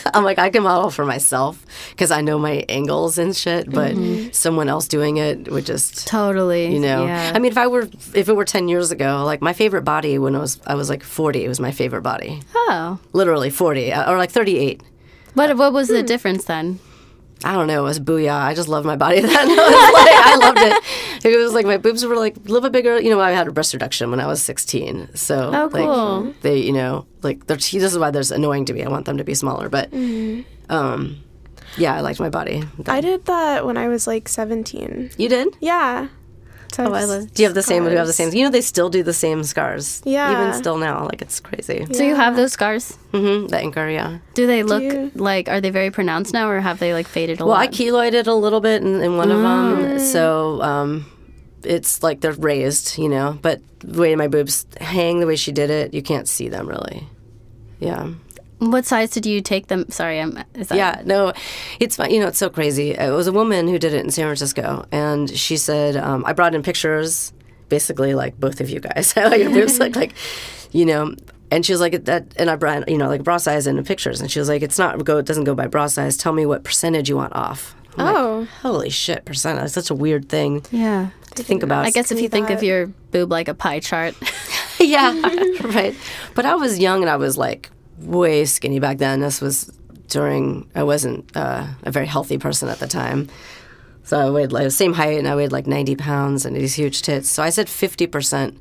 I'm 0.14 0.24
like, 0.24 0.38
I 0.38 0.50
can 0.50 0.62
model 0.64 0.90
for 0.90 1.04
myself 1.04 1.64
because 1.90 2.10
I 2.10 2.20
know 2.20 2.38
my 2.38 2.64
angles 2.68 3.16
and 3.16 3.34
shit, 3.34 3.70
but 3.70 3.94
someone 4.32 4.68
else 4.68 4.88
doing 4.88 5.16
it 5.18 5.50
would 5.50 5.64
just, 5.64 6.06
Totally. 6.06 6.72
you 6.74 6.80
know. 6.80 7.06
Yeah. 7.06 7.32
I 7.34 7.38
mean, 7.38 7.52
if 7.52 7.58
I 7.58 7.66
were, 7.68 7.88
if 8.14 8.28
it 8.28 8.34
were 8.34 8.44
10 8.44 8.68
years 8.68 8.90
ago, 8.90 9.22
like 9.24 9.40
my 9.40 9.52
favorite 9.52 9.82
body 9.82 10.18
when 10.18 10.34
I 10.34 10.40
was, 10.40 10.60
I 10.66 10.74
was 10.74 10.88
like 10.90 11.02
40, 11.02 11.44
it 11.44 11.48
was 11.48 11.60
my 11.60 11.70
favorite 11.72 12.02
body. 12.02 12.42
oh. 12.54 12.98
Literally 13.12 13.50
40 13.50 13.92
uh, 13.92 14.10
or 14.12 14.18
like 14.18 14.30
38. 14.30 14.82
What, 15.34 15.56
what 15.56 15.72
was 15.72 15.88
the 15.88 16.00
Hmm. 16.00 16.06
difference 16.06 16.44
then? 16.44 16.78
I 17.44 17.52
don't 17.52 17.66
know. 17.66 17.80
It 17.80 17.88
was 17.88 18.00
booyah. 18.00 18.32
I 18.40 18.54
just 18.54 18.68
loved 18.68 18.86
my 18.86 18.96
body 18.96 19.20
then. 19.22 19.30
I, 19.30 19.44
like, 19.44 20.12
I 20.24 20.36
loved 20.36 20.58
it. 21.24 21.32
It 21.32 21.36
was 21.38 21.52
like 21.52 21.66
my 21.66 21.76
boobs 21.76 22.04
were 22.04 22.16
like 22.16 22.36
a 22.36 22.40
little 22.40 22.60
bit 22.62 22.72
bigger. 22.72 22.98
You 23.00 23.10
know, 23.10 23.20
I 23.20 23.32
had 23.32 23.46
a 23.48 23.52
breast 23.52 23.72
reduction 23.74 24.10
when 24.10 24.18
I 24.20 24.26
was 24.26 24.42
16. 24.42 25.10
So, 25.14 25.50
Oh, 25.54 25.68
cool. 25.68 26.20
like, 26.24 26.40
they, 26.42 26.58
you 26.58 26.72
know, 26.72 27.06
like, 27.22 27.46
they're, 27.46 27.56
this 27.56 27.74
is 27.74 27.98
why 27.98 28.10
they're 28.10 28.22
annoying 28.34 28.64
to 28.66 28.72
me. 28.72 28.82
I 28.82 28.88
want 28.88 29.04
them 29.06 29.18
to 29.18 29.24
be 29.24 29.34
smaller. 29.34 29.68
But, 29.68 29.92
um, 30.70 31.16
yeah, 31.76 31.94
I 31.94 32.00
liked 32.00 32.20
my 32.20 32.30
body. 32.30 32.62
I 32.86 33.00
did 33.00 33.24
that 33.26 33.66
when 33.66 33.76
I 33.76 33.88
was 33.88 34.06
like 34.06 34.28
17. 34.28 35.10
You 35.16 35.28
did? 35.28 35.56
Yeah. 35.60 36.08
So 36.74 36.84
Oh, 36.86 36.92
I 36.92 37.04
love- 37.04 37.32
Do 37.32 37.42
you 37.42 37.46
have 37.48 37.54
the 37.54 37.62
same? 37.62 37.84
Do 37.84 37.90
you 37.90 37.96
have 37.98 38.06
the 38.06 38.12
scars. 38.12 38.30
same? 38.32 38.38
You 38.38 38.44
know, 38.44 38.50
they 38.50 38.60
still 38.60 38.88
do 38.90 39.02
the 39.02 39.12
same 39.12 39.44
scars. 39.44 40.02
Yeah. 40.04 40.32
Even 40.32 40.52
still 40.54 40.76
now. 40.76 41.04
Like, 41.04 41.22
it's 41.22 41.38
crazy. 41.40 41.86
So 41.92 42.02
you 42.02 42.16
have 42.16 42.34
those 42.36 42.52
scars? 42.52 42.98
hmm 43.12 43.46
The 43.46 43.58
anchor, 43.58 43.88
yeah. 43.88 44.18
Do 44.34 44.46
they 44.46 44.62
look 44.64 44.82
you- 44.82 45.10
like, 45.14 45.48
are 45.48 45.60
they 45.60 45.70
very 45.70 45.90
pronounced 45.90 46.32
now 46.32 46.48
or 46.48 46.60
have 46.60 46.78
they 46.80 46.92
like 46.92 47.06
faded 47.06 47.40
a 47.40 47.44
Well, 47.44 47.50
lot? 47.54 47.58
Well, 47.58 47.68
I 47.68 47.68
keloided 48.10 48.26
a 48.26 48.32
little 48.34 48.60
bit 48.60 48.82
in, 48.82 49.00
in 49.02 49.16
one 49.16 49.30
of 49.30 49.40
them, 49.40 49.98
so 50.00 50.60
um, 50.62 51.06
it's 51.62 52.02
like 52.02 52.20
they're 52.22 52.32
raised, 52.32 52.98
you 52.98 53.08
know. 53.08 53.38
But 53.40 53.60
the 53.80 54.00
way 54.00 54.16
my 54.16 54.28
boobs 54.28 54.66
hang, 54.80 55.20
the 55.20 55.26
way 55.26 55.36
she 55.36 55.52
did 55.52 55.70
it, 55.70 55.94
you 55.94 56.02
can't 56.02 56.26
see 56.28 56.48
them 56.48 56.66
really. 56.68 57.06
Yeah, 57.80 58.08
What 58.58 58.84
size 58.86 59.10
did 59.10 59.26
you 59.26 59.40
take 59.40 59.66
them? 59.66 59.90
Sorry, 59.90 60.20
I'm. 60.20 60.42
Yeah. 60.72 61.02
No, 61.04 61.32
it's. 61.80 61.98
You 61.98 62.20
know, 62.20 62.28
it's 62.28 62.38
so 62.38 62.48
crazy. 62.48 62.92
It 62.92 63.10
was 63.12 63.26
a 63.26 63.32
woman 63.32 63.68
who 63.68 63.78
did 63.78 63.92
it 63.94 64.04
in 64.04 64.10
San 64.10 64.24
Francisco, 64.26 64.86
and 64.92 65.28
she 65.30 65.56
said 65.56 65.96
um, 65.96 66.24
I 66.24 66.32
brought 66.32 66.54
in 66.54 66.62
pictures, 66.62 67.32
basically 67.68 68.14
like 68.14 68.38
both 68.38 68.60
of 68.60 68.70
you 68.70 68.80
guys, 68.80 69.14
like 69.16 69.40
your 69.40 69.50
boobs 69.50 69.78
like 69.80 69.96
like, 70.02 70.12
you 70.72 70.84
know. 70.86 71.14
And 71.50 71.64
she 71.64 71.72
was 71.72 71.80
like 71.80 72.04
that, 72.06 72.34
and 72.36 72.50
I 72.50 72.56
brought 72.56 72.88
you 72.88 72.96
know 72.98 73.08
like 73.08 73.22
bra 73.22 73.36
size 73.36 73.66
and 73.66 73.78
the 73.78 73.82
pictures, 73.82 74.20
and 74.20 74.30
she 74.30 74.38
was 74.38 74.48
like, 74.48 74.62
it's 74.62 74.78
not 74.78 75.04
go, 75.04 75.18
it 75.18 75.26
doesn't 75.26 75.44
go 75.44 75.54
by 75.54 75.66
bra 75.66 75.86
size. 75.88 76.16
Tell 76.16 76.32
me 76.32 76.46
what 76.46 76.64
percentage 76.64 77.08
you 77.08 77.16
want 77.16 77.34
off. 77.34 77.76
I'm 77.96 78.06
like, 78.06 78.16
Oh. 78.16 78.48
holy 78.62 78.90
shit, 78.90 79.24
percent. 79.24 79.60
That's 79.60 79.72
such 79.72 79.90
a 79.90 79.94
weird 79.94 80.28
thing 80.28 80.64
Yeah. 80.72 81.10
to 81.36 81.42
think 81.44 81.62
about. 81.62 81.86
I 81.86 81.90
guess 81.90 82.10
if 82.10 82.20
you 82.20 82.28
think 82.28 82.50
of 82.50 82.62
your 82.64 82.86
boob 83.12 83.30
like 83.30 83.46
a 83.46 83.54
pie 83.54 83.78
chart. 83.78 84.16
yeah, 84.80 85.12
right. 85.62 85.94
But 86.34 86.44
I 86.46 86.56
was 86.56 86.78
young 86.80 87.02
and 87.02 87.10
I 87.10 87.16
was 87.16 87.36
like 87.38 87.70
way 88.04 88.44
skinny 88.44 88.78
back 88.80 88.98
then. 88.98 89.20
This 89.20 89.40
was 89.40 89.70
during 90.08 90.68
I 90.74 90.82
wasn't 90.82 91.34
uh, 91.36 91.66
a 91.82 91.90
very 91.90 92.06
healthy 92.06 92.38
person 92.38 92.68
at 92.68 92.78
the 92.78 92.86
time. 92.86 93.28
So 94.04 94.18
I 94.18 94.30
weighed 94.30 94.52
like 94.52 94.64
the 94.64 94.70
same 94.70 94.92
height 94.92 95.18
and 95.18 95.26
I 95.26 95.34
weighed 95.34 95.50
like 95.52 95.66
90 95.66 95.96
pounds 95.96 96.44
and 96.44 96.54
these 96.54 96.74
huge 96.74 97.00
tits. 97.02 97.28
So 97.30 97.42
I 97.42 97.48
said 97.48 97.68
50%, 97.68 98.54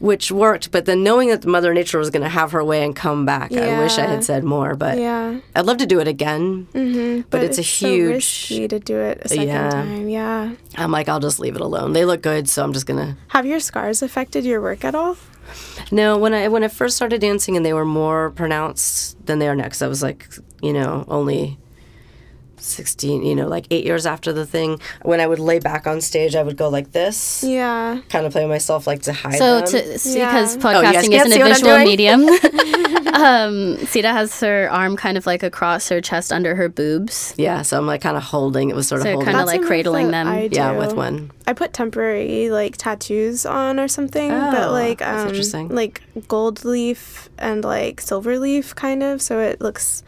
which 0.00 0.32
worked. 0.32 0.72
But 0.72 0.86
then 0.86 1.04
knowing 1.04 1.28
that 1.28 1.44
Mother 1.46 1.72
Nature 1.72 1.98
was 1.98 2.10
going 2.10 2.24
to 2.24 2.28
have 2.28 2.50
her 2.52 2.64
way 2.64 2.84
and 2.84 2.96
come 2.96 3.24
back, 3.24 3.52
I 3.52 3.78
wish 3.78 3.96
I 3.96 4.06
had 4.06 4.24
said 4.24 4.42
more. 4.42 4.74
But 4.74 4.98
Yeah. 4.98 5.38
I'd 5.54 5.66
love 5.66 5.76
to 5.78 5.86
do 5.86 6.00
it 6.00 6.08
again. 6.08 6.66
Mm-hmm. 6.74 7.28
But 7.30 7.44
it's 7.44 7.58
a 7.58 7.62
so 7.64 7.86
huge- 7.86 8.14
risky 8.14 8.66
to 8.68 8.80
do 8.80 8.98
it 8.98 9.20
a 9.22 9.28
second 9.28 9.46
Yeah. 9.48 9.70
time. 9.70 10.08
Yeah. 10.08 10.52
I'm 10.76 10.90
like, 10.90 11.08
I'll 11.08 11.20
just 11.20 11.38
leave 11.38 11.54
it 11.54 11.60
alone. 11.62 11.92
They 11.92 12.04
look 12.04 12.22
good, 12.22 12.48
so 12.48 12.64
I'm 12.64 12.72
just 12.72 12.86
going 12.86 12.98
to. 12.98 13.16
Have 13.28 13.46
your 13.46 13.60
scars 13.60 14.02
affected 14.02 14.44
your 14.44 14.60
work 14.60 14.84
at 14.84 14.94
all? 14.96 15.16
No, 15.90 16.16
when 16.18 16.34
I 16.34 16.48
when 16.48 16.64
I 16.64 16.68
first 16.68 16.96
started 16.96 17.20
dancing 17.20 17.56
and 17.56 17.64
they 17.64 17.72
were 17.72 17.84
more 17.84 18.30
pronounced 18.30 19.16
than 19.26 19.38
they 19.38 19.48
are 19.48 19.54
now, 19.56 19.64
'cause 19.68 19.82
I 19.82 19.86
was 19.88 20.02
like, 20.02 20.26
you 20.62 20.72
know, 20.72 21.04
only 21.08 21.58
sixteen, 22.56 23.22
you 23.24 23.34
know, 23.34 23.46
like 23.46 23.66
eight 23.70 23.84
years 23.84 24.06
after 24.06 24.32
the 24.32 24.46
thing. 24.46 24.80
When 25.02 25.20
I 25.20 25.26
would 25.26 25.38
lay 25.38 25.58
back 25.58 25.86
on 25.86 26.00
stage, 26.00 26.34
I 26.34 26.42
would 26.42 26.56
go 26.56 26.68
like 26.70 26.92
this, 26.92 27.44
Yeah. 27.46 27.98
kind 28.08 28.24
of 28.24 28.32
play 28.32 28.42
with 28.42 28.50
myself, 28.50 28.86
like 28.86 29.02
to 29.02 29.12
hide 29.12 29.34
So, 29.36 29.60
them. 29.60 29.66
to, 29.68 29.94
s- 29.94 30.16
Yeah. 30.16 30.30
because 30.32 30.56
Oh, 30.64 30.70
you 30.70 30.82
guys 30.82 30.94
podcasting 30.94 31.10
can't 31.10 31.26
isn't 31.28 31.42
a 31.42 31.44
visual 31.44 31.78
medium, 31.78 32.20
um, 33.14 33.76
Sita 33.86 34.08
has 34.08 34.38
her 34.40 34.68
arm 34.70 34.96
kind 34.96 35.16
of 35.16 35.24
like 35.26 35.42
across 35.42 35.88
her 35.88 36.00
chest 36.00 36.32
under 36.32 36.54
her 36.54 36.68
boobs. 36.68 37.32
yeah, 37.36 37.62
so 37.62 37.78
I'm 37.78 37.86
like 37.86 38.00
kind 38.02 38.16
of 38.16 38.22
holding. 38.22 38.70
It 38.70 38.76
was 38.76 38.88
sort 38.88 39.00
of 39.00 39.04
So 39.06 39.10
holding. 39.12 39.26
kinda 39.28 39.44
like 39.44 39.62
cradling 39.62 40.10
them. 40.10 40.48
Yeah, 40.52 40.72
with 40.76 40.94
one. 40.94 41.30
I 41.46 41.52
put 41.52 41.72
temporary 41.72 42.50
like 42.50 42.76
tattoos 42.76 43.46
on 43.46 43.78
or 43.78 43.86
something, 43.88 44.30
Oh, 44.32 44.50
but 44.50 44.72
like 44.72 44.98
that's 44.98 45.22
um, 45.22 45.28
interesting. 45.28 45.68
like 45.74 46.02
gold 46.28 46.64
leaf 46.64 47.28
and 47.38 47.64
like 47.64 48.00
silver 48.00 48.38
leaf 48.38 48.74
kind 48.74 49.02
of, 49.02 49.22
so 49.22 49.38
it 49.40 49.60
looks 49.60 50.02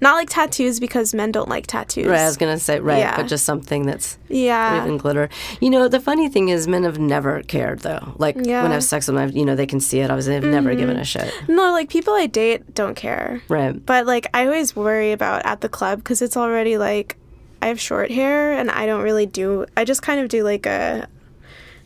not 0.00 0.14
like 0.14 0.28
tattoos 0.30 0.78
because 0.80 1.14
men 1.14 1.32
don't 1.32 1.48
like 1.48 1.66
tattoos. 1.66 2.06
Right, 2.06 2.20
I 2.20 2.26
was 2.26 2.36
gonna 2.36 2.58
say 2.58 2.80
right, 2.80 2.98
Yeah. 2.98 3.16
but 3.16 3.26
just 3.26 3.44
something 3.44 3.86
that's 3.86 4.18
yeah. 4.28 4.82
even 4.82 4.98
glitter. 4.98 5.28
You 5.60 5.70
know, 5.70 5.88
the 5.88 6.00
funny 6.00 6.28
thing 6.28 6.48
is, 6.48 6.68
men 6.68 6.84
have 6.84 6.98
never 6.98 7.42
cared 7.42 7.80
though. 7.80 8.14
Like 8.18 8.36
Yeah. 8.40 8.62
when 8.62 8.70
I 8.72 8.74
have 8.74 8.84
sex 8.84 9.06
with 9.08 9.16
them, 9.16 9.30
you 9.36 9.44
know, 9.44 9.54
they 9.56 9.66
can 9.66 9.80
see 9.80 10.00
it. 10.00 10.10
I 10.10 10.14
was, 10.14 10.26
they've 10.26 10.42
never 10.42 10.74
given 10.74 10.96
a 10.96 11.04
shit. 11.04 11.32
No, 11.48 11.72
like 11.72 11.88
people 11.88 12.14
I 12.14 12.26
date 12.26 12.74
don't 12.74 12.94
care. 12.94 13.40
Right. 13.48 13.84
But 13.84 14.06
like 14.06 14.26
I 14.34 14.44
always 14.46 14.76
worry 14.76 15.12
about 15.12 15.44
at 15.46 15.60
the 15.60 15.68
club 15.68 15.98
because 16.00 16.20
it's 16.22 16.36
already 16.36 16.76
like 16.78 17.16
I 17.62 17.68
have 17.68 17.80
short 17.80 18.10
hair 18.10 18.52
and 18.52 18.70
I 18.70 18.86
don't 18.86 19.02
really 19.02 19.26
do. 19.26 19.66
I 19.76 19.84
just 19.84 20.02
kind 20.02 20.20
of 20.20 20.28
do 20.28 20.44
like 20.44 20.66
a 20.66 21.08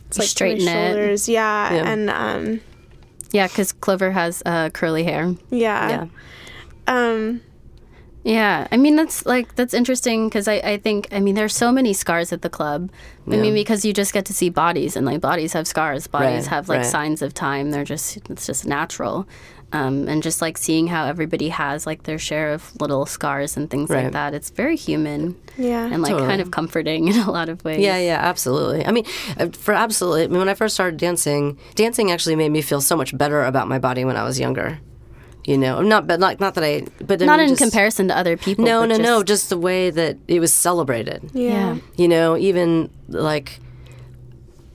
it's 0.07 0.17
like 0.19 0.27
to 0.27 0.33
my 0.43 0.57
straighten 0.57 0.67
it. 0.67 0.71
shoulders, 0.71 1.29
yeah, 1.29 1.73
Yeah. 1.73 1.89
and 1.89 2.09
um, 2.09 2.59
Yeah, 3.31 3.47
because 3.47 3.71
Clover 3.71 4.11
has 4.11 4.43
uh, 4.45 4.69
curly 4.71 5.05
hair. 5.05 5.33
yeah, 5.49 5.89
Yeah. 5.89 6.07
um, 6.87 7.39
Yeah, 8.23 8.67
I 8.71 8.77
mean 8.77 8.95
that's 8.95 9.25
like 9.25 9.55
that's 9.55 9.73
interesting 9.73 10.29
because 10.29 10.47
I, 10.47 10.55
I 10.55 10.77
think 10.77 11.07
I 11.11 11.19
mean 11.19 11.33
there's 11.35 11.55
so 11.55 11.71
many 11.71 11.93
scars 11.93 12.31
at 12.31 12.41
the 12.43 12.49
club. 12.49 12.91
I 13.27 13.37
mean 13.37 13.53
because 13.53 13.83
you 13.85 13.93
just 13.93 14.13
get 14.13 14.25
to 14.25 14.33
see 14.33 14.49
bodies 14.49 14.95
and 14.95 15.05
like 15.05 15.21
bodies 15.21 15.53
have 15.53 15.67
scars, 15.67 16.07
bodies 16.07 16.43
Right, 16.45 16.49
have 16.55 16.69
like 16.69 16.77
right. 16.79 16.85
signs 16.85 17.21
of 17.21 17.33
time. 17.33 17.71
They're 17.71 17.83
just 17.83 18.17
it's 18.29 18.45
just 18.45 18.65
natural, 18.65 19.27
um, 19.73 20.07
and 20.07 20.21
just 20.21 20.41
like 20.41 20.57
seeing 20.57 20.87
how 20.87 21.05
everybody 21.05 21.49
has 21.49 21.87
like 21.87 22.03
their 22.03 22.19
share 22.19 22.53
of 22.53 22.79
little 22.79 23.05
scars 23.07 23.57
and 23.57 23.69
things 23.69 23.89
like 23.89 24.11
that. 24.11 24.33
It's 24.35 24.49
very 24.51 24.75
human 24.75 25.35
yeah, 25.57 25.85
and 25.85 26.01
like 26.03 26.11
Totally. 26.11 26.29
kind 26.29 26.41
of 26.41 26.51
comforting 26.51 27.07
in 27.11 27.15
a 27.17 27.31
lot 27.31 27.49
of 27.49 27.63
ways. 27.63 27.79
Yeah, 27.79 27.97
yeah, 27.97 28.19
absolutely. 28.21 28.85
I 28.85 28.91
mean, 28.91 29.05
uh, 29.39 29.47
for 29.49 29.73
absolutely. 29.73 30.25
I 30.25 30.27
mean, 30.27 30.39
when 30.39 30.49
I 30.49 30.53
first 30.53 30.75
started 30.75 30.97
dancing, 30.99 31.57
dancing 31.73 32.11
actually 32.11 32.35
made 32.35 32.49
me 32.49 32.61
feel 32.61 32.81
so 32.81 32.95
much 32.95 33.17
better 33.17 33.43
about 33.43 33.67
my 33.67 33.79
body 33.79 34.05
when 34.05 34.15
I 34.17 34.23
was 34.23 34.39
younger. 34.39 34.79
You 35.45 35.57
know, 35.57 35.81
not 35.81 36.05
but 36.05 36.19
like 36.19 36.39
not 36.39 36.53
that 36.53 36.63
I, 36.63 36.85
but 37.03 37.21
I 37.21 37.25
Not 37.25 37.39
mean, 37.39 37.49
in 37.49 37.55
just- 37.55 37.61
comparison 37.61 38.07
to 38.09 38.17
other 38.17 38.37
people. 38.37 38.63
No, 38.63 38.85
no, 38.85 38.95
just, 38.95 39.01
no. 39.01 39.23
Just 39.23 39.49
the 39.49 39.57
way 39.57 39.89
that 39.89 40.17
it 40.27 40.39
was 40.39 40.53
celebrated. 40.53 41.31
yeah, 41.33 41.51
yeah. 41.51 41.77
You 41.97 42.07
know, 42.07 42.37
even 42.37 42.91
like 43.07 43.59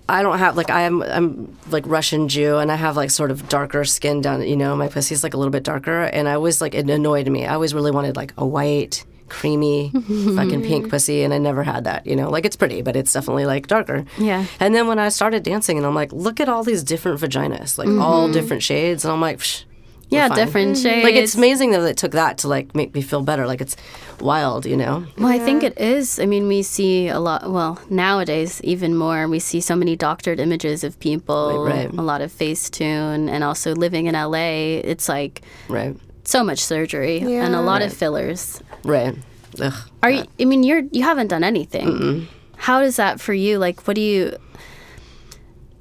I 0.09 0.23
don't 0.23 0.39
have 0.39 0.57
like 0.57 0.71
I'm 0.71 1.03
I'm 1.03 1.57
like 1.71 1.85
Russian 1.87 2.29
Jew 2.29 2.59
and 2.59 2.71
I 2.71 2.77
have 2.77 2.97
like 2.97 3.11
sort 3.11 3.31
of 3.31 3.49
darker 3.49 3.85
skin 3.85 4.21
down. 4.21 4.43
You 4.43 4.57
know, 4.57 4.77
my 4.77 4.89
pussy's 4.89 5.23
like 5.23 5.35
a 5.35 5.37
little 5.37 5.51
bit 5.51 5.63
darker, 5.63 6.03
and 6.05 6.29
I 6.29 6.35
always 6.35 6.61
like 6.61 6.75
it 6.75 6.89
annoyed 6.89 7.29
me. 7.29 7.47
I 7.47 7.55
always 7.55 7.75
really 7.75 7.91
wanted 7.91 8.17
like 8.17 8.33
a 8.37 8.47
white. 8.47 9.05
Creamy, 9.29 9.91
fucking 10.37 10.63
pink 10.63 10.89
pussy, 10.89 11.25
and 11.25 11.35
I 11.35 11.39
never 11.39 11.65
had 11.65 11.83
that. 11.83 12.07
You 12.07 12.15
know, 12.15 12.31
like 12.31 12.45
it's 12.45 12.55
pretty, 12.55 12.81
but 12.81 12.95
it's 12.95 13.13
definitely 13.13 13.45
like 13.45 13.67
darker. 13.67 14.05
Yeah. 14.19 14.45
And 14.61 14.73
then 14.73 14.87
when 14.87 15.01
I 15.01 15.09
started 15.09 15.43
dancing, 15.43 15.77
and 15.77 15.85
I'm 15.85 15.97
like, 15.97 16.13
look 16.13 16.39
at 16.39 16.49
all 16.49 16.63
these 16.63 16.85
different 16.85 17.19
vaginas, 17.19 17.77
like 17.77 17.89
all 17.89 18.27
mm-hmm. 18.27 18.33
different 18.33 18.63
shades, 18.63 19.05
and 19.05 19.11
I'm 19.13 19.21
like, 19.21 19.39
Psh, 19.39 19.65
we're 19.65 19.76
Yeah, 20.09 20.29
fine. 20.29 20.39
different 20.39 20.73
mm-hmm. 20.77 20.83
shades. 20.83 21.05
Like 21.05 21.15
it's 21.15 21.35
amazing 21.35 21.73
that 21.73 21.83
it 21.83 21.97
took 21.97 22.13
that 22.13 22.39
to 22.39 22.49
like 22.49 22.75
make 22.75 22.95
me 22.95 23.03
feel 23.03 23.23
better. 23.23 23.47
Like 23.47 23.61
it's 23.61 23.77
wild, 24.21 24.65
you 24.67 24.77
know. 24.77 25.05
Well, 25.19 25.29
I 25.29 25.39
think 25.39 25.63
it 25.63 25.79
is. 25.79 26.21
I 26.21 26.27
mean, 26.27 26.47
we 26.47 26.63
see 26.63 27.09
a 27.09 27.19
lot. 27.19 27.51
Well, 27.51 27.81
nowadays, 27.91 28.61
even 28.63 28.95
more, 28.97 29.27
we 29.29 29.39
see 29.41 29.61
so 29.61 29.75
many 29.75 29.97
doctored 29.97 30.39
images 30.41 30.85
of 30.85 30.99
people, 31.01 31.65
Right, 31.65 31.89
right. 31.91 31.99
a 31.99 32.03
lot 32.03 32.21
of 32.23 32.31
Facetune, 32.33 33.29
and 33.29 33.43
also 33.43 33.75
living 33.75 34.07
in 34.07 34.15
LA. 34.15 34.79
It's 34.85 35.09
like 35.09 35.43
Right, 35.69 35.97
so 36.25 36.45
much 36.45 36.61
surgery 36.61 37.19
and 37.19 37.55
a 37.55 37.59
Yeah. 37.59 37.59
lot 37.61 37.83
of 37.83 37.93
fillers. 37.93 38.63
right. 38.85 39.15
Ugh. 39.61 39.73
Are 40.03 40.11
you? 40.11 40.25
I 40.39 40.45
mean, 40.45 40.63
you're 40.63 40.83
you 40.93 41.03
haven't 41.03 41.29
done 41.29 41.43
anything. 41.43 42.29
How 42.59 42.81
is 42.81 42.97
that 42.97 43.21
for 43.21 43.33
you? 43.35 43.59
Like, 43.59 43.87
what 43.87 43.95
do 43.95 44.01
you? 44.03 44.37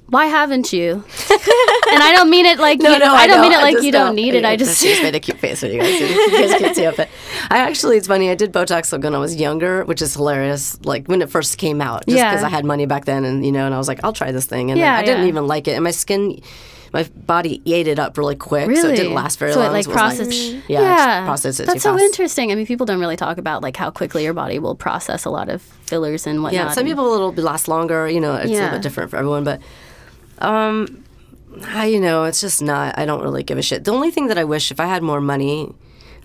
Why 0.08 0.26
haven't 0.26 0.72
you? 0.72 1.04
and 1.30 2.02
I 2.02 2.12
don't 2.14 2.30
mean 2.30 2.46
it 2.46 2.58
like 2.58 2.78
No, 2.86 2.92
you, 2.92 2.98
no, 2.98 3.12
I 3.14 3.26
don't 3.26 3.38
know. 3.38 3.42
mean 3.42 3.52
it 3.52 3.62
like 3.62 3.82
you 3.82 3.92
don't 3.92 4.14
need 4.14 4.34
it. 4.34 4.44
I 4.44 4.56
just 4.56 4.82
just 4.82 5.02
made 5.02 5.14
a 5.14 5.20
cute 5.20 5.38
face 5.38 5.62
when 5.62 5.72
you 5.72 5.80
guys, 5.80 6.00
you 6.00 6.30
guys 6.48 6.60
can't 6.60 6.76
see 6.76 6.84
it. 6.84 6.96
But 6.96 7.08
I 7.50 7.58
actually, 7.58 7.96
it's 7.96 8.06
funny. 8.06 8.30
I 8.30 8.34
did 8.34 8.52
Botox 8.52 8.92
when 9.02 9.14
I 9.14 9.18
was 9.18 9.34
younger, 9.36 9.84
which 9.84 10.00
is 10.02 10.14
hilarious. 10.14 10.78
Like 10.84 11.06
when 11.06 11.22
it 11.22 11.30
first 11.30 11.58
came 11.58 11.80
out, 11.80 12.06
just 12.06 12.16
Yeah. 12.18 12.30
because 12.30 12.44
I 12.44 12.48
had 12.48 12.64
money 12.64 12.86
back 12.86 13.04
then, 13.04 13.24
and 13.24 13.44
you 13.44 13.52
know, 13.52 13.66
and 13.66 13.74
I 13.74 13.78
was 13.78 13.88
like, 13.88 14.00
I'll 14.04 14.12
try 14.12 14.32
this 14.32 14.46
thing, 14.46 14.70
and 14.70 14.78
Yeah, 14.78 14.96
I 14.96 15.04
didn't 15.04 15.22
yeah. 15.22 15.28
even 15.28 15.46
like 15.46 15.68
it, 15.68 15.72
and 15.72 15.84
my 15.84 15.90
skin. 15.90 16.40
My 16.92 17.02
body 17.26 17.60
ate 17.66 17.88
it 17.88 17.98
up 17.98 18.16
really 18.16 18.36
quick, 18.36 18.74
so 18.76 18.88
it 18.88 18.96
didn't 18.96 19.12
last 19.12 19.38
very 19.40 19.52
So 19.52 19.60
it, 19.60 19.68
like, 19.70 19.86
was 19.86 19.88
process- 19.88 20.28
mm, 20.28 20.52
mm-hmm. 20.60 20.72
yeah, 20.72 20.80
yeah, 20.80 21.22
it 21.22 21.26
processed 21.26 21.60
it 21.60 21.66
that's 21.66 21.82
so 21.82 21.92
fast. 21.92 22.04
interesting. 22.04 22.52
I 22.52 22.54
mean, 22.54 22.64
people 22.64 22.86
don't 22.86 23.00
really 23.00 23.16
talk 23.16 23.36
about 23.38 23.60
like 23.60 23.76
how 23.76 23.90
quickly 23.90 24.22
your 24.22 24.32
body 24.32 24.58
will 24.60 24.76
process 24.76 25.24
a 25.26 25.30
lot 25.30 25.48
of 25.50 25.60
fillers 25.60 26.26
and 26.28 26.42
whatnot. 26.44 26.54
Yeah, 26.68 26.70
some 26.70 26.84
people 26.86 27.12
it'll 27.12 27.32
last 27.32 27.66
longer. 27.68 28.08
You 28.08 28.20
know, 28.20 28.36
it's 28.36 28.46
a 28.50 28.54
little 28.54 28.70
bit 28.70 28.82
different 28.82 29.10
for 29.10 29.16
everyone, 29.16 29.42
but 29.44 29.60
um, 30.38 31.04
I 31.64 31.86
you 31.86 32.00
know, 32.00 32.24
it's 32.24 32.40
just 32.40 32.62
not. 32.62 32.98
I 32.98 33.04
don't 33.06 33.22
really 33.22 33.42
give 33.42 33.58
a 33.58 33.62
shit. 33.62 33.84
The 33.84 33.92
only 33.92 34.10
thing 34.10 34.26
that 34.28 34.38
I 34.38 34.44
wish, 34.44 34.70
if 34.70 34.78
I 34.80 34.86
had 34.86 35.02
more 35.02 35.20
money, 35.20 35.72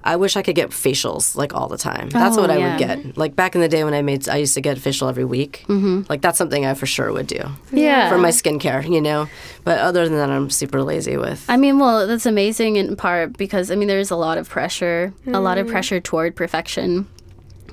I 0.03 0.15
wish 0.15 0.35
I 0.35 0.41
could 0.41 0.55
get 0.55 0.71
facials 0.71 1.35
like 1.35 1.53
all 1.53 1.67
the 1.67 1.77
time. 1.77 2.09
That's 2.09 2.35
Oh, 2.37 2.41
what 2.41 2.49
I 2.49 2.57
yeah. 2.57 2.69
would 2.71 2.79
get. 2.79 3.17
Like 3.17 3.35
back 3.35 3.53
in 3.55 3.61
the 3.61 3.67
day 3.69 3.83
when 3.83 3.93
I 3.93 4.01
made, 4.01 4.27
I 4.27 4.37
used 4.37 4.55
to 4.55 4.61
get 4.61 4.77
a 4.77 4.81
facial 4.81 5.07
every 5.07 5.25
week. 5.25 5.63
Mm-hmm. 5.67 6.01
Like 6.09 6.21
that's 6.21 6.37
something 6.37 6.65
I 6.65 6.73
for 6.73 6.87
sure 6.87 7.13
would 7.13 7.27
do 7.27 7.39
yeah. 7.71 8.09
for 8.09 8.17
my 8.17 8.29
skincare. 8.29 8.83
You 8.89 8.99
know, 8.99 9.29
but 9.63 9.79
other 9.79 10.03
than 10.09 10.17
that, 10.17 10.29
I'm 10.29 10.49
super 10.49 10.81
lazy 10.83 11.17
with. 11.17 11.45
I 11.47 11.55
mean, 11.55 11.79
well, 11.79 12.07
that's 12.07 12.25
amazing 12.25 12.75
in 12.77 12.95
part 12.95 13.37
because 13.37 13.69
I 13.71 13.75
mean, 13.75 13.87
there's 13.87 14.11
a 14.11 14.15
lot 14.17 14.37
of 14.37 14.49
pressure, 14.49 15.13
a 15.27 15.39
lot 15.39 15.57
of 15.57 15.67
pressure 15.67 15.99
toward 16.01 16.35
perfection, 16.35 17.07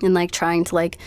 and 0.03 0.15
like 0.15 0.31
trying 0.31 0.65
to 0.65 0.75
like 0.75 0.99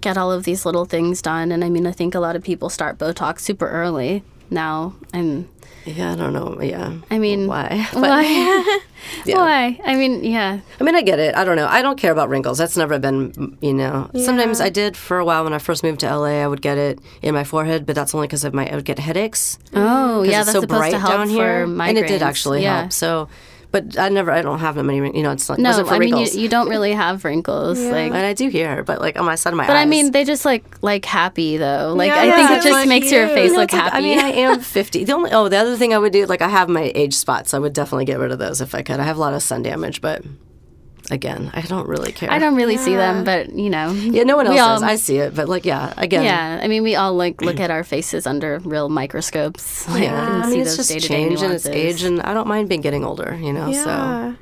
get 0.00 0.16
all 0.16 0.30
of 0.30 0.44
these 0.44 0.64
little 0.64 0.84
things 0.84 1.20
done. 1.20 1.50
And 1.52 1.64
I 1.64 1.68
mean, 1.68 1.86
I 1.88 1.92
think 1.92 2.14
a 2.14 2.20
lot 2.20 2.36
of 2.36 2.42
people 2.44 2.70
start 2.70 2.98
Botox 2.98 3.40
super 3.40 3.68
early 3.68 4.22
now, 4.50 4.94
and 5.12 5.48
yeah, 5.84 6.12
I 6.12 6.16
don't 6.16 6.32
know. 6.32 6.60
Yeah, 6.60 6.98
I 7.10 7.18
mean, 7.18 7.46
why? 7.46 7.86
Why? 7.92 8.80
Yeah. 9.24 9.36
Why? 9.36 9.80
I 9.84 9.94
mean, 9.94 10.24
yeah, 10.24 10.60
I 10.80 10.84
mean, 10.84 10.96
I 10.96 11.02
get 11.02 11.18
it. 11.20 11.34
I 11.36 11.44
don't 11.44 11.54
know. 11.56 11.68
I 11.68 11.82
don't 11.82 11.96
care 11.96 12.10
about 12.10 12.28
wrinkles. 12.28 12.58
That's 12.58 12.76
never 12.76 12.98
been, 12.98 13.56
you 13.60 13.72
know. 13.72 14.10
Sometimes 14.16 14.60
I 14.60 14.70
did 14.70 14.96
for 14.96 15.18
a 15.18 15.24
while 15.24 15.44
when 15.44 15.52
I 15.52 15.58
first 15.58 15.84
moved 15.84 16.00
to 16.00 16.14
LA. 16.14 16.42
I 16.42 16.48
would 16.48 16.60
get 16.60 16.78
it 16.78 16.98
in 17.22 17.32
my 17.32 17.44
forehead, 17.44 17.86
but 17.86 17.94
that's 17.94 18.14
only 18.14 18.26
because 18.26 18.44
of 18.44 18.52
my. 18.52 18.68
I 18.68 18.74
would 18.74 18.84
get 18.84 18.98
headaches. 18.98 19.58
oh 19.72 20.24
mm. 20.26 20.30
yeah, 20.30 20.40
it's 20.40 20.46
that's 20.46 20.52
so 20.52 20.60
supposed 20.62 20.80
bright 20.80 20.90
to 20.90 20.98
help 20.98 21.12
down 21.12 21.26
for 21.28 21.32
here, 21.32 21.66
migraines. 21.66 21.88
and 21.88 21.98
it 21.98 22.08
did 22.08 22.22
actually 22.22 22.62
yeah. 22.62 22.80
help. 22.80 22.92
So, 22.92 23.28
but 23.70 23.98
I 23.98 24.08
never. 24.08 24.30
I 24.30 24.42
don't 24.42 24.58
have 24.60 24.74
that 24.76 24.82
many. 24.84 24.98
You 25.16 25.22
know, 25.22 25.32
it's 25.32 25.48
like 25.48 25.58
No, 25.58 25.70
I 25.70 25.98
mean, 25.98 26.16
you, 26.16 26.26
you 26.26 26.48
don't 26.48 26.68
really 26.68 26.92
have 26.92 27.24
wrinkles, 27.24 27.78
like. 27.78 28.06
and 28.12 28.16
I 28.16 28.32
do 28.32 28.48
here, 28.48 28.82
but 28.82 29.00
like 29.00 29.18
on 29.18 29.24
my 29.26 29.34
side 29.34 29.52
of 29.52 29.56
my 29.56 29.64
eyes. 29.64 29.68
But 29.68 29.76
eyes. 29.76 29.82
I 29.82 29.86
mean, 29.86 30.10
they 30.12 30.24
just 30.24 30.44
like 30.44 30.82
like 30.82 31.04
happy 31.04 31.56
though. 31.58 31.94
Like 31.96 32.08
Yeah, 32.08 32.16
I 32.16 32.22
think 32.36 32.50
yeah, 32.50 32.52
it 32.58 32.62
just 32.62 32.78
it's 32.78 32.88
makes 32.88 33.12
your 33.12 33.28
face 33.28 33.48
You 33.50 33.52
know, 33.56 33.60
look 33.60 33.72
like- 33.72 33.82
happy. 33.82 33.96
I 33.96 34.00
mean, 34.00 34.18
I 34.18 34.28
am 34.30 34.60
50. 34.78 35.04
The 35.04 35.12
only 35.12 35.30
oh, 35.32 35.48
the 35.48 35.58
other 35.58 35.76
thing 35.76 35.92
I 35.92 35.98
would 35.98 36.12
do, 36.12 36.24
like 36.26 36.42
I 36.42 36.48
have 36.48 36.68
my 36.68 36.90
age 36.94 37.14
spots. 37.14 37.52
I 37.54 37.58
would 37.58 37.72
definitely 37.72 38.04
get 38.06 38.18
rid 38.18 38.32
of 38.32 38.38
those 38.38 38.60
if 38.60 38.74
I 38.74 38.82
could. 38.82 39.00
I 39.00 39.04
have 39.04 39.16
a 39.16 39.20
lot 39.20 39.34
of 39.34 39.42
sun 39.42 39.62
damage, 39.62 40.00
but 40.00 40.22
again, 41.10 41.50
I 41.54 41.62
don't 41.62 41.88
really 41.88 42.12
care. 42.12 42.30
I 42.30 42.38
don't 42.38 42.54
really 42.54 42.76
see 42.76 42.94
them, 42.96 43.24
but 43.24 43.50
you 43.52 43.70
know. 43.70 43.90
Yeah, 43.92 44.24
no 44.24 44.36
one 44.36 44.46
else 44.46 44.54
we 44.54 44.58
does. 44.58 44.82
I 44.82 44.96
see 44.96 45.18
it, 45.18 45.34
but 45.34 45.48
like, 45.48 45.64
yeah, 45.64 45.92
again, 45.96 46.24
Yeah, 46.24 46.60
I 46.62 46.68
mean, 46.68 46.82
we 46.82 46.94
all 46.96 47.14
like 47.14 47.40
look 47.40 47.60
at 47.66 47.70
our 47.70 47.84
faces 47.84 48.26
under 48.26 48.58
real 48.60 48.88
microscopes. 48.88 49.86
Like, 49.88 50.02
Yeah, 50.02 50.26
and 50.34 50.42
I 50.42 50.46
mean, 50.46 50.52
see 50.52 50.60
it's 50.60 50.70
those 50.70 50.76
just 50.76 50.88
day-to-day 50.90 51.08
change 51.08 51.42
and 51.42 51.52
it's 51.52 51.66
age, 51.66 52.02
and 52.02 52.20
I 52.22 52.34
don't 52.34 52.48
mind 52.48 52.68
being 52.68 52.80
getting 52.80 53.04
older, 53.04 53.38
you 53.40 53.52
know. 53.52 53.72
So 53.72 53.88
Yeah. 53.88 54.34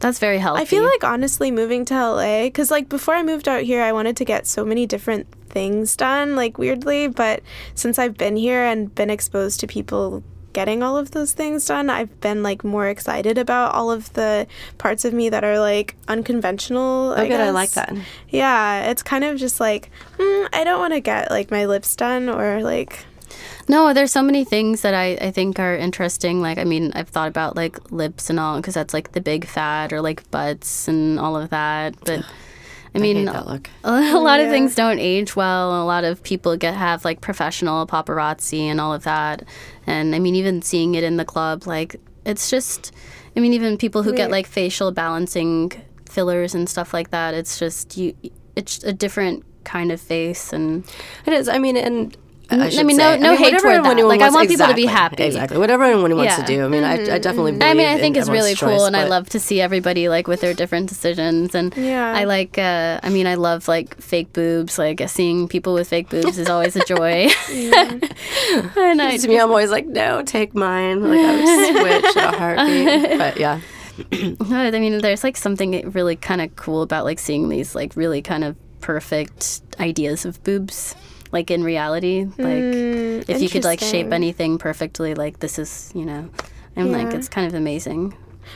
That's 0.00 0.20
very 0.20 0.38
healthy. 0.38 0.62
I 0.62 0.64
feel 0.64 0.84
like 0.84 1.02
honestly 1.02 1.50
moving 1.50 1.84
to 1.86 1.94
LA 1.94 2.44
because 2.44 2.70
like 2.70 2.88
before 2.88 3.14
I 3.14 3.22
moved 3.24 3.48
out 3.48 3.62
here, 3.62 3.82
I 3.82 3.92
wanted 3.92 4.16
to 4.18 4.24
get 4.24 4.46
so 4.46 4.64
many 4.64 4.86
different 4.86 5.26
things 5.48 5.96
done, 5.96 6.36
like 6.36 6.56
weirdly. 6.56 7.08
But 7.08 7.42
since 7.74 7.98
I've 7.98 8.16
been 8.16 8.36
here 8.36 8.62
and 8.64 8.94
been 8.94 9.10
exposed 9.10 9.58
to 9.60 9.66
people 9.66 10.22
getting 10.58 10.82
all 10.82 10.98
of 10.98 11.12
those 11.12 11.34
things 11.34 11.66
done, 11.66 11.88
I've 11.88 12.20
been 12.20 12.42
like 12.42 12.64
more 12.64 12.88
excited 12.88 13.38
about 13.38 13.76
all 13.76 13.92
of 13.92 14.12
the 14.14 14.48
parts 14.76 15.04
of 15.04 15.14
me 15.14 15.28
that 15.28 15.44
are 15.44 15.60
like 15.60 15.94
unconventional. 16.08 17.14
oh, 17.16 17.22
I 17.22 17.28
good, 17.28 17.40
I 17.40 17.50
like 17.50 17.70
that. 17.78 17.94
Yeah, 18.28 18.90
it's 18.90 19.04
kind 19.04 19.22
of 19.22 19.38
just 19.38 19.60
like 19.60 19.88
mm, 20.16 20.48
I 20.52 20.64
don't 20.64 20.80
want 20.80 20.94
to 20.94 21.00
get 21.00 21.30
like 21.30 21.52
my 21.52 21.66
lips 21.66 21.94
done 21.94 22.28
or 22.28 22.60
like 22.64 23.06
No, 23.68 23.94
there's 23.94 24.10
so 24.10 24.20
many 24.20 24.44
things 24.44 24.80
that 24.80 24.94
I, 24.94 25.12
I 25.28 25.30
think 25.30 25.60
are 25.60 25.76
interesting. 25.76 26.40
Like, 26.40 26.58
I 26.58 26.64
mean, 26.64 26.90
I've 26.96 27.08
thought 27.08 27.28
about 27.28 27.54
like 27.54 27.92
lips 27.92 28.28
and 28.28 28.40
all 28.40 28.56
because 28.56 28.74
that's 28.74 28.92
like 28.92 29.12
the 29.12 29.20
big 29.20 29.46
fad 29.46 29.92
or 29.92 30.00
like 30.00 30.28
butts 30.32 30.88
and 30.88 31.20
all 31.20 31.36
of 31.36 31.50
that. 31.50 31.94
But 32.04 32.24
I 32.98 33.04
I 33.04 33.14
mean, 33.14 33.16
hate 33.26 33.32
that 33.32 33.46
look. 33.46 33.70
a 33.84 34.18
lot 34.18 34.40
of 34.40 34.46
Yeah. 34.46 34.52
things 34.52 34.74
don't 34.74 34.98
age 34.98 35.36
well. 35.36 35.82
A 35.82 35.84
lot 35.84 36.04
of 36.04 36.22
people 36.22 36.56
get 36.56 36.74
have 36.74 37.04
like 37.04 37.20
professional 37.20 37.86
paparazzi 37.86 38.60
and 38.62 38.80
all 38.80 38.92
of 38.92 39.04
that. 39.04 39.44
And 39.86 40.14
I 40.14 40.18
mean, 40.18 40.34
even 40.34 40.62
seeing 40.62 40.94
it 40.94 41.04
in 41.04 41.16
the 41.16 41.24
club, 41.24 41.66
like 41.66 41.96
it's 42.24 42.50
just. 42.50 42.92
I 43.36 43.40
mean, 43.40 43.52
even 43.54 43.76
people 43.78 44.02
who 44.02 44.12
get 44.14 44.30
like 44.32 44.46
facial 44.48 44.90
balancing 44.90 45.70
fillers 46.08 46.54
and 46.54 46.68
stuff 46.68 46.92
like 46.92 47.10
that. 47.10 47.34
It's 47.34 47.58
just 47.58 47.96
you. 47.96 48.14
It's 48.56 48.82
a 48.82 48.92
different 48.92 49.44
kind 49.64 49.92
of 49.92 50.00
face 50.00 50.52
and. 50.52 50.84
It 51.26 51.32
is. 51.32 51.48
I 51.48 51.58
mean, 51.58 51.76
and 51.76 52.16
I, 52.50 52.70
I 52.78 52.82
mean, 52.82 52.96
no- 52.96 53.16
no 53.16 53.36
hate 53.36 53.52
whatever 53.52 53.82
toward 53.82 53.84
that. 53.98 54.06
Like, 54.06 54.22
I 54.22 54.30
want 54.30 54.48
people 54.48 54.66
to 54.66 54.74
be 54.74 54.86
happy. 54.86 55.22
Exactly. 55.24 55.58
Whatever 55.58 55.84
anyone 55.84 56.16
wants 56.16 56.38
Yeah. 56.38 56.44
to 56.44 56.46
do. 56.46 56.64
I 56.64 56.68
mean, 56.68 56.82
I, 56.82 56.92
I 56.94 57.18
definitely. 57.18 57.52
Believe 57.52 57.62
I 57.70 57.74
mean, 57.74 57.86
I 57.86 57.98
think 57.98 58.16
it's 58.16 58.28
really 58.30 58.54
cool, 58.54 58.70
choice, 58.70 58.82
and 58.86 58.96
I 58.96 59.04
love 59.04 59.28
to 59.30 59.40
see 59.40 59.60
everybody 59.60 60.08
like 60.08 60.26
with 60.26 60.40
their 60.40 60.54
different 60.54 60.88
decisions. 60.88 61.54
And 61.54 61.76
Yeah. 61.76 62.12
I 62.16 62.24
like, 62.24 62.56
uh, 62.56 63.00
I 63.02 63.10
mean, 63.10 63.26
I 63.26 63.34
love 63.34 63.68
like 63.68 64.00
fake 64.00 64.32
boobs. 64.32 64.78
Like 64.78 65.02
seeing 65.08 65.46
people 65.48 65.74
with 65.74 65.88
fake 65.88 66.08
boobs 66.08 66.38
is 66.38 66.48
always 66.48 66.74
a 66.76 66.84
joy. 66.86 67.28
and 67.50 69.02
I, 69.02 69.16
to 69.18 69.28
me, 69.28 69.38
I'm 69.38 69.50
always 69.50 69.70
like, 69.70 69.86
no, 69.86 70.22
take 70.22 70.54
mine. 70.54 71.02
Like 71.02 71.20
I 71.20 71.34
would 71.36 72.02
switch 72.02 72.16
in 72.16 72.22
a 72.22 72.36
heartbeat. 72.38 73.18
But 73.18 73.38
yeah, 73.38 73.60
I 74.12 74.70
mean, 74.70 74.98
there's 74.98 75.24
like 75.24 75.36
something 75.36 75.90
really 75.90 76.16
kind 76.16 76.40
of 76.40 76.54
cool 76.56 76.82
about 76.82 77.04
like 77.04 77.18
seeing 77.18 77.48
these 77.48 77.74
like 77.74 77.96
really 77.96 78.22
kind 78.22 78.44
of 78.44 78.56
perfect 78.80 79.60
ideas 79.80 80.24
of 80.24 80.42
boobs, 80.44 80.94
like 81.32 81.50
in 81.50 81.62
reality. 81.64 82.24
Like 82.38 82.64
Mm, 82.64 83.24
if 83.28 83.42
you 83.42 83.48
could 83.48 83.64
like 83.64 83.80
shape 83.80 84.12
anything 84.12 84.58
perfectly, 84.58 85.14
like 85.14 85.40
this 85.40 85.58
is, 85.58 85.90
you 85.94 86.04
know. 86.04 86.28
I'm 86.76 86.92
like, 86.92 87.12
it's 87.12 87.28
kind 87.28 87.46
of 87.46 87.54
amazing. 87.54 88.14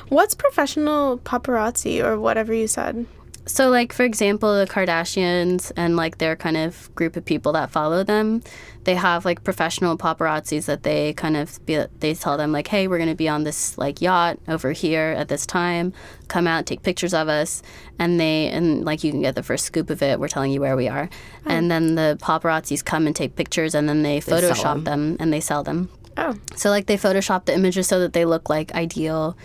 what's 0.08 0.34
professional 0.34 1.18
paparazzi 1.18 2.02
or 2.02 2.18
whatever 2.18 2.54
you 2.54 2.66
said. 2.68 3.06
So, 3.44 3.70
like 3.70 3.92
for 3.92 4.04
example, 4.04 4.56
the 4.56 4.66
Kardashians 4.66 5.72
and 5.76 5.96
like 5.96 6.18
their 6.18 6.36
kind 6.36 6.56
of 6.56 6.94
group 6.94 7.16
of 7.16 7.24
people 7.24 7.52
that 7.52 7.70
follow 7.70 8.04
them, 8.04 8.42
they 8.84 8.94
have 8.94 9.24
like 9.24 9.42
professional 9.42 9.98
paparazzis 9.98 10.66
that 10.66 10.84
they 10.84 11.12
kind 11.14 11.36
of 11.36 11.64
be, 11.66 11.84
they 11.98 12.14
tell 12.14 12.36
them 12.36 12.52
like, 12.52 12.68
hey, 12.68 12.86
we're 12.86 12.98
gonna 12.98 13.16
be 13.16 13.28
on 13.28 13.42
this 13.42 13.76
like 13.76 14.00
yacht 14.00 14.38
over 14.46 14.72
here 14.72 15.14
at 15.18 15.28
this 15.28 15.44
time. 15.44 15.92
Come 16.28 16.46
out, 16.46 16.66
take 16.66 16.82
pictures 16.82 17.14
of 17.14 17.28
us, 17.28 17.62
and 17.98 18.20
they 18.20 18.48
and 18.48 18.84
like 18.84 19.02
you 19.02 19.10
can 19.10 19.22
get 19.22 19.34
the 19.34 19.42
first 19.42 19.64
scoop 19.64 19.90
of 19.90 20.02
it. 20.02 20.20
We're 20.20 20.28
telling 20.28 20.52
you 20.52 20.60
where 20.60 20.76
we 20.76 20.88
are, 20.88 21.10
oh. 21.46 21.50
and 21.50 21.70
then 21.70 21.96
the 21.96 22.16
paparazzis 22.22 22.84
come 22.84 23.06
and 23.06 23.16
take 23.16 23.34
pictures, 23.34 23.74
and 23.74 23.88
then 23.88 24.02
they 24.02 24.20
sell 24.20 24.40
Photoshop 24.40 24.84
them. 24.84 24.84
them 24.84 25.16
and 25.18 25.32
they 25.32 25.40
sell 25.40 25.64
them. 25.64 25.88
Oh, 26.16 26.36
So 26.56 26.70
like 26.70 26.86
they 26.86 26.96
Photoshop 26.96 27.46
the 27.46 27.54
images 27.54 27.88
so 27.88 27.98
that 28.00 28.12
they 28.12 28.24
look 28.24 28.48
like 28.48 28.74
ideal. 28.74 29.36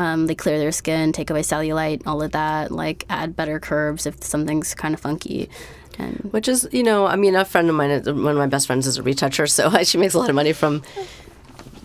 Um, 0.00 0.26
they 0.28 0.34
clear 0.34 0.58
their 0.58 0.72
skin, 0.72 1.12
take 1.12 1.28
away 1.28 1.42
cellulite, 1.42 2.00
all 2.06 2.22
of 2.22 2.32
that. 2.32 2.70
Like 2.70 3.04
add 3.10 3.36
better 3.36 3.60
curves 3.60 4.06
if 4.06 4.24
something's 4.24 4.74
kind 4.74 4.94
of 4.94 5.00
funky. 5.00 5.50
And 5.98 6.16
which 6.32 6.48
is 6.48 6.66
you 6.72 6.82
know, 6.82 7.04
I 7.06 7.16
mean, 7.16 7.34
a 7.36 7.44
friend 7.44 7.68
of 7.68 7.74
mine, 7.74 7.90
one 8.06 8.32
of 8.34 8.36
my 8.44 8.46
best 8.46 8.66
friends, 8.66 8.86
is 8.86 8.96
a 8.96 9.02
retoucher, 9.02 9.46
so 9.46 9.68
she 9.84 9.98
makes 9.98 10.14
a 10.14 10.18
lot 10.18 10.30
of 10.30 10.34
money 10.34 10.54
from 10.54 10.82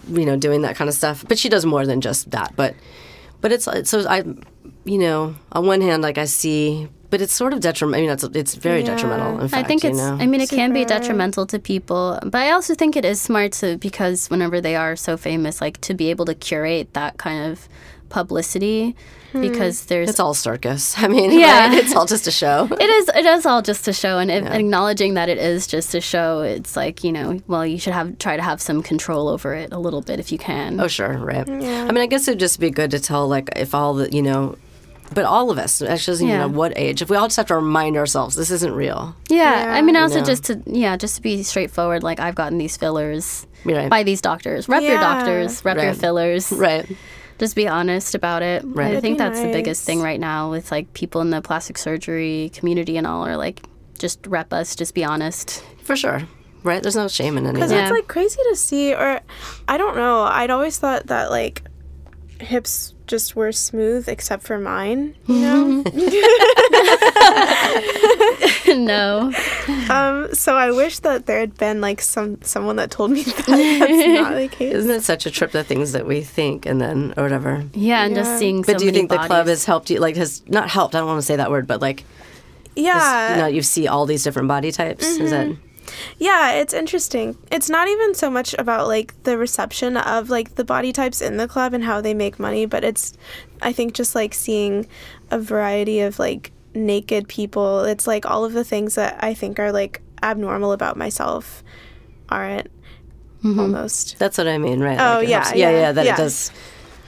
you 0.07 0.25
know 0.25 0.37
doing 0.37 0.61
that 0.61 0.75
kind 0.77 0.87
of 0.87 0.95
stuff. 0.95 1.25
But 1.27 1.37
she 1.37 1.49
does 1.49 1.65
more 1.65 1.85
than 1.85 1.99
just 1.99 2.31
that. 2.31 2.53
But 2.55 2.73
but 3.41 3.51
it's 3.51 3.65
so 3.89 4.07
I, 4.07 4.23
you 4.85 4.97
know, 4.97 5.35
on 5.51 5.65
one 5.67 5.81
hand, 5.81 6.01
like 6.01 6.17
I 6.17 6.25
see. 6.25 6.87
But 7.11 7.21
it's 7.21 7.33
sort 7.33 7.53
of 7.53 7.59
detrimental. 7.59 7.99
I 7.99 8.01
mean, 8.01 8.11
it's, 8.11 8.23
it's 8.35 8.55
very 8.55 8.81
Yeah. 8.81 8.95
detrimental. 8.95 9.39
In 9.39 9.47
fact, 9.47 9.63
I 9.63 9.67
think 9.67 9.83
you 9.83 9.91
it's. 9.91 9.99
know? 9.99 10.17
I 10.19 10.25
mean, 10.25 10.41
it 10.41 10.49
can 10.49 10.73
be 10.73 10.83
detrimental 10.83 11.45
to 11.47 11.59
people, 11.59 12.19
but 12.23 12.35
I 12.41 12.51
also 12.51 12.73
think 12.75 12.95
it 12.97 13.05
is 13.05 13.21
smart 13.21 13.51
to 13.61 13.77
because 13.77 14.27
whenever 14.29 14.59
they 14.59 14.75
are 14.75 14.95
so 14.95 15.15
famous, 15.15 15.61
like 15.61 15.79
to 15.81 15.93
be 15.93 16.09
able 16.09 16.25
to 16.25 16.33
curate 16.33 16.93
that 16.93 17.17
kind 17.17 17.51
of 17.51 17.69
publicity, 18.09 18.95
hmm. 19.31 19.41
because 19.41 19.85
there's 19.85 20.09
It's 20.09 20.19
all 20.19 20.33
circus. 20.33 20.95
I 21.01 21.07
mean, 21.07 21.31
Yeah. 21.31 21.67
right? 21.69 21.77
it's 21.77 21.95
all 21.95 22.05
just 22.05 22.27
a 22.27 22.31
show. 22.31 22.67
It 22.79 22.89
is. 22.89 23.09
It 23.09 23.25
is 23.25 23.45
all 23.45 23.61
just 23.61 23.87
a 23.87 23.93
show, 23.93 24.17
and 24.19 24.29
if, 24.31 24.45
acknowledging 24.45 25.13
that 25.15 25.29
it 25.29 25.37
is 25.37 25.67
just 25.67 25.93
a 25.95 26.01
show, 26.01 26.41
it's 26.41 26.75
like 26.75 27.03
you 27.03 27.11
know, 27.11 27.39
well, 27.47 27.65
you 27.65 27.77
should 27.79 27.93
have 27.93 28.17
try 28.19 28.35
to 28.37 28.43
have 28.43 28.61
some 28.61 28.81
control 28.83 29.27
over 29.27 29.53
it 29.53 29.71
a 29.73 29.79
little 29.79 30.01
bit 30.01 30.19
if 30.19 30.31
you 30.31 30.37
can. 30.37 30.79
Oh, 30.79 30.87
sure, 30.87 31.17
right. 31.17 31.47
I 31.49 31.91
mean, 31.91 31.97
I 31.97 32.05
guess 32.07 32.27
it'd 32.27 32.39
just 32.39 32.59
be 32.59 32.69
good 32.69 32.91
to 32.91 32.99
tell, 32.99 33.27
like, 33.27 33.49
if 33.55 33.73
all 33.75 33.93
the, 33.95 34.11
you 34.11 34.21
know, 34.21 34.57
but 35.13 35.23
all 35.25 35.51
of 35.51 35.57
us, 35.59 35.81
actually, 35.83 36.13
doesn't 36.13 36.27
even 36.27 36.39
Yeah. 36.39 36.47
know 36.47 36.51
what 36.57 36.73
age, 36.75 37.01
if 37.03 37.09
we 37.11 37.15
all 37.15 37.27
just 37.27 37.37
have 37.37 37.45
to 37.47 37.55
remind 37.55 37.95
ourselves 37.95 38.35
this 38.35 38.49
isn't 38.49 38.73
real. 38.73 39.15
Yeah, 39.29 39.65
I 39.69 39.81
mean, 39.83 39.95
also 39.95 40.19
know. 40.19 40.25
just 40.25 40.45
to 40.45 40.61
yeah, 40.65 40.97
just 40.97 41.17
to 41.17 41.21
be 41.21 41.43
straightforward. 41.43 42.01
Like 42.03 42.19
I've 42.19 42.33
gotten 42.35 42.57
these 42.57 42.75
fillers 42.75 43.45
Right. 43.63 43.89
by 43.89 44.01
these 44.03 44.19
doctors. 44.21 44.67
Rep 44.67 44.81
your 44.81 44.99
doctors. 44.99 45.63
Rep 45.63 45.77
your 45.77 45.93
fillers. 45.93 46.51
Right. 46.51 46.85
Just 47.37 47.55
be 47.55 47.67
honest 47.67 48.15
about 48.15 48.41
it. 48.41 48.63
Right. 48.65 48.85
I 48.85 48.87
That'd 48.89 49.01
think 49.01 49.17
be 49.17 49.23
that's 49.23 49.41
the 49.41 49.51
biggest 49.51 49.85
thing 49.85 50.01
right 50.01 50.19
now 50.19 50.49
with 50.49 50.71
like 50.71 50.93
people 50.93 51.21
in 51.21 51.29
the 51.31 51.41
plastic 51.41 51.77
surgery 51.77 52.49
community 52.53 52.95
and 52.97 53.05
all 53.05 53.25
are 53.25 53.35
like, 53.37 53.61
just 53.99 54.25
rep 54.25 54.51
us. 54.53 54.75
Just 54.75 54.93
be 54.95 55.03
honest. 55.03 55.63
For 55.83 55.95
sure. 55.95 56.21
right? 56.63 56.81
There's 56.81 56.95
no 56.95 57.07
shame 57.07 57.37
in 57.37 57.43
any 57.45 57.49
of 57.49 57.55
Because 57.55 57.69
that. 57.69 57.75
Yeah. 57.75 57.83
it's 57.83 57.91
like 57.91 58.07
crazy 58.07 58.39
to 58.49 58.55
see, 58.55 58.93
or 58.93 59.19
I 59.67 59.77
don't 59.77 59.95
know. 59.97 60.21
I'd 60.23 60.49
always 60.49 60.79
thought 60.79 61.07
that 61.07 61.29
like 61.29 61.61
hips 62.39 62.94
just 63.07 63.35
were 63.35 63.51
smooth 63.51 64.07
except 64.09 64.43
for 64.43 64.57
mine, 64.59 65.15
you 65.27 65.39
know? 65.39 65.83
no. 68.67 69.31
um, 69.89 70.33
so 70.33 70.55
I 70.55 70.71
wish 70.71 70.99
that 70.99 71.25
there 71.25 71.39
had 71.39 71.57
been 71.57 71.81
like 71.81 72.01
some 72.01 72.41
someone 72.41 72.75
that 72.77 72.91
told 72.91 73.11
me 73.11 73.23
that 73.23 73.35
that's 73.45 73.47
not 74.21 74.33
the 74.35 74.47
case. 74.49 74.73
Isn't 74.73 74.91
it 74.91 75.03
such 75.03 75.25
a 75.25 75.31
trip 75.31 75.51
the 75.51 75.63
things 75.63 75.91
that 75.93 76.05
we 76.05 76.21
think 76.21 76.65
and 76.65 76.81
then 76.81 77.13
or 77.17 77.23
whatever? 77.23 77.63
Yeah, 77.73 78.05
and 78.05 78.15
Yeah. 78.15 78.23
just 78.23 78.39
seeing 78.39 78.63
so 78.63 78.73
But 78.73 78.79
do 78.79 78.85
you 78.85 78.91
many 78.91 78.99
think 78.99 79.11
the 79.11 79.25
club 79.27 79.47
has 79.47 79.65
helped 79.65 79.89
you? 79.89 79.99
Like, 79.99 80.15
has 80.17 80.41
not 80.47 80.69
helped? 80.69 80.95
I 80.95 80.99
don't 80.99 81.07
want 81.07 81.19
to 81.19 81.25
say 81.25 81.35
that 81.35 81.51
word, 81.51 81.67
but 81.67 81.81
like, 81.81 82.03
Yeah. 82.75 83.35
you 83.35 83.41
know, 83.41 83.47
you 83.47 83.61
see 83.61 83.87
all 83.87 84.05
these 84.05 84.23
different 84.23 84.47
body 84.47 84.71
types. 84.71 85.05
Is 85.05 85.31
that 85.31 85.55
Yeah, 86.17 86.51
it's 86.53 86.73
interesting. 86.73 87.37
It's 87.51 87.69
not 87.69 87.87
even 87.87 88.13
so 88.13 88.29
much 88.29 88.53
about 88.57 88.87
like 88.87 89.23
the 89.23 89.37
reception 89.37 89.97
of 89.97 90.29
like 90.29 90.55
the 90.55 90.63
body 90.63 90.91
types 90.91 91.21
in 91.21 91.37
the 91.37 91.47
club 91.47 91.73
and 91.73 91.83
how 91.83 92.01
they 92.01 92.13
make 92.13 92.39
money, 92.39 92.65
but 92.65 92.83
it's 92.83 93.13
I 93.61 93.73
think 93.73 93.93
just 93.93 94.15
like 94.15 94.33
seeing 94.33 94.87
a 95.31 95.39
variety 95.39 95.99
of 96.01 96.19
like 96.19 96.51
naked 96.73 97.27
people. 97.27 97.83
It's 97.83 98.07
like 98.07 98.25
all 98.25 98.45
of 98.45 98.53
the 98.53 98.63
things 98.63 98.95
that 98.95 99.23
I 99.23 99.33
think 99.33 99.59
are 99.59 99.71
like 99.71 100.01
abnormal 100.21 100.71
about 100.71 100.97
myself 100.97 101.63
aren't 102.29 102.67
mm-hmm. 103.43 103.59
almost. 103.59 104.17
that's 104.19 104.37
what 104.37 104.47
I 104.47 104.57
mean, 104.57 104.79
right? 104.79 104.99
Oh, 104.99 105.19
Like, 105.19 105.29
yeah, 105.29 105.43
helps- 105.43 105.57
yeah, 105.57 105.69
yeah, 105.69 105.79
yeah. 105.79 105.91
That 105.91 106.05
yeah. 106.05 106.13
it 106.13 106.17
does. 106.17 106.51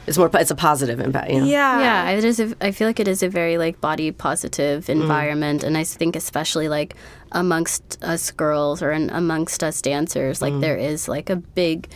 It's 0.07 0.17
more. 0.17 0.29
It's 0.33 0.51
a 0.51 0.55
positive 0.55 0.99
impact. 1.01 1.29
You 1.29 1.41
know? 1.41 1.45
Yeah. 1.45 1.79
yeah, 1.79 2.09
it 2.11 2.23
is. 2.23 2.39
A, 2.39 2.55
I 2.61 2.71
feel 2.71 2.87
like 2.87 2.99
it 2.99 3.09
is 3.09 3.21
a 3.21 3.29
very 3.29 3.57
like 3.57 3.81
body 3.81 4.11
positive 4.11 4.85
mm. 4.85 4.89
environment, 4.89 5.63
and 5.63 5.77
I 5.77 5.83
think 5.83 6.15
especially 6.15 6.69
like 6.69 6.95
amongst 7.33 8.01
us 8.01 8.31
girls 8.31 8.81
or 8.81 8.91
in, 8.91 9.09
amongst 9.09 9.63
us 9.63 9.81
dancers, 9.81 10.41
like 10.41 10.53
mm. 10.53 10.61
there 10.61 10.77
is 10.77 11.07
like 11.07 11.29
a 11.29 11.35
big. 11.35 11.89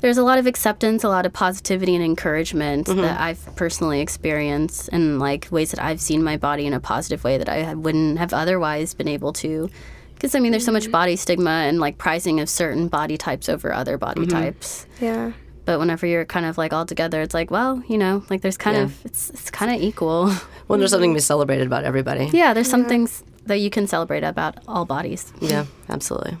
There's 0.00 0.16
a 0.16 0.22
lot 0.22 0.38
of 0.38 0.46
acceptance, 0.46 1.02
a 1.02 1.08
lot 1.08 1.26
of 1.26 1.32
positivity 1.32 1.96
and 1.96 2.04
encouragement 2.04 2.86
mm-hmm. 2.86 3.00
that 3.00 3.20
I've 3.20 3.44
personally 3.56 4.00
experienced, 4.00 4.88
and 4.90 5.18
like 5.18 5.48
ways 5.50 5.72
that 5.72 5.82
I've 5.82 6.00
seen 6.00 6.22
my 6.22 6.36
body 6.36 6.66
in 6.66 6.72
a 6.72 6.80
positive 6.80 7.22
way 7.24 7.36
that 7.36 7.48
I 7.48 7.74
wouldn't 7.74 8.18
have 8.18 8.32
otherwise 8.32 8.94
been 8.94 9.08
able 9.08 9.32
to. 9.34 9.68
Because 10.14 10.34
I 10.34 10.40
mean, 10.40 10.52
there's 10.52 10.64
so 10.64 10.72
much 10.72 10.84
mm-hmm. 10.84 10.92
body 10.92 11.16
stigma 11.16 11.50
and 11.50 11.80
like 11.80 11.98
prizing 11.98 12.40
of 12.40 12.48
certain 12.48 12.88
body 12.88 13.18
types 13.18 13.48
over 13.48 13.72
other 13.72 13.98
body 13.98 14.22
mm-hmm. 14.22 14.38
types. 14.38 14.86
Yeah. 15.00 15.32
But 15.68 15.78
whenever 15.78 16.06
you're 16.06 16.24
kind 16.24 16.46
of 16.46 16.56
like 16.56 16.72
all 16.72 16.86
together, 16.86 17.20
it's 17.20 17.34
like, 17.34 17.50
well, 17.50 17.82
you 17.88 17.98
know, 17.98 18.24
like 18.30 18.40
there's 18.40 18.56
kind 18.56 18.74
Yeah. 18.78 18.84
of 18.84 19.04
it's 19.04 19.28
it's 19.28 19.50
kind 19.50 19.70
of 19.70 19.82
equal. 19.82 20.32
Well, 20.66 20.78
there's 20.78 20.92
something 20.92 21.10
to 21.12 21.16
be 21.16 21.20
celebrated 21.20 21.66
about 21.66 21.84
everybody. 21.84 22.30
yeah, 22.32 22.54
there's 22.54 22.70
some 22.70 22.86
things 22.86 23.22
that 23.44 23.56
you 23.60 23.68
can 23.68 23.86
celebrate 23.86 24.22
about 24.24 24.54
all 24.66 24.86
bodies. 24.86 25.30
Yeah, 25.42 25.66
absolutely. 25.90 26.38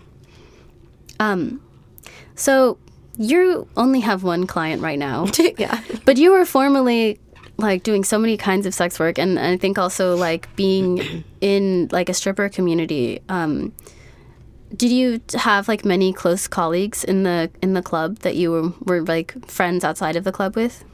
Um, 1.20 1.60
so 2.34 2.78
you 3.18 3.68
only 3.76 4.00
have 4.00 4.22
one 4.22 4.46
client 4.46 4.80
right 4.82 4.98
now, 4.98 5.26
yeah. 5.58 5.82
but 6.06 6.16
you 6.16 6.32
were 6.32 6.46
formerly 6.46 7.18
like 7.58 7.82
doing 7.82 8.04
so 8.04 8.18
many 8.18 8.36
kinds 8.38 8.64
of 8.66 8.72
sex 8.72 8.98
work, 8.98 9.18
and 9.18 9.38
I 9.38 9.58
think 9.58 9.78
also 9.78 10.16
like 10.16 10.48
being 10.56 11.24
in 11.42 11.88
like 11.92 12.08
a 12.08 12.14
stripper 12.14 12.48
community. 12.48 13.20
Um, 13.28 13.72
did 14.76 14.90
you 14.90 15.20
have 15.34 15.68
like 15.68 15.84
many 15.84 16.12
close 16.12 16.46
colleagues 16.46 17.04
in 17.04 17.22
the 17.22 17.50
in 17.62 17.74
the 17.74 17.82
club 17.82 18.18
that 18.18 18.36
you 18.36 18.50
were, 18.50 18.72
were 18.84 19.02
like 19.02 19.46
friends 19.46 19.84
outside 19.84 20.16
of 20.16 20.24
the 20.24 20.32
club 20.32 20.56
with? 20.56 20.84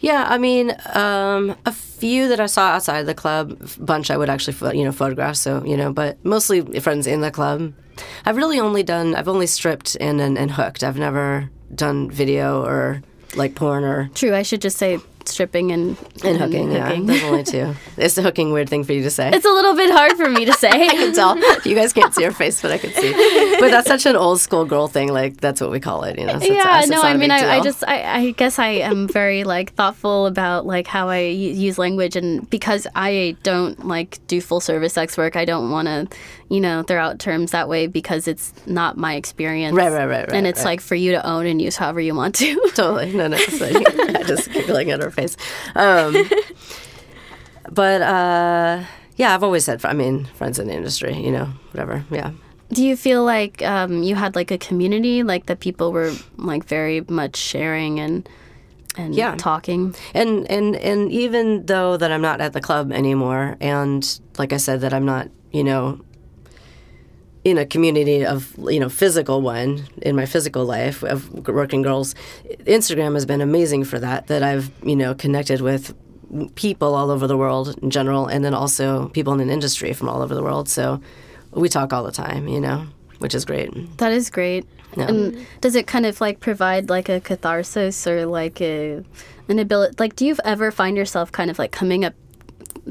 Yeah, 0.00 0.26
I 0.28 0.38
mean, 0.38 0.74
um, 0.94 1.56
a 1.64 1.72
few 1.72 2.28
that 2.28 2.40
I 2.40 2.46
saw 2.46 2.70
outside 2.70 2.98
of 2.98 3.06
the 3.06 3.14
club, 3.14 3.56
a 3.76 3.80
bunch 3.80 4.10
I 4.10 4.16
would 4.16 4.28
actually, 4.28 4.76
you 4.76 4.84
know, 4.84 4.92
photograph. 4.92 5.36
So, 5.36 5.64
you 5.64 5.76
know, 5.76 5.92
but 5.92 6.22
mostly 6.24 6.80
friends 6.80 7.06
in 7.06 7.20
the 7.20 7.30
club. 7.30 7.72
I've 8.24 8.36
really 8.36 8.58
only 8.58 8.82
done, 8.82 9.14
I've 9.14 9.28
only 9.28 9.46
stripped 9.46 9.96
and, 10.00 10.20
and, 10.20 10.36
and 10.36 10.50
hooked. 10.50 10.82
I've 10.82 10.98
never 10.98 11.50
done 11.74 12.10
video 12.10 12.64
or 12.64 13.02
like 13.36 13.54
porn 13.54 13.84
or 13.84 14.10
True, 14.14 14.34
I 14.34 14.42
should 14.42 14.60
just 14.60 14.76
say 14.76 14.98
stripping 15.28 15.72
and 15.72 15.96
and 16.24 16.38
hooking. 16.38 16.72
Yeah, 16.72 17.00
there's 17.00 17.22
only 17.24 17.44
two. 17.44 17.74
It's 17.96 18.16
a 18.18 18.22
hooking 18.22 18.52
weird 18.52 18.68
thing 18.68 18.84
for 18.84 18.92
you 18.92 19.02
to 19.02 19.10
say. 19.10 19.30
It's 19.32 19.44
a 19.44 19.50
little 19.50 19.74
bit 19.74 19.90
hard 19.90 20.12
for 20.16 20.28
me 20.28 20.44
to 20.44 20.52
say. 20.52 20.68
I 20.72 20.88
can 20.88 21.14
tell. 21.14 21.36
You 21.66 21.74
guys 21.74 21.92
can't 21.92 22.14
see 22.14 22.24
her 22.24 22.32
face, 22.32 22.60
but 22.62 22.70
I 22.70 22.78
can 22.78 22.90
see. 22.92 23.12
But 23.60 23.70
that's 23.70 23.88
such 23.88 24.06
an 24.06 24.16
old 24.16 24.40
school 24.40 24.64
girl 24.64 24.88
thing. 24.88 25.12
Like 25.12 25.40
that's 25.40 25.60
what 25.60 25.70
we 25.70 25.80
call 25.80 26.04
it. 26.04 26.18
You 26.18 26.26
know. 26.26 26.38
So 26.38 26.52
yeah, 26.52 26.78
us, 26.78 26.88
no, 26.88 27.02
I 27.02 27.16
mean, 27.16 27.30
I, 27.30 27.58
I 27.58 27.60
just, 27.60 27.84
I, 27.86 28.18
I 28.18 28.30
guess 28.32 28.58
I 28.58 28.68
am 28.68 29.08
very 29.08 29.44
like 29.44 29.74
thoughtful 29.74 30.26
about 30.26 30.66
like 30.66 30.86
how 30.86 31.08
I 31.08 31.20
use 31.20 31.78
language, 31.78 32.16
and 32.16 32.48
because 32.50 32.86
I 32.94 33.36
don't 33.42 33.86
like 33.86 34.24
do 34.26 34.40
full 34.40 34.60
service 34.60 34.94
sex 34.94 35.16
work, 35.16 35.36
I 35.36 35.44
don't 35.44 35.70
want 35.70 35.88
to, 35.88 36.16
you 36.52 36.60
know, 36.60 36.82
throw 36.82 37.00
out 37.00 37.18
terms 37.18 37.52
that 37.52 37.66
way 37.66 37.86
because 37.86 38.28
it's 38.28 38.52
not 38.66 38.98
my 38.98 39.14
experience. 39.14 39.74
Right, 39.74 39.90
right, 39.90 40.04
right, 40.04 40.26
right, 40.28 40.36
And 40.36 40.46
it's 40.46 40.58
right. 40.60 40.72
like 40.72 40.80
for 40.82 40.94
you 40.94 41.12
to 41.12 41.26
own 41.26 41.46
and 41.46 41.62
use 41.62 41.76
however 41.76 42.00
you 42.00 42.14
want 42.14 42.34
to. 42.36 42.54
totally. 42.74 43.10
No, 43.14 43.26
no. 43.26 43.38
So, 43.38 43.64
I 44.18 44.22
just 44.26 44.52
looking 44.68 44.90
at 44.90 45.00
her 45.00 45.10
face. 45.10 45.34
Um, 45.74 46.14
but 47.70 48.02
uh, 48.02 48.84
yeah, 49.16 49.34
I've 49.34 49.42
always 49.42 49.64
said. 49.64 49.84
I 49.84 49.92
mean, 49.92 50.26
friends 50.34 50.58
in 50.58 50.66
the 50.68 50.74
industry. 50.74 51.14
You 51.16 51.32
know, 51.32 51.48
whatever. 51.72 52.04
Yeah. 52.10 52.32
do 52.72 52.84
you 52.84 52.96
feel 52.96 53.24
like 53.24 53.62
um, 53.62 54.02
you 54.02 54.14
had 54.14 54.34
like 54.34 54.50
a 54.50 54.58
community, 54.58 55.22
like 55.22 55.46
that 55.46 55.60
people 55.60 55.92
were 55.92 56.12
like 56.36 56.64
very 56.64 57.00
much 57.08 57.36
sharing 57.36 58.00
and 58.00 58.28
and 58.96 59.14
Yeah. 59.14 59.36
talking? 59.36 59.94
and 60.14 60.50
and 60.50 60.76
and 60.76 61.10
even 61.12 61.66
though 61.66 61.96
that 61.96 62.10
I'm 62.12 62.22
not 62.22 62.40
at 62.40 62.52
the 62.52 62.60
club 62.60 62.92
anymore, 62.92 63.56
and 63.60 64.02
like 64.38 64.52
I 64.52 64.58
said, 64.58 64.80
that 64.82 64.92
I'm 64.92 65.04
not, 65.06 65.28
you 65.50 65.64
know, 65.64 66.00
in 67.44 67.58
a 67.58 67.66
community 67.66 68.24
of 68.24 68.54
you 68.58 68.78
know 68.78 68.88
physical 68.88 69.42
one 69.42 69.84
in 70.02 70.14
my 70.14 70.26
physical 70.26 70.64
life 70.64 71.02
of 71.02 71.48
working 71.48 71.82
girls, 71.82 72.14
Instagram 72.66 73.14
has 73.14 73.26
been 73.26 73.40
amazing 73.40 73.84
for 73.84 73.98
that. 73.98 74.28
That 74.28 74.42
I've 74.42 74.70
you 74.82 74.96
know 74.96 75.14
connected 75.14 75.60
with 75.60 75.94
people 76.54 76.94
all 76.94 77.10
over 77.10 77.26
the 77.26 77.36
world 77.36 77.78
in 77.82 77.90
general, 77.90 78.26
and 78.26 78.44
then 78.44 78.54
also 78.54 79.08
people 79.08 79.32
in 79.32 79.40
an 79.40 79.50
industry 79.50 79.92
from 79.92 80.08
all 80.08 80.22
over 80.22 80.34
the 80.34 80.42
world. 80.42 80.68
So 80.68 81.00
we 81.52 81.68
talk 81.68 81.92
all 81.92 82.04
the 82.04 82.12
time, 82.12 82.48
you 82.48 82.60
know, 82.60 82.86
which 83.18 83.34
is 83.34 83.44
great. 83.44 83.98
That 83.98 84.12
is 84.12 84.30
great. 84.30 84.66
Yeah. 84.96 85.08
And 85.08 85.46
does 85.60 85.74
it 85.74 85.86
kind 85.86 86.06
of 86.06 86.20
like 86.20 86.40
provide 86.40 86.90
like 86.90 87.08
a 87.08 87.20
catharsis 87.20 88.06
or 88.06 88.26
like 88.26 88.60
a 88.60 89.02
an 89.48 89.58
ability? 89.58 89.96
Like, 89.98 90.16
do 90.16 90.26
you 90.26 90.36
ever 90.44 90.70
find 90.70 90.96
yourself 90.96 91.32
kind 91.32 91.50
of 91.50 91.58
like 91.58 91.72
coming 91.72 92.04
up 92.04 92.14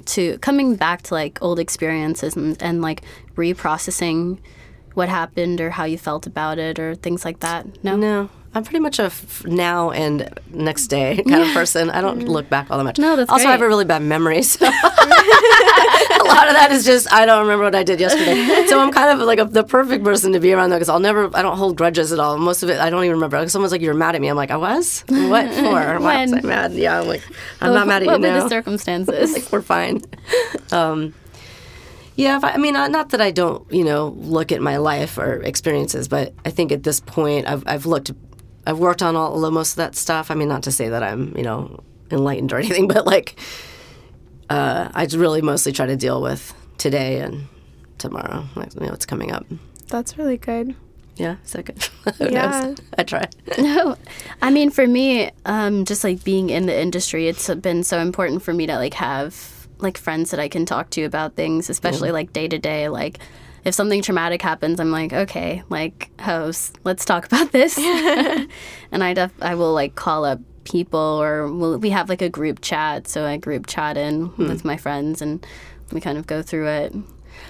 to 0.05 0.37
coming 0.39 0.75
back 0.75 1.01
to 1.03 1.13
like 1.13 1.37
old 1.41 1.59
experiences 1.59 2.35
and, 2.35 2.61
and 2.61 2.81
like 2.81 3.01
reprocessing 3.35 4.39
what 4.93 5.07
happened 5.09 5.61
or 5.61 5.69
how 5.71 5.85
you 5.85 5.97
felt 5.97 6.27
about 6.27 6.57
it 6.59 6.77
or 6.79 6.95
things 6.95 7.23
like 7.25 7.39
that? 7.39 7.65
No. 7.83 7.95
No, 7.95 8.29
I'm 8.53 8.63
pretty 8.63 8.79
much 8.79 8.99
a 8.99 9.03
f- 9.03 9.45
now 9.45 9.91
and 9.91 10.29
next 10.53 10.87
day 10.87 11.23
kind 11.29 11.41
of 11.43 11.53
person. 11.53 11.89
I 11.89 12.01
don't 12.01 12.27
look 12.27 12.49
back 12.49 12.69
all 12.69 12.77
that 12.77 12.83
much. 12.83 12.99
No, 12.99 13.15
that's 13.15 13.29
also 13.31 13.47
I 13.47 13.51
have 13.51 13.61
a 13.61 13.67
really 13.67 13.85
bad 13.85 14.01
memory. 14.01 14.41
So 14.43 14.65
a 14.65 16.23
lot 16.25 16.47
of 16.47 16.53
that 16.53 16.69
is 16.71 16.83
just 16.85 17.11
I 17.13 17.25
don't 17.25 17.41
remember 17.41 17.63
what 17.63 17.75
I 17.75 17.83
did 17.83 17.99
yesterday. 18.01 18.65
So 18.67 18.79
I'm 18.81 18.91
kind 18.91 19.17
of 19.19 19.25
like 19.25 19.39
a, 19.39 19.45
the 19.45 19.63
perfect 19.63 20.03
person 20.03 20.33
to 20.33 20.39
be 20.39 20.51
around 20.51 20.69
though 20.71 20.75
because 20.77 20.89
I'll 20.89 20.99
never 20.99 21.29
I 21.35 21.41
don't 21.41 21.57
hold 21.57 21.77
grudges 21.77 22.11
at 22.11 22.19
all. 22.19 22.37
Most 22.37 22.61
of 22.63 22.69
it 22.69 22.79
I 22.79 22.89
don't 22.89 23.03
even 23.05 23.15
remember. 23.15 23.39
Like, 23.39 23.49
someone's 23.49 23.71
like 23.71 23.81
you're 23.81 23.93
mad 23.93 24.15
at 24.15 24.21
me. 24.21 24.27
I'm 24.27 24.35
like 24.35 24.51
I 24.51 24.57
was. 24.57 25.05
What 25.07 25.53
for? 25.53 25.99
Why 25.99 26.21
was 26.23 26.33
I 26.33 26.35
When? 26.35 26.47
mad? 26.47 26.73
Yeah, 26.73 26.99
I'm 26.99 27.07
like 27.07 27.23
I'm 27.61 27.73
not 27.73 27.87
mad 27.87 28.01
at 28.03 28.07
what 28.07 28.19
you 28.19 28.27
were 28.27 28.33
now. 28.33 28.43
the 28.43 28.49
circumstances? 28.49 29.33
like 29.33 29.51
we're 29.53 29.61
fine. 29.61 30.01
Um, 30.71 31.13
yeah, 32.21 32.37
if 32.37 32.43
I, 32.43 32.51
I 32.51 32.57
mean, 32.57 32.75
uh, 32.75 32.87
not 32.87 33.09
that 33.09 33.21
I 33.21 33.31
don't, 33.31 33.69
you 33.71 33.83
know, 33.83 34.09
look 34.17 34.51
at 34.51 34.61
my 34.61 34.77
life 34.77 35.17
or 35.17 35.41
experiences, 35.43 36.07
but 36.07 36.33
I 36.45 36.49
think 36.51 36.71
at 36.71 36.83
this 36.83 36.99
point, 36.99 37.47
I've 37.47 37.63
I've 37.67 37.85
looked, 37.85 38.11
I've 38.67 38.79
worked 38.79 39.01
on 39.01 39.15
all 39.15 39.49
most 39.51 39.71
of 39.71 39.77
that 39.77 39.95
stuff. 39.95 40.31
I 40.31 40.35
mean, 40.35 40.47
not 40.47 40.63
to 40.63 40.71
say 40.71 40.89
that 40.89 41.03
I'm, 41.03 41.35
you 41.37 41.43
know, 41.43 41.79
enlightened 42.11 42.53
or 42.53 42.57
anything, 42.63 42.87
but 42.87 43.05
like, 43.05 43.39
uh, 44.49 44.89
I 44.93 45.05
just 45.05 45.17
really 45.17 45.41
mostly 45.41 45.71
try 45.71 45.85
to 45.85 45.95
deal 45.95 46.21
with 46.21 46.53
today 46.77 47.19
and 47.19 47.47
tomorrow, 47.97 48.45
like 48.55 48.73
you 48.75 48.81
know, 48.81 48.87
what's 48.89 49.05
coming 49.05 49.31
up. 49.31 49.45
That's 49.87 50.17
really 50.17 50.37
good. 50.37 50.75
Yeah, 51.17 51.35
is 51.45 51.51
that 51.51 51.65
good? 51.65 51.83
Who 52.17 52.29
Yeah. 52.29 52.61
knows? 52.61 52.77
I 52.97 53.03
try. 53.03 53.27
No, 53.57 53.95
I 54.41 54.49
mean 54.49 54.69
for 54.71 54.87
me, 54.87 55.29
um, 55.45 55.85
just 55.85 56.03
like 56.03 56.23
being 56.23 56.49
in 56.49 56.65
the 56.67 56.79
industry, 56.79 57.27
it's 57.27 57.53
been 57.55 57.83
so 57.83 57.99
important 57.99 58.41
for 58.43 58.53
me 58.53 58.65
to 58.67 58.75
like 58.77 58.93
have 58.95 59.60
like 59.81 59.97
friends 59.97 60.31
that 60.31 60.39
I 60.39 60.47
can 60.47 60.65
talk 60.65 60.89
to 60.91 61.03
about 61.03 61.35
things, 61.35 61.69
especially 61.69 62.11
like 62.11 62.33
day 62.33 62.47
to 62.47 62.57
day. 62.57 62.89
Like 62.89 63.19
if 63.63 63.73
something 63.75 64.01
traumatic 64.01 64.41
happens, 64.41 64.79
I'm 64.79 64.91
like, 64.91 65.13
okay, 65.13 65.63
like 65.69 66.09
host, 66.19 66.77
let's 66.83 67.05
talk 67.05 67.25
about 67.27 67.51
this. 67.51 67.77
and 67.77 69.03
I 69.03 69.13
def- 69.13 69.41
I 69.41 69.55
will 69.55 69.73
like 69.73 69.95
call 69.95 70.25
up 70.25 70.39
people 70.63 70.99
or 70.99 71.51
we'll, 71.51 71.77
we 71.79 71.89
have 71.89 72.09
like 72.09 72.21
a 72.21 72.29
group 72.29 72.61
chat, 72.61 73.07
so 73.07 73.25
I 73.25 73.37
group 73.37 73.67
chat 73.67 73.97
in 73.97 74.35
with 74.37 74.63
my 74.63 74.77
friends 74.77 75.21
and 75.21 75.45
we 75.91 76.01
kind 76.01 76.17
of 76.17 76.27
go 76.27 76.41
through 76.41 76.67
it. 76.67 76.95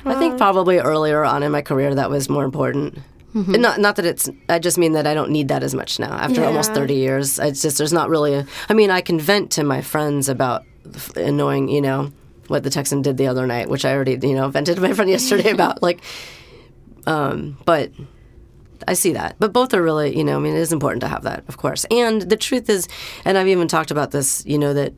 I 0.06 0.16
think 0.16 0.38
probably 0.38 0.80
earlier 0.80 1.24
on 1.24 1.44
in 1.44 1.52
my 1.52 1.62
career 1.62 1.94
that 1.96 2.10
was 2.10 2.30
more 2.30 2.44
important. 2.44 3.00
Mm-hmm. 3.34 3.62
Not 3.62 3.80
not 3.80 3.96
that 3.96 4.06
it's. 4.06 4.30
I 4.50 4.60
just 4.60 4.78
mean 4.78 4.92
that 4.94 5.08
I 5.08 5.14
don't 5.14 5.32
need 5.32 5.48
that 5.48 5.64
as 5.64 5.74
much 5.74 6.00
now. 6.00 6.12
After 6.12 6.44
almost 6.44 6.74
thirty 6.74 6.96
years, 6.96 7.40
it's 7.40 7.62
just 7.62 7.78
there's 7.78 7.94
not 7.94 8.10
really. 8.10 8.34
A, 8.34 8.48
I 8.68 8.74
mean, 8.74 8.92
I 8.92 9.00
can 9.00 9.20
vent 9.20 9.52
to 9.52 9.64
my 9.64 9.82
friends 9.82 10.28
about 10.28 10.66
annoying, 11.16 11.70
you 11.70 11.80
know, 11.82 12.12
what 12.52 12.64
the 12.64 12.70
Texan 12.70 13.02
did 13.02 13.18
the 13.18 13.28
other 13.28 13.48
night, 13.48 13.70
which 13.70 13.86
I 13.86 13.94
already, 13.94 14.20
you 14.22 14.36
know, 14.36 14.50
vented 14.50 14.76
to 14.76 14.82
my 14.82 14.94
friend 14.94 15.10
yesterday 15.10 15.50
about. 15.58 15.82
Like, 15.82 16.02
um, 17.08 17.58
but 17.66 17.92
I 18.88 18.94
see 18.94 19.14
that. 19.14 19.36
But 19.40 19.54
both 19.54 19.74
are 19.74 19.82
really, 19.82 20.16
you 20.16 20.24
know, 20.24 20.38
I 20.38 20.40
mean, 20.40 20.56
it 20.56 20.60
is 20.60 20.74
important 20.74 21.02
to 21.02 21.08
have 21.08 21.24
that, 21.24 21.44
of 21.48 21.58
course. 21.58 21.86
And 21.90 22.22
the 22.22 22.38
truth 22.38 22.70
is, 22.70 22.88
and 23.26 23.38
I've 23.38 23.48
even 23.48 23.68
talked 23.68 23.92
about 23.92 24.12
this, 24.12 24.46
you 24.46 24.58
know, 24.58 24.74
that 24.74 24.94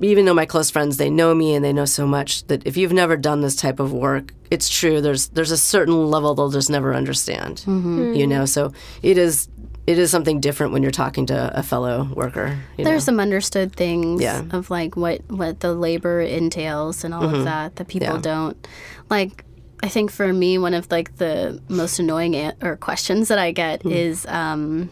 even 0.00 0.24
though 0.24 0.34
my 0.34 0.46
close 0.46 0.70
friends 0.70 0.96
they 0.96 1.10
know 1.10 1.34
me 1.34 1.54
and 1.54 1.64
they 1.64 1.72
know 1.72 1.84
so 1.84 2.06
much 2.06 2.44
that 2.48 2.66
if 2.66 2.76
you've 2.76 2.92
never 2.92 3.16
done 3.16 3.40
this 3.40 3.54
type 3.56 3.78
of 3.80 3.92
work 3.92 4.32
it's 4.50 4.68
true 4.68 5.00
there's 5.00 5.28
there's 5.28 5.50
a 5.50 5.56
certain 5.56 6.10
level 6.10 6.34
they'll 6.34 6.50
just 6.50 6.70
never 6.70 6.94
understand 6.94 7.62
you 7.66 8.26
know 8.26 8.44
so 8.44 8.72
it 9.02 9.16
is 9.18 9.48
it 9.86 9.98
is 9.98 10.10
something 10.10 10.40
different 10.40 10.72
when 10.72 10.82
you're 10.82 10.92
talking 10.92 11.26
to 11.26 11.50
a 11.58 11.62
fellow 11.62 12.08
worker 12.14 12.56
you 12.78 12.84
There's 12.84 13.02
know? 13.06 13.12
some 13.12 13.20
understood 13.20 13.74
things 13.74 14.20
Yeah. 14.22 14.40
Mm-hmm. 14.42 14.56
of 14.56 14.70
like 14.70 14.96
what 14.96 15.20
what 15.30 15.60
the 15.60 15.72
labor 15.74 16.20
entails 16.20 17.02
and 17.04 17.12
all 17.14 17.24
of 17.34 17.44
that 17.44 17.76
that 17.76 17.88
people 17.88 18.14
Yeah. 18.14 18.20
don't 18.20 18.68
like. 19.10 19.44
I 19.84 19.88
think 19.88 20.12
for 20.12 20.32
me, 20.32 20.58
one 20.58 20.74
of 20.74 20.88
like 20.92 21.16
the 21.16 21.60
most 21.68 21.98
annoying 21.98 22.36
an- 22.36 22.54
or 22.62 22.76
questions 22.76 23.26
that 23.26 23.40
I 23.40 23.50
get 23.50 23.82
Hmm. 23.82 23.90
is 23.90 24.24
um, 24.26 24.88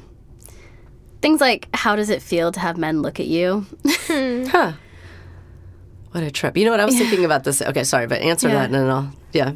things 1.21 1.41
like, 1.41 1.69
"How 1.75 1.97
does 1.97 2.11
it 2.11 2.23
feel 2.23 2.53
to 2.53 2.61
have 2.61 2.77
men 2.77 3.03
look 3.03 3.21
at 3.21 3.27
you?" 3.27 3.67
Hmm. 4.07 4.45
huh. 4.47 4.73
What 6.13 6.25
a 6.25 6.31
trip. 6.31 6.57
You 6.57 6.65
know 6.65 6.73
what? 6.73 6.81
I 6.81 6.85
was 6.87 6.97
thinking 6.99 7.25
about 7.25 7.45
this. 7.45 7.63
Okay 7.63 7.85
sorry 7.85 8.07
but 8.09 8.21
answer 8.21 8.49
Yeah. 8.49 8.55
that 8.55 8.65
and 8.67 8.75
then 8.75 8.91
i'll 8.91 9.13
yeah 9.33 9.53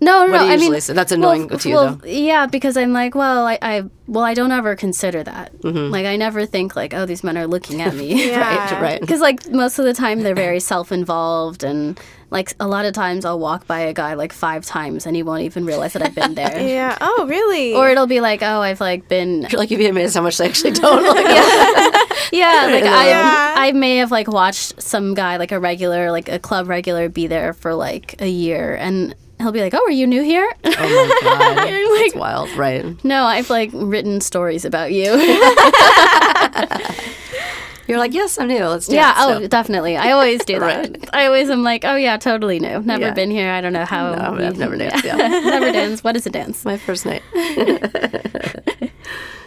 No, 0.00 0.26
no, 0.26 0.32
no. 0.32 0.38
I 0.38 0.56
mean, 0.56 0.80
say? 0.80 0.92
That's 0.92 1.12
annoying 1.12 1.48
well, 1.48 1.58
to 1.58 1.68
you, 1.68 1.74
well, 1.74 1.94
though. 1.96 2.08
Yeah, 2.08 2.46
because 2.46 2.76
I'm 2.76 2.92
like, 2.92 3.14
well, 3.14 3.46
I, 3.46 3.58
I, 3.62 3.84
well, 4.06 4.24
I 4.24 4.34
don't 4.34 4.52
ever 4.52 4.76
consider 4.76 5.22
that. 5.22 5.56
Mm-hmm. 5.60 5.92
Like, 5.92 6.06
I 6.06 6.16
never 6.16 6.46
think 6.46 6.76
like, 6.76 6.94
oh, 6.94 7.06
these 7.06 7.24
men 7.24 7.38
are 7.38 7.46
looking 7.46 7.82
at 7.82 7.94
me. 7.94 8.26
Yeah. 8.36 8.40
right 8.40 8.82
right 8.82 9.00
Because 9.00 9.20
like 9.20 9.48
most 9.50 9.78
of 9.78 9.84
the 9.84 9.94
time 9.94 10.20
they're 10.20 10.34
very 10.34 10.58
self-involved 10.58 11.62
and 11.62 11.98
like 12.30 12.54
a 12.58 12.66
lot 12.66 12.84
of 12.84 12.92
times 12.92 13.24
I'll 13.24 13.38
walk 13.38 13.66
by 13.66 13.80
a 13.80 13.92
guy 13.92 14.14
like 14.14 14.32
five 14.32 14.64
times 14.64 15.06
and 15.06 15.14
he 15.14 15.22
won't 15.22 15.42
even 15.42 15.64
realize 15.64 15.92
that 15.92 16.02
I've 16.02 16.14
been 16.14 16.34
there. 16.40 16.60
Yeah. 16.60 16.96
Oh, 17.00 17.26
really? 17.28 17.74
Or 17.74 17.88
it'll 17.88 18.06
be 18.06 18.20
like, 18.20 18.42
oh, 18.42 18.60
I've 18.60 18.80
like 18.80 19.08
been 19.08 19.42
You're 19.50 19.58
like 19.58 19.70
you'd 19.70 19.78
be 19.78 19.86
amazed 19.86 20.14
how 20.14 20.22
much 20.22 20.38
they 20.38 20.46
actually 20.48 20.72
don't 20.72 21.02
look 21.02 21.16
yeah, 22.32 22.68
like 22.70 22.84
I 22.84 23.08
Yeah. 23.08 23.54
I 23.58 23.72
may 23.72 23.98
have 23.98 24.10
like 24.10 24.28
watched 24.28 24.82
some 24.82 25.14
guy 25.14 25.36
like 25.36 25.52
a 25.52 25.60
regular 25.60 26.10
like 26.10 26.28
a 26.28 26.38
club 26.38 26.68
regular 26.68 27.08
be 27.08 27.26
there 27.26 27.52
for 27.52 27.74
like 27.74 28.20
a 28.20 28.28
year 28.28 28.74
and 28.74 29.14
he'll 29.38 29.52
be 29.52 29.60
like, 29.60 29.74
oh, 29.74 29.82
are 29.84 29.90
you 29.90 30.06
new 30.06 30.22
here? 30.22 30.48
oh 30.64 30.70
my 30.70 31.20
god 31.22 31.56
like, 31.56 31.72
it's 31.72 32.14
wild 32.14 32.50
right 32.50 33.02
no, 33.04 33.24
I've 33.24 33.50
like 33.50 33.70
written 33.72 34.20
stories 34.20 34.64
about 34.64 34.92
you. 34.92 35.04
you're 37.88 37.98
like 37.98 38.12
yes 38.14 38.36
i'm 38.36 38.48
new 38.48 38.64
let's 38.64 38.88
do 38.88 38.96
yeah, 38.96 39.10
it 39.10 39.14
oh, 39.18 39.40
So- 39.42 39.46
definitely. 39.48 39.96
I 39.96 40.10
always 40.10 40.44
do 40.44 40.58
that. 40.60 40.90
Right. 40.90 41.08
I 41.12 41.26
always 41.26 41.48
am 41.50 41.62
like, 41.62 41.84
oh 41.84 41.94
yeah, 41.96 42.16
totally 42.16 42.58
new. 42.58 42.80
Never 42.80 43.02
Yeah. 43.04 43.14
been 43.14 43.30
here. 43.30 43.50
I 43.52 43.60
don't 43.60 43.72
know 43.72 43.84
how. 43.84 44.12
No, 44.14 44.44
I've 44.44 44.58
never 44.58 44.76
danced, 44.76 45.04
yeah. 45.04 45.16
never 45.16 45.70
danced. 45.70 46.02
What 46.02 46.16
is 46.16 46.26
a 46.26 46.30
dance? 46.30 46.64
my 46.64 46.76
first 46.78 47.06
night 47.06 47.22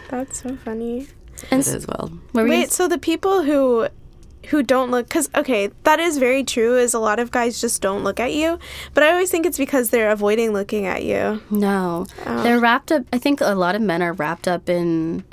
That's 0.08 0.42
so 0.42 0.56
funny. 0.56 1.08
And 1.50 1.60
it 1.60 1.66
is 1.68 1.86
well 1.86 2.10
Wait, 2.32 2.70
so 2.70 2.88
the 2.88 2.98
people 2.98 3.42
who 3.42 3.88
who 4.50 4.62
don't 4.62 4.90
look 4.90 5.08
cuz 5.08 5.28
okay, 5.36 5.70
that 5.84 5.98
is 6.00 6.18
very 6.18 6.44
true 6.44 6.76
is 6.76 6.92
a 6.94 6.98
lot 6.98 7.18
of 7.18 7.30
guys 7.30 7.60
just 7.60 7.80
don't 7.82 8.04
look 8.04 8.20
at 8.20 8.32
you, 8.32 8.58
but 8.94 9.02
I 9.04 9.10
always 9.12 9.30
think 9.30 9.46
it's 9.46 9.58
because 9.58 9.90
they're 9.90 10.10
avoiding 10.10 10.52
looking 10.52 10.86
at 10.86 11.02
you. 11.04 11.40
No. 11.50 12.06
Oh. 12.26 12.42
They're 12.42 12.60
wrapped 12.60 12.90
up. 12.92 13.02
I 13.12 13.18
think 13.18 13.40
a 13.40 13.54
lot 13.54 13.74
of 13.74 13.82
men 13.82 14.02
are 14.02 14.12
wrapped 14.12 14.46
up 14.48 14.68
in 14.68 15.24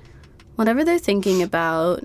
whatever 0.55 0.83
they're 0.83 0.99
thinking 0.99 1.41
about. 1.43 2.03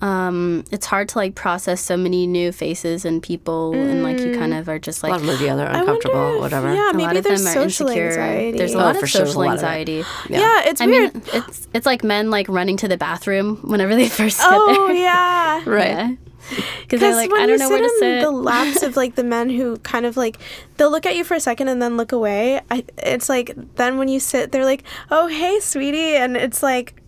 Um, 0.00 0.64
it's 0.72 0.86
hard 0.86 1.08
to 1.10 1.18
like 1.18 1.36
process 1.36 1.80
so 1.80 1.96
many 1.96 2.26
new 2.26 2.50
faces 2.50 3.04
and 3.04 3.22
people, 3.22 3.72
and 3.72 4.02
like 4.02 4.18
you 4.18 4.34
kind 4.36 4.52
of 4.52 4.68
are 4.68 4.80
just 4.80 5.04
like 5.04 5.10
a 5.10 5.12
lot 5.14 5.20
of 5.20 5.26
them 5.28 5.36
are 5.36 5.38
together 5.38 5.66
I 5.68 5.78
uncomfortable 5.78 6.34
if- 6.34 6.40
whatever 6.40 6.74
Yeah, 6.74 6.90
a 6.90 6.92
maybe 6.92 7.04
lot 7.06 7.16
of 7.18 7.22
there's 7.24 7.44
them 7.44 7.50
are 7.50 7.54
social 7.70 7.86
insecure. 7.86 8.08
anxiety. 8.08 8.58
There's 8.58 8.74
a 8.74 8.78
Oh, 8.78 8.80
lot 8.80 8.96
for 8.96 9.04
of 9.04 9.10
sure, 9.10 9.20
there's 9.20 9.28
a 9.30 9.32
social 9.32 9.42
of 9.52 9.60
that. 9.60 9.64
anxiety. 9.64 10.04
yeah. 10.28 10.62
it's 10.66 10.80
I 10.80 10.86
weird. 10.86 11.14
mean, 11.14 11.22
it's 11.32 11.68
it's 11.72 11.86
like 11.86 12.02
men 12.02 12.30
like 12.30 12.48
running 12.48 12.76
to 12.78 12.88
the 12.88 12.96
bathroom 12.96 13.58
whenever 13.62 13.94
they 13.94 14.08
first 14.20 14.38
get 14.38 14.48
oh 14.50 14.66
there. 14.66 14.76
Oh 14.80 14.90
yeah. 14.90 15.62
right 15.66 16.18
Because 16.82 17.00
they're 17.00 17.14
like, 17.14 17.30
when 17.30 17.40
I 17.40 17.44
you 17.44 17.56
don't 17.56 17.58
know 17.60 17.68
sit 17.68 17.80
where 17.80 17.88
to 17.88 17.94
in 17.94 17.98
sit. 18.00 18.20
the 18.20 18.30
laps 18.30 18.82
of 18.82 18.96
like 18.96 19.14
the 19.14 19.24
men 19.24 19.48
who 19.48 19.78
kind 19.78 20.04
of 20.04 20.16
like 20.16 20.38
they'll 20.76 20.90
look 20.90 21.06
at 21.06 21.16
you 21.16 21.24
for 21.24 21.34
a 21.34 21.40
second 21.40 21.68
and 21.68 21.80
then 21.80 21.96
look 21.96 22.12
away. 22.12 22.60
I, 22.70 22.84
it's 22.98 23.28
like 23.28 23.54
then 23.76 23.98
when 23.98 24.08
you 24.08 24.20
sit, 24.20 24.52
they're 24.52 24.64
like, 24.64 24.84
"Oh 25.10 25.28
hey, 25.28 25.58
sweetie," 25.60 26.16
and 26.16 26.36
it's 26.36 26.62
like 26.62 27.00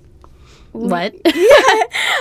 what? 0.72 1.12
yeah, 1.14 1.22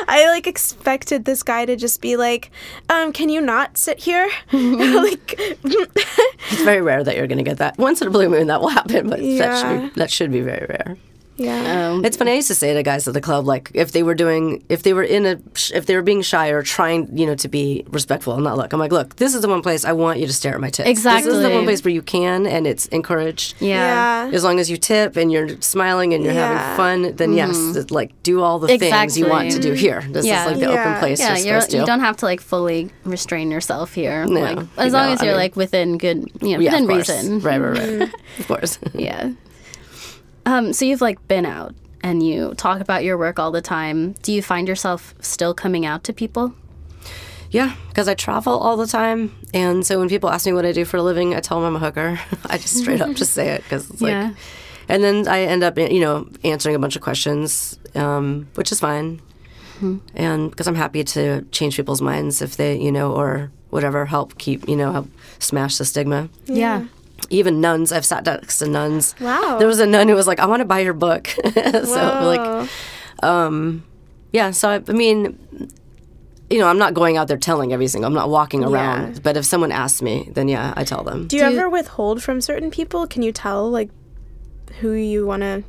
I 0.07 0.25
like 0.29 0.45
expected 0.45 1.25
this 1.25 1.41
guy 1.41 1.65
to 1.65 1.75
just 1.75 2.01
be 2.01 2.17
like, 2.17 2.51
um, 2.89 3.13
"Can 3.13 3.29
you 3.29 3.41
not 3.41 3.77
sit 3.77 3.99
here?" 3.99 4.29
like, 4.51 5.35
it's 5.37 6.61
very 6.63 6.81
rare 6.81 7.03
that 7.03 7.15
you're 7.15 7.27
going 7.27 7.37
to 7.39 7.43
get 7.43 7.57
that 7.57 7.77
once 7.77 8.01
in 8.01 8.07
a 8.09 8.11
blue 8.11 8.29
moon 8.29 8.47
that 8.47 8.61
will 8.61 8.69
happen 8.69 9.09
but 9.09 9.19
that 9.19 9.61
should 9.61 9.93
be, 9.93 9.99
that 9.99 10.11
should 10.11 10.31
be 10.31 10.41
very 10.41 10.65
rare 10.67 10.97
yeah. 11.37 11.89
Um, 11.91 12.05
It's 12.05 12.17
funny. 12.17 12.31
I 12.31 12.35
used 12.35 12.47
to 12.49 12.55
say 12.55 12.73
to 12.73 12.83
guys 12.83 13.07
at 13.07 13.13
the 13.13 13.21
club, 13.21 13.45
like 13.45 13.71
if 13.73 13.91
they 13.91 14.03
were 14.03 14.15
doing, 14.15 14.63
if 14.69 14.83
they 14.83 14.93
were 14.93 15.03
in 15.03 15.25
a, 15.25 15.39
if 15.73 15.85
they 15.85 15.95
were 15.95 16.01
being 16.01 16.21
shy 16.21 16.49
or 16.49 16.61
trying, 16.63 17.09
you 17.17 17.25
know, 17.25 17.35
to 17.35 17.47
be 17.47 17.85
respectful 17.89 18.33
and 18.33 18.43
not 18.43 18.57
look. 18.57 18.73
I'm 18.73 18.79
like, 18.79 18.91
look, 18.91 19.15
this 19.17 19.33
is 19.35 19.41
the 19.41 19.47
one 19.49 19.61
place 19.61 19.85
I 19.85 19.93
want 19.93 20.19
you 20.19 20.27
to 20.27 20.33
stare 20.33 20.53
at 20.55 20.61
my 20.61 20.69
tits. 20.69 20.87
Exactly. 20.89 21.29
This 21.31 21.37
is 21.39 21.43
the 21.43 21.49
one 21.53 21.63
place 21.65 21.83
where 21.83 21.93
you 21.93 22.01
can 22.01 22.45
and 22.45 22.65
it's 22.67 22.85
encouraged. 22.87 23.55
yeah. 23.59 24.29
As 24.33 24.43
long 24.43 24.59
as 24.59 24.69
you 24.69 24.77
tip 24.77 25.15
and 25.17 25.31
you're 25.31 25.59
smiling 25.61 26.13
and 26.13 26.23
you're 26.23 26.33
Yeah. 26.33 26.57
having 26.57 26.77
fun, 26.77 27.15
then 27.15 27.33
yes, 27.33 27.89
like 27.91 28.11
do 28.23 28.41
all 28.41 28.59
the 28.59 28.67
things 28.77 29.17
you 29.17 29.27
want 29.27 29.51
to 29.51 29.59
do 29.59 29.73
here. 29.73 30.01
This 30.09 30.25
Yeah. 30.25 30.41
is 30.45 30.51
like 30.51 30.59
the 30.59 30.71
Yeah. 30.73 30.81
open 30.81 30.99
place 30.99 31.19
Yeah, 31.19 31.37
you're 31.37 31.47
you're, 31.57 31.61
to. 31.61 31.77
you 31.77 31.85
don't 31.85 31.99
have 32.01 32.17
to 32.17 32.25
like 32.25 32.41
fully 32.41 32.89
restrain 33.05 33.51
yourself 33.51 33.93
here. 33.93 34.25
No, 34.25 34.39
like, 34.41 34.57
you 34.59 34.67
as 34.77 34.93
long 34.93 35.07
know, 35.07 35.13
as 35.13 35.21
you're 35.21 35.31
mean- 35.33 35.37
like 35.37 35.55
within 35.55 35.97
good, 35.97 36.29
you 36.41 36.53
know, 36.53 36.59
yeah, 36.59 36.71
within 36.71 36.87
reason. 36.87 37.39
Right, 37.39 37.57
right, 37.59 37.77
right. 37.99 38.13
of 38.39 38.47
course. 38.47 38.79
Yeah. 38.93 39.31
Um, 40.45 40.73
so 40.73 40.85
you've 40.85 41.01
like 41.01 41.25
been 41.27 41.45
out 41.45 41.73
and 42.01 42.21
you 42.25 42.53
talk 42.55 42.81
about 42.81 43.03
your 43.03 43.17
work 43.17 43.39
all 43.39 43.51
the 43.51 43.61
time. 43.61 44.13
Do 44.23 44.33
you 44.33 44.41
find 44.41 44.67
yourself 44.67 45.13
still 45.21 45.53
coming 45.53 45.85
out 45.85 46.03
to 46.05 46.13
people? 46.13 46.53
Yeah, 47.49 47.75
because 47.89 48.07
I 48.07 48.15
travel 48.15 48.57
all 48.57 48.77
the 48.77 48.87
time, 48.87 49.31
and 49.53 49.85
so 49.85 49.99
when 49.99 50.09
people 50.09 50.27
ask 50.31 50.43
me 50.47 50.53
what 50.53 50.65
I 50.65 50.71
do 50.71 50.85
for 50.85 50.97
a 50.97 51.03
living, 51.03 51.35
I 51.35 51.39
tell 51.39 51.59
them 51.61 51.67
I'm 51.67 51.75
a 51.75 51.85
hooker. 51.85 52.19
I 52.49 52.57
just 52.57 52.77
straight 52.77 52.99
up 52.99 53.15
just 53.15 53.33
say 53.33 53.49
it 53.49 53.61
because 53.63 53.87
it's 53.91 54.01
like, 54.01 54.09
Yeah. 54.09 54.33
and 54.89 55.03
then 55.03 55.27
I 55.27 55.41
end 55.43 55.63
up 55.63 55.77
you 55.77 55.99
know 55.99 56.27
answering 56.43 56.75
a 56.75 56.79
bunch 56.79 56.95
of 56.95 57.03
questions, 57.03 57.77
um, 57.93 58.47
which 58.55 58.71
is 58.71 58.79
fine, 58.79 59.21
and 60.15 60.49
because 60.49 60.65
I'm 60.67 60.73
happy 60.73 61.03
to 61.03 61.43
change 61.51 61.75
people's 61.75 62.01
minds 62.01 62.41
if 62.41 62.57
they 62.57 62.75
you 62.81 62.91
know 62.91 63.13
or 63.13 63.51
whatever 63.69 64.07
help 64.07 64.39
keep 64.39 64.67
you 64.67 64.75
know 64.75 64.91
help 64.91 65.07
smash 65.37 65.77
the 65.77 65.85
stigma. 65.85 66.29
Yeah. 66.45 66.85
Even 67.29 67.61
nuns, 67.61 67.91
I've 67.91 68.05
sat 68.05 68.25
next 68.25 68.59
to 68.59 68.67
nuns. 68.67 69.15
Wow. 69.19 69.57
There 69.57 69.67
was 69.67 69.79
a 69.79 69.85
nun 69.85 70.07
who 70.07 70.15
was 70.15 70.27
like, 70.27 70.39
"I 70.39 70.45
want 70.45 70.61
to 70.61 70.65
buy 70.65 70.79
your 70.79 70.93
book," 70.93 71.27
so 71.43 71.51
like 71.53 72.67
Whoa. 73.21 73.81
yeah, 74.31 74.51
so 74.51 74.69
I, 74.69 74.81
I 74.87 74.91
mean, 74.93 75.69
you 76.49 76.59
know, 76.59 76.67
I'm 76.67 76.77
not 76.77 76.93
going 76.93 77.17
out 77.17 77.27
there 77.27 77.37
telling 77.37 77.73
every 77.73 77.87
single. 77.87 78.07
I'm 78.07 78.13
not 78.13 78.29
walking 78.29 78.63
around. 78.63 79.13
Yeah. 79.13 79.19
But 79.23 79.37
if 79.37 79.45
someone 79.45 79.71
asks 79.71 80.01
me, 80.01 80.29
then 80.33 80.47
yeah, 80.47 80.73
I 80.75 80.83
tell 80.83 81.03
them. 81.03 81.27
do 81.27 81.37
you 81.37 81.43
Do 81.43 81.49
you- 81.51 81.57
ever 81.59 81.69
withhold 81.69 82.21
from 82.23 82.41
certain 82.41 82.69
people? 82.71 83.07
Can 83.07 83.21
you 83.23 83.31
tell 83.31 83.69
like 83.69 83.89
who 84.81 84.91
you 84.91 85.25
want 85.25 85.41
to? 85.41 85.63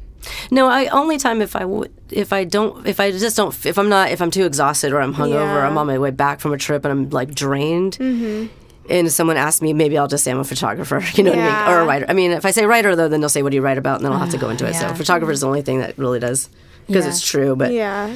No, 0.51 0.69
I 0.69 0.87
only 0.87 1.19
time 1.19 1.43
if 1.43 1.55
I 1.55 1.67
would 1.67 1.93
if 2.11 2.33
I 2.33 2.45
don't 2.45 2.87
if 2.87 2.99
I 2.99 3.11
just 3.11 3.37
don't 3.37 3.55
if 3.67 3.79
I'm 3.79 3.91
not 3.91 4.11
if 4.11 4.23
I'm 4.23 4.31
too 4.31 4.47
exhausted 4.47 4.91
or 4.93 5.01
I'm 5.03 5.13
hungover, 5.15 5.35
Yeah. 5.61 5.67
I'm 5.69 5.77
on 5.77 5.87
my 5.87 5.99
way 5.99 6.11
back 6.11 6.41
from 6.41 6.55
a 6.55 6.59
trip 6.59 6.85
and 6.87 6.93
I'm 6.93 7.11
like 7.11 7.35
drained. 7.35 7.99
Mm-hmm. 7.99 8.47
And 8.91 9.11
someone 9.11 9.37
asks 9.39 9.63
me, 9.63 9.73
maybe 9.73 9.97
I'll 9.97 10.09
just 10.09 10.25
say 10.25 10.31
I'm 10.31 10.39
a 10.39 10.45
photographer, 10.45 11.03
you 11.15 11.25
know 11.25 11.31
what 11.31 11.39
I 11.39 11.67
mean, 11.67 11.75
or 11.75 11.81
a 11.81 11.85
writer. 11.87 12.07
I 12.09 12.13
mean, 12.13 12.33
if 12.33 12.45
I 12.45 12.51
say 12.51 12.67
writer 12.67 12.95
though, 12.95 13.09
then 13.09 13.21
they'll 13.21 13.29
say, 13.31 13.43
"What 13.43 13.51
do 13.51 13.57
you 13.57 13.63
write 13.63 13.79
about?" 13.79 13.97
And 13.97 14.05
then 14.05 14.13
I'll 14.13 14.19
have 14.19 14.31
to 14.31 14.39
go 14.39 14.51
into 14.51 14.67
it. 14.67 14.73
yeah. 14.75 14.91
So, 14.91 14.95
photographer 14.95 15.33
is 15.33 15.41
the 15.41 15.47
only 15.47 15.63
thing 15.63 15.79
that 15.79 15.97
really 15.97 16.19
does 16.21 16.51
because 16.87 17.05
Yeah. 17.05 17.11
it's 17.11 17.21
true. 17.23 17.57
But 17.57 17.73
Yeah. 17.73 18.15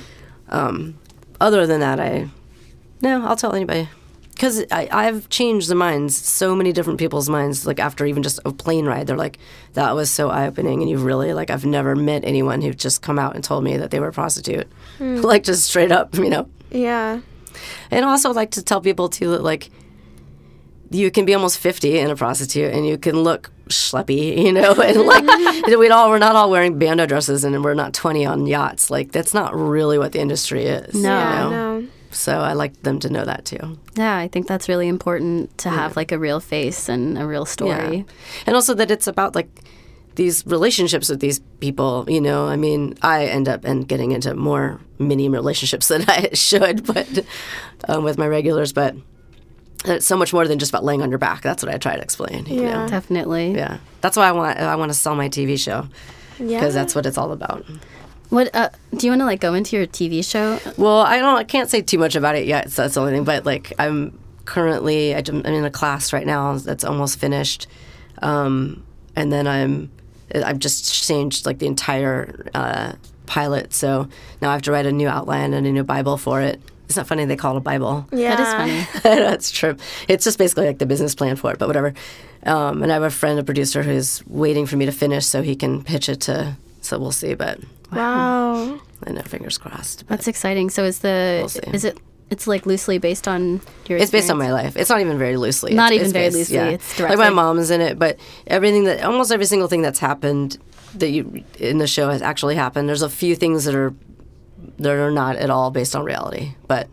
Um, 0.50 0.98
other 1.40 1.66
than 1.66 1.80
that, 1.80 2.00
I 2.00 2.28
no, 3.00 3.24
I'll 3.26 3.36
tell 3.36 3.54
anybody 3.54 3.88
because 4.34 4.64
I've 4.70 5.28
changed 5.30 5.68
the 5.68 5.74
minds, 5.74 6.16
so 6.16 6.54
many 6.54 6.72
different 6.72 6.98
people's 6.98 7.28
minds. 7.28 7.66
Like 7.66 7.80
after 7.80 8.06
even 8.06 8.22
just 8.22 8.38
a 8.44 8.52
plane 8.52 8.86
ride, 8.86 9.06
they're 9.06 9.16
like, 9.16 9.38
"That 9.74 9.94
was 9.94 10.10
so 10.10 10.30
eye 10.30 10.46
opening," 10.46 10.80
and 10.80 10.90
you've 10.90 11.04
really 11.04 11.32
like 11.32 11.50
I've 11.50 11.64
never 11.64 11.96
met 11.96 12.24
anyone 12.24 12.60
who 12.62 12.72
just 12.74 13.02
come 13.02 13.18
out 13.18 13.34
and 13.34 13.42
told 13.42 13.64
me 13.64 13.76
that 13.78 13.90
they 13.90 14.00
were 14.00 14.08
a 14.08 14.12
prostitute, 14.12 14.66
hmm. 14.98 15.16
like 15.22 15.44
just 15.44 15.64
straight 15.64 15.92
up, 15.92 16.14
you 16.14 16.28
know. 16.30 16.48
Yeah. 16.70 17.20
And 17.90 18.04
also 18.04 18.32
like 18.32 18.52
to 18.52 18.62
tell 18.62 18.80
people 18.80 19.08
too 19.08 19.30
that 19.30 19.42
like 19.42 19.70
you 20.90 21.10
can 21.10 21.24
be 21.24 21.34
almost 21.34 21.58
50 21.58 21.98
and 21.98 22.10
a 22.10 22.16
prostitute 22.16 22.72
and 22.72 22.86
you 22.86 22.98
can 22.98 23.22
look 23.22 23.50
schleppy, 23.68 24.38
you 24.44 24.52
know, 24.52 24.74
and 24.74 25.00
like 25.02 25.66
we 25.66 25.88
all 25.90 26.10
we're 26.10 26.18
not 26.18 26.36
all 26.36 26.50
wearing 26.50 26.78
bandeau 26.78 27.06
dresses 27.06 27.44
and 27.44 27.62
we're 27.62 27.74
not 27.74 27.94
20 27.94 28.24
on 28.26 28.46
yachts. 28.46 28.90
Like 28.90 29.12
that's 29.12 29.34
not 29.34 29.54
really 29.54 29.98
what 29.98 30.12
the 30.12 30.20
industry 30.20 30.64
is. 30.64 30.94
No. 30.94 31.00
you 31.18 31.34
know? 31.34 31.50
No. 31.80 31.86
So 32.10 32.40
I 32.40 32.54
like 32.54 32.82
them 32.82 32.98
to 33.00 33.10
know 33.10 33.24
that 33.26 33.44
too. 33.44 33.78
Yeah, 33.94 34.16
I 34.16 34.28
think 34.28 34.46
that's 34.46 34.68
really 34.68 34.88
important 34.88 35.56
to 35.58 35.68
have 35.68 35.94
like 35.94 36.10
a 36.10 36.18
real 36.18 36.40
face 36.40 36.88
and 36.88 37.18
a 37.18 37.26
real 37.26 37.44
story. 37.44 38.06
And 38.46 38.56
also 38.56 38.72
that 38.74 38.90
it's 38.90 39.06
about 39.06 39.34
like 39.34 39.48
these 40.14 40.44
relationships 40.46 41.08
with 41.10 41.20
these 41.20 41.38
people, 41.60 42.06
you 42.08 42.20
know. 42.20 42.48
I 42.48 42.56
mean, 42.56 42.96
I 43.02 43.26
end 43.26 43.46
up 43.48 43.64
and 43.64 43.86
getting 43.86 44.12
into 44.12 44.34
more 44.34 44.80
mini 44.98 45.28
relationships 45.28 45.88
than 45.88 46.04
I 46.08 46.30
should, 46.32 46.86
but 46.86 47.24
um, 47.88 48.04
with 48.04 48.18
my 48.18 48.26
regulars, 48.26 48.72
but 48.72 48.96
it's 49.84 50.06
so 50.06 50.16
much 50.16 50.32
more 50.32 50.46
than 50.46 50.58
just 50.58 50.70
about 50.72 50.84
laying 50.84 51.02
on 51.02 51.10
your 51.10 51.18
back. 51.18 51.42
That's 51.42 51.62
what 51.62 51.72
I 51.72 51.78
try 51.78 51.96
to 51.96 52.02
explain. 52.02 52.46
You 52.46 52.62
Yeah. 52.62 52.82
know? 52.82 52.88
Definitely. 52.88 53.54
Yeah. 53.54 53.78
That's 54.00 54.16
why 54.16 54.28
I 54.28 54.32
want 54.32 54.58
I 54.58 54.76
want 54.76 54.90
to 54.90 54.98
sell 54.98 55.14
my 55.14 55.28
TV 55.28 55.56
show. 55.58 55.86
because 56.38 56.72
that's 56.74 56.94
what 56.94 57.04
it's 57.06 57.18
all 57.18 57.32
about. 57.32 57.64
What 58.30 58.54
uh, 58.54 58.68
do 58.96 59.06
you 59.06 59.10
want 59.12 59.22
to 59.22 59.26
like 59.26 59.40
go 59.40 59.54
into 59.54 59.76
your 59.76 59.86
TV 59.86 60.22
show? 60.24 60.60
Well, 60.76 60.98
I 61.00 61.18
don't. 61.18 61.36
I 61.38 61.44
can't 61.44 61.70
say 61.70 61.80
too 61.80 61.98
much 61.98 62.14
about 62.14 62.36
it 62.36 62.46
yet. 62.46 62.70
So 62.70 62.82
that's 62.82 62.94
the 62.94 63.00
only 63.00 63.12
thing. 63.12 63.24
But 63.24 63.46
like, 63.46 63.72
I'm 63.78 64.18
currently 64.44 65.14
I'm 65.14 65.42
in 65.46 65.64
a 65.64 65.70
class 65.70 66.12
right 66.12 66.26
now 66.26 66.56
that's 66.58 66.84
almost 66.84 67.18
finished, 67.18 67.66
um, 68.22 68.84
and 69.16 69.32
then 69.32 69.46
I'm 69.46 69.90
I've 70.34 70.58
just 70.58 70.92
changed 71.06 71.46
like 71.46 71.58
the 71.58 71.66
entire 71.66 72.46
uh, 72.54 72.92
pilot. 73.26 73.72
So 73.72 74.08
now 74.42 74.50
I 74.50 74.52
have 74.52 74.62
to 74.62 74.72
write 74.72 74.86
a 74.86 74.92
new 74.92 75.08
outline 75.08 75.54
and 75.54 75.66
a 75.66 75.72
new 75.72 75.84
Bible 75.84 76.18
for 76.18 76.40
it. 76.42 76.60
It's 76.88 76.96
not 76.96 77.06
funny 77.06 77.24
they 77.26 77.36
call 77.36 77.54
it 77.54 77.58
a 77.58 77.60
Bible. 77.60 78.06
Yeah. 78.12 78.34
That 78.36 78.40
is 78.40 78.54
funny. 79.02 79.02
That's 79.20 79.50
true. 79.50 79.76
It's 80.08 80.24
just 80.24 80.38
basically 80.38 80.66
like 80.66 80.78
the 80.78 80.86
business 80.86 81.14
plan 81.14 81.36
for 81.36 81.52
it, 81.52 81.58
but 81.58 81.68
whatever. 81.68 81.92
Um, 82.44 82.82
and 82.82 82.90
I 82.90 82.94
have 82.94 83.02
a 83.02 83.10
friend, 83.10 83.38
a 83.38 83.44
producer, 83.44 83.82
who's 83.82 84.22
waiting 84.26 84.64
for 84.64 84.76
me 84.76 84.86
to 84.86 84.92
finish 84.92 85.26
so 85.26 85.42
he 85.42 85.54
can 85.54 85.82
pitch 85.84 86.08
it 86.08 86.20
to. 86.22 86.56
So 86.80 86.98
we'll 86.98 87.12
see, 87.12 87.34
but 87.34 87.60
Wow. 87.92 88.80
I 89.06 89.10
know, 89.10 89.22
fingers 89.22 89.58
crossed. 89.58 90.04
That's 90.08 90.28
exciting. 90.28 90.70
So 90.70 90.84
is 90.84 91.00
the 91.00 91.38
We'll 91.40 91.48
see. 91.48 91.60
is 91.72 91.84
it? 91.84 91.98
It's 92.30 92.46
like 92.46 92.66
loosely 92.66 92.98
based 92.98 93.26
on 93.26 93.60
your. 93.86 93.98
It's 93.98 94.10
based 94.10 94.30
on 94.30 94.36
my 94.38 94.52
life. 94.52 94.76
It's 94.76 94.90
not 94.90 95.00
even 95.00 95.18
very 95.18 95.36
loosely. 95.36 95.72
Not 95.74 95.92
It's- 95.92 95.94
even 95.94 96.04
it's 96.06 96.12
very 96.12 96.24
based- 96.26 96.36
loosely. 96.36 96.56
Yeah. 96.56 96.64
It's 96.68 96.98
like 97.00 97.08
my 97.10 97.14
directly- 97.16 97.34
mom's 97.36 97.70
in 97.70 97.80
it, 97.80 97.98
but 97.98 98.18
everything 98.46 98.84
that 98.84 99.02
almost 99.04 99.32
every 99.32 99.46
single 99.46 99.68
thing 99.68 99.82
that's 99.82 99.98
happened 99.98 100.58
that 100.94 101.08
you 101.10 101.42
in 101.58 101.78
the 101.78 101.86
show 101.86 102.10
has 102.10 102.20
actually 102.22 102.54
happened. 102.54 102.88
There's 102.88 103.02
a 103.02 103.08
few 103.10 103.34
things 103.34 103.64
that 103.64 103.74
are 103.74 103.94
that 104.78 104.92
are 104.96 105.10
not 105.10 105.36
at 105.36 105.50
all 105.50 105.70
based 105.70 105.94
on 105.96 106.04
reality, 106.04 106.52
but 106.66 106.88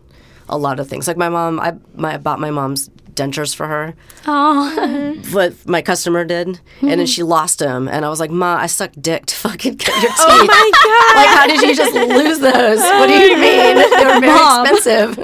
a 0.50 0.58
lot 0.58 0.80
of 0.80 0.88
things. 0.88 1.08
Like 1.08 1.18
my 1.18 1.30
mom, 1.30 1.60
I 1.60 1.74
my 1.96 2.16
I 2.16 2.18
bought 2.18 2.40
my 2.40 2.52
mom's 2.52 2.90
dentures 3.16 3.56
for 3.56 3.66
her. 3.68 3.96
Oh, 4.28 5.16
What 5.32 5.54
my 5.68 5.82
customer 5.82 6.26
did, 6.26 6.60
and 6.82 7.00
then 7.00 7.06
she 7.06 7.24
lost 7.24 7.60
them, 7.60 7.88
and 7.88 8.04
I 8.06 8.10
was 8.10 8.20
like, 8.20 8.30
"Ma, 8.32 8.58
I 8.58 8.68
sucked 8.68 9.02
dick 9.02 9.26
to 9.28 9.36
fucking 9.36 9.76
get 9.76 9.88
your 10.04 10.12
oh 10.20 10.42
teeth. 10.42 10.50
Oh 10.52 10.56
my 10.56 10.72
god. 10.84 11.16
like, 11.16 11.30
how 11.38 11.48
did 11.48 11.62
you 11.62 11.76
just 11.76 11.94
lose 11.96 12.40
those? 12.40 12.80
What 12.80 13.08
do 13.08 13.14
you 13.14 13.36
mean? 13.46 13.76
They 13.78 14.06
were 14.06 14.20
very 14.20 14.28
Mom. 14.28 14.66
expensive." 14.68 15.18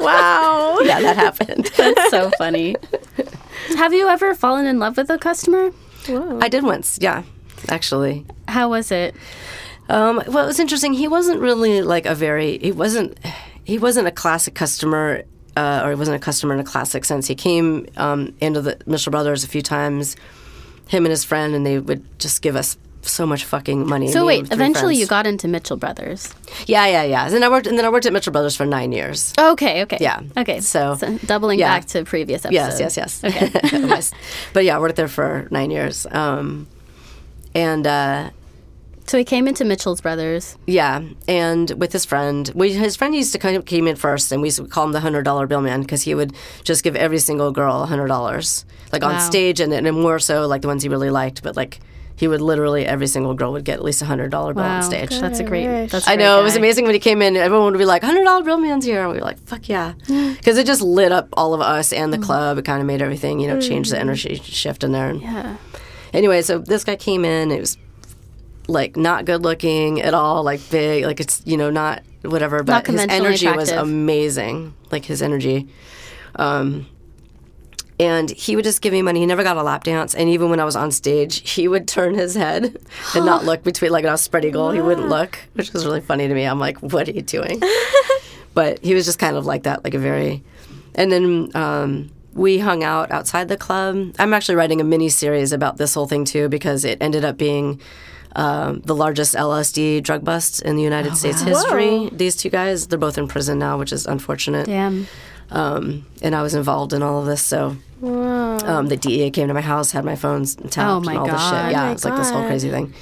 wow. 0.00 0.78
yeah, 0.82 1.00
that 1.00 1.16
happened. 1.16 1.70
that's 1.76 2.10
so 2.10 2.30
funny. 2.38 2.76
Have 3.76 3.92
you 3.92 4.08
ever 4.08 4.34
fallen 4.34 4.66
in 4.66 4.78
love 4.78 4.96
with 4.96 5.10
a 5.10 5.18
customer? 5.18 5.70
Whoa. 6.06 6.38
I 6.40 6.48
did 6.48 6.62
once, 6.64 6.98
yeah, 7.00 7.22
actually. 7.68 8.24
How 8.48 8.68
was 8.70 8.90
it? 8.90 9.14
Um, 9.90 10.22
well, 10.28 10.44
it 10.44 10.46
was 10.46 10.60
interesting. 10.60 10.92
He 10.92 11.08
wasn't 11.08 11.40
really 11.40 11.82
like 11.82 12.06
a 12.06 12.14
very. 12.14 12.58
He 12.58 12.72
wasn't. 12.72 13.18
He 13.64 13.78
wasn't 13.78 14.06
a 14.06 14.10
classic 14.10 14.54
customer, 14.54 15.24
uh, 15.56 15.82
or 15.84 15.90
he 15.90 15.96
wasn't 15.96 16.16
a 16.16 16.24
customer 16.24 16.54
in 16.54 16.60
a 16.60 16.64
classic 16.64 17.04
sense. 17.04 17.26
He 17.26 17.34
came 17.34 17.86
um, 17.96 18.34
into 18.40 18.60
the 18.62 18.78
Mitchell 18.86 19.10
Brothers 19.10 19.44
a 19.44 19.48
few 19.48 19.62
times, 19.62 20.16
him 20.88 21.04
and 21.04 21.10
his 21.10 21.24
friend, 21.24 21.54
and 21.54 21.66
they 21.66 21.78
would 21.78 22.04
just 22.18 22.40
give 22.42 22.56
us 22.56 22.76
so 23.02 23.26
much 23.26 23.44
fucking 23.44 23.86
money. 23.86 24.10
So 24.12 24.26
wait, 24.26 24.52
eventually 24.52 24.96
you 24.96 25.06
got 25.06 25.26
into 25.26 25.48
Mitchell 25.48 25.76
Brothers. 25.76 26.32
Yeah, 26.66 26.86
yeah, 26.86 27.02
yeah. 27.02 27.24
And 27.24 27.34
then 27.34 27.42
I 27.42 27.48
worked. 27.48 27.66
And 27.66 27.76
then 27.78 27.84
I 27.84 27.88
worked 27.88 28.06
at 28.06 28.12
Mitchell 28.12 28.32
Brothers 28.32 28.56
for 28.56 28.66
nine 28.66 28.92
years. 28.92 29.32
Okay, 29.38 29.82
okay. 29.82 29.98
Yeah. 30.00 30.20
Okay. 30.36 30.60
So- 30.60 30.96
doubling 31.26 31.58
yeah. 31.58 31.68
back 31.78 31.86
to 31.86 32.04
previous 32.04 32.44
episodes. 32.44 32.80
Yes, 32.80 32.96
yes, 32.96 33.22
yes. 33.22 33.24
Okay. 33.24 34.00
But 34.52 34.64
yeah, 34.64 34.76
I 34.76 34.80
worked 34.80 34.96
there 34.96 35.08
for 35.08 35.48
nine 35.50 35.70
years. 35.70 36.06
Um, 36.10 36.66
and 37.54 37.86
uh, 37.86 38.30
so 39.10 39.18
he 39.18 39.24
came 39.24 39.48
into 39.48 39.64
Mitchell's 39.64 40.00
Brothers. 40.00 40.56
Yeah, 40.66 41.02
and 41.26 41.70
with 41.72 41.92
his 41.92 42.04
friend, 42.04 42.50
we, 42.54 42.72
his 42.72 42.94
friend 42.96 43.12
used 43.14 43.32
to 43.32 43.38
kind 43.38 43.56
of 43.56 43.64
came 43.66 43.86
in 43.88 43.96
first, 43.96 44.30
and 44.30 44.40
we 44.40 44.46
used 44.48 44.58
to 44.58 44.66
call 44.66 44.84
him 44.84 44.92
the 44.92 45.00
hundred 45.00 45.24
dollar 45.24 45.46
bill 45.48 45.60
man 45.60 45.80
because 45.82 46.02
he 46.02 46.14
would 46.14 46.32
just 46.62 46.84
give 46.84 46.94
every 46.94 47.18
single 47.18 47.50
girl 47.50 47.82
a 47.82 47.86
hundred 47.86 48.06
dollars, 48.08 48.64
like 48.92 49.02
Wow. 49.02 49.10
on 49.14 49.20
stage, 49.20 49.58
and, 49.60 49.72
and 49.72 50.00
more 50.00 50.18
so 50.20 50.46
like 50.46 50.62
the 50.62 50.68
ones 50.68 50.82
he 50.84 50.88
really 50.88 51.10
liked. 51.10 51.42
But 51.42 51.56
like 51.56 51.80
he 52.16 52.28
would 52.28 52.40
literally 52.42 52.84
every 52.86 53.06
single 53.06 53.32
girl 53.34 53.52
would 53.52 53.64
get 53.64 53.78
at 53.78 53.84
least 53.84 54.02
a 54.02 54.04
hundred 54.04 54.30
dollar 54.30 54.52
bill 54.54 54.62
Wow, 54.64 54.76
on 54.76 54.82
stage. 54.82 55.18
that's 55.20 55.40
a 55.40 55.44
great. 55.44 55.66
wish. 55.68 55.90
That's 55.90 56.06
a 56.06 56.10
I 56.10 56.16
great 56.16 56.24
know 56.24 56.38
it 56.40 56.44
was 56.44 56.54
amazing 56.56 56.84
when 56.84 56.94
he 56.94 57.00
came 57.00 57.20
in. 57.22 57.34
Everyone 57.36 57.72
would 57.72 57.78
be 57.78 57.84
like, 57.86 58.04
"Hundred 58.04 58.24
dollar 58.24 58.44
bill 58.44 58.58
man's 58.58 58.84
here," 58.84 59.00
and 59.02 59.10
we 59.10 59.16
were 59.18 59.24
like, 59.24 59.38
"Fuck 59.40 59.68
yeah," 59.68 59.94
because 60.06 60.56
it 60.58 60.66
just 60.66 60.82
lit 60.82 61.10
up 61.12 61.28
all 61.32 61.52
of 61.54 61.60
us 61.60 61.92
and 61.92 62.12
the 62.12 62.18
Mm. 62.18 62.22
club. 62.22 62.58
It 62.58 62.64
kind 62.64 62.80
of 62.80 62.86
made 62.86 63.02
everything, 63.02 63.40
you 63.40 63.48
know, 63.48 63.58
change 63.60 63.88
the 63.90 63.98
energy 63.98 64.34
shift 64.44 64.84
in 64.84 64.92
there. 64.92 65.08
And 65.08 65.20
Yeah. 65.22 65.56
anyway, 66.12 66.42
so 66.42 66.58
this 66.58 66.84
guy 66.84 66.94
came 66.96 67.24
in. 67.24 67.50
It 67.50 67.58
was 67.60 67.76
like 68.70 68.96
not 68.96 69.24
good 69.24 69.42
looking 69.42 70.00
at 70.00 70.14
all, 70.14 70.42
like 70.42 70.60
big, 70.70 71.04
like 71.04 71.20
it's 71.20 71.42
you 71.44 71.56
know 71.56 71.70
not 71.70 72.02
whatever. 72.22 72.62
But 72.62 72.86
his 72.86 72.96
conventionally 72.96 73.26
energy 73.26 73.48
was 73.48 73.70
amazing. 73.70 74.74
Like 74.90 75.04
his 75.04 75.22
energy. 75.22 75.68
Um, 76.36 76.86
and 78.00 78.30
he 78.30 78.56
would 78.56 78.64
just 78.64 78.80
give 78.80 78.94
me 78.94 79.02
money. 79.02 79.20
He 79.20 79.26
never 79.26 79.42
got 79.42 79.58
a 79.58 79.62
lap 79.62 79.84
dance. 79.84 80.14
And 80.14 80.30
even 80.30 80.48
when 80.48 80.58
I 80.58 80.64
was 80.64 80.74
on 80.74 80.90
stage, 80.90 81.50
he 81.50 81.68
would 81.68 81.86
turn 81.86 82.14
his 82.14 82.34
head 82.34 82.78
and 83.14 83.26
not 83.26 83.44
look 83.44 83.62
between, 83.62 83.92
like, 83.92 84.06
I 84.06 84.12
was 84.12 84.22
spread 84.22 84.42
eagle. 84.46 84.70
He 84.70 84.80
wouldn't 84.80 85.10
look, 85.10 85.38
which 85.52 85.70
was 85.74 85.84
really 85.84 86.00
funny 86.00 86.26
to 86.26 86.32
me. 86.32 86.44
I'm 86.44 86.58
like, 86.58 86.78
what 86.78 87.08
are 87.08 87.12
you 87.12 87.20
doing? 87.20 87.60
but 88.54 88.82
he 88.82 88.94
was 88.94 89.04
just 89.04 89.18
kind 89.18 89.36
of 89.36 89.44
like 89.44 89.64
that, 89.64 89.84
like 89.84 89.92
a 89.92 89.98
very. 89.98 90.42
And 90.94 91.12
then 91.12 91.50
um, 91.54 92.10
we 92.32 92.58
hung 92.58 92.82
out 92.82 93.10
outside 93.10 93.48
the 93.48 93.58
club. 93.58 94.14
I'm 94.18 94.32
actually 94.32 94.54
writing 94.54 94.80
a 94.80 94.84
mini 94.84 95.10
series 95.10 95.52
about 95.52 95.76
this 95.76 95.92
whole 95.92 96.06
thing 96.06 96.24
too 96.24 96.48
because 96.48 96.86
it 96.86 96.96
ended 97.02 97.22
up 97.22 97.36
being 97.36 97.82
um, 98.36 98.80
the 98.80 98.94
largest 98.94 99.34
LSD 99.34 100.02
drug 100.02 100.24
bust 100.24 100.62
in 100.62 100.76
the 100.76 100.82
United 100.82 101.16
States 101.16 101.42
history. 101.42 101.88
Whoa. 101.88 102.08
These 102.10 102.36
two 102.36 102.50
guys, 102.50 102.86
they're 102.86 102.98
both 102.98 103.18
in 103.18 103.28
prison 103.28 103.58
now, 103.58 103.78
which 103.78 103.92
is 103.92 104.06
unfortunate. 104.06 104.66
Damn. 104.66 105.06
Um, 105.50 106.06
and 106.22 106.34
I 106.34 106.42
was 106.42 106.54
involved 106.54 106.92
in 106.92 107.02
all 107.02 107.20
of 107.20 107.26
this, 107.26 107.42
so 107.42 107.76
um, 108.02 108.86
the 108.86 108.96
DEA 108.96 109.30
came 109.30 109.48
to 109.48 109.54
my 109.54 109.60
house, 109.60 109.90
had 109.90 110.04
my 110.04 110.14
phones 110.14 110.54
tapped, 110.54 110.78
Oh 110.78 111.00
my 111.00 111.12
and 111.12 111.20
all 111.20 111.26
this 111.26 111.42
shit. 111.42 111.72
Yeah, 111.72 111.82
Oh 111.82 111.84
my 111.86 111.90
it 111.90 111.92
was 111.94 112.04
like 112.04 112.16
this 112.16 112.30
whole 112.30 112.46
crazy 112.46 112.70
thing. 112.70 112.94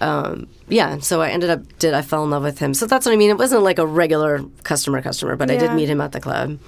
Um, 0.00 0.48
yeah, 0.68 0.98
so 0.98 1.20
I 1.20 1.30
ended 1.30 1.50
up 1.50 1.78
did 1.78 1.92
I 1.92 2.02
fell 2.02 2.24
in 2.24 2.30
love 2.30 2.42
with 2.42 2.58
him. 2.58 2.72
So 2.72 2.86
that's 2.86 3.04
what 3.04 3.12
I 3.12 3.16
mean. 3.16 3.30
It 3.30 3.36
wasn't 3.38 3.62
like 3.64 3.78
a 3.78 3.86
regular 3.86 4.42
customer 4.62 5.02
customer, 5.02 5.36
but 5.36 5.50
I 5.50 5.56
did 5.56 5.72
meet 5.74 5.90
him 5.90 6.00
at 6.00 6.12
the 6.12 6.20
club, 6.20 6.58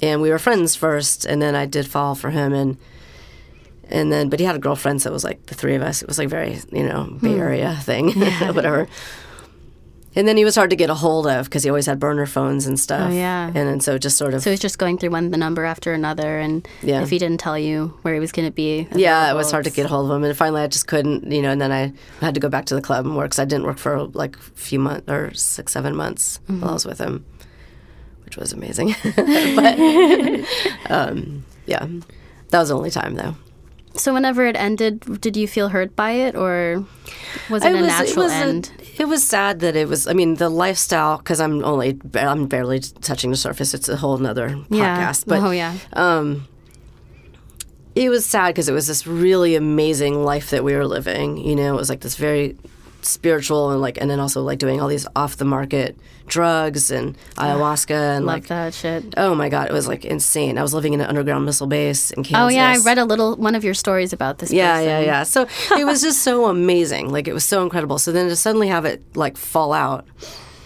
and 0.00 0.22
we 0.22 0.30
were 0.30 0.38
friends 0.38 0.74
first, 0.74 1.24
and 1.24 1.40
then 1.40 1.54
I 1.54 1.66
did 1.66 1.86
fall 1.86 2.14
for 2.14 2.30
him, 2.30 2.52
and 2.52 2.78
and 3.92 4.10
then 4.10 4.28
but 4.28 4.40
he 4.40 4.44
had 4.46 4.56
a 4.56 4.58
girlfriend, 4.58 5.00
so 5.02 5.10
it 5.10 5.12
was 5.12 5.22
like 5.24 5.46
the 5.46 5.54
three 5.54 5.76
of 5.76 5.82
us. 5.82 6.02
It 6.02 6.08
was 6.08 6.18
like 6.18 6.28
very 6.28 6.58
you 6.72 6.82
know 6.88 7.04
Hmm. 7.04 7.18
Bay 7.18 7.38
Area 7.38 7.76
thing, 7.82 8.10
whatever. 8.54 8.88
And 10.14 10.28
then 10.28 10.36
he 10.36 10.44
was 10.44 10.54
hard 10.56 10.68
to 10.68 10.76
get 10.76 10.90
a 10.90 10.94
hold 10.94 11.26
of 11.26 11.46
because 11.46 11.62
he 11.62 11.70
always 11.70 11.86
had 11.86 11.98
burner 11.98 12.26
phones 12.26 12.66
and 12.66 12.78
stuff. 12.78 13.08
Oh, 13.10 13.14
yeah. 13.14 13.46
And 13.46 13.56
then 13.56 13.80
so 13.80 13.96
just 13.96 14.18
sort 14.18 14.34
of 14.34 14.42
So 14.42 14.50
he's 14.50 14.60
just 14.60 14.78
going 14.78 14.98
through 14.98 15.08
one 15.08 15.30
the 15.30 15.38
number 15.38 15.64
after 15.64 15.94
another, 15.94 16.38
and 16.38 16.68
Yeah. 16.82 17.00
if 17.02 17.08
he 17.08 17.18
didn't 17.18 17.40
tell 17.40 17.58
you 17.58 17.94
where 18.02 18.12
he 18.12 18.20
was 18.20 18.30
going 18.30 18.46
to 18.46 18.52
be, 18.52 18.86
Yeah, 18.94 19.30
it 19.30 19.34
was 19.34 19.50
hard 19.50 19.64
to 19.64 19.70
get 19.70 19.86
a 19.86 19.88
hold 19.88 20.10
of 20.10 20.16
him, 20.16 20.24
and 20.24 20.36
finally 20.36 20.60
I 20.60 20.66
just 20.66 20.86
couldn't, 20.86 21.32
you 21.32 21.40
know. 21.40 21.48
And 21.50 21.60
then 21.62 21.72
I 21.72 21.94
had 22.20 22.34
to 22.34 22.40
go 22.40 22.50
back 22.50 22.66
to 22.66 22.74
the 22.74 22.82
club 22.82 23.06
and 23.06 23.16
work 23.16 23.30
because 23.30 23.38
I 23.38 23.46
didn't 23.46 23.64
work 23.64 23.78
for 23.78 24.04
like 24.08 24.36
a 24.36 24.40
few 24.54 24.78
months 24.78 25.08
or 25.10 25.32
six, 25.32 25.72
seven 25.72 25.96
months 25.96 26.40
while 26.46 26.68
I 26.68 26.72
was 26.74 26.84
with 26.84 26.98
him, 26.98 27.24
which 28.26 28.36
was 28.36 28.52
amazing. 28.52 28.94
but 29.16 29.78
um, 30.90 31.44
yeah, 31.64 31.86
that 32.50 32.58
was 32.58 32.68
the 32.68 32.76
only 32.76 32.90
time 32.90 33.14
though. 33.14 33.34
So 33.94 34.14
whenever 34.14 34.46
it 34.46 34.56
ended, 34.56 35.20
did 35.20 35.36
you 35.36 35.46
feel 35.46 35.68
hurt 35.68 35.94
by 35.94 36.12
it, 36.12 36.34
or 36.34 36.84
was 37.50 37.64
it 37.64 37.74
a 37.74 37.80
natural 37.80 38.24
was 38.24 38.32
a- 38.32 38.36
end? 38.36 38.70
it 38.98 39.06
was 39.06 39.22
sad 39.22 39.60
that 39.60 39.76
it 39.76 39.88
was. 39.88 40.06
I 40.06 40.12
mean, 40.12 40.36
the 40.36 40.48
lifestyle 40.48 41.18
because 41.18 41.40
I'm 41.40 41.64
only 41.64 42.00
I'm 42.14 42.46
barely 42.46 42.80
touching 42.80 43.30
the 43.30 43.36
surface. 43.36 43.74
It's 43.74 43.88
a 43.88 43.96
whole 43.96 44.18
nother 44.18 44.58
yeah. 44.70 45.12
podcast. 45.12 45.26
But 45.26 45.40
oh 45.40 45.50
yeah. 45.50 45.76
um, 45.92 46.46
it 47.94 48.08
was 48.08 48.24
sad 48.24 48.48
because 48.48 48.68
it 48.68 48.72
was 48.72 48.86
this 48.86 49.06
really 49.06 49.54
amazing 49.54 50.24
life 50.24 50.50
that 50.50 50.64
we 50.64 50.74
were 50.74 50.86
living. 50.86 51.36
You 51.36 51.56
know, 51.56 51.74
it 51.74 51.76
was 51.76 51.88
like 51.88 52.00
this 52.00 52.16
very 52.16 52.56
spiritual 53.02 53.70
and 53.70 53.80
like, 53.80 54.00
and 54.00 54.10
then 54.10 54.20
also 54.20 54.42
like 54.42 54.58
doing 54.58 54.80
all 54.80 54.88
these 54.88 55.06
off 55.16 55.36
the 55.36 55.44
market 55.44 55.96
drugs 56.32 56.90
and 56.90 57.14
ayahuasca 57.36 58.16
and 58.16 58.24
Love 58.24 58.34
like, 58.36 58.46
that 58.46 58.72
shit. 58.72 59.14
oh 59.18 59.34
my 59.34 59.50
god, 59.50 59.68
it 59.68 59.72
was 59.72 59.86
like 59.86 60.06
insane. 60.06 60.56
I 60.56 60.62
was 60.62 60.72
living 60.72 60.94
in 60.94 61.00
an 61.02 61.06
underground 61.06 61.44
missile 61.44 61.66
base 61.66 62.10
in 62.10 62.22
Kansas. 62.24 62.40
Oh 62.42 62.48
yeah, 62.48 62.70
I 62.74 62.78
read 62.78 62.96
a 62.96 63.04
little 63.04 63.36
one 63.36 63.54
of 63.54 63.64
your 63.64 63.74
stories 63.74 64.14
about 64.14 64.38
this. 64.38 64.50
Yeah, 64.50 64.76
person. 64.76 64.88
yeah, 64.88 65.00
yeah. 65.00 65.22
So 65.24 65.46
it 65.78 65.84
was 65.84 66.00
just 66.00 66.22
so 66.22 66.46
amazing. 66.46 67.10
Like 67.10 67.28
it 67.28 67.34
was 67.34 67.44
so 67.44 67.62
incredible. 67.62 67.98
So 67.98 68.12
then 68.12 68.28
to 68.28 68.36
suddenly 68.36 68.68
have 68.68 68.86
it 68.86 69.02
like 69.14 69.36
fall 69.36 69.74
out 69.74 70.06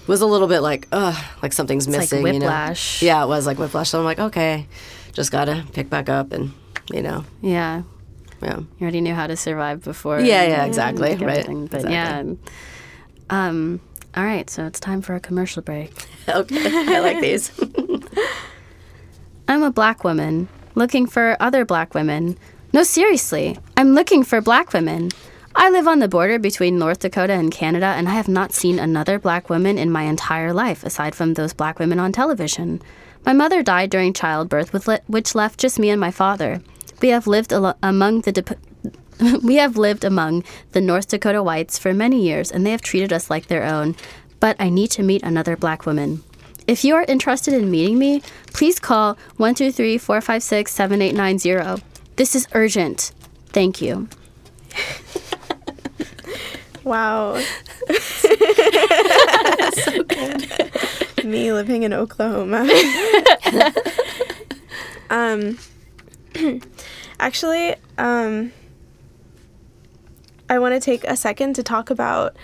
was 0.06 0.20
a 0.20 0.26
little 0.26 0.46
bit 0.46 0.60
like, 0.60 0.86
ugh, 0.92 1.16
like 1.42 1.52
something's 1.52 1.88
like 1.88 1.98
missing. 1.98 2.22
whiplash. 2.22 3.02
You 3.02 3.08
know? 3.08 3.14
Yeah, 3.16 3.24
it 3.24 3.28
was 3.28 3.44
like 3.44 3.58
whiplash. 3.58 3.90
So 3.90 3.98
I'm 3.98 4.04
like, 4.04 4.20
okay, 4.20 4.68
just 5.14 5.32
gotta 5.32 5.64
pick 5.72 5.90
back 5.90 6.08
up 6.08 6.32
and 6.32 6.52
you 6.92 7.02
know, 7.02 7.24
Yeah. 7.42 7.82
yeah. 8.40 8.58
You 8.58 8.82
already 8.82 9.00
knew 9.00 9.14
how 9.14 9.26
to 9.26 9.36
survive 9.36 9.82
before. 9.82 10.20
Yeah, 10.20 10.44
yeah, 10.44 10.64
exactly, 10.64 11.16
right. 11.16 11.44
But 11.44 11.82
exactly. 11.84 11.92
yeah. 11.92 12.22
Um. 13.30 13.80
All 14.16 14.24
right, 14.24 14.48
so 14.48 14.64
it's 14.66 14.80
time 14.80 15.02
for 15.02 15.14
a 15.14 15.20
commercial 15.20 15.62
break. 15.62 15.92
Okay, 16.28 16.56
I 16.58 16.98
like 16.98 17.20
these. 17.20 17.52
I'm 19.48 19.62
a 19.62 19.70
black 19.70 20.02
woman 20.02 20.48
looking 20.74 21.06
for 21.06 21.36
other 21.38 21.64
black 21.64 21.94
women. 21.94 22.36
No, 22.72 22.82
seriously, 22.82 23.56
I'm 23.76 23.94
looking 23.94 24.24
for 24.24 24.40
black 24.40 24.72
women. 24.72 25.10
I 25.54 25.70
live 25.70 25.86
on 25.86 26.00
the 26.00 26.08
border 26.08 26.40
between 26.40 26.80
North 26.80 26.98
Dakota 26.98 27.32
and 27.34 27.52
Canada, 27.52 27.86
and 27.86 28.08
I 28.08 28.12
have 28.14 28.26
not 28.26 28.52
seen 28.52 28.80
another 28.80 29.20
black 29.20 29.48
woman 29.48 29.78
in 29.78 29.92
my 29.92 30.02
entire 30.02 30.52
life, 30.52 30.82
aside 30.82 31.14
from 31.14 31.34
those 31.34 31.52
black 31.52 31.78
women 31.78 32.00
on 32.00 32.10
television. 32.10 32.82
My 33.24 33.32
mother 33.32 33.62
died 33.62 33.90
during 33.90 34.12
childbirth, 34.12 34.72
which 35.06 35.34
left 35.36 35.60
just 35.60 35.78
me 35.78 35.90
and 35.90 36.00
my 36.00 36.10
father. 36.10 36.60
We 37.00 37.10
have 37.10 37.28
lived 37.28 37.52
alo- 37.52 37.76
among 37.84 38.22
the 38.22 38.32
dep- 38.32 38.58
we 39.42 39.56
have 39.56 39.76
lived 39.76 40.04
among 40.04 40.44
the 40.72 40.80
North 40.80 41.08
Dakota 41.08 41.42
whites 41.42 41.78
for 41.78 41.92
many 41.94 42.22
years, 42.22 42.50
and 42.50 42.64
they 42.66 42.70
have 42.70 42.82
treated 42.82 43.12
us 43.12 43.30
like 43.30 43.46
their 43.46 43.64
own. 43.64 43.96
But 44.40 44.56
I 44.58 44.68
need 44.68 44.90
to 44.92 45.02
meet 45.02 45.22
another 45.22 45.56
black 45.56 45.86
woman. 45.86 46.22
If 46.66 46.84
you 46.84 46.94
are 46.96 47.04
interested 47.04 47.54
in 47.54 47.70
meeting 47.70 47.98
me, 47.98 48.22
please 48.52 48.80
call 48.80 49.14
123 49.36 49.98
456 49.98 50.72
7890. 50.72 51.82
This 52.16 52.34
is 52.34 52.48
urgent. 52.52 53.12
Thank 53.50 53.80
you. 53.80 54.08
Wow. 56.86 57.40
so 57.90 58.28
good. 60.04 60.48
Me 61.24 61.52
living 61.52 61.82
in 61.82 61.92
Oklahoma. 61.92 62.64
um, 65.10 65.58
actually, 67.18 67.74
um, 67.98 68.52
I 70.48 70.58
want 70.58 70.74
to 70.74 70.80
take 70.80 71.04
a 71.04 71.16
second 71.16 71.54
to 71.56 71.62
talk 71.62 71.90
about 71.90 72.36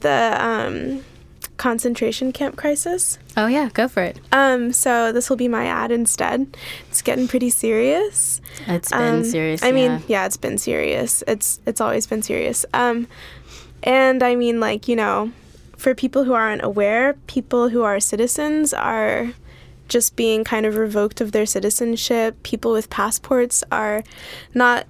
the 0.00 0.36
um, 0.38 1.04
concentration 1.56 2.32
camp 2.32 2.56
crisis. 2.56 3.18
Oh, 3.36 3.46
yeah, 3.46 3.68
go 3.74 3.88
for 3.88 4.02
it. 4.02 4.18
Um, 4.32 4.72
so 4.72 5.10
this 5.12 5.28
will 5.28 5.36
be 5.36 5.48
my 5.48 5.66
ad 5.66 5.90
instead. 5.90 6.56
It's 6.88 7.02
getting 7.02 7.26
pretty 7.28 7.50
serious. 7.50 8.40
It's 8.66 8.90
been 8.90 9.00
Um, 9.18 9.24
serious. 9.24 9.62
I 9.62 9.72
mean, 9.72 9.90
yeah. 9.90 10.00
yeah, 10.08 10.26
it's 10.26 10.36
been 10.36 10.58
serious. 10.58 11.22
It's 11.26 11.60
it's 11.66 11.80
always 11.80 12.06
been 12.06 12.22
serious. 12.22 12.64
Um, 12.72 13.08
and 13.82 14.22
I 14.22 14.36
mean, 14.36 14.60
like 14.60 14.88
you 14.88 14.96
know, 14.96 15.32
for 15.76 15.94
people 15.94 16.24
who 16.24 16.32
aren't 16.34 16.62
aware, 16.64 17.14
people 17.26 17.68
who 17.70 17.82
are 17.82 17.98
citizens 18.00 18.72
are 18.72 19.30
just 19.88 20.16
being 20.16 20.44
kind 20.44 20.66
of 20.66 20.76
revoked 20.76 21.20
of 21.20 21.32
their 21.32 21.46
citizenship. 21.46 22.40
People 22.42 22.72
with 22.72 22.90
passports 22.90 23.64
are 23.72 24.04
not 24.54 24.86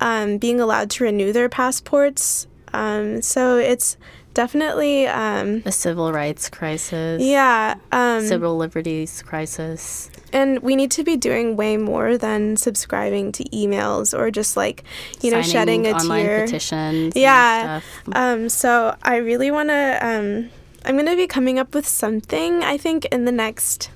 um, 0.00 0.38
being 0.38 0.60
allowed 0.60 0.90
to 0.90 1.04
renew 1.04 1.32
their 1.32 1.48
passports. 1.48 2.46
Um, 2.72 3.22
so 3.22 3.56
it's 3.56 3.96
definitely 4.34 5.06
um, 5.06 5.62
a 5.66 5.72
civil 5.72 6.12
rights 6.12 6.48
crisis. 6.48 7.22
yeah. 7.22 7.74
Um, 7.92 8.24
Civil 8.24 8.56
liberties 8.56 9.22
crisis. 9.22 10.10
and 10.32 10.60
we 10.60 10.76
need 10.76 10.90
to 10.92 11.02
be 11.04 11.16
doing 11.16 11.56
way 11.56 11.76
more 11.76 12.16
than 12.16 12.56
subscribing 12.56 13.32
to 13.32 13.44
emails 13.50 14.16
or 14.16 14.30
just 14.30 14.56
like 14.56 14.84
you 15.20 15.30
know 15.30 15.42
signing 15.42 15.82
shedding 15.82 15.86
a 15.88 15.92
online 15.92 16.24
tear. 16.26 16.44
petitions. 16.44 17.16
Yeah. 17.16 17.80
Um, 18.12 18.48
so 18.48 18.96
I 19.02 19.16
really 19.16 19.50
want 19.50 19.68
to. 19.70 19.98
Um, 20.00 20.50
I'm 20.84 20.94
going 20.94 21.06
to 21.06 21.16
be 21.16 21.26
coming 21.26 21.58
up 21.58 21.74
with 21.74 21.86
something. 21.86 22.62
I 22.62 22.78
think 22.78 23.04
in 23.06 23.26
the 23.26 23.32
next 23.32 23.90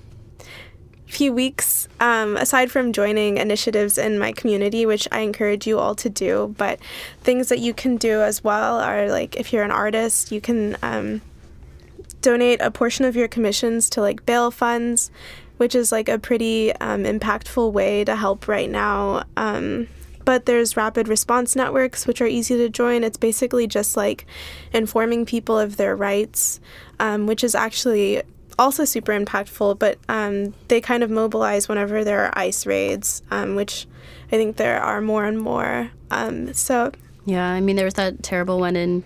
few 1.15 1.33
weeks. 1.33 1.89
Um, 2.01 2.37
aside 2.37 2.71
from 2.71 2.93
joining 2.93 3.37
initiatives 3.37 3.99
in 3.99 4.19
my 4.19 4.33
community, 4.33 4.85
which 4.85 5.07
I 5.13 5.21
encourage 5.21 5.67
you 5.67 5.79
all 5.79 5.95
to 5.97 6.11
do, 6.11 6.55
but 6.59 6.81
things 7.23 7.49
that 7.49 7.61
you 7.61 7.73
can 7.73 7.97
do 7.97 8.21
as 8.23 8.43
well 8.43 8.81
are 8.81 9.09
like 9.09 9.37
if 9.37 9.53
you're 9.53 9.65
an 9.65 9.71
artist, 9.71 10.33
you 10.33 10.41
can 10.41 10.77
um, 10.83 11.23
donate 12.21 12.61
a 12.61 12.71
portion 12.71 13.05
of 13.05 13.15
your 13.15 13.29
commissions 13.29 13.89
to 13.91 14.01
like 14.01 14.27
bail 14.27 14.51
funds, 14.51 15.11
which 15.59 15.75
is 15.75 15.93
like 15.93 16.09
a 16.09 16.19
pretty 16.19 16.73
um, 16.77 17.05
impactful 17.05 17.73
way 17.73 18.05
to 18.05 18.17
help 18.17 18.49
right 18.49 18.71
now. 18.71 19.25
Um, 19.37 19.89
but 20.25 20.47
there's 20.47 20.77
rapid 20.77 21.07
response 21.07 21.55
networks, 21.55 22.07
which 22.07 22.21
are 22.21 22.27
easy 22.27 22.57
to 22.57 22.69
join. 22.69 23.05
It's 23.05 23.19
basically 23.19 23.67
just 23.67 23.97
like 23.97 24.27
informing 24.73 25.27
people 25.27 25.59
of 25.59 25.77
their 25.77 25.95
rights, 25.95 26.61
um, 26.99 27.27
which 27.27 27.45
is 27.45 27.55
actually 27.55 28.23
also 28.59 28.85
super 28.85 29.13
impactful. 29.13 29.79
But 29.79 29.99
um, 30.09 30.55
they 30.69 30.81
kind 30.81 31.03
of 31.03 31.11
mobilize 31.11 31.69
whenever 31.69 32.05
there 32.05 32.25
are 32.25 32.33
ICE 32.39 32.67
raids, 32.67 33.23
um, 33.31 33.55
which 33.57 33.87
I 34.33 34.37
think 34.37 34.57
there 34.57 34.81
are 34.81 35.01
more 35.01 35.25
and 35.25 35.41
more. 35.41 35.91
Um, 36.11 36.53
so 36.55 36.93
Yeah, 37.25 37.47
I 37.47 37.61
mean, 37.61 37.77
there 37.77 37.85
was 37.85 37.95
that 37.95 38.23
terrible 38.23 38.59
one 38.61 38.77
in, 38.77 39.05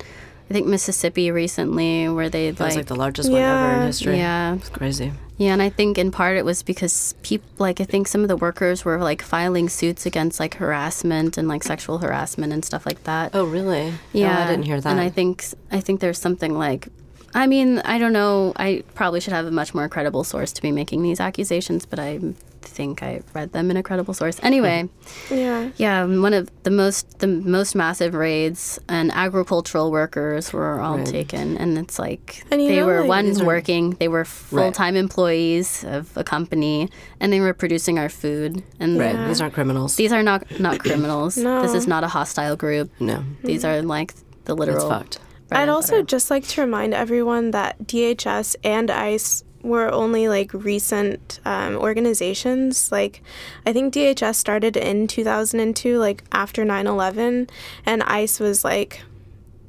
I 0.51 0.53
think, 0.53 0.67
Mississippi 0.67 1.31
recently 1.31 2.09
where 2.09 2.29
they 2.29 2.51
That 2.51 2.65
was 2.65 2.75
like, 2.75 2.81
like 2.83 2.87
the 2.87 2.97
largest 2.97 3.31
one 3.31 3.41
ever 3.41 3.81
in 3.81 3.87
history. 3.87 4.17
yeah, 4.19 4.55
It's 4.55 4.69
crazy. 4.71 5.13
yeah, 5.37 5.53
and 5.53 5.63
I 5.63 5.69
think 5.71 5.99
in 5.99 6.11
part 6.11 6.37
it 6.37 6.45
was 6.45 6.63
because 6.63 7.15
people, 7.23 7.49
like, 7.59 7.81
I 7.81 7.85
think 7.85 8.09
some 8.09 8.23
of 8.23 8.29
the 8.29 8.37
workers 8.37 8.85
were 8.85 8.99
like 8.99 9.23
filing 9.23 9.69
suits 9.69 10.05
against 10.07 10.41
like 10.41 10.55
harassment 10.55 11.39
and 11.39 11.47
like 11.49 11.63
sexual 11.63 11.99
harassment 11.99 12.53
and 12.53 12.65
stuff 12.65 12.85
like 12.87 13.05
that. 13.05 13.31
Oh, 13.35 13.45
really? 13.45 13.93
Yeah, 14.13 14.35
No, 14.35 14.41
I 14.43 14.47
didn't 14.47 14.65
hear 14.65 14.81
that. 14.81 14.91
And 14.91 15.01
I 15.01 15.09
think 15.11 15.45
I 15.71 15.81
think 15.81 16.01
there's 16.01 16.19
something 16.19 16.59
like, 16.59 16.89
I 17.35 17.47
mean, 17.47 17.79
I 17.81 17.99
don't 17.99 18.13
know. 18.13 18.53
I 18.57 18.83
probably 18.95 19.21
should 19.21 19.33
have 19.35 19.47
a 19.47 19.51
much 19.51 19.75
more 19.75 19.89
credible 19.89 20.25
source 20.25 20.53
to 20.53 20.63
be 20.63 20.73
making 20.73 21.03
these 21.03 21.21
accusations, 21.21 21.85
but 21.87 21.99
I 21.99 22.21
think 22.63 23.03
I 23.03 23.23
read 23.35 23.53
them 23.53 23.71
in 23.71 23.77
a 23.77 23.83
credible 23.83 24.13
source. 24.15 24.39
Anyway, 24.43 24.89
mm-hmm. 25.29 25.35
yeah. 25.37 25.71
yeah, 25.77 26.03
um, 26.03 26.23
one 26.23 26.33
of 26.35 26.51
the 26.65 26.71
most 26.71 27.19
the 27.21 27.27
most 27.27 27.75
massive 27.75 28.15
raids 28.15 28.79
and 28.89 29.11
agricultural 29.13 29.91
workers 29.91 30.53
were 30.53 30.81
all 30.81 30.97
Right. 30.99 31.07
taken, 31.07 31.57
and 31.59 31.79
it's 31.79 31.99
like 31.99 32.45
And 32.51 32.61
they 32.61 32.77
know, 32.77 32.87
were 32.87 33.01
like- 33.01 33.09
ones 33.09 33.43
working. 33.43 33.91
They 34.01 34.09
were 34.09 34.25
full 34.25 34.73
time 34.73 34.97
employees 34.97 35.85
of 35.85 36.17
a 36.17 36.25
company, 36.25 36.89
and 37.21 37.33
they 37.33 37.41
were 37.41 37.55
producing 37.55 37.99
our 37.99 38.09
food. 38.09 38.63
And 38.81 38.99
Right. 38.99 39.15
Yeah. 39.15 39.29
These 39.29 39.41
aren't 39.41 39.55
criminals. 39.55 39.97
these 39.97 40.13
are 40.13 40.23
not 40.23 40.45
not 40.61 40.79
criminals. 40.81 41.37
No. 41.49 41.63
This 41.63 41.75
is 41.75 41.87
not 41.87 42.05
a 42.05 42.09
hostile 42.09 42.57
group. 42.57 42.91
no. 43.01 43.23
These 43.45 43.65
are 43.65 43.83
like 43.83 44.15
the 44.45 44.53
It's 44.55 44.61
literal. 44.61 44.89
I'd 45.51 45.69
also 45.69 46.03
just 46.03 46.31
like 46.31 46.47
to 46.49 46.61
remind 46.61 46.95
everyone 46.95 47.53
that 47.53 47.79
DHS 47.85 48.57
and 48.63 48.91
ICE 48.91 49.45
were 49.63 49.91
only 49.91 50.29
like 50.29 50.53
recent 50.53 51.41
um, 51.45 51.77
organizations. 51.77 52.93
Like, 52.93 53.23
I 53.67 53.73
think 53.73 53.95
DHS 53.95 54.35
started 54.35 54.77
in 54.77 55.07
2002, 55.07 55.99
like 55.99 56.25
after 56.33 56.65
9 56.65 56.87
11, 56.87 57.49
and 57.87 58.03
ICE 58.03 58.41
was 58.41 58.65
like 58.65 59.03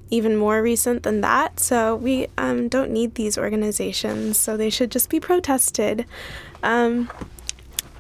even 0.10 0.36
more 0.36 0.62
recent 0.62 1.04
than 1.04 1.22
that. 1.22 1.60
So 1.60 1.96
we 1.96 2.28
um, 2.38 2.68
don't 2.68 2.92
need 2.92 3.16
these 3.16 3.38
organizations, 3.38 4.38
so 4.38 4.58
they 4.58 4.70
should 4.70 4.92
just 4.92 5.10
be 5.10 5.20
protested. 5.20 6.06
Um, 6.64 7.10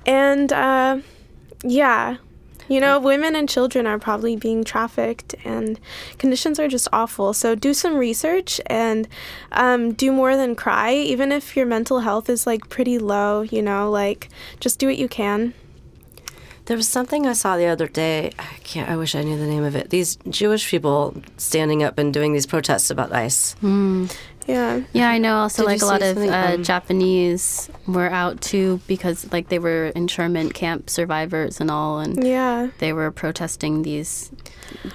and 0.05 0.51
uh, 0.51 0.99
yeah, 1.63 2.17
you 2.69 2.79
know, 2.79 2.99
women 2.99 3.35
and 3.35 3.49
children 3.49 3.85
are 3.87 3.99
probably 3.99 4.35
being 4.35 4.63
trafficked, 4.63 5.35
and 5.43 5.79
conditions 6.17 6.59
are 6.59 6.67
just 6.67 6.87
awful. 6.93 7.33
So 7.33 7.55
do 7.55 7.73
some 7.73 7.97
research 7.97 8.61
and 8.67 9.07
um, 9.51 9.93
do 9.93 10.11
more 10.11 10.37
than 10.37 10.55
cry. 10.55 10.93
Even 10.93 11.31
if 11.31 11.57
your 11.57 11.65
mental 11.65 11.99
health 11.99 12.29
is 12.29 12.47
like 12.47 12.69
pretty 12.69 12.97
low, 12.99 13.41
you 13.41 13.61
know, 13.61 13.89
like 13.89 14.29
just 14.59 14.79
do 14.79 14.87
what 14.87 14.97
you 14.97 15.07
can. 15.07 15.53
There 16.65 16.77
was 16.77 16.87
something 16.87 17.25
I 17.25 17.33
saw 17.33 17.57
the 17.57 17.65
other 17.65 17.87
day. 17.87 18.31
I 18.37 18.53
can't. 18.63 18.87
I 18.87 18.95
wish 18.95 19.15
I 19.15 19.23
knew 19.23 19.39
the 19.39 19.47
name 19.47 19.63
of 19.63 19.75
it. 19.75 19.89
These 19.89 20.17
Jewish 20.29 20.69
people 20.69 21.15
standing 21.37 21.81
up 21.81 21.97
and 21.97 22.13
doing 22.13 22.31
these 22.31 22.45
protests 22.45 22.91
about 22.91 23.11
ICE. 23.11 23.55
Yeah. 24.49 24.81
Yeah, 24.93 25.09
I 25.09 25.17
know. 25.19 25.35
Also, 25.37 25.61
Did 25.61 25.67
like 25.69 25.81
a 25.81 25.85
lot 25.85 26.01
of 26.01 26.17
uh, 26.17 26.53
um, 26.55 26.63
Japanese 26.63 27.69
were 27.87 28.09
out 28.09 28.41
too 28.41 28.81
because 28.87 29.31
like 29.31 29.49
they 29.49 29.59
were 29.59 29.87
internment 29.95 30.53
camp 30.55 30.89
survivors 30.89 31.61
and 31.61 31.69
all, 31.69 31.99
and 31.99 32.23
Yeah. 32.23 32.69
they 32.79 32.91
were 32.93 33.11
protesting 33.11 33.83
these 33.83 34.31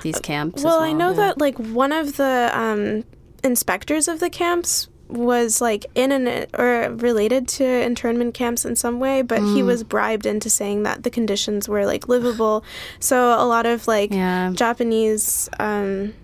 these 0.03 0.19
camps. 0.21 0.59
as 0.61 0.65
Well, 0.65 0.81
I 0.81 0.89
well. 0.89 0.97
know 0.99 1.13
that 1.15 1.39
like 1.39 1.57
one 1.59 1.93
of 1.93 2.17
the 2.17 2.51
um, 2.53 3.05
inspectors 3.45 4.09
of 4.09 4.19
the 4.21 4.31
camps 4.31 4.89
was 5.09 5.61
like 5.61 5.85
in 5.95 6.11
an 6.11 6.47
or 6.59 6.91
related 6.97 7.47
to 7.47 7.65
internment 7.65 8.35
camps 8.35 8.65
in 8.65 8.75
some 8.75 8.99
way, 8.99 9.23
but 9.23 9.39
he 9.41 9.63
was 9.63 9.85
bribed 9.85 10.27
into 10.27 10.49
saying 10.51 10.83
that 10.83 11.03
the 11.05 11.11
conditions 11.11 11.69
were 11.69 11.85
like 11.87 12.09
livable. 12.09 12.65
So 12.99 13.17
a 13.39 13.47
lot 13.47 13.67
of 13.67 13.87
like 13.87 14.13
Yeah. 14.13 14.51
Japanese 14.55 15.49
um, 15.61 16.15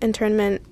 internment 0.00 0.62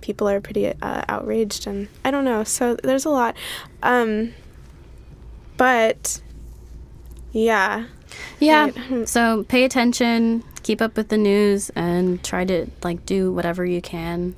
people 0.00 0.28
are 0.28 0.40
pretty 0.40 0.66
uh, 0.68 1.02
outraged, 1.08 1.66
and 1.66 1.88
I 2.04 2.10
don't 2.10 2.24
know. 2.24 2.44
So 2.44 2.76
there's 2.76 3.04
a 3.04 3.10
lot, 3.10 3.36
um, 3.82 4.32
but 5.56 6.20
yeah. 7.32 7.86
Yeah. 8.40 8.70
Right. 8.90 9.08
So 9.08 9.44
pay 9.44 9.64
attention, 9.64 10.42
keep 10.62 10.80
up 10.80 10.96
with 10.96 11.08
the 11.08 11.18
news, 11.18 11.70
and 11.70 12.22
try 12.24 12.44
to 12.44 12.66
like 12.82 13.04
do 13.06 13.32
whatever 13.32 13.64
you 13.64 13.80
can. 13.82 14.34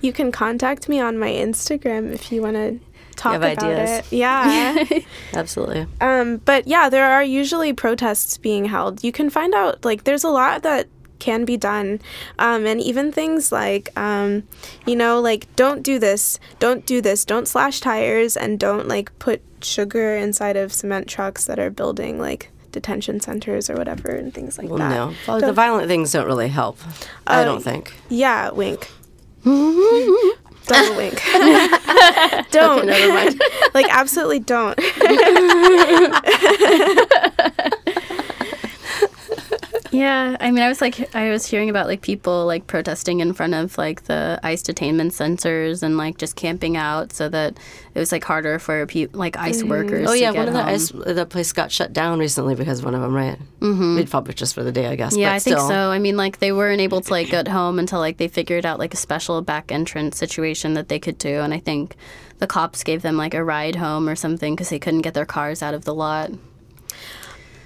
You 0.00 0.12
can 0.12 0.32
contact 0.32 0.88
me 0.88 0.98
on 1.00 1.18
my 1.18 1.30
Instagram 1.30 2.12
if 2.12 2.32
you 2.32 2.42
want 2.42 2.56
to 2.56 2.80
talk 3.16 3.32
have 3.34 3.42
about 3.42 3.62
ideas? 3.62 4.06
it. 4.06 4.16
Yeah. 4.16 4.84
Absolutely. 5.34 5.86
um, 6.00 6.38
but 6.38 6.66
yeah, 6.66 6.88
there 6.88 7.10
are 7.12 7.22
usually 7.22 7.72
protests 7.72 8.36
being 8.38 8.64
held. 8.64 9.04
You 9.04 9.12
can 9.12 9.30
find 9.30 9.54
out 9.54 9.84
like 9.84 10.04
there's 10.04 10.24
a 10.24 10.30
lot 10.30 10.62
that 10.62 10.88
can 11.22 11.44
be 11.44 11.56
done, 11.56 12.00
um, 12.38 12.66
and 12.66 12.80
even 12.80 13.12
things 13.12 13.52
like 13.52 13.96
um, 13.96 14.42
you 14.86 14.96
know 14.96 15.20
like 15.20 15.46
don't 15.54 15.82
do 15.82 15.98
this, 15.98 16.38
don't 16.58 16.84
do 16.84 17.00
this, 17.00 17.24
don't 17.24 17.46
slash 17.46 17.80
tires, 17.80 18.36
and 18.36 18.58
don't 18.58 18.88
like 18.88 19.16
put 19.20 19.40
sugar 19.62 20.16
inside 20.16 20.56
of 20.56 20.72
cement 20.72 21.06
trucks 21.06 21.44
that 21.44 21.58
are 21.58 21.70
building 21.70 22.18
like 22.18 22.50
detention 22.72 23.20
centers 23.20 23.70
or 23.70 23.76
whatever 23.76 24.10
and 24.10 24.34
things 24.34 24.58
like 24.58 24.68
Well, 24.68 24.78
that. 24.78 24.90
no. 24.90 25.14
Well, 25.28 25.40
the 25.40 25.52
violent 25.52 25.86
things 25.88 26.10
don't 26.10 26.26
really 26.26 26.48
help. 26.48 26.78
I 27.26 27.44
don't 27.44 27.62
think. 27.62 27.92
Yeah, 28.08 28.50
wink. 28.50 28.90
Double 29.44 30.96
wink. 30.96 31.20
don't. 32.50 32.86
Never 32.86 33.12
mind. 33.12 33.42
like 33.74 33.86
absolutely 33.90 34.38
don't. 34.40 34.78
Yeah, 39.92 40.38
I 40.40 40.50
mean, 40.50 40.62
I 40.64 40.68
was 40.68 40.80
like, 40.80 41.14
I 41.14 41.30
was 41.30 41.44
hearing 41.44 41.68
about 41.68 41.86
like 41.86 42.00
people 42.00 42.46
like 42.46 42.66
protesting 42.66 43.20
in 43.20 43.34
front 43.34 43.52
of 43.52 43.76
like 43.76 44.04
the 44.04 44.40
ICE 44.42 44.62
detainment 44.62 45.12
centers 45.12 45.82
and 45.82 45.98
like 45.98 46.16
just 46.16 46.34
camping 46.34 46.78
out 46.78 47.12
so 47.12 47.28
that 47.28 47.58
it 47.94 47.98
was 47.98 48.10
like 48.10 48.24
harder 48.24 48.58
for 48.58 48.86
pe- 48.86 49.08
like 49.12 49.36
ICE 49.36 49.62
workers. 49.64 50.08
Oh 50.08 50.14
to 50.14 50.18
yeah, 50.18 50.32
get 50.32 50.38
one 50.38 50.48
of 50.48 50.54
the 50.54 50.62
home. 50.62 50.74
ice, 50.74 50.88
the 50.88 51.26
place 51.26 51.52
got 51.52 51.70
shut 51.70 51.92
down 51.92 52.18
recently 52.18 52.54
because 52.54 52.82
one 52.82 52.94
of 52.94 53.02
them, 53.02 53.12
right? 53.12 53.38
Mm-hmm. 53.60 54.02
Probably 54.04 54.32
just 54.32 54.54
for 54.54 54.62
the 54.62 54.72
day, 54.72 54.86
I 54.86 54.96
guess. 54.96 55.14
Yeah, 55.14 55.28
but 55.28 55.34
I 55.34 55.38
think 55.40 55.58
so. 55.58 55.90
I 55.90 55.98
mean, 55.98 56.16
like 56.16 56.38
they 56.38 56.52
weren't 56.52 56.80
able 56.80 57.02
to 57.02 57.10
like 57.10 57.28
get 57.28 57.46
home 57.46 57.78
until 57.78 57.98
like 57.98 58.16
they 58.16 58.28
figured 58.28 58.64
out 58.64 58.78
like 58.78 58.94
a 58.94 58.96
special 58.98 59.42
back 59.42 59.70
entrance 59.70 60.16
situation 60.16 60.72
that 60.72 60.88
they 60.88 60.98
could 60.98 61.18
do, 61.18 61.40
and 61.40 61.52
I 61.52 61.58
think 61.58 61.96
the 62.38 62.46
cops 62.46 62.82
gave 62.82 63.02
them 63.02 63.18
like 63.18 63.34
a 63.34 63.44
ride 63.44 63.76
home 63.76 64.08
or 64.08 64.16
something 64.16 64.54
because 64.54 64.70
they 64.70 64.78
couldn't 64.78 65.02
get 65.02 65.12
their 65.12 65.26
cars 65.26 65.62
out 65.62 65.74
of 65.74 65.84
the 65.84 65.94
lot. 65.94 66.30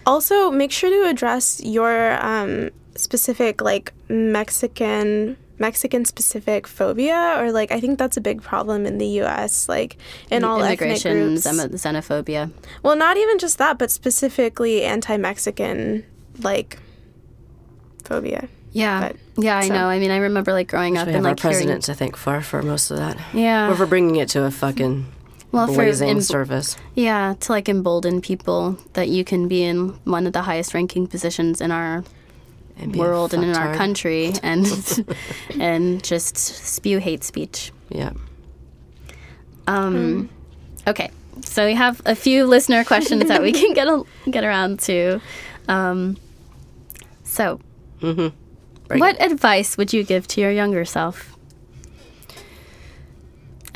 Also, 0.07 0.51
make 0.51 0.71
sure 0.73 0.89
to 0.91 1.09
address 1.11 1.61
your 1.65 2.25
um, 2.25 2.71
specific 2.95 3.61
like 3.61 3.93
Mexican 4.09 5.37
Mexican 5.59 6.05
specific 6.05 6.67
phobia 6.67 7.35
or 7.39 7.51
like 7.51 7.73
I 7.73 7.81
think 7.81 7.99
that's 7.99 8.17
a 8.19 8.21
big 8.21 8.43
problem 8.43 8.85
in 8.87 8.99
the 8.99 9.07
U.S. 9.25 9.69
Like 9.69 9.97
in 10.31 10.45
all 10.45 10.63
ethnic 10.63 10.81
Immigration, 10.83 11.13
groups. 11.17 11.47
xenophobia. 11.47 12.53
Well, 12.83 12.95
not 12.95 13.17
even 13.17 13.39
just 13.39 13.57
that, 13.59 13.79
but 13.79 13.91
specifically 13.91 14.83
anti-Mexican 14.85 16.05
like 16.43 16.79
phobia. 18.05 18.49
Yeah, 18.73 19.09
But- 19.09 19.17
yeah, 19.43 19.57
I 19.57 19.69
know. 19.69 19.87
I 19.87 19.99
mean, 19.99 20.11
I 20.11 20.19
remember 20.19 20.53
like 20.53 20.69
growing 20.69 20.99
up 20.99 21.07
we 21.07 21.15
and 21.15 21.25
have 21.25 21.37
like 21.37 21.43
our 21.45 21.51
hearing- 21.51 21.65
president 21.67 21.85
to 21.85 21.95
thank 21.95 22.17
for 22.17 22.43
for 22.43 22.61
most 22.63 22.91
of 22.91 22.99
that. 22.99 23.17
Yeah. 23.33 23.71
or 23.71 23.75
for 23.75 23.87
bringing 23.87 24.17
it 24.17 24.29
to 24.31 24.45
a 24.45 24.51
fucking 24.51 25.07
Well, 25.57 25.67
for 25.67 25.85
blazing 25.85 26.09
em- 26.11 26.21
service. 26.21 26.77
Yeah, 26.95 27.35
to 27.41 27.53
like 27.53 27.69
embolden 27.69 28.21
people 28.21 28.79
that 28.93 29.09
you 29.09 29.25
can 29.25 29.49
be 29.49 29.63
in 29.65 29.89
one 30.05 30.27
of 30.27 30.33
the 30.33 30.43
highest 30.43 30.75
ranking 30.75 31.07
positions 31.07 31.61
in 31.61 31.71
our 31.73 32.05
And 32.79 32.95
world 32.95 33.33
and 33.35 33.43
in 33.43 33.55
our 33.57 33.75
country 33.75 34.33
and 34.43 34.67
and 35.59 36.05
just 36.05 36.37
spew 36.37 36.99
hate 36.99 37.25
speech. 37.25 37.73
Yeah. 37.89 38.13
Um 39.67 40.29
okay. 40.87 41.11
So 41.45 41.67
we 41.67 41.75
have 41.75 42.01
a 42.07 42.15
few 42.15 42.47
listener 42.47 42.85
questions 42.85 43.29
that 43.29 43.43
we 43.43 43.53
can 43.53 43.73
get 43.75 43.87
a, 43.89 44.05
get 44.31 44.45
around 44.45 44.81
to. 44.81 45.21
Um 45.69 46.17
so 47.25 47.61
Very 48.01 48.33
what 48.89 49.21
advice 49.21 49.77
would 49.77 49.93
you 49.93 50.05
give 50.05 50.27
to 50.29 50.41
your 50.41 50.51
younger 50.53 50.85
self? 50.85 51.36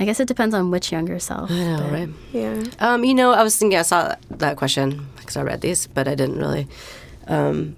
I 0.00 0.04
guess 0.06 0.18
it 0.18 0.26
depends 0.26 0.54
on 0.54 0.70
which 0.70 0.90
younger 0.90 1.18
self. 1.18 1.50
I 1.50 1.54
know, 1.54 1.76
but- 1.82 1.92
right? 1.92 2.08
Yeah. 2.32 2.64
Um, 2.78 3.04
you 3.04 3.14
know, 3.14 3.32
I 3.32 3.42
was 3.42 3.56
thinking 3.56 3.78
I 3.78 3.82
saw 3.82 4.08
that, 4.08 4.20
that 4.30 4.56
question 4.56 5.06
because 5.18 5.36
I 5.36 5.42
read 5.42 5.60
these, 5.60 5.86
but 5.86 6.08
I 6.08 6.14
didn't 6.14 6.38
really 6.38 6.66
um, 7.28 7.76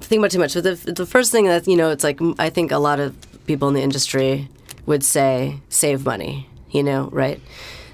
think 0.00 0.20
about 0.20 0.30
too 0.30 0.38
much. 0.38 0.54
But 0.54 0.62
the, 0.62 0.92
the 0.92 1.04
first 1.06 1.32
thing 1.32 1.46
that 1.46 1.66
you 1.66 1.76
know, 1.76 1.90
it's 1.90 2.04
like 2.04 2.20
I 2.38 2.48
think 2.48 2.70
a 2.70 2.78
lot 2.78 3.00
of 3.00 3.14
people 3.46 3.66
in 3.68 3.74
the 3.74 3.82
industry 3.82 4.48
would 4.86 5.02
say 5.04 5.60
save 5.68 6.06
money. 6.06 6.48
You 6.70 6.82
know, 6.82 7.08
right? 7.12 7.40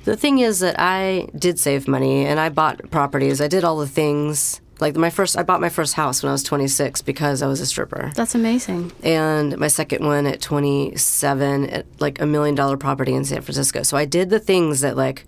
The 0.04 0.16
thing 0.16 0.40
is 0.40 0.60
that 0.60 0.76
I 0.78 1.28
did 1.38 1.58
save 1.58 1.88
money 1.88 2.26
and 2.26 2.38
I 2.38 2.50
bought 2.50 2.90
properties. 2.90 3.40
I 3.40 3.48
did 3.48 3.64
all 3.64 3.78
the 3.78 3.86
things. 3.88 4.60
Like 4.80 4.96
my 4.96 5.10
first, 5.10 5.38
I 5.38 5.42
bought 5.42 5.60
my 5.60 5.68
first 5.68 5.94
house 5.94 6.22
when 6.22 6.30
I 6.30 6.32
was 6.32 6.42
26 6.42 7.02
because 7.02 7.42
I 7.42 7.46
was 7.46 7.60
a 7.60 7.66
stripper 7.66 8.12
That's 8.14 8.34
amazing. 8.34 8.92
and 9.02 9.56
my 9.56 9.68
second 9.68 10.04
one 10.04 10.26
at 10.26 10.40
27 10.40 11.70
at 11.70 11.86
like 12.00 12.20
a 12.20 12.26
million 12.26 12.54
dollar 12.54 12.76
property 12.76 13.14
in 13.14 13.24
San 13.24 13.40
Francisco. 13.42 13.82
So 13.82 13.96
I 13.96 14.04
did 14.04 14.30
the 14.30 14.40
things 14.40 14.80
that 14.80 14.96
like 14.96 15.26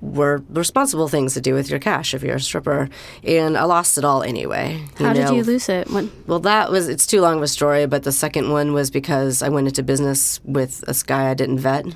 were 0.00 0.42
responsible 0.50 1.08
things 1.08 1.34
to 1.34 1.40
do 1.40 1.54
with 1.54 1.70
your 1.70 1.78
cash 1.78 2.14
if 2.14 2.22
you're 2.22 2.36
a 2.36 2.40
stripper, 2.40 2.88
and 3.24 3.56
I 3.56 3.64
lost 3.64 3.98
it 3.98 4.04
all 4.04 4.22
anyway. 4.22 4.84
How 4.98 5.12
did 5.12 5.30
you 5.30 5.42
lose 5.42 5.68
it? 5.68 5.90
When, 5.90 6.10
Well, 6.26 6.40
that 6.40 6.70
was 6.70 6.88
it's 6.88 7.06
too 7.06 7.20
long 7.20 7.38
of 7.38 7.42
a 7.42 7.48
story, 7.48 7.86
but 7.86 8.02
the 8.02 8.12
second 8.12 8.50
one 8.50 8.72
was 8.72 8.90
because 8.90 9.42
I 9.42 9.48
went 9.48 9.68
into 9.68 9.82
business 9.82 10.40
with 10.44 10.80
this 10.82 11.02
guy 11.02 11.30
I 11.30 11.34
didn't 11.34 11.58
vet, 11.60 11.84
and 11.84 11.94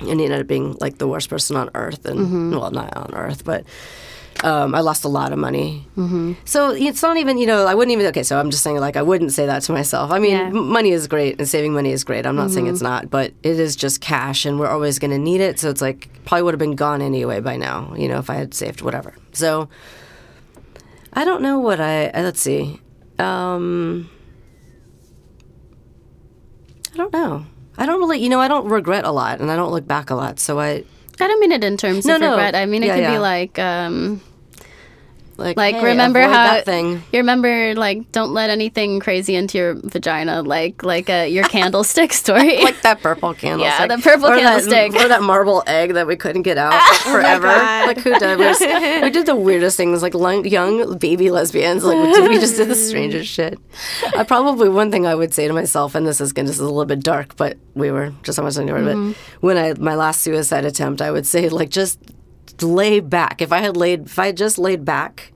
he 0.00 0.10
ended 0.10 0.40
up 0.40 0.46
being 0.46 0.76
like 0.80 0.98
the 0.98 1.08
worst 1.08 1.28
person 1.28 1.56
on 1.56 1.70
earth, 1.74 2.04
and 2.06 2.20
mm-hmm. 2.20 2.56
well, 2.56 2.70
not 2.70 2.96
on 2.96 3.14
earth, 3.14 3.44
but. 3.44 3.64
Um, 4.42 4.74
I 4.74 4.80
lost 4.80 5.04
a 5.04 5.08
lot 5.08 5.32
of 5.32 5.38
money. 5.38 5.86
Mm-hmm. 5.98 6.32
So 6.46 6.70
it's 6.70 7.02
not 7.02 7.18
even, 7.18 7.36
you 7.36 7.44
know, 7.46 7.66
I 7.66 7.74
wouldn't 7.74 7.92
even, 7.92 8.06
okay, 8.06 8.22
so 8.22 8.40
I'm 8.40 8.50
just 8.50 8.62
saying, 8.62 8.78
like, 8.78 8.96
I 8.96 9.02
wouldn't 9.02 9.32
say 9.32 9.44
that 9.44 9.60
to 9.64 9.72
myself. 9.72 10.10
I 10.10 10.18
mean, 10.18 10.30
Yeah. 10.30 10.46
m- 10.46 10.68
money 10.68 10.92
is 10.92 11.06
great 11.08 11.38
and 11.38 11.46
saving 11.46 11.74
money 11.74 11.92
is 11.92 12.04
great. 12.04 12.24
I'm 12.24 12.36
not 12.36 12.50
saying 12.50 12.66
it's 12.66 12.80
not, 12.80 13.10
but 13.10 13.32
it 13.42 13.60
is 13.60 13.76
just 13.76 14.00
cash 14.00 14.46
and 14.46 14.58
we're 14.58 14.68
always 14.70 14.98
going 14.98 15.10
to 15.10 15.18
need 15.18 15.42
it. 15.42 15.60
So 15.60 15.68
it's 15.68 15.82
like, 15.82 16.08
probably 16.24 16.44
would 16.44 16.54
have 16.54 16.58
been 16.58 16.74
gone 16.74 17.02
anyway 17.02 17.40
by 17.40 17.58
now, 17.58 17.92
you 17.98 18.08
know, 18.08 18.18
if 18.18 18.30
I 18.30 18.34
had 18.36 18.54
saved 18.54 18.80
whatever. 18.80 19.14
So 19.32 19.68
I 21.12 21.26
don't 21.26 21.42
know 21.42 21.58
what 21.58 21.78
I, 21.78 22.06
uh, 22.08 22.22
let's 22.22 22.40
see. 22.40 22.80
Um, 23.18 24.08
I 26.94 26.96
don't 26.96 27.12
know. 27.12 27.44
I 27.76 27.84
don't 27.84 28.00
really, 28.00 28.18
you 28.20 28.28
know, 28.30 28.40
I 28.40 28.48
don't 28.48 28.68
regret 28.68 29.04
a 29.04 29.10
lot 29.10 29.40
and 29.40 29.50
I 29.50 29.56
don't 29.56 29.70
look 29.70 29.86
back 29.86 30.08
a 30.08 30.14
lot. 30.14 30.38
So 30.40 30.58
I, 30.60 30.84
I 31.20 31.28
don't 31.28 31.40
mean 31.40 31.52
it 31.52 31.64
in 31.64 31.76
terms 31.76 32.04
No, 32.06 32.14
of 32.16 32.20
no. 32.20 32.30
regret. 32.30 32.54
I 32.54 32.66
mean 32.66 32.82
it 32.82 32.86
Yeah, 32.86 32.96
could 32.96 33.12
be 33.14 33.18
like, 33.18 33.58
um, 33.58 34.20
like, 35.40 35.56
like 35.56 35.74
hey, 35.76 35.84
remember 35.84 36.20
how 36.20 36.28
that 36.30 36.64
thing. 36.64 37.02
you 37.12 37.18
remember 37.18 37.74
like 37.74 38.12
don't 38.12 38.32
let 38.32 38.50
anything 38.50 39.00
crazy 39.00 39.34
into 39.34 39.58
your 39.58 39.74
vagina, 39.74 40.42
like 40.42 40.82
like 40.82 41.10
uh, 41.10 41.26
your 41.28 41.44
candlestick 41.56 42.12
story. 42.12 42.62
like 42.62 42.80
that 42.82 43.00
purple 43.00 43.34
candlestick. 43.34 43.80
Yeah, 43.80 43.96
the 43.96 44.02
purple 44.02 44.26
or 44.28 44.36
candlestick. 44.38 44.92
That, 44.92 45.06
or 45.06 45.08
that 45.08 45.22
marble 45.22 45.62
egg 45.66 45.94
that 45.94 46.06
we 46.06 46.16
couldn't 46.16 46.42
get 46.42 46.58
out 46.58 46.72
forever. 47.02 47.46
God. 47.46 47.86
like 47.86 47.98
who 47.98 48.18
did? 48.18 48.38
We, 48.38 48.44
just- 48.44 48.60
we 48.60 49.10
did 49.10 49.26
the 49.26 49.36
weirdest 49.36 49.76
things, 49.76 50.02
like 50.02 50.14
young 50.14 50.98
baby 50.98 51.30
lesbians. 51.30 51.84
Like 51.84 51.96
we, 52.06 52.12
did, 52.12 52.28
we 52.28 52.38
just 52.38 52.56
did 52.56 52.68
the 52.68 52.74
strangest 52.74 53.30
shit. 53.30 53.58
I 54.16 54.24
probably 54.24 54.68
one 54.68 54.90
thing 54.90 55.06
I 55.06 55.14
would 55.14 55.32
say 55.34 55.48
to 55.48 55.54
myself, 55.54 55.94
and 55.94 56.06
this 56.06 56.20
is 56.20 56.32
going 56.32 56.46
this 56.46 56.56
is 56.56 56.60
a 56.60 56.64
little 56.64 56.84
bit 56.84 57.00
dark, 57.00 57.36
but 57.36 57.56
we 57.74 57.90
were 57.90 58.12
just 58.22 58.40
much 58.40 58.56
into 58.56 58.76
it. 58.76 58.84
But 58.84 59.16
when 59.40 59.56
I 59.56 59.74
my 59.74 59.94
last 59.94 60.22
suicide 60.22 60.64
attempt, 60.64 61.00
I 61.00 61.10
would 61.10 61.26
say 61.26 61.48
like 61.48 61.70
just 61.70 61.98
lay 62.62 63.00
back. 63.00 63.42
If 63.42 63.52
I 63.52 63.58
had 63.58 63.76
laid, 63.76 64.06
if 64.06 64.18
I 64.18 64.26
had 64.26 64.36
just 64.36 64.58
laid 64.58 64.84
back. 64.84 65.32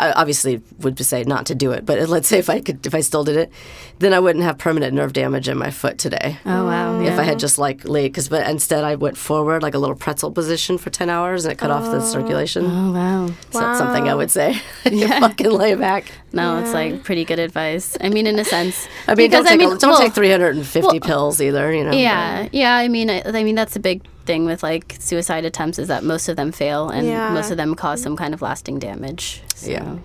I 0.00 0.12
obviously 0.12 0.62
would 0.78 0.96
say 1.04 1.24
not 1.24 1.46
to 1.46 1.56
do 1.56 1.72
it, 1.72 1.84
but 1.84 2.08
let's 2.08 2.28
say 2.28 2.38
if 2.38 2.48
I 2.48 2.60
could, 2.60 2.86
if 2.86 2.94
I 2.94 3.00
still 3.00 3.24
did 3.24 3.36
it, 3.36 3.50
then 3.98 4.14
I 4.14 4.20
wouldn't 4.20 4.44
have 4.44 4.58
permanent 4.58 4.94
nerve 4.94 5.12
damage 5.12 5.48
in 5.48 5.58
my 5.58 5.70
foot 5.70 5.98
today 5.98 6.38
oh 6.46 6.66
wow. 6.66 6.98
Oh. 6.98 7.00
if 7.00 7.08
yeah. 7.08 7.18
I 7.18 7.24
had 7.24 7.38
just 7.38 7.58
like 7.58 7.84
laid 7.84 8.12
because 8.12 8.28
but 8.28 8.48
instead 8.48 8.84
I 8.84 8.94
went 8.94 9.16
forward 9.16 9.62
like 9.62 9.74
a 9.74 9.78
little 9.78 9.96
pretzel 9.96 10.30
position 10.30 10.78
for 10.78 10.90
10 10.90 11.10
hours 11.10 11.44
and 11.44 11.52
it 11.52 11.58
cut 11.58 11.70
off 11.70 11.84
the 11.84 11.98
oh. 11.98 12.00
circulation. 12.00 12.64
Oh 12.66 12.92
wow. 12.92 13.26
So 13.50 13.58
that's 13.58 13.78
something 13.78 14.08
I 14.08 14.14
would 14.14 14.30
say. 14.30 14.60
you 14.90 15.08
fucking 15.08 15.50
lay 15.50 15.74
back. 15.74 16.12
No, 16.32 16.58
it's 16.58 16.72
like 16.72 17.02
pretty 17.04 17.24
good 17.24 17.38
advice. 17.38 17.96
I 18.00 18.08
mean, 18.08 18.26
in 18.26 18.38
a 18.38 18.44
sense. 18.44 18.86
I 19.06 19.14
mean, 19.14 19.30
Because, 19.30 19.46
don't, 19.46 19.58
take, 19.58 19.66
a- 19.66 19.78
don't 19.78 19.90
well, 19.90 20.00
take 20.00 20.14
350 20.14 21.00
pills 21.00 21.40
either, 21.40 21.72
you 21.72 21.84
know. 21.84 21.92
Yeah, 21.92 22.48
yeah. 22.52 22.76
I 22.76 22.88
mean, 22.88 23.10
I, 23.10 23.22
I 23.24 23.42
mean 23.44 23.54
that's 23.54 23.76
a 23.76 23.80
big 23.80 24.02
thing 24.28 24.44
with 24.44 24.62
like 24.62 24.96
suicide 25.00 25.44
attempts 25.44 25.78
is 25.78 25.88
that 25.88 26.04
most 26.04 26.28
of 26.28 26.36
them 26.36 26.52
fail 26.52 26.90
and 26.90 27.06
Yeah. 27.06 27.30
most 27.32 27.50
of 27.50 27.56
them 27.56 27.74
cause 27.74 28.02
some 28.02 28.14
kind 28.16 28.34
of 28.34 28.42
lasting 28.42 28.78
damage. 28.78 29.42
So. 29.54 29.70
Yeah. 29.70 29.96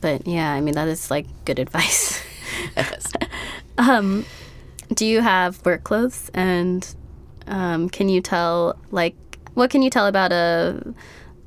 But 0.00 0.26
yeah, 0.26 0.50
I 0.56 0.60
mean 0.62 0.74
that 0.76 0.88
is 0.88 1.10
like 1.10 1.26
good 1.44 1.58
advice. 1.58 2.18
Yes. 2.76 3.12
um, 3.78 4.24
do 4.94 5.06
you 5.06 5.20
have 5.22 5.64
work 5.64 5.82
clothes 5.84 6.30
and 6.34 6.82
um, 7.46 7.88
can 7.88 8.08
you 8.08 8.20
tell 8.20 8.76
like 8.90 9.14
what 9.54 9.70
can 9.70 9.82
you 9.82 9.90
tell 9.90 10.06
about 10.06 10.32
a 10.32 10.94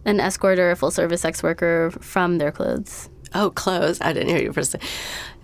an 0.06 0.20
escort 0.20 0.60
or 0.60 0.72
a 0.72 0.76
full 0.76 0.92
service 0.92 1.22
sex 1.22 1.44
worker 1.44 1.92
from 2.00 2.38
their 2.40 2.52
clothes? 2.52 3.10
Oh, 3.34 3.50
clothes. 3.52 4.00
I 4.02 4.14
didn't 4.14 4.30
hear 4.30 4.42
you 4.42 4.54
first. 4.54 4.76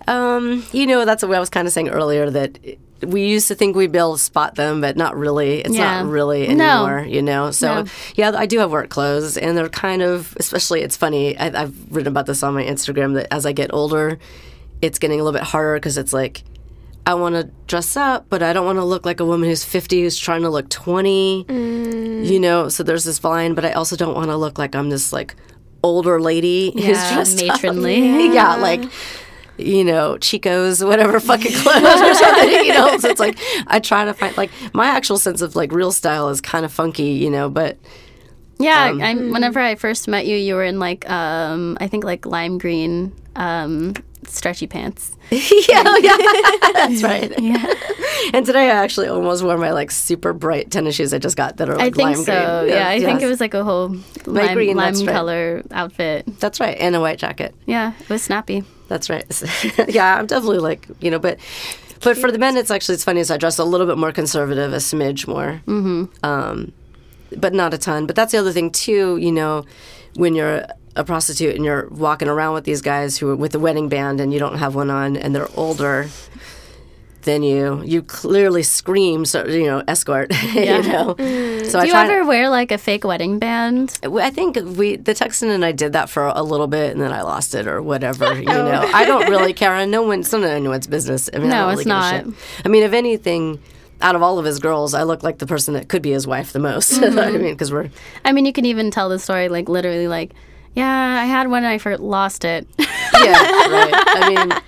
Um, 0.07 0.63
you 0.71 0.85
know, 0.87 1.05
that's 1.05 1.23
what 1.23 1.35
I 1.35 1.39
was 1.39 1.49
kind 1.49 1.67
of 1.67 1.73
saying 1.73 1.89
earlier 1.89 2.29
that 2.29 2.57
we 3.05 3.25
used 3.25 3.47
to 3.49 3.55
think 3.55 3.75
we'd 3.75 3.91
be 3.91 3.99
able 3.99 4.13
to 4.15 4.21
spot 4.21 4.55
them, 4.55 4.81
but 4.81 4.95
not 4.97 5.15
really. 5.17 5.59
It's 5.61 5.75
Yeah. 5.75 6.01
not 6.01 6.11
really 6.11 6.47
No. 6.53 6.85
anymore, 6.85 7.05
you 7.07 7.21
know? 7.21 7.51
So, 7.51 7.83
No. 7.83 7.85
yeah, 8.15 8.31
I 8.35 8.45
do 8.45 8.59
have 8.59 8.71
work 8.71 8.89
clothes, 8.89 9.37
and 9.37 9.57
they're 9.57 9.69
kind 9.69 10.01
of, 10.01 10.35
especially, 10.39 10.81
it's 10.81 10.95
funny. 10.97 11.37
I, 11.37 11.63
I've 11.63 11.73
written 11.91 12.11
about 12.11 12.25
this 12.25 12.43
on 12.43 12.53
my 12.53 12.63
Instagram 12.63 13.13
that 13.15 13.27
as 13.33 13.45
I 13.45 13.51
get 13.51 13.73
older, 13.73 14.17
it's 14.81 14.99
getting 14.99 15.19
a 15.19 15.23
little 15.23 15.37
bit 15.37 15.47
harder 15.47 15.75
because 15.75 15.97
it's 15.97 16.13
like, 16.13 16.43
I 17.05 17.13
want 17.15 17.35
to 17.35 17.49
dress 17.67 17.97
up, 17.97 18.27
but 18.29 18.43
I 18.43 18.53
don't 18.53 18.65
want 18.65 18.77
to 18.77 18.83
look 18.85 19.05
like 19.05 19.19
a 19.19 19.25
woman 19.25 19.49
who's 19.49 19.63
50 19.63 20.03
who's 20.03 20.17
trying 20.17 20.43
to 20.43 20.49
look 20.49 20.69
20. 20.69 21.45
Mm. 21.49 22.25
You 22.29 22.39
know, 22.39 22.69
so 22.69 22.83
there's 22.83 23.03
this 23.03 23.23
line, 23.23 23.55
but 23.55 23.65
I 23.65 23.71
also 23.71 23.95
don't 23.95 24.13
want 24.15 24.27
to 24.27 24.37
look 24.37 24.59
like 24.59 24.75
I'm 24.75 24.89
this 24.89 25.11
like 25.11 25.35
older 25.81 26.19
lady 26.21 26.71
who's 26.75 26.85
Yeah, 26.85 27.13
dressed 27.13 27.41
up. 27.41 27.47
matronly. 27.47 28.27
yeah, 28.33 28.57
like 28.57 28.83
you 29.59 29.83
know, 29.83 30.17
Chico's, 30.17 30.83
whatever 30.83 31.19
fucking 31.19 31.51
clothes 31.53 32.01
or 32.01 32.13
something, 32.13 32.49
you 32.65 32.73
know. 32.73 32.97
So 32.97 33.09
it's 33.09 33.19
like 33.19 33.37
I 33.67 33.79
try 33.79 34.05
to 34.05 34.13
find 34.13 34.35
like 34.37 34.51
my 34.73 34.87
actual 34.87 35.17
sense 35.17 35.41
of 35.41 35.55
like 35.55 35.71
real 35.71 35.91
style 35.91 36.29
is 36.29 36.41
kind 36.41 36.65
of 36.65 36.71
funky, 36.71 37.11
you 37.11 37.29
know, 37.29 37.49
but 37.49 37.77
Yeah, 38.59 38.89
Um, 38.89 39.01
I, 39.01 39.13
whenever 39.15 39.59
I 39.59 39.75
first 39.75 40.07
met 40.07 40.25
you, 40.25 40.35
you 40.35 40.55
were 40.55 40.63
in 40.63 40.79
like 40.79 41.09
um, 41.09 41.77
I 41.79 41.87
think 41.87 42.03
like 42.03 42.25
lime 42.25 42.57
green 42.57 43.13
um, 43.35 43.93
stretchy 44.27 44.67
pants. 44.67 45.15
yeah, 45.31 45.95
yeah, 45.99 46.17
that's 46.73 47.03
right. 47.03 47.31
Yeah. 47.39 47.73
And 48.33 48.45
today 48.45 48.65
I 48.69 48.83
actually 48.83 49.07
almost 49.07 49.43
wore 49.43 49.57
my 49.57 49.71
like 49.71 49.91
super 49.91 50.33
bright 50.33 50.71
tennis 50.71 50.95
shoes 50.95 51.13
I 51.13 51.19
just 51.19 51.37
got 51.37 51.57
that 51.57 51.69
are 51.69 51.75
like 51.77 51.93
I 51.93 51.95
think 51.95 52.17
lime 52.17 52.25
so. 52.25 52.61
green. 52.63 52.73
Yeah, 52.75 52.89
I 52.89 52.99
think 52.99 53.21
it 53.21 53.27
was 53.27 53.39
like 53.39 53.53
a 53.53 53.63
whole 53.63 53.95
lime, 54.25 54.53
green, 54.53 54.75
lime 54.75 54.93
that's 54.93 55.03
right. 55.05 55.13
color 55.13 55.63
outfit. 55.71 56.25
That's 56.39 56.59
right, 56.59 56.75
and 56.79 56.95
a 56.95 56.99
white 56.99 57.19
jacket. 57.19 57.55
Yeah, 57.65 57.93
it 57.99 58.09
was 58.09 58.23
snappy. 58.23 58.63
That's 58.89 59.09
right. 59.09 59.25
yeah, 59.87 60.17
I'm 60.17 60.25
definitely 60.25 60.59
like 60.59 60.87
you 60.99 61.09
know, 61.09 61.19
but 61.19 61.39
but 62.01 62.17
for 62.17 62.31
the 62.31 62.37
men, 62.37 62.57
it's 62.57 62.71
actually 62.71 62.95
it's 62.95 63.03
funny. 63.03 63.21
Is 63.21 63.31
I 63.31 63.37
dress 63.37 63.57
a 63.59 63.63
little 63.63 63.87
bit 63.87 63.97
more 63.97 64.11
conservative, 64.11 64.73
a 64.73 64.77
smidge 64.77 65.27
more, 65.27 65.61
mm-hmm. 65.65 66.05
um, 66.25 66.73
but 67.37 67.53
not 67.53 67.73
a 67.73 67.77
ton. 67.77 68.05
But 68.05 68.15
that's 68.15 68.33
the 68.33 68.37
other 68.37 68.51
thing 68.51 68.71
too. 68.71 69.17
You 69.17 69.31
know, 69.31 69.65
when 70.15 70.35
you're 70.35 70.65
a 70.95 71.03
prostitute 71.03 71.55
and 71.55 71.63
you're 71.63 71.87
walking 71.89 72.27
around 72.27 72.55
with 72.55 72.65
these 72.65 72.81
guys 72.81 73.17
who 73.17 73.29
are 73.29 73.35
with 73.35 73.51
the 73.51 73.59
wedding 73.59 73.87
band 73.87 74.19
and 74.19 74.33
you 74.33 74.39
don't 74.39 74.57
have 74.57 74.75
one 74.75 74.89
on 74.89 75.15
and 75.15 75.33
they're 75.33 75.49
older 75.55 76.09
than 77.23 77.43
you, 77.43 77.81
you 77.83 78.01
clearly 78.01 78.63
scream, 78.63 79.25
so, 79.25 79.45
you 79.45 79.65
know, 79.65 79.83
escort. 79.87 80.31
you 80.53 80.81
know. 80.83 81.15
So 81.69 81.81
Do 81.81 81.87
you 81.87 81.93
ever 81.93 82.25
wear 82.25 82.49
like 82.49 82.71
a 82.71 82.79
fake 82.79 83.03
wedding 83.03 83.37
band? 83.37 83.99
I 84.03 84.31
think 84.31 84.57
we, 84.75 84.95
the 84.95 85.13
Texan 85.13 85.51
and 85.51 85.63
I 85.63 85.71
did 85.71 85.93
that 85.93 86.09
for 86.09 86.25
a 86.25 86.41
little 86.41 86.65
bit, 86.65 86.91
and 86.93 86.99
then 86.99 87.13
I 87.13 87.21
lost 87.21 87.53
it 87.53 87.67
or 87.67 87.81
whatever. 87.81 88.33
You 88.39 88.45
know, 88.45 88.89
I 88.91 89.05
don't 89.05 89.29
really 89.29 89.53
care. 89.53 89.71
I 89.71 89.85
know 89.85 90.01
when 90.07 90.21
it's 90.21 90.33
of 90.33 90.43
anyone's 90.43 90.87
business. 90.87 91.29
I 91.31 91.37
mean, 91.37 91.47
I 91.47 91.49
No, 91.49 91.55
don't 91.65 91.69
it's 91.79 91.85
really 91.85 92.21
give 92.23 92.25
a 92.25 92.27
not. 92.27 92.35
I 92.65 92.67
mean, 92.69 92.83
if 92.83 92.93
anything, 92.93 93.59
out 94.01 94.15
of 94.15 94.23
all 94.23 94.39
of 94.39 94.45
his 94.45 94.57
girls, 94.59 94.95
I 94.95 95.03
look 95.03 95.21
like 95.21 95.37
the 95.37 95.45
person 95.45 95.75
that 95.75 95.89
could 95.89 96.01
be 96.01 96.11
his 96.11 96.25
wife 96.25 96.53
the 96.53 96.59
most. 96.59 96.93
Mm-hmm. 96.93 97.19
I 97.19 97.31
mean, 97.31 97.53
because 97.53 97.71
we're 97.71 97.89
I 98.25 98.31
mean, 98.31 98.45
you 98.45 98.53
can 98.53 98.65
even 98.65 98.89
tell 98.89 99.09
the 99.09 99.19
story 99.19 99.49
like 99.49 99.69
literally 99.69 100.07
like, 100.07 100.31
yeah, 100.73 101.19
I 101.21 101.25
had 101.25 101.49
one 101.49 101.63
and 101.63 101.81
I 101.83 101.95
lost 101.95 102.45
it. 102.45 102.67
yeah, 102.79 102.87
right. 103.67 103.93
I 103.93 104.33
mean. 104.47 104.61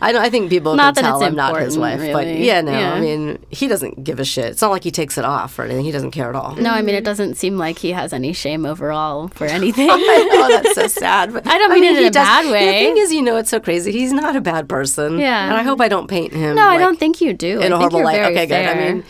I 0.00 0.12
don't. 0.12 0.22
I 0.22 0.30
think 0.30 0.50
people 0.50 0.74
Not 0.76 0.94
can 0.94 1.04
tell 1.04 1.22
I'm 1.22 1.34
not 1.34 1.58
his 1.60 1.78
wife, 1.78 2.00
important, 2.00 2.12
but 2.12 2.44
yeah, 2.44 2.60
no. 2.60 2.72
Yeah. 2.72 2.92
I 2.94 3.00
mean, 3.00 3.38
he 3.50 3.66
doesn't 3.68 4.04
give 4.04 4.20
a 4.20 4.24
shit. 4.24 4.46
It's 4.46 4.62
not 4.62 4.70
like 4.70 4.84
he 4.84 4.90
takes 4.90 5.16
it 5.18 5.24
off 5.24 5.58
or 5.58 5.62
anything. 5.62 5.84
He 5.84 5.90
doesn't 5.92 6.10
care 6.10 6.28
at 6.28 6.36
all. 6.36 6.54
no, 6.56 6.70
I 6.70 6.82
mean 6.82 6.94
it 6.94 7.04
doesn't 7.04 7.36
seem 7.36 7.56
like 7.56 7.78
he 7.78 7.92
has 7.92 8.12
any 8.12 8.32
shame 8.32 8.66
overall 8.66 9.28
for 9.28 9.44
anything. 9.46 9.88
I 9.92 9.96
know 10.32 10.48
that's 10.62 10.74
so 10.74 10.86
sad. 10.86 11.32
But 11.32 11.46
I 11.48 11.58
don't 11.58 11.72
mean 11.72 11.84
it 11.84 11.98
in 12.00 12.06
a 12.06 12.10
bad 12.10 12.50
way. 12.50 12.66
The 12.66 12.72
thing 12.88 12.96
is, 12.98 13.12
you 13.12 13.22
know, 13.22 13.36
it's 13.36 13.50
so 13.50 13.60
crazy. 13.60 13.92
He's 13.92 14.12
not 14.12 14.36
a 14.36 14.40
bad 14.40 14.68
person. 14.68 15.18
Yeah. 15.18 15.46
and 15.46 15.54
I 15.54 15.62
hope 15.62 15.80
I 15.80 15.88
don't 15.88 16.08
paint 16.08 16.32
him. 16.32 16.56
no, 16.56 16.66
I 16.66 16.78
don't 16.78 16.98
think 16.98 17.20
you 17.20 17.32
do. 17.32 17.60
I 17.62 17.66
in 17.66 17.72
a 17.72 17.78
think 17.78 17.92
horrible 17.92 17.98
you're 17.98 18.04
light. 18.06 18.20
Okay, 18.32 18.46
fair. 18.46 18.74
good. 18.74 18.82
I 18.82 18.92
mean, 18.92 19.04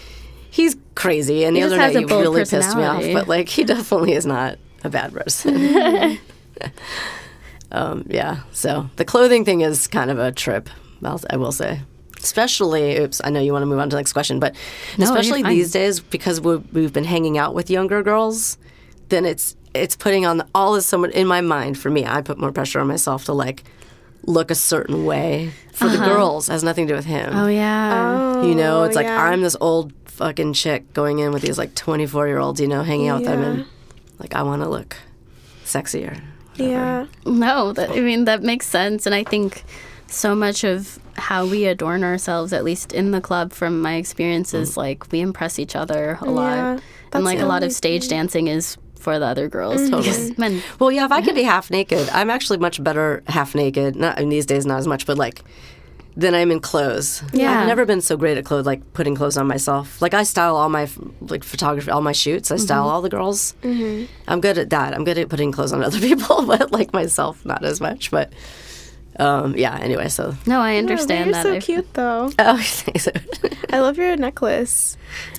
he's 0.50 0.76
crazy, 0.94 1.44
and 1.44 1.56
He 1.56 1.62
the 1.62 1.66
other 1.66 1.76
night 1.76 1.94
you 1.94 2.06
really 2.06 2.44
pissed 2.44 2.76
me 2.76 2.84
off. 2.84 3.02
But 3.12 3.28
like, 3.28 3.48
he 3.48 3.64
definitely 3.74 4.12
is 4.12 4.24
not 4.26 4.58
a 4.84 4.88
bad 4.90 5.12
person. 5.12 6.18
Um, 7.72 8.04
yeah. 8.08 8.40
So 8.52 8.88
the 8.96 9.04
clothing 9.04 9.44
thing 9.44 9.60
is 9.62 9.86
kind 9.86 10.10
of 10.10 10.18
a 10.18 10.32
trip. 10.32 10.68
I'll, 11.02 11.20
I 11.30 11.36
will 11.36 11.52
say. 11.52 11.80
Especially, 12.18 12.98
oops, 12.98 13.20
I 13.22 13.30
know 13.30 13.40
you 13.40 13.52
want 13.52 13.62
to 13.62 13.66
move 13.66 13.78
on 13.78 13.90
to 13.90 13.94
the 13.96 14.00
next 14.00 14.12
question, 14.12 14.40
but 14.40 14.54
No, 14.98 15.04
especially 15.04 15.42
fine. 15.42 15.52
these 15.52 15.70
days 15.70 16.00
because 16.00 16.40
we 16.40 16.56
we've 16.56 16.92
been 16.92 17.04
hanging 17.04 17.38
out 17.38 17.54
with 17.54 17.70
younger 17.70 18.02
girls, 18.02 18.58
then 19.10 19.24
it's 19.24 19.54
it's 19.74 19.94
putting 19.94 20.24
on 20.26 20.48
all 20.54 20.72
this 20.72 20.86
so 20.86 20.98
much 20.98 21.10
in 21.12 21.26
my 21.26 21.40
mind. 21.42 21.78
For 21.78 21.90
me, 21.90 22.04
I 22.06 22.22
put 22.22 22.38
more 22.38 22.50
pressure 22.52 22.80
on 22.80 22.86
myself 22.88 23.24
to 23.26 23.32
like 23.32 23.64
look 24.24 24.50
a 24.50 24.54
certain 24.54 25.04
way. 25.04 25.52
For 25.72 25.88
the 25.88 25.98
girls, 25.98 26.48
it 26.48 26.52
has 26.52 26.64
nothing 26.64 26.86
to 26.86 26.94
do 26.94 26.96
with 26.96 27.04
him. 27.04 27.28
Uh-huh. 27.30 27.44
Oh 27.44 27.48
yeah. 27.48 28.42
You 28.42 28.54
know, 28.54 28.84
it's 28.84 28.96
like 28.96 29.06
yeah. 29.06 29.22
I'm 29.22 29.42
this 29.42 29.56
old 29.60 29.92
fucking 30.06 30.54
chick 30.54 30.92
going 30.94 31.18
in 31.18 31.30
with 31.32 31.42
these 31.42 31.58
like 31.58 31.74
24 31.74 32.26
year 32.26 32.38
olds, 32.38 32.58
you 32.60 32.66
know, 32.66 32.82
hanging 32.82 33.08
out 33.08 33.20
with 33.20 33.28
them, 33.28 33.42
and 33.42 33.66
like 34.18 34.34
I 34.34 34.42
want 34.42 34.62
to 34.62 34.68
look 34.68 34.96
sexier. 35.64 36.20
Yeah. 36.58 37.06
No, 37.24 37.72
that, 37.72 37.90
I 37.90 38.00
mean 38.00 38.24
that 38.24 38.42
makes 38.42 38.66
sense, 38.66 39.06
and 39.06 39.14
I 39.14 39.24
think 39.24 39.64
so 40.08 40.34
much 40.34 40.64
of 40.64 40.98
how 41.14 41.46
we 41.46 41.64
adorn 41.66 42.04
ourselves, 42.04 42.52
at 42.52 42.64
least 42.64 42.92
in 42.92 43.10
the 43.10 43.20
club, 43.20 43.52
from 43.52 43.80
my 43.80 43.94
experiences, 43.96 44.72
mm. 44.72 44.76
like 44.76 45.10
we 45.10 45.20
impress 45.20 45.58
each 45.58 45.74
other 45.74 46.18
a 46.20 46.30
lot, 46.30 46.56
Yeah, 46.56 46.78
and 47.12 47.24
like 47.24 47.38
a 47.40 47.46
lot 47.46 47.62
of 47.62 47.72
stage 47.72 48.08
dancing 48.08 48.46
is 48.48 48.76
for 48.98 49.18
the 49.18 49.26
other 49.26 49.48
girls. 49.48 49.80
Mm-hmm. 49.80 49.96
Because 49.96 50.38
men, 50.38 50.62
Well, 50.78 50.90
yeah, 50.90 51.04
if 51.04 51.12
I 51.12 51.22
could 51.22 51.34
be 51.34 51.44
half 51.44 51.70
naked, 51.70 52.08
I'm 52.10 52.30
actually 52.30 52.58
much 52.58 52.82
better 52.82 53.22
half 53.28 53.54
naked. 53.54 53.96
Not 53.96 54.18
in 54.18 54.28
these 54.28 54.46
days, 54.46 54.66
not 54.66 54.78
as 54.78 54.86
much, 54.86 55.06
but 55.06 55.16
like 55.16 55.42
than 56.16 56.34
I'm 56.34 56.50
in 56.50 56.60
clothes. 56.60 57.22
Yeah. 57.32 57.60
I've 57.60 57.66
never 57.66 57.84
been 57.84 58.00
so 58.00 58.16
great 58.16 58.38
at 58.38 58.44
clothes, 58.44 58.64
like 58.64 58.92
putting 58.94 59.14
clothes 59.14 59.36
on 59.36 59.46
myself. 59.46 60.00
Like 60.00 60.14
I 60.14 60.22
style 60.22 60.56
all 60.56 60.68
my 60.70 60.88
like 61.20 61.44
photography, 61.44 61.90
all 61.90 62.00
my 62.00 62.12
shoots. 62.12 62.50
I 62.50 62.56
style 62.56 62.88
all 62.88 63.02
the 63.02 63.10
girls. 63.10 63.54
Mm-hmm. 63.62 64.06
I'm 64.26 64.40
good 64.40 64.56
at 64.58 64.70
that. 64.70 64.94
I'm 64.94 65.04
good 65.04 65.18
at 65.18 65.28
putting 65.28 65.52
clothes 65.52 65.72
on 65.72 65.84
other 65.84 66.00
people, 66.08 66.46
but 66.46 66.72
like 66.72 66.92
myself, 66.92 67.44
not 67.44 67.64
as 67.64 67.80
much. 67.80 68.10
But 68.10 68.32
um, 69.18 69.54
yeah. 69.56 69.76
Anyway, 69.78 70.08
so 70.08 70.34
no, 70.46 70.60
I 70.60 70.76
understand 70.78 71.26
you're 71.26 71.34
that. 71.34 71.42
so 71.42 71.52
I- 71.54 71.60
cute 71.60 71.92
though. 71.94 72.30
oh, 72.38 72.62
thanks. 72.62 73.08
I 73.70 73.80
love 73.80 73.98
your 73.98 74.16
necklace. 74.16 74.96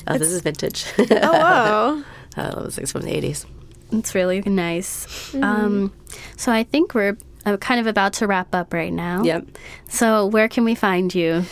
oh, 0.08 0.18
this 0.18 0.30
is 0.32 0.42
vintage. 0.42 0.86
Oh 1.00 1.06
wow. 1.32 2.04
I 2.36 2.50
love 2.50 2.66
this 2.66 2.76
thing's 2.76 2.92
from 2.92 3.02
the 3.02 3.12
80s. 3.12 3.46
It's 3.92 4.14
really 4.14 4.42
nice. 4.42 5.34
Um, 5.34 5.92
so 6.36 6.52
I 6.52 6.64
think 6.64 6.94
we're 6.94 7.18
uh, 7.48 7.58
kind 7.58 7.80
of 7.80 7.88
about 7.88 8.14
to 8.14 8.28
wrap 8.28 8.54
up 8.54 8.74
right 8.74 8.94
now. 8.94 9.24
Yep. 9.24 9.46
So 9.90 10.26
where 10.26 10.48
can 10.48 10.64
we 10.66 10.76
find 10.76 11.14
you? 11.16 11.46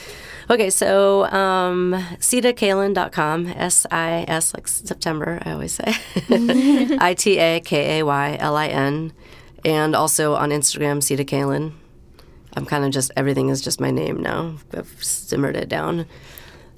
Okay, 0.49 0.69
so 0.69 1.25
um, 1.25 1.93
sitakaylin.com, 2.19 3.47
S 3.47 3.87
I 3.89 4.25
S 4.27 4.53
like 4.53 4.67
September, 4.67 5.41
I 5.43 5.53
always 5.53 5.73
say. 5.73 5.95
I 6.99 7.15
T 7.17 7.39
A 7.39 7.59
K 7.61 7.99
A 7.99 8.05
Y 8.05 8.37
L 8.39 8.55
I 8.55 8.67
N. 8.67 9.13
And 9.63 9.95
also 9.95 10.35
on 10.35 10.51
Instagram, 10.51 11.01
Sita 11.01 11.23
Kaylin. 11.23 11.73
I'm 12.55 12.65
kind 12.65 12.85
of 12.85 12.91
just, 12.91 13.11
everything 13.17 13.49
is 13.49 13.61
just 13.61 13.81
my 13.81 13.89
name 13.89 14.21
now. 14.21 14.55
I've 14.71 15.03
simmered 15.03 15.55
it 15.55 15.67
down. 15.67 16.05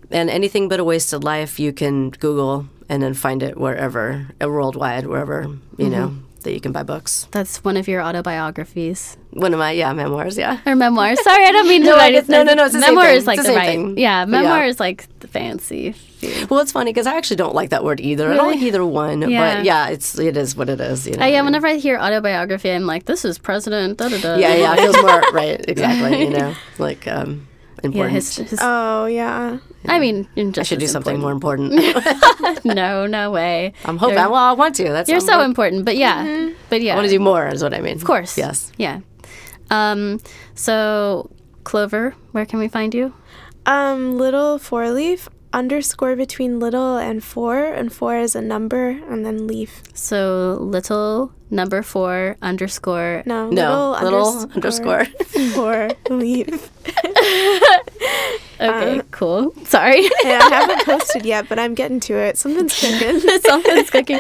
And 0.10 0.30
anything 0.30 0.70
but 0.70 0.80
a 0.80 0.84
wasted 0.84 1.24
life, 1.24 1.60
you 1.60 1.74
can 1.74 2.12
Google 2.12 2.68
and 2.88 3.04
then 3.04 3.14
find 3.14 3.44
it 3.44 3.58
wherever, 3.58 4.28
uh, 4.42 4.48
worldwide, 4.48 5.06
wherever, 5.08 5.48
you 5.78 5.90
know, 5.90 6.16
that 6.48 6.54
you 6.54 6.62
can 6.62 6.72
buy 6.72 6.84
books. 6.84 7.28
That's 7.32 7.64
one 7.64 7.76
of 7.78 7.88
your 7.88 8.02
autobiographies 8.02 9.18
One 9.32 9.54
of 9.54 9.60
my, 9.60 9.72
yeah, 9.72 9.92
memoirs, 9.94 10.38
yeah. 10.38 10.60
or 10.66 10.76
memoirs. 10.76 11.22
Sorry, 11.22 11.46
I 11.46 11.52
don't 11.52 11.68
mean 11.68 11.82
to. 11.84 11.90
No, 11.90 11.96
I 11.96 12.00
write 12.00 12.12
guess- 12.14 12.24
it- 12.24 12.32
no, 12.32 12.44
no, 12.44 12.54
no, 12.54 12.66
it's 12.66 12.74
the 12.74 12.82
same 12.82 12.96
thing. 13.00 13.16
is 13.16 13.28
like 13.28 13.38
It's 13.40 13.48
the, 13.48 13.54
the 13.54 13.60
same 13.60 13.68
right. 13.84 13.94
thing. 13.94 13.98
Yeah, 13.98 14.26
But 14.26 14.44
yeah. 14.44 14.64
is 14.66 14.80
like 14.80 15.08
the 15.20 15.28
fancy. 15.28 15.94
Well, 16.50 16.62
it's 16.62 16.72
funny 16.72 16.92
because 16.92 17.06
I 17.06 17.16
actually 17.18 17.36
don't 17.38 17.54
like 17.54 17.70
that 17.70 17.84
word 17.84 18.00
either. 18.00 18.32
I 18.32 18.36
don't 18.38 18.48
like 18.52 18.62
either 18.62 18.84
one, 18.86 19.30
Yeah. 19.30 19.58
but 19.58 19.66
yeah, 19.66 19.90
it's 19.90 20.18
it 20.18 20.36
is 20.38 20.56
what 20.56 20.70
it 20.70 20.80
is. 20.82 21.06
You 21.06 21.16
know? 21.18 21.24
Uh, 21.24 21.28
yeah, 21.28 21.42
whenever 21.44 21.68
I 21.68 21.76
hear 21.76 21.98
autobiography, 22.00 22.72
I'm 22.72 22.86
like, 22.88 23.06
this 23.06 23.24
is 23.26 23.38
President. 23.38 23.98
Da, 24.00 24.10
da, 24.10 24.18
da. 24.20 24.36
yeah, 24.38 24.56
yeah, 24.56 24.74
it 24.74 24.80
feels 24.80 25.02
more 25.02 25.22
right. 25.34 25.64
Exactly, 25.68 26.24
you 26.24 26.30
know, 26.32 26.56
like 26.80 27.06
um, 27.08 27.48
Yeah, 27.84 27.88
important. 27.88 28.16
his, 28.16 28.36
his, 28.38 28.60
Oh 28.62 29.06
yeah. 29.06 29.60
I 29.86 30.00
mean, 30.00 30.28
I 30.58 30.64
should 30.64 30.80
do 30.80 30.86
as 30.86 30.92
something 30.92 31.20
more 31.20 31.32
important. 31.32 31.74
important. 31.74 32.66
no, 32.66 33.06
no 33.08 33.32
way. 33.32 33.74
I'm 33.86 33.98
hoping. 33.98 34.18
You're, 34.18 34.30
Well, 34.30 34.44
I 34.44 34.54
want 34.54 34.76
to. 34.76 34.84
That's 34.84 35.10
you're 35.10 35.20
so 35.20 35.38
work- 35.38 35.46
important, 35.46 35.86
but 35.86 35.96
yeah, 35.98 36.50
but 36.70 36.82
yeah, 36.82 36.94
I 36.94 36.96
want 36.96 37.06
to 37.08 37.12
do 37.14 37.20
more. 37.20 37.48
Is 37.48 37.64
what 37.64 37.74
I 37.74 37.80
mean. 37.82 37.96
of 37.96 38.04
course. 38.04 38.38
Yes. 38.38 38.72
Yeah. 38.78 39.00
Um. 39.70 40.20
So, 40.56 41.30
Clover, 41.64 42.16
where 42.32 42.46
can 42.46 42.60
we 42.60 42.68
find 42.68 42.94
you? 42.94 43.14
Um, 43.66 44.18
little 44.18 44.58
four 44.60 44.90
leaf 44.92 45.30
underscore 45.54 46.16
between 46.16 46.60
little 46.60 46.98
and 46.98 47.24
four, 47.24 47.58
and 47.64 47.92
four 47.92 48.18
is 48.18 48.36
a 48.36 48.42
number, 48.42 48.90
and 48.90 49.26
then 49.26 49.48
leaf. 49.48 49.84
So 49.94 50.58
little 50.60 51.32
number 51.50 51.82
four 51.84 52.36
underscore. 52.42 53.24
No, 53.26 53.50
No, 53.50 53.92
little, 54.02 54.34
little 54.34 54.52
underscore. 54.56 55.06
four 55.56 55.90
leaf. 56.10 56.72
Okay, 58.60 59.02
cool. 59.12 59.54
Sorry. 59.66 60.08
Yeah, 60.24 60.40
I 60.42 60.50
haven't 60.50 60.86
posted 60.86 61.26
yet, 61.26 61.48
but 61.48 61.60
I'm 61.60 61.74
getting 61.74 62.00
to 62.02 62.14
it. 62.14 62.38
Something's 62.38 62.78
cooking. 62.80 63.20
Something's 63.42 63.90
cooking. 63.90 64.20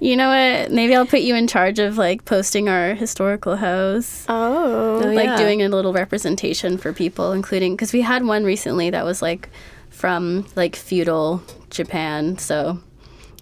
You 0.00 0.16
know 0.16 0.28
what? 0.28 0.70
Maybe 0.70 0.94
I'll 0.94 1.06
put 1.06 1.20
you 1.20 1.34
in 1.34 1.46
charge 1.46 1.78
of 1.78 1.98
like 1.98 2.24
posting 2.24 2.68
our 2.68 2.94
historical 2.94 3.56
house. 3.56 4.24
Oh, 4.28 5.02
like 5.04 5.24
yeah. 5.24 5.36
doing 5.36 5.62
a 5.62 5.68
little 5.68 5.92
representation 5.92 6.78
for 6.78 6.92
people, 6.92 7.32
including 7.32 7.74
because 7.74 7.92
we 7.92 8.02
had 8.02 8.24
one 8.24 8.44
recently 8.44 8.90
that 8.90 9.04
was 9.04 9.22
like 9.22 9.48
from 9.88 10.46
like 10.56 10.76
feudal 10.76 11.42
Japan, 11.70 12.38
so 12.38 12.78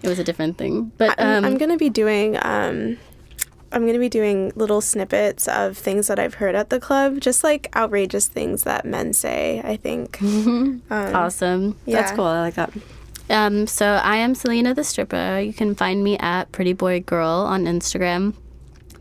it 0.03 0.09
was 0.09 0.19
a 0.19 0.25
different 0.25 0.57
thing. 0.57 0.93
But 0.97 1.21
I'm, 1.21 1.45
um, 1.45 1.53
I'm 1.53 1.59
gonna 1.59 1.77
be 1.77 1.91
doing. 1.91 2.39
Um, 2.41 2.99
I'm 3.71 3.87
gonna 3.87 3.99
be 3.99 4.09
doing 4.09 4.53
little 4.57 4.81
snippets 4.81 5.47
of 5.49 5.77
things 5.77 6.07
that 6.07 6.19
I've 6.19 6.35
heard 6.35 6.55
at 6.55 6.71
the 6.71 6.81
club, 6.81 7.21
just 7.21 7.45
like 7.45 7.69
outrageous 7.77 8.27
things 8.27 8.63
that 8.65 8.85
men 8.85 9.13
say. 9.13 9.61
I 9.65 9.77
think. 9.77 10.19
Um, 10.23 10.83
awesome. 10.91 11.77
yeah. 11.87 12.01
That's 12.01 12.13
cool. 12.13 12.25
I 12.25 12.41
like 12.41 12.55
that. 12.55 12.71
Um, 13.31 13.67
so 13.67 13.85
I 13.87 14.17
am 14.17 14.35
Selena 14.35 14.73
the 14.75 14.85
stripper. 14.85 15.39
You 15.41 15.53
can 15.53 15.75
find 15.75 16.03
me 16.03 16.17
at 16.19 16.51
Pretty 16.51 16.73
Boy 16.73 17.01
Girl 17.01 17.29
on 17.29 17.65
Instagram. 17.65 18.33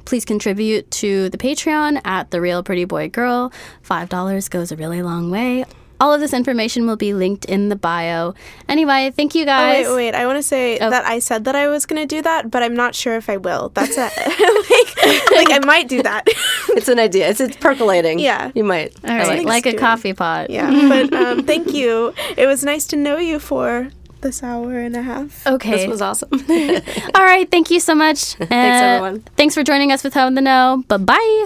Please 0.03 0.25
contribute 0.25 0.89
to 0.91 1.29
the 1.29 1.37
Patreon 1.37 2.01
at 2.05 2.31
the 2.31 2.41
Real 2.41 2.61
Pretty 2.63 2.83
Boy 2.85 3.07
Girl. 3.09 3.51
Five 3.81 4.09
dollars 4.09 4.49
goes 4.49 4.71
a 4.71 4.75
really 4.75 5.01
long 5.01 5.31
way. 5.31 5.63
All 5.99 6.13
of 6.13 6.19
this 6.21 6.33
information 6.33 6.85
will 6.87 6.95
be 6.95 7.13
linked 7.13 7.45
in 7.45 7.69
the 7.69 7.75
bio. 7.75 8.33
Anyway, 8.69 9.11
thank 9.15 9.33
you 9.35 9.43
Oh, 9.43 9.45
guys. 9.45 9.87
wait, 9.87 9.95
wait. 9.95 10.15
I 10.15 10.25
want 10.25 10.37
to 10.37 10.43
say 10.43 10.77
Oh. 10.79 10.89
that 10.89 11.05
I 11.05 11.19
said 11.19 11.45
that 11.45 11.55
I 11.55 11.67
was 11.67 11.85
going 11.85 12.01
to 12.01 12.05
do 12.15 12.21
that, 12.21 12.51
but 12.51 12.61
I'm 12.63 12.75
not 12.75 12.93
sure 12.95 13.15
if 13.15 13.29
I 13.29 13.37
will. 13.37 13.69
That's 13.73 13.95
it. 13.97 14.11
like, 15.35 15.47
like 15.49 15.51
I 15.51 15.65
might 15.65 15.87
do 15.87 16.03
that. 16.03 16.27
It's 16.77 16.87
an 16.89 16.99
idea. 16.99 17.27
It's, 17.29 17.39
it's 17.39 17.57
percolating. 17.57 18.19
Yeah. 18.19 18.51
You 18.53 18.63
might. 18.63 18.93
All 19.03 19.09
right, 19.09 19.25
Something's 19.25 19.45
like 19.47 19.65
a 19.65 19.73
coffee 19.73 20.13
pot. 20.13 20.51
yeah, 20.51 20.69
but 20.87 21.11
um, 21.11 21.43
thank 21.43 21.73
you. 21.73 22.13
It 22.37 22.45
was 22.45 22.63
nice 22.63 22.85
to 22.87 22.95
know 22.95 23.17
you 23.17 23.39
for 23.39 23.89
this 24.27 24.43
hour 24.43 24.77
and 24.79 24.95
a 24.95 25.01
half. 25.01 25.47
Okay. 25.47 25.71
This 25.71 25.87
was 25.87 26.01
awesome. 26.01 26.29
All 27.15 27.23
right. 27.23 27.49
Thank 27.49 27.71
you 27.71 27.79
so 27.79 27.95
much. 27.95 28.33
thanks, 28.35 28.51
uh, 28.51 28.85
everyone. 28.85 29.21
Thanks 29.37 29.55
for 29.55 29.63
joining 29.63 29.91
us 29.93 30.03
with 30.03 30.13
How 30.13 30.27
in 30.27 30.35
the 30.35 30.41
Know. 30.41 30.83
Bye 30.87 30.97
bye. 30.97 31.45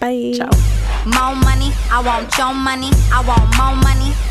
Bye. 0.00 0.34
Ciao. 0.34 0.50
more 1.06 1.36
money. 1.36 1.70
I 1.90 2.02
want 2.04 2.36
your 2.36 2.52
money. 2.52 2.90
I 3.12 3.22
want 3.26 3.46
more 3.56 3.76
money. 3.76 4.29